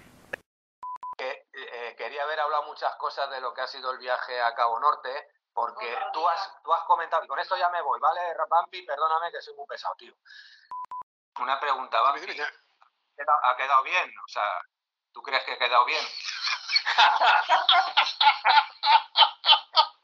eh, 1.20 1.96
quería 1.98 2.24
haber 2.24 2.40
hablado 2.40 2.64
muchas 2.64 2.96
cosas 2.98 3.30
de 3.30 3.40
lo 3.42 3.54
que 3.54 3.62
ha 3.62 3.68
sido 3.68 3.92
el 3.92 3.98
viaje 4.00 4.42
a 4.42 4.54
Cabo 4.56 4.80
Norte, 4.80 5.30
porque 5.54 5.98
tú 6.14 6.28
has, 6.28 6.62
tú 6.64 6.74
has 6.74 6.84
comentado, 6.84 7.24
y 7.24 7.28
con 7.28 7.40
esto 7.40 7.56
ya 7.58 7.70
me 7.70 7.82
voy, 7.82 8.00
¿vale, 8.00 8.22
Bampi? 8.50 8.84
Perdóname 8.84 9.32
que 9.32 9.42
soy 9.42 9.56
muy 9.56 9.66
pesado, 9.68 9.96
tío. 9.98 10.14
Una 11.40 11.60
pregunta, 11.60 12.02
Bampi. 12.02 12.26
¿queda- 12.28 13.40
¿Ha 13.44 13.56
quedado 13.56 13.84
bien? 13.84 14.12
O 14.24 14.28
sea, 14.28 14.44
¿tú 15.14 15.22
crees 15.22 15.44
que 15.44 15.54
ha 15.54 15.58
quedado 15.58 15.86
bien? 15.86 16.04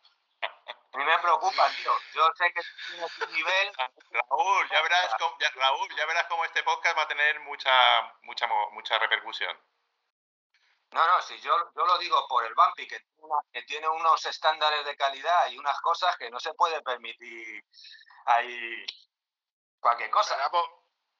A 0.93 0.97
mí 0.97 1.05
me 1.05 1.19
preocupa, 1.19 1.69
tío. 1.77 1.91
Yo 2.13 2.29
sé 2.37 2.53
que 2.53 2.61
tienes 2.87 3.17
un 3.19 3.33
nivel... 3.33 3.71
Raúl, 4.11 4.69
ya 4.69 4.81
verás, 4.81 5.15
cómo, 5.19 5.35
ya- 5.39 5.49
Raúl, 5.55 5.95
ya 5.95 6.05
verás 6.05 6.25
cómo 6.27 6.45
este 6.45 6.63
podcast 6.63 6.97
va 6.97 7.01
a 7.03 7.07
tener 7.07 7.39
mucha, 7.41 7.71
mucha, 8.21 8.47
mo- 8.47 8.69
mucha 8.71 8.99
repercusión. 8.99 9.57
No, 10.91 11.07
no, 11.07 11.21
si 11.23 11.39
yo, 11.41 11.57
yo 11.75 11.85
lo 11.85 11.97
digo 11.97 12.27
por 12.27 12.45
el 12.45 12.53
Bampi, 12.53 12.87
que, 12.87 12.99
tiene 12.99 13.23
una- 13.23 13.41
que 13.51 13.63
tiene 13.63 13.89
unos 13.89 14.23
estándares 14.27 14.85
de 14.85 14.95
calidad 14.95 15.47
y 15.49 15.57
unas 15.57 15.79
cosas 15.81 16.15
que 16.17 16.29
no 16.29 16.39
se 16.39 16.53
puede 16.53 16.79
permitir 16.83 17.63
ahí 18.25 18.85
cualquier 19.79 20.11
cosa. 20.11 20.35
Pero 20.35 20.49
vamos, 20.51 20.69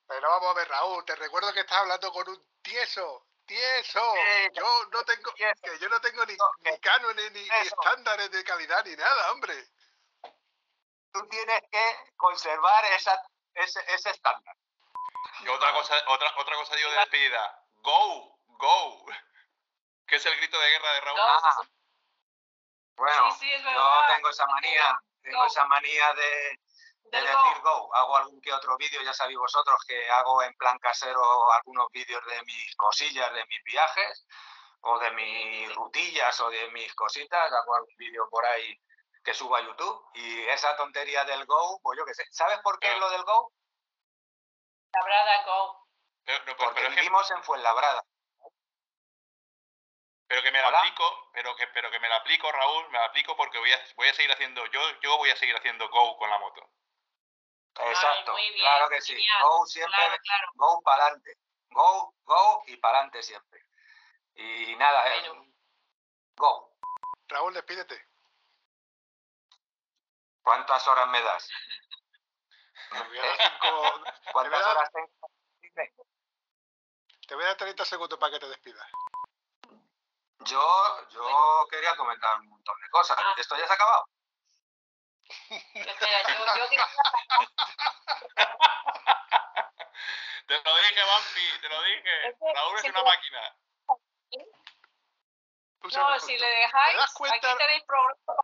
pero 0.08 0.30
vamos 0.30 0.50
a 0.52 0.54
ver, 0.60 0.70
Raúl, 0.70 1.04
te 1.06 1.16
recuerdo 1.16 1.52
que 1.52 1.62
estás 1.62 1.80
hablando 1.80 2.12
con 2.12 2.30
un 2.30 2.48
tieso. 2.62 3.26
¡Tieso! 3.46 4.14
Sí, 4.14 4.50
yo 4.54 4.86
no 4.92 5.04
tengo, 5.04 5.32
tieso. 5.34 5.62
que 5.64 5.80
yo 5.80 5.90
no 5.90 6.00
tengo 6.00 6.26
ni, 6.26 6.36
No, 6.36 6.50
ni 6.60 6.80
cánones, 6.80 7.32
ni, 7.34 7.48
estándares 7.62 8.32
de 8.32 8.44
calidad, 8.44 8.84
ni 8.86 8.96
nada, 8.96 9.32
hombre. 9.32 9.54
Tú 11.12 11.28
tienes 11.28 11.62
que 11.70 11.98
conservar 12.16 12.86
esa, 12.86 13.22
ese, 13.56 13.80
ese 13.94 14.10
estándar. 14.10 14.56
Y 15.42 15.48
otra 15.48 15.74
cosa, 15.74 15.96
otra, 16.08 16.34
otra 16.38 16.56
cosa 16.56 16.76
digo 16.76 16.90
de 16.90 16.98
despedida. 16.98 17.64
Go, 17.82 18.40
go. 18.48 19.06
Que 20.08 20.16
es 20.16 20.26
el 20.26 20.36
grito 20.38 20.58
de 20.60 20.70
guerra 20.70 20.94
de 20.94 21.02
Raúl. 21.02 21.20
Ah, 21.20 21.62
bueno, 22.96 23.32
Sí, 23.32 23.40
sí, 23.40 23.54
es 23.54 23.64
yo 23.64 24.02
tengo 24.16 24.30
esa 24.30 24.46
manía, 24.48 25.00
tengo 25.22 25.40
Go. 25.40 25.46
esa 25.48 25.66
manía 25.66 26.14
de, 26.14 26.60
de 27.14 27.20
Del 27.20 27.28
decir 27.28 27.62
go. 27.62 27.88
go. 27.88 27.96
Hago 27.96 28.18
algún 28.18 28.42
que 28.42 28.52
otro 28.54 28.76
vídeo, 28.78 29.02
ya 29.04 29.14
sabéis 29.14 29.38
vosotros 29.38 29.78
que 29.88 30.10
hago 30.10 30.42
en 30.44 30.54
plan 30.56 30.78
casero 30.80 31.52
algunos 31.54 31.88
vídeos 31.92 32.24
de 32.26 32.42
mis 32.44 32.76
cosillas, 32.76 33.32
de 33.34 33.46
mis 33.46 33.64
viajes, 33.64 34.26
o 34.82 34.98
de 35.00 35.12
mis 35.12 35.74
rutillas, 35.76 36.40
o 36.42 36.50
de 36.50 36.70
mis 36.72 36.94
cositas. 36.96 37.52
Hago 37.52 37.76
algún 37.76 37.96
vídeo 37.98 38.28
por 38.30 38.46
ahí 38.46 38.76
que 39.24 39.34
subo 39.34 39.56
a 39.56 39.62
YouTube. 39.62 40.10
Y 40.16 40.42
esa 40.50 40.76
tontería 40.76 41.24
del 41.26 41.46
go, 41.46 41.80
pues 41.84 41.98
yo 41.98 42.06
qué 42.06 42.14
sé. 42.16 42.26
¿Sabes 42.32 42.60
por 42.60 42.80
qué 42.80 42.92
es 42.92 43.00
lo 43.00 43.10
del 43.12 43.24
go? 43.24 43.52
Labrada 44.94 45.44
go. 45.46 45.88
Pero, 46.26 46.40
no, 46.46 46.56
Porque 46.58 46.74
pero 46.76 46.88
es 46.88 46.96
que, 46.96 47.02
vivimos 47.02 47.30
en 47.32 47.44
Fuenlabrada. 47.44 48.04
pero 50.28 50.42
que 50.42 50.52
me 50.52 50.62
la 50.62 50.70
Hola. 50.70 50.80
aplico, 50.80 51.30
pero 51.34 51.56
que, 51.56 51.68
pero 51.68 51.92
que 51.92 52.00
me 52.00 52.10
la 52.10 52.16
aplico, 52.18 52.52
Raúl, 52.52 52.90
me 52.90 52.98
la 52.98 53.06
aplico 53.06 53.36
porque 53.36 53.60
voy 53.60 53.72
a, 53.72 53.80
voy 53.98 54.08
a 54.08 54.14
seguir 54.16 54.32
haciendo, 54.32 54.66
yo, 54.68 54.82
yo 55.02 55.18
voy 55.18 55.30
a 55.30 55.36
seguir 55.36 55.56
haciendo 55.56 55.88
go 55.90 56.18
con 56.18 56.28
la 56.30 56.40
moto. 56.40 56.68
Exacto, 57.80 58.32
muy 58.34 58.42
bien, 58.50 58.60
claro 58.60 58.90
que 58.90 59.02
sí. 59.02 59.14
genial. 59.16 59.44
Go 59.44 59.66
siempre, 59.66 59.96
Claro, 59.98 60.18
claro. 60.24 60.48
go 60.56 60.82
para 60.84 61.04
adelante. 61.06 61.38
Go, 61.70 62.14
go 62.24 62.64
y 62.68 62.78
para 62.78 62.98
adelante 63.00 63.24
siempre. 63.24 63.60
Y 64.36 64.76
nada, 64.76 65.08
eh, 65.16 65.30
Bueno. 65.30 65.46
go. 66.36 66.76
Raúl, 67.28 67.54
despídete. 67.54 68.08
¿Cuántas 70.42 70.88
horas 70.88 71.08
me 71.08 71.22
das? 71.22 71.48
Te 72.92 73.04
voy 73.08 73.18
a 73.18 73.22
dar, 73.26 73.38
cinco- 73.38 74.04
¿Cuántas 74.34 74.52
verdad? 74.60 74.72
horas 74.78 74.92
tengo? 74.92 75.10
Dime. 75.62 75.94
te 77.28 77.36
voy 77.36 77.44
a 77.44 77.48
dar 77.48 77.58
30 77.58 77.86
segundos 77.86 78.20
para 78.20 78.34
que 78.34 78.40
te 78.40 78.48
despidas. 78.50 78.88
Yo, 80.40 81.10
yo 81.10 81.68
quería 81.72 81.96
comentar 81.96 82.40
un 82.42 82.50
montón 82.50 82.80
de 82.82 82.90
cosa. 82.90 83.16
Ah. 83.18 83.34
¿Esto 83.38 83.56
ya 83.58 83.66
se 83.66 83.72
ha 83.72 83.76
acabado? 83.76 84.06
Espera, 85.50 86.22
yo, 86.28 86.46
yo 86.58 86.70
quería 86.70 86.88
Te 90.48 90.56
lo 90.62 90.78
dije, 90.78 91.04
Bambi, 91.04 91.60
te 91.62 91.70
lo 91.70 91.84
dije. 91.84 92.28
Es 92.28 92.36
que- 92.40 92.54
Raúl 92.54 92.78
es 92.78 92.84
una 92.86 93.04
máquina. 93.04 93.56
No, 95.84 96.20
si 96.20 96.38
le 96.38 96.40
¿Te 96.40 96.46
dejáis, 96.46 96.98
aquí 97.02 97.58
tenéis 97.58 97.84
rato. 97.88 98.38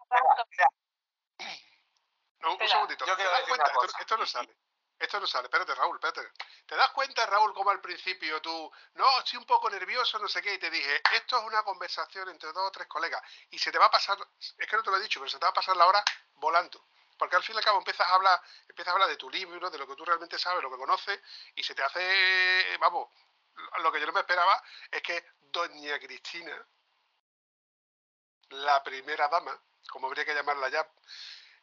No, 2.39 2.53
un 2.53 2.67
segundito. 2.67 3.05
yo 3.05 3.11
¿Te 3.13 3.15
quiero 3.17 3.31
das 3.31 3.39
decir 3.41 3.49
cuenta? 3.57 3.71
una 3.77 3.85
Esto, 3.85 3.99
esto 3.99 4.17
no 4.17 4.25
sale. 4.25 4.55
Esto 4.99 5.19
no 5.19 5.27
sale. 5.27 5.45
Espérate, 5.45 5.75
Raúl, 5.75 5.95
espérate. 5.95 6.31
¿Te 6.65 6.75
das 6.75 6.89
cuenta, 6.91 7.25
Raúl, 7.25 7.53
cómo 7.53 7.69
al 7.69 7.79
principio 7.81 8.41
tú, 8.41 8.71
no, 8.95 9.19
estoy 9.19 9.37
un 9.39 9.45
poco 9.45 9.69
nervioso, 9.69 10.19
no 10.19 10.27
sé 10.27 10.41
qué, 10.41 10.53
y 10.53 10.59
te 10.59 10.69
dije, 10.69 11.01
esto 11.13 11.37
es 11.39 11.43
una 11.45 11.63
conversación 11.63 12.27
entre 12.29 12.51
dos 12.51 12.67
o 12.67 12.71
tres 12.71 12.87
colegas, 12.87 13.21
y 13.49 13.57
se 13.57 13.71
te 13.71 13.77
va 13.79 13.85
a 13.85 13.91
pasar, 13.91 14.17
es 14.39 14.67
que 14.67 14.75
no 14.75 14.83
te 14.83 14.89
lo 14.91 14.97
he 14.97 15.01
dicho, 15.01 15.19
pero 15.21 15.29
se 15.29 15.39
te 15.39 15.45
va 15.45 15.49
a 15.51 15.53
pasar 15.53 15.75
la 15.77 15.87
hora 15.87 16.03
volando. 16.39 16.85
Porque 17.17 17.35
al 17.35 17.43
fin 17.43 17.55
y 17.55 17.57
al 17.57 17.63
cabo 17.65 17.79
empiezas 17.79 18.07
a 18.07 18.13
hablar, 18.15 18.41
empiezas 18.67 18.91
a 18.91 18.93
hablar 18.93 19.09
de 19.09 19.17
tu 19.17 19.29
libro, 19.29 19.69
de 19.69 19.77
lo 19.77 19.85
que 19.87 19.95
tú 19.95 20.05
realmente 20.05 20.39
sabes, 20.39 20.63
lo 20.63 20.71
que 20.71 20.77
conoces, 20.77 21.19
y 21.55 21.63
se 21.63 21.75
te 21.75 21.83
hace, 21.83 22.77
vamos, 22.79 23.09
lo 23.79 23.91
que 23.91 23.99
yo 23.99 24.05
no 24.05 24.13
me 24.13 24.21
esperaba 24.21 24.63
es 24.89 25.01
que 25.01 25.25
Doña 25.51 25.99
Cristina, 25.99 26.65
la 28.51 28.81
primera 28.83 29.27
dama, 29.27 29.59
como 29.91 30.07
habría 30.07 30.23
que 30.25 30.33
llamarla 30.33 30.69
ya, 30.69 30.87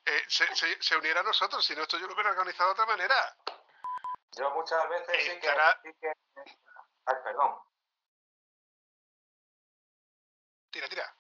eh, 0.05 0.25
se, 0.29 0.55
se- 0.55 0.83
se 0.83 0.97
uniera 0.97 1.21
a 1.21 1.25
nosotros, 1.25 1.65
si 1.65 1.75
no 1.75 1.83
esto 1.83 1.99
yo 1.99 2.07
lo 2.07 2.13
hubiera 2.15 2.31
organizado 2.31 2.69
de 2.69 2.73
otra 2.73 2.87
manera. 2.87 3.37
Yo 4.33 4.51
muchas 4.51 4.89
veces 4.89 5.17
sí 5.25 5.41
que, 5.41 5.49
sí 5.83 5.95
que- 6.01 6.13
Ay, 7.07 7.17
perdón. 7.25 7.57
Tira, 10.71 10.89
tira. 10.89 11.16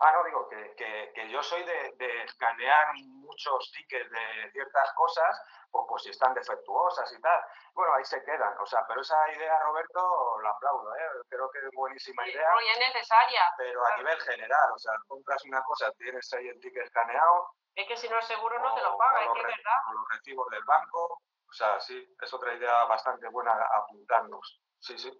Ah, 0.00 0.12
no, 0.12 0.24
digo 0.24 0.48
que, 0.48 0.74
que, 0.76 1.12
que 1.14 1.28
yo 1.30 1.42
soy 1.42 1.62
de, 1.64 1.92
de 1.96 2.22
escanear 2.24 2.88
muchos 2.94 3.70
tickets 3.72 4.10
de 4.10 4.50
ciertas 4.52 4.92
cosas, 4.94 5.40
pues, 5.70 5.84
pues 5.88 6.02
si 6.02 6.10
están 6.10 6.34
defectuosas 6.34 7.12
y 7.12 7.20
tal. 7.20 7.40
Bueno, 7.72 7.94
ahí 7.94 8.04
se 8.04 8.22
quedan. 8.24 8.54
O 8.60 8.66
sea, 8.66 8.84
pero 8.86 9.00
esa 9.00 9.16
idea, 9.32 9.58
Roberto, 9.60 10.40
la 10.42 10.50
aplaudo, 10.50 10.94
¿eh? 10.96 11.08
Creo 11.28 11.50
que 11.50 11.58
es 11.58 11.70
buenísima 11.74 12.26
idea. 12.28 12.48
No, 12.50 12.60
y 12.60 12.68
es 12.68 12.78
necesaria. 12.78 13.42
Pero 13.56 13.84
a 13.84 13.96
nivel 13.96 14.20
general, 14.20 14.70
o 14.74 14.78
sea, 14.78 14.92
compras 15.06 15.42
una 15.44 15.62
cosa, 15.62 15.90
tienes 15.98 16.32
ahí 16.34 16.48
el 16.48 16.60
ticket 16.60 16.84
escaneado, 16.84 17.48
Es 17.74 17.88
que 17.88 17.96
si 17.96 18.08
no 18.08 18.18
es 18.18 18.26
seguro 18.26 18.58
no 18.60 18.74
te 18.74 18.82
lo 18.82 18.96
paga, 18.96 19.20
es 19.24 19.30
que 19.32 19.40
es 19.40 19.46
verdad. 19.46 19.80
los 19.92 20.08
recibos 20.10 20.48
del 20.50 20.64
banco. 20.64 21.20
O 21.48 21.52
sea, 21.52 21.80
sí, 21.80 22.04
es 22.20 22.34
otra 22.34 22.54
idea 22.54 22.84
bastante 22.84 23.28
buena 23.28 23.52
a 23.52 23.78
apuntarnos. 23.78 24.60
Sí, 24.80 24.98
sí. 24.98 25.10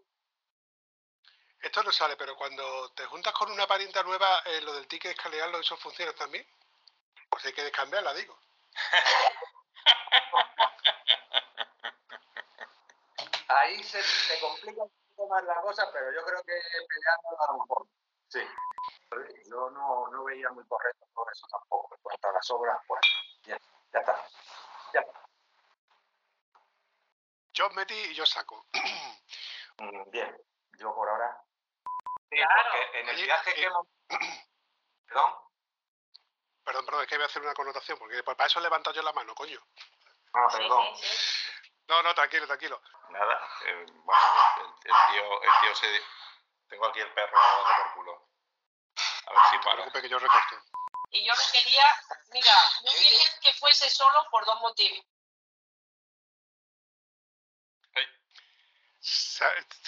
Esto 1.64 1.82
no 1.82 1.90
sale, 1.90 2.14
pero 2.16 2.36
cuando 2.36 2.90
te 2.92 3.06
juntas 3.06 3.32
con 3.32 3.50
una 3.50 3.66
parienta 3.66 4.02
nueva, 4.02 4.40
eh, 4.44 4.60
lo 4.60 4.74
del 4.74 4.86
ticket 4.86 5.12
escanearlo, 5.12 5.58
¿eso 5.58 5.78
funciona 5.78 6.12
también? 6.12 6.46
Pues 7.30 7.42
hay 7.46 7.54
que 7.54 7.62
descambiarla, 7.64 8.12
digo. 8.12 8.38
Ahí 13.48 13.82
se, 13.82 14.02
se 14.02 14.40
complica 14.40 14.82
un 14.82 14.92
poco 15.16 15.28
más 15.30 15.42
la 15.44 15.58
cosa, 15.62 15.90
pero 15.90 16.12
yo 16.12 16.22
creo 16.26 16.42
que 16.42 16.52
peleando 16.52 17.42
a 17.42 17.52
lo 17.52 17.58
mejor. 17.60 17.86
Sí. 18.28 18.40
Yo 19.48 19.70
no, 19.70 20.08
no 20.08 20.24
veía 20.24 20.50
muy 20.50 20.66
correcto 20.66 21.06
todo 21.14 21.24
eso 21.32 21.46
tampoco. 21.50 21.94
En 21.94 22.02
cuanto 22.02 22.28
a 22.28 22.32
las 22.32 22.50
obras, 22.50 22.78
pues 22.86 23.00
ya, 23.44 23.58
ya 23.90 24.00
está. 24.00 24.28
Ya 24.92 25.00
está. 25.00 25.20
Yo 27.54 27.70
metí 27.70 27.94
y 27.94 28.14
yo 28.14 28.26
saco. 28.26 28.66
Mm, 29.78 30.10
Bien, 30.10 30.36
yo 30.78 30.94
por 30.94 31.08
ahora. 31.08 31.42
Sí, 32.34 32.40
Claro. 32.40 32.70
porque 32.72 33.00
en 33.00 33.08
el 33.08 33.14
Oye, 33.16 33.24
viaje 33.24 33.50
eh, 33.50 33.54
que 33.54 33.62
hemos. 33.64 33.86
¿Perdón? 35.06 35.34
Perdón, 36.64 36.86
perdón, 36.86 37.02
es 37.02 37.08
que 37.08 37.16
voy 37.16 37.22
a 37.22 37.26
hacer 37.26 37.42
una 37.42 37.54
connotación, 37.54 37.98
porque 37.98 38.22
pues, 38.22 38.36
para 38.36 38.46
eso 38.48 38.58
he 38.58 38.62
levantado 38.62 38.96
yo 38.96 39.02
la 39.02 39.12
mano, 39.12 39.34
coño. 39.34 39.60
Ah, 40.32 40.48
perdón. 40.50 40.96
sí, 40.96 41.06
sí. 41.06 41.50
No, 41.86 42.02
no, 42.02 42.14
tranquilo, 42.14 42.46
tranquilo. 42.46 42.80
Nada, 43.10 43.48
eh, 43.66 43.84
bueno, 43.88 44.22
el, 44.84 44.90
el 44.90 44.96
tío, 45.12 45.42
el 45.42 45.50
tío 45.60 45.74
se... 45.76 46.02
Tengo 46.68 46.86
aquí 46.86 47.00
el 47.00 47.12
perro 47.12 47.38
dando 47.38 47.84
por 47.84 47.94
culo. 47.94 48.28
A 49.26 49.30
ver 49.32 49.40
si 49.50 49.56
No 49.56 49.62
te 49.62 49.90
para. 49.90 50.00
que 50.02 50.08
yo 50.08 50.18
recorto. 50.18 50.56
Y 51.10 51.24
yo 51.26 51.32
no 51.34 51.42
quería, 51.52 51.84
mira, 52.32 52.52
no 52.84 52.90
quería 52.90 53.40
que 53.42 53.52
fuese 53.54 53.88
solo 53.90 54.26
por 54.30 54.44
dos 54.46 54.60
motivos. 54.62 55.04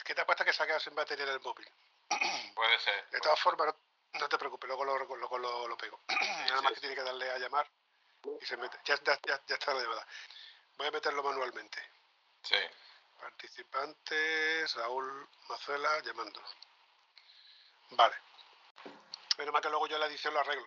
¿Qué 0.05 0.15
te 0.15 0.21
apuesta 0.21 0.45
que 0.45 0.53
se 0.53 0.63
ha 0.63 0.67
quedado 0.67 0.81
sin 0.81 0.95
batería 0.95 1.25
en 1.25 1.31
el 1.33 1.41
móvil? 1.41 1.67
Puede 2.55 2.79
ser. 2.81 3.11
De 3.11 3.21
todas 3.21 3.41
formas, 3.41 3.67
no, 4.13 4.21
no 4.21 4.29
te 4.29 4.39
preocupes, 4.39 4.69
luego 4.69 4.85
lo, 4.85 4.99
luego 5.17 5.39
lo, 5.39 5.69
lo 5.69 5.77
pego. 5.77 6.01
Nada 6.49 6.63
más 6.63 6.71
sí, 6.71 6.75
que 6.75 6.81
tiene 6.81 6.95
que 6.95 7.03
darle 7.03 7.31
a 7.31 7.39
llamar 7.39 7.71
y 8.41 8.45
se 8.47 8.57
mete. 8.57 8.79
Ya, 8.85 8.97
ya, 9.03 9.19
ya, 9.27 9.43
ya 9.47 9.55
está 9.55 9.75
la 9.75 9.83
llamada. 9.83 10.07
Voy 10.79 10.87
a 10.89 10.91
meterlo 10.91 11.23
manualmente. 11.23 11.79
Sí. 12.43 12.57
Participantes, 13.21 14.75
Raúl 14.75 15.29
Mazuela 15.49 16.01
llamando. 16.01 16.43
Vale. 17.91 18.17
Menos 19.39 19.53
mal 19.53 19.63
que 19.63 19.69
luego 19.71 19.87
yo 19.87 19.99
la 19.99 20.07
edición 20.07 20.35
lo 20.35 20.41
arreglo. 20.41 20.67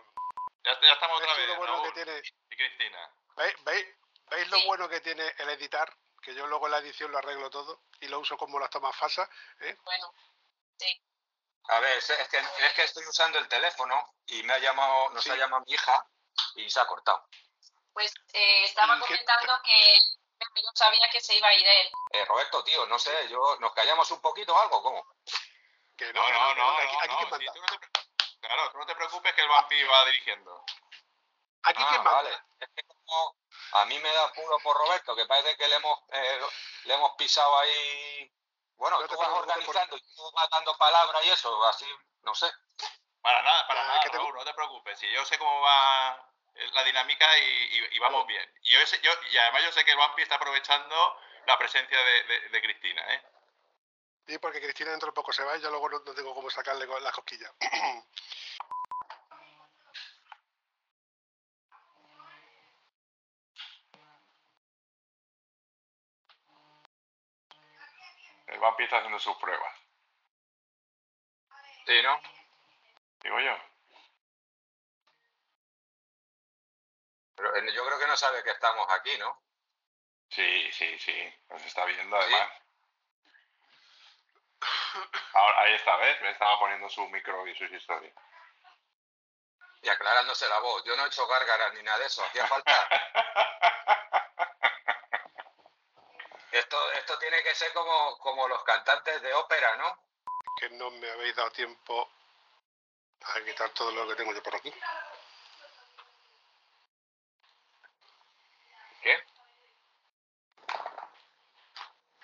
Ya, 0.64 0.80
ya 0.82 0.94
estamos 0.94 1.18
otra 1.22 1.34
¿Veis 1.36 1.48
vez. 1.48 1.48
lo 1.48 1.58
bueno 1.58 1.84
que 1.84 1.92
tiene? 1.92 2.22
y 2.50 2.56
Cristina. 2.56 3.10
¿Veis, 3.38 3.64
veis, 3.64 3.88
veis 4.30 4.48
lo 4.50 4.58
Sí. 4.58 4.66
bueno 4.68 4.90
que 4.90 5.00
tiene 5.02 5.34
el 5.38 5.50
editar? 5.50 5.92
Que 6.22 6.34
yo 6.34 6.46
luego 6.48 6.66
en 6.68 6.72
la 6.72 6.78
edición 6.80 7.12
lo 7.12 7.18
arreglo 7.18 7.50
todo 7.50 7.82
y 8.02 8.08
lo 8.08 8.20
uso 8.20 8.38
como 8.38 8.60
las 8.60 8.70
tomas 8.70 8.96
falsas. 8.96 9.30
¿eh? 9.62 9.78
Bueno, 9.84 10.14
A 11.70 11.80
ver, 11.80 11.98
es 11.98 12.06
que, 12.30 12.38
es 12.38 12.74
que 12.74 12.84
estoy 12.84 13.06
usando 13.06 13.38
el 13.40 13.48
teléfono 13.48 14.16
y 14.28 14.42
me 14.44 14.54
ha 14.54 14.58
llamado, 14.60 15.10
nos 15.12 15.24
Sí. 15.24 15.30
ha 15.30 15.36
llamado 15.36 15.64
mi 15.68 15.74
hija 15.74 16.06
y 16.56 16.70
se 16.70 16.80
ha 16.80 16.88
cortado. 16.88 17.28
pues 17.94 18.14
eh, 18.34 18.64
estaba 18.64 18.96
¿Y 18.96 19.00
qué- 19.00 19.06
comentando 19.08 19.62
que 19.64 20.00
yo 20.62 20.70
sabía 20.74 21.10
que 21.12 21.20
se 21.20 21.36
iba 21.36 21.48
a 21.50 21.54
ir 21.54 21.68
él. 21.68 21.92
Eh, 22.14 22.24
Roberto, 22.26 22.64
tío, 22.64 22.86
no 22.86 22.98
sé, 22.98 23.28
yo 23.28 23.58
¿nos 23.60 23.74
callamos 23.74 24.10
un 24.12 24.22
poquito 24.22 24.56
o 24.56 24.60
algo? 24.60 24.82
¿Cómo? 24.82 25.06
Que 25.98 26.14
no, 26.14 26.22
No, 26.30 26.56
no, 26.56 26.78
Aquí, 26.78 26.88
no, 26.94 27.00
aquí 27.02 27.08
no, 27.10 27.18
quién 27.18 27.62
manda. 27.62 27.80
te 27.80 27.92
Claro, 28.40 28.72
tú 28.72 28.78
no 28.78 28.86
te 28.86 28.96
preocupes 28.96 29.34
que 29.34 29.42
el 29.42 29.50
vampi 29.50 29.84
va 29.84 30.06
dirigiendo. 30.06 30.64
Aquí 31.64 31.84
Ah, 31.84 31.88
quién 31.90 32.04
manda. 32.04 32.12
vale. 32.22 32.42
Es 32.62 32.70
que 32.74 32.84
como 32.84 33.36
a 33.74 33.86
mí 33.86 34.00
me 34.00 34.10
da 34.14 34.24
apuro 34.26 34.58
por 34.60 34.78
Roberto, 34.78 35.14
que 35.16 35.26
parece 35.26 35.58
que 35.58 35.68
le 35.68 35.76
hemos, 35.76 36.00
eh, 36.14 36.40
le 36.86 36.94
hemos 36.94 37.12
pisado 37.18 37.58
ahí. 37.60 38.32
Bueno, 38.80 39.06
tú 39.08 39.18
vas 39.18 39.28
por- 39.28 39.40
organizando 39.42 39.98
y 39.98 40.02
tú 40.16 40.32
vas 40.34 40.50
dando 40.50 40.76
palabra 40.78 41.24
y 41.26 41.30
eso, 41.30 41.64
así, 41.66 41.86
no 42.24 42.34
sé. 42.34 42.50
Para 43.22 43.42
nada, 43.42 43.68
para 43.68 43.82
Ah, 43.84 43.88
nada, 43.88 44.00
que 44.00 44.10
te- 44.10 44.18
Raúl, 44.18 44.34
no 44.34 44.46
te 44.46 44.54
preocupes. 44.54 44.98
Si 44.98 45.12
yo 45.12 45.26
sé 45.26 45.38
cómo 45.38 45.62
va 45.62 46.26
la 46.74 46.84
dinámica 46.86 47.38
y, 47.40 47.44
y- 47.44 47.88
y 47.96 48.00
vamos 48.00 48.26
bien. 48.26 48.44
Y, 48.64 48.72
yo 48.72 48.86
sé- 48.88 49.00
yo- 49.02 49.12
y 49.32 49.38
además 49.38 49.64
yo 49.64 49.72
sé 49.74 49.84
que 49.84 49.92
el 49.92 49.98
vampi 49.98 50.22
está 50.22 50.36
aprovechando 50.36 51.18
la 51.46 51.58
presencia 51.58 51.98
de, 51.98 52.24
de- 52.24 52.50
de 52.50 52.62
Cristina, 52.62 53.14
¿eh? 53.14 53.24
Sí, 54.28 54.38
porque 54.38 54.62
Cristina 54.62 54.92
dentro 54.92 55.08
de 55.08 55.14
poco 55.14 55.34
se 55.34 55.44
va 55.44 55.58
y 55.58 55.62
yo 55.62 55.70
luego 55.70 55.90
no, 55.90 56.00
no 56.00 56.14
tengo 56.14 56.34
cómo 56.34 56.50
sacarle 56.50 56.86
las 56.88 57.14
cosquillas. 57.14 57.52
Vampi 68.60 68.84
está 68.84 68.98
haciendo 68.98 69.20
sus 69.20 69.36
pruebas. 69.38 69.74
Sí, 71.86 72.02
¿no? 72.04 72.22
Digo 73.22 73.40
yo. 73.40 73.58
Pero 77.36 77.56
eh, 77.56 77.74
yo 77.74 77.86
creo 77.86 78.00
que 78.00 78.08
no 78.08 78.18
sabe 78.18 78.44
que 78.44 78.52
estamos 78.52 78.86
aquí, 78.92 79.18
¿no? 79.18 79.42
Sí, 80.30 80.72
sí, 80.72 81.00
sí. 81.00 81.34
Nos 81.50 81.66
está 81.66 81.86
viendo 81.86 82.16
además. 82.16 82.52
Ahora, 85.34 85.62
ahí 85.62 85.74
está, 85.74 85.96
¿ves? 85.98 86.22
Me 86.22 86.32
estaba 86.32 86.60
poniendo 86.60 86.90
su 86.90 87.08
micro 87.10 87.48
y 87.48 87.56
sus 87.56 87.72
historias. 87.72 88.14
Y 89.82 89.90
aclarándose 89.90 90.48
la 90.50 90.60
voz. 90.60 90.84
Yo 90.84 90.96
no 90.98 91.06
he 91.06 91.08
hecho 91.08 91.26
gárgaras 91.28 91.74
ni 91.74 91.84
nada 91.84 92.00
de 92.00 92.06
eso, 92.06 92.24
hacía 92.24 92.46
falta. 92.48 92.74
Esto, 96.52 96.92
esto 96.94 97.19
tiene 97.30 97.44
que 97.44 97.54
ser 97.54 97.72
como, 97.74 98.18
como 98.18 98.48
los 98.48 98.64
cantantes 98.64 99.22
de 99.22 99.34
ópera, 99.36 99.76
¿no? 99.78 99.98
que 100.58 100.70
no 100.72 100.90
me 100.92 101.10
habéis 101.12 101.36
dado 101.36 101.52
tiempo 101.52 102.10
a 103.22 103.42
quitar 103.46 103.70
todo 103.70 103.92
lo 103.92 104.08
que 104.08 104.16
tengo 104.16 104.34
yo 104.34 104.42
por 104.42 104.56
aquí. 104.56 104.74
¿Qué? 109.04 109.24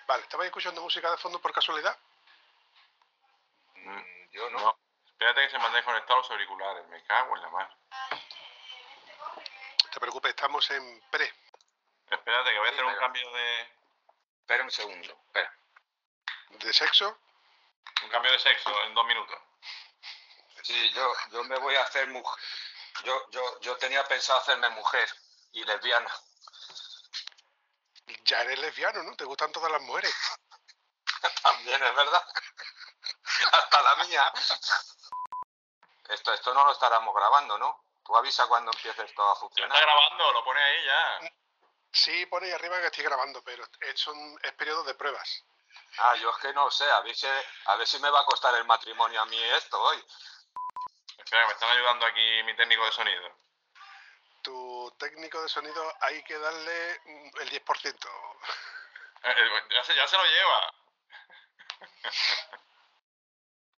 Vale, 0.06 0.22
¿estabais 0.24 0.48
escuchando 0.48 0.82
música 0.82 1.10
de 1.10 1.16
fondo 1.18 1.40
por 1.40 1.52
casualidad? 1.52 1.96
Mm, 3.76 4.30
Yo 4.32 4.50
no. 4.50 4.58
No. 4.58 4.78
Espérate 5.06 5.42
que 5.42 5.50
se 5.50 5.58
me 5.58 5.66
han 5.66 5.72
desconectado 5.72 6.18
los 6.18 6.30
auriculares. 6.30 6.86
Me 6.88 7.02
cago 7.04 7.36
en 7.36 7.42
la 7.42 7.48
mar. 7.48 7.76
No 9.84 9.90
te 9.90 10.00
preocupes, 10.00 10.30
estamos 10.30 10.70
en 10.72 11.00
pre. 11.10 11.32
Espérate 12.10 12.52
que 12.52 12.58
voy 12.58 12.68
a 12.68 12.72
hacer 12.72 12.84
un 12.84 12.96
cambio 12.96 13.32
de 13.32 13.75
Espera 14.46 14.62
un 14.62 14.70
segundo. 14.70 15.12
Espera. 15.26 15.52
de 16.50 16.72
sexo. 16.72 17.18
un 18.04 18.08
cambio 18.10 18.30
de 18.30 18.38
sexo 18.38 18.70
en 18.84 18.94
dos 18.94 19.04
minutos. 19.04 19.36
Sí, 20.62 20.92
yo, 20.92 21.12
yo 21.32 21.42
me 21.42 21.58
voy 21.58 21.74
a 21.74 21.82
hacer 21.82 22.06
mujer. 22.06 22.40
Yo, 23.02 23.28
yo, 23.30 23.60
yo 23.60 23.76
tenía 23.78 24.04
pensado 24.04 24.38
hacerme 24.38 24.68
mujer 24.68 25.08
y 25.50 25.64
lesbiana. 25.64 26.08
Ya 28.22 28.42
eres 28.42 28.60
lesbiano, 28.60 29.02
¿no? 29.02 29.16
Te 29.16 29.24
gustan 29.24 29.50
todas 29.50 29.72
las 29.72 29.82
mujeres. 29.82 30.14
También 31.42 31.82
es 31.82 31.94
verdad. 31.96 32.24
Hasta 33.50 33.82
la 33.82 33.96
mía. 34.04 34.32
Esto, 36.08 36.32
esto 36.32 36.54
no 36.54 36.66
lo 36.66 36.70
estaremos 36.70 37.12
grabando, 37.12 37.58
¿no? 37.58 37.84
Tú 38.04 38.16
avisa 38.16 38.46
cuando 38.46 38.70
empiece 38.70 39.02
esto 39.02 39.28
a 39.28 39.34
Ya 39.34 39.40
funcionar. 39.40 39.76
está 39.76 39.84
grabando, 39.90 40.32
lo 40.34 40.44
pone 40.44 40.62
ahí 40.62 40.84
ya. 40.84 41.30
Sí, 41.96 42.26
pone 42.26 42.46
ahí 42.46 42.52
arriba 42.52 42.78
que 42.78 42.86
estoy 42.88 43.04
grabando, 43.04 43.42
pero 43.42 43.66
es, 43.80 44.06
un, 44.06 44.38
es 44.42 44.52
periodo 44.52 44.84
de 44.84 44.94
pruebas. 44.94 45.42
Ah, 45.98 46.14
yo 46.16 46.28
es 46.28 46.36
que 46.36 46.52
no 46.52 46.70
sé, 46.70 46.84
a 46.90 47.00
ver, 47.00 47.16
si, 47.16 47.26
a 47.26 47.76
ver 47.76 47.86
si 47.86 47.98
me 48.00 48.10
va 48.10 48.20
a 48.20 48.24
costar 48.26 48.54
el 48.54 48.66
matrimonio 48.66 49.22
a 49.22 49.24
mí 49.24 49.42
esto 49.42 49.80
hoy. 49.80 49.96
Espera, 51.16 51.42
que 51.42 51.46
me 51.46 51.52
están 51.54 51.70
ayudando 51.70 52.04
aquí 52.04 52.42
mi 52.44 52.54
técnico 52.54 52.84
de 52.84 52.92
sonido. 52.92 53.38
Tu 54.42 54.94
técnico 54.98 55.40
de 55.40 55.48
sonido 55.48 55.94
hay 56.00 56.22
que 56.24 56.38
darle 56.38 57.00
mm, 57.06 57.30
el 57.40 57.50
10%. 57.50 58.08
Eh, 59.22 59.34
eh, 59.38 59.62
ya, 59.70 59.84
se, 59.84 59.96
ya 59.96 60.06
se 60.06 60.18
lo 60.18 60.24
lleva. 60.24 60.74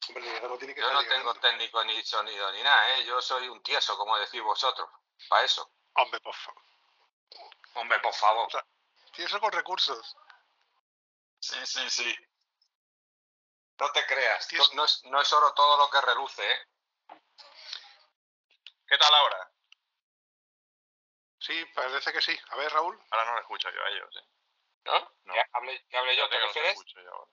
Hombre, 0.08 0.58
tiene 0.58 0.74
que 0.74 0.80
Yo 0.80 0.92
no 0.92 1.06
tengo 1.06 1.34
técnico 1.34 1.84
ni 1.84 2.02
sonido 2.02 2.50
ni 2.50 2.64
nada, 2.64 2.98
¿eh? 2.98 3.04
Yo 3.04 3.22
soy 3.22 3.48
un 3.48 3.62
tieso, 3.62 3.96
como 3.96 4.18
decís 4.18 4.42
vosotros. 4.42 4.90
Para 5.28 5.44
eso. 5.44 5.70
Hombre, 5.94 6.18
por 6.18 6.34
favor. 6.34 6.67
Hombre, 7.78 8.00
por 8.00 8.12
favor. 8.14 8.48
Tienes 9.12 9.30
eso 9.32 9.40
con 9.40 9.52
recursos. 9.52 10.16
Sí, 11.38 11.64
sí, 11.64 11.88
sí. 11.88 12.16
No 13.78 13.92
te 13.92 14.04
creas. 14.06 14.48
No 14.74 14.84
es, 14.84 15.04
no 15.04 15.20
es 15.20 15.32
oro 15.32 15.54
todo 15.54 15.76
lo 15.78 15.88
que 15.88 16.00
reluce, 16.00 16.52
¿eh? 16.52 16.58
¿Qué 18.88 18.98
tal 18.98 19.14
ahora? 19.14 19.52
Sí, 21.38 21.64
parece 21.66 22.12
que 22.12 22.20
sí. 22.20 22.36
A 22.50 22.56
ver, 22.56 22.72
Raúl. 22.72 23.00
Ahora 23.10 23.24
no 23.26 23.34
lo 23.34 23.40
escucho 23.42 23.70
yo 23.70 23.80
a 23.84 23.88
ellos. 23.90 24.16
¿eh? 24.16 24.26
¿No? 24.86 25.12
No. 25.22 25.34
¿Que 25.34 25.44
hable, 25.52 25.86
que 25.88 25.96
hable 25.96 26.16
yo? 26.16 26.28
¿Te 26.28 26.38
refieres? 26.40 26.72
escucho 26.72 27.00
yo 27.00 27.12
ahora. 27.12 27.30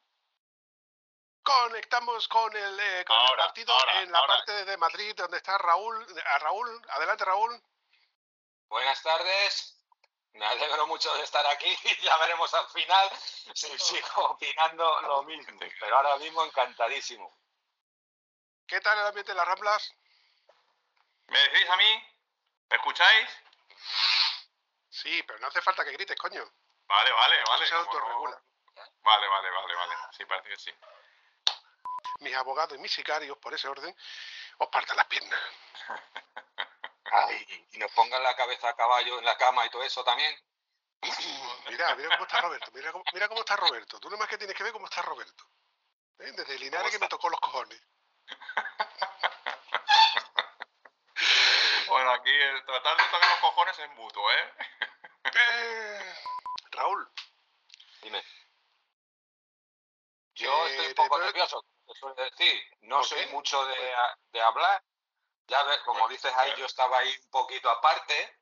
Conectamos 1.41 2.27
con 2.27 2.55
el, 2.55 2.79
eh, 2.79 3.05
con 3.05 3.17
el 3.17 3.35
partido 3.37 3.73
ahora, 3.73 4.01
en 4.01 4.11
la 4.11 4.19
ahora. 4.19 4.35
parte 4.35 4.65
de 4.65 4.77
Madrid 4.77 5.15
donde 5.15 5.37
está 5.37 5.57
Raúl. 5.57 6.05
A 6.25 6.39
Raúl, 6.39 6.81
adelante 6.89 7.25
Raúl. 7.25 7.59
Buenas 8.67 9.01
tardes. 9.01 9.74
Me 10.35 10.45
alegro 10.45 10.85
mucho 10.87 11.13
de 11.15 11.23
estar 11.23 11.45
aquí 11.47 11.77
y 11.83 12.01
ya 12.01 12.17
veremos 12.17 12.53
al 12.53 12.67
final 12.67 13.09
si 13.53 13.79
sigo 13.79 14.25
opinando 14.31 15.01
lo 15.01 15.23
mismo. 15.23 15.57
Pero 15.79 15.95
ahora 15.95 16.17
mismo 16.17 16.43
encantadísimo. 16.43 17.33
¿Qué 18.67 18.81
tal 18.81 18.99
el 18.99 19.05
ambiente 19.05 19.31
en 19.31 19.37
las 19.37 19.47
Ramblas? 19.47 19.93
¿Me 21.27 21.39
decís 21.39 21.69
a 21.69 21.77
mí? 21.77 22.03
¿Me 22.69 22.75
escucháis? 22.75 23.29
Sí, 24.89 25.23
pero 25.23 25.39
no 25.39 25.47
hace 25.47 25.61
falta 25.61 25.85
que 25.85 25.91
grites, 25.91 26.17
coño. 26.17 26.43
Vale, 26.87 27.11
vale, 27.11 27.43
vale. 27.47 27.65
se 27.65 27.75
autorregula. 27.75 28.41
Vale, 29.03 29.27
vale, 29.27 29.49
vale, 29.51 29.75
vale. 29.75 29.95
Sí, 30.17 30.25
parece 30.25 30.49
que 30.49 30.57
sí. 30.57 30.71
Mis 32.19 32.35
abogados 32.35 32.77
y 32.77 32.81
mis 32.81 32.91
sicarios, 32.91 33.37
por 33.37 33.53
ese 33.53 33.67
orden, 33.67 33.95
os 34.57 34.67
parten 34.67 34.97
las 34.97 35.07
piernas. 35.07 35.39
Ay, 37.11 37.67
y 37.71 37.77
nos 37.77 37.91
pongan 37.91 38.21
la 38.23 38.35
cabeza 38.35 38.69
a 38.69 38.75
caballo 38.75 39.19
en 39.19 39.25
la 39.25 39.37
cama 39.37 39.65
y 39.65 39.69
todo 39.69 39.83
eso 39.83 40.03
también. 40.03 40.35
Mira, 41.69 41.95
mira 41.95 42.09
cómo 42.09 42.23
está 42.25 42.41
Roberto, 42.41 42.71
mira 42.73 42.91
cómo, 42.91 43.03
mira 43.13 43.27
cómo 43.27 43.39
está 43.41 43.55
Roberto. 43.57 43.99
Tú 43.99 44.09
nomás 44.09 44.27
que 44.27 44.37
tienes 44.37 44.55
que 44.55 44.63
ver 44.63 44.71
cómo 44.73 44.85
está 44.85 45.01
Roberto. 45.01 45.43
¿Eh? 46.19 46.31
Desde 46.31 46.57
Linares 46.59 46.91
que 46.91 46.99
me 46.99 47.07
tocó 47.07 47.29
los 47.29 47.39
cojones. 47.39 47.81
Bueno, 51.87 52.11
aquí 52.11 52.29
el 52.29 52.65
tratar 52.65 52.97
de 52.97 53.03
tocar 53.03 53.29
los 53.29 53.39
cojones 53.39 53.79
es 53.79 53.89
mutuo, 53.91 54.31
¿eh? 54.31 54.53
Eh, 55.37 56.13
Raúl, 56.71 57.09
Dime. 58.01 58.23
Yo 60.35 60.67
Eh, 60.67 60.71
estoy 60.71 60.87
un 60.87 60.93
poco 60.95 61.17
nervioso, 61.19 61.65
te 61.85 61.93
suelo 61.93 62.15
decir. 62.15 62.63
No 62.81 62.97
¿Por 62.97 63.05
soy 63.05 63.25
mucho 63.27 63.65
de, 63.65 63.95
de 64.31 64.41
hablar. 64.41 64.83
Ya 65.47 65.61
ves, 65.63 65.79
como 65.85 66.07
dices 66.09 66.33
ahí, 66.35 66.53
yo 66.57 66.65
estaba 66.65 66.97
ahí 66.99 67.09
un 67.25 67.29
poquito 67.31 67.69
aparte. 67.69 68.39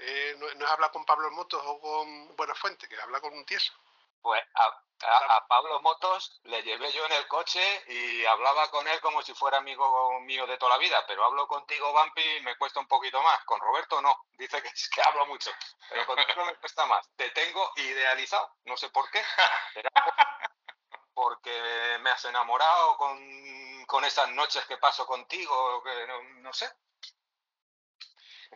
eh, 0.00 0.34
no, 0.38 0.46
no 0.54 0.64
es 0.66 0.70
hablar 0.70 0.90
con 0.92 1.04
Pablo 1.04 1.30
Motos 1.30 1.62
o 1.66 1.80
con 1.80 2.36
Buenafuente, 2.36 2.88
que 2.88 2.94
es 2.94 3.00
hablar 3.02 3.20
con 3.22 3.32
un 3.34 3.44
tieso. 3.46 3.72
Pues 4.20 4.42
a, 4.54 4.64
a- 5.06 5.36
a 5.36 5.46
Pablo 5.48 5.80
Motos 5.80 6.40
le 6.44 6.62
llevé 6.62 6.92
yo 6.92 7.04
en 7.06 7.12
el 7.12 7.26
coche 7.28 7.60
y 7.88 8.24
hablaba 8.26 8.70
con 8.70 8.86
él 8.86 9.00
como 9.00 9.22
si 9.22 9.34
fuera 9.34 9.58
amigo 9.58 10.20
mío 10.20 10.46
de 10.46 10.58
toda 10.58 10.72
la 10.72 10.78
vida, 10.78 11.04
pero 11.06 11.24
hablo 11.24 11.48
contigo, 11.48 11.92
Vampi, 11.92 12.22
y 12.22 12.40
me 12.42 12.56
cuesta 12.56 12.80
un 12.80 12.86
poquito 12.88 13.22
más. 13.22 13.42
Con 13.44 13.58
Roberto 13.60 14.00
no, 14.02 14.26
dice 14.34 14.62
que, 14.62 14.68
es 14.68 14.88
que 14.90 15.02
hablo 15.02 15.26
mucho, 15.26 15.50
pero 15.88 16.06
contigo 16.06 16.44
me 16.44 16.54
cuesta 16.56 16.86
más. 16.86 17.08
Te 17.16 17.30
tengo 17.30 17.72
idealizado, 17.76 18.56
no 18.66 18.76
sé 18.76 18.90
por 18.90 19.10
qué. 19.10 19.22
Será 19.74 19.90
por- 19.90 20.14
porque 21.14 21.98
me 22.00 22.10
has 22.10 22.24
enamorado 22.24 22.96
con, 22.96 23.18
con 23.92 24.04
esas 24.06 24.30
noches 24.30 24.64
que 24.64 24.78
paso 24.78 25.04
contigo, 25.06 25.82
que 25.84 26.06
no, 26.06 26.22
no 26.40 26.52
sé. 26.54 26.66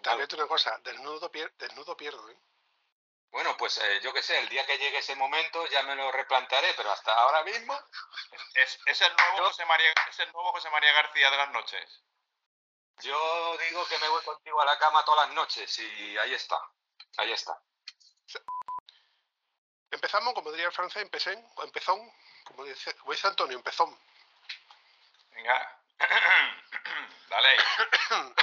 También 0.02 0.28
una 0.32 0.46
cosa, 0.46 0.78
desnudo, 0.82 1.30
pier- 1.30 1.52
desnudo 1.58 1.94
pierdo, 1.94 2.26
¿eh? 2.30 2.38
Bueno, 3.30 3.54
pues 3.58 3.76
eh, 3.76 4.00
yo 4.02 4.14
qué 4.14 4.22
sé, 4.22 4.38
el 4.38 4.48
día 4.48 4.64
que 4.64 4.78
llegue 4.78 4.96
ese 4.96 5.14
momento 5.14 5.66
ya 5.66 5.82
me 5.82 5.94
lo 5.94 6.10
replantearé, 6.10 6.72
pero 6.74 6.90
hasta 6.90 7.12
ahora 7.14 7.42
mismo 7.44 7.78
Es, 8.54 8.78
es 8.86 9.00
el 9.02 9.14
nuevo 9.14 9.36
Yo- 9.38 9.44
José 9.48 9.66
María, 9.66 9.92
es 10.08 10.18
el 10.20 10.32
nuevo 10.32 10.52
José 10.52 10.70
María 10.70 10.92
García 10.94 11.30
de 11.30 11.36
las 11.36 11.50
noches. 11.52 12.02
Yo 13.02 13.58
digo 13.58 13.86
que 13.88 13.98
me 13.98 14.08
voy 14.08 14.22
contigo 14.24 14.58
a 14.62 14.64
la 14.64 14.78
cama 14.78 15.04
todas 15.04 15.26
las 15.26 15.34
noches 15.36 15.78
y 15.80 16.16
ahí 16.16 16.32
está, 16.32 16.58
ahí 17.18 17.30
está. 17.32 17.60
Empezamos, 19.90 20.32
como 20.32 20.50
diría 20.50 20.66
el 20.68 20.72
francés, 20.72 21.02
empecé, 21.02 21.32
empezón, 21.62 22.00
como 22.44 22.64
dice, 22.64 22.94
como 22.96 23.12
dice 23.12 23.26
Antonio, 23.28 23.58
empezón. 23.58 23.94
Venga. 25.36 25.58
Dale. 27.30 27.56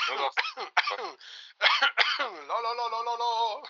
Todos- 0.07 0.35
lo, 2.47 2.61
lo, 2.61 2.73
lo, 2.73 2.89
lo, 2.89 3.03
lo, 3.03 3.17
lo. 3.17 3.63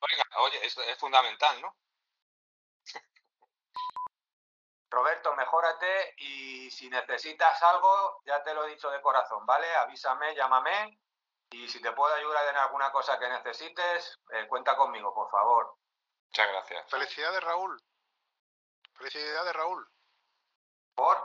Oiga, 0.00 0.24
oye, 0.36 0.64
esto 0.66 0.82
es 0.82 0.98
fundamental, 0.98 1.60
¿no? 1.62 1.74
Roberto, 4.90 5.34
mejórate 5.34 6.14
y 6.18 6.70
si 6.70 6.88
necesitas 6.88 7.62
algo, 7.62 8.22
ya 8.24 8.42
te 8.42 8.54
lo 8.54 8.64
he 8.64 8.70
dicho 8.70 8.90
de 8.90 9.02
corazón, 9.02 9.44
¿vale? 9.46 9.74
Avísame, 9.76 10.34
llámame 10.34 10.98
y 11.50 11.68
si 11.68 11.80
te 11.82 11.92
puedo 11.92 12.14
ayudar 12.14 12.48
en 12.48 12.56
alguna 12.56 12.90
cosa 12.90 13.18
que 13.18 13.28
necesites, 13.28 14.18
eh, 14.32 14.46
cuenta 14.48 14.76
conmigo, 14.76 15.14
por 15.14 15.30
favor. 15.30 15.76
Muchas 16.28 16.48
gracias. 16.48 16.90
Felicidades, 16.90 17.42
Raúl. 17.42 17.82
Felicidades, 18.94 19.52
Raúl. 19.54 19.88
¿Por? 20.94 21.16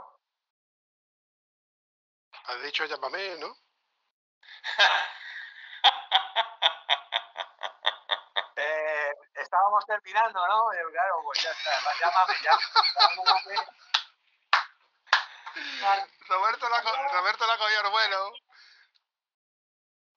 Has 2.45 2.61
dicho 2.63 2.85
llámame, 2.85 3.35
¿no? 3.37 3.55
Eh, 8.55 9.11
estábamos 9.33 9.85
terminando, 9.85 10.47
¿no? 10.47 10.71
Eh, 10.73 10.77
claro, 10.91 11.21
pues 11.23 11.41
ya 11.43 11.51
está, 11.51 11.71
llámame 11.99 12.33
ya. 12.43 12.51
Llámame. 13.15 13.55
Roberto 16.29 16.69
la, 16.69 16.81
Roberto 17.11 17.45
la 17.47 17.57
cogió 17.57 17.91
bueno. 17.91 18.31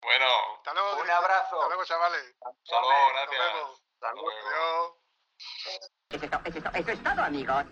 Bueno, 0.03 0.55
Hasta 0.59 0.75
luego. 0.75 0.97
Un 1.01 1.11
abrazo. 1.11 1.57
Hasta 1.57 1.67
luego, 1.69 1.85
chavales. 1.85 2.37
hasta 2.41 2.81
luego, 2.81 2.93
Nos 2.93 3.13
gracias. 3.13 3.55
vemos. 3.55 3.83
Hasta 4.01 4.13
luego. 4.15 4.99
Eso 6.11 6.25
es 6.25 6.31
to- 6.31 6.41
eso 6.45 6.59
es 6.59 6.65
to- 6.65 6.71
eso 6.75 6.91
es 6.93 7.03
todo, 7.03 7.23
amigos. 7.23 7.67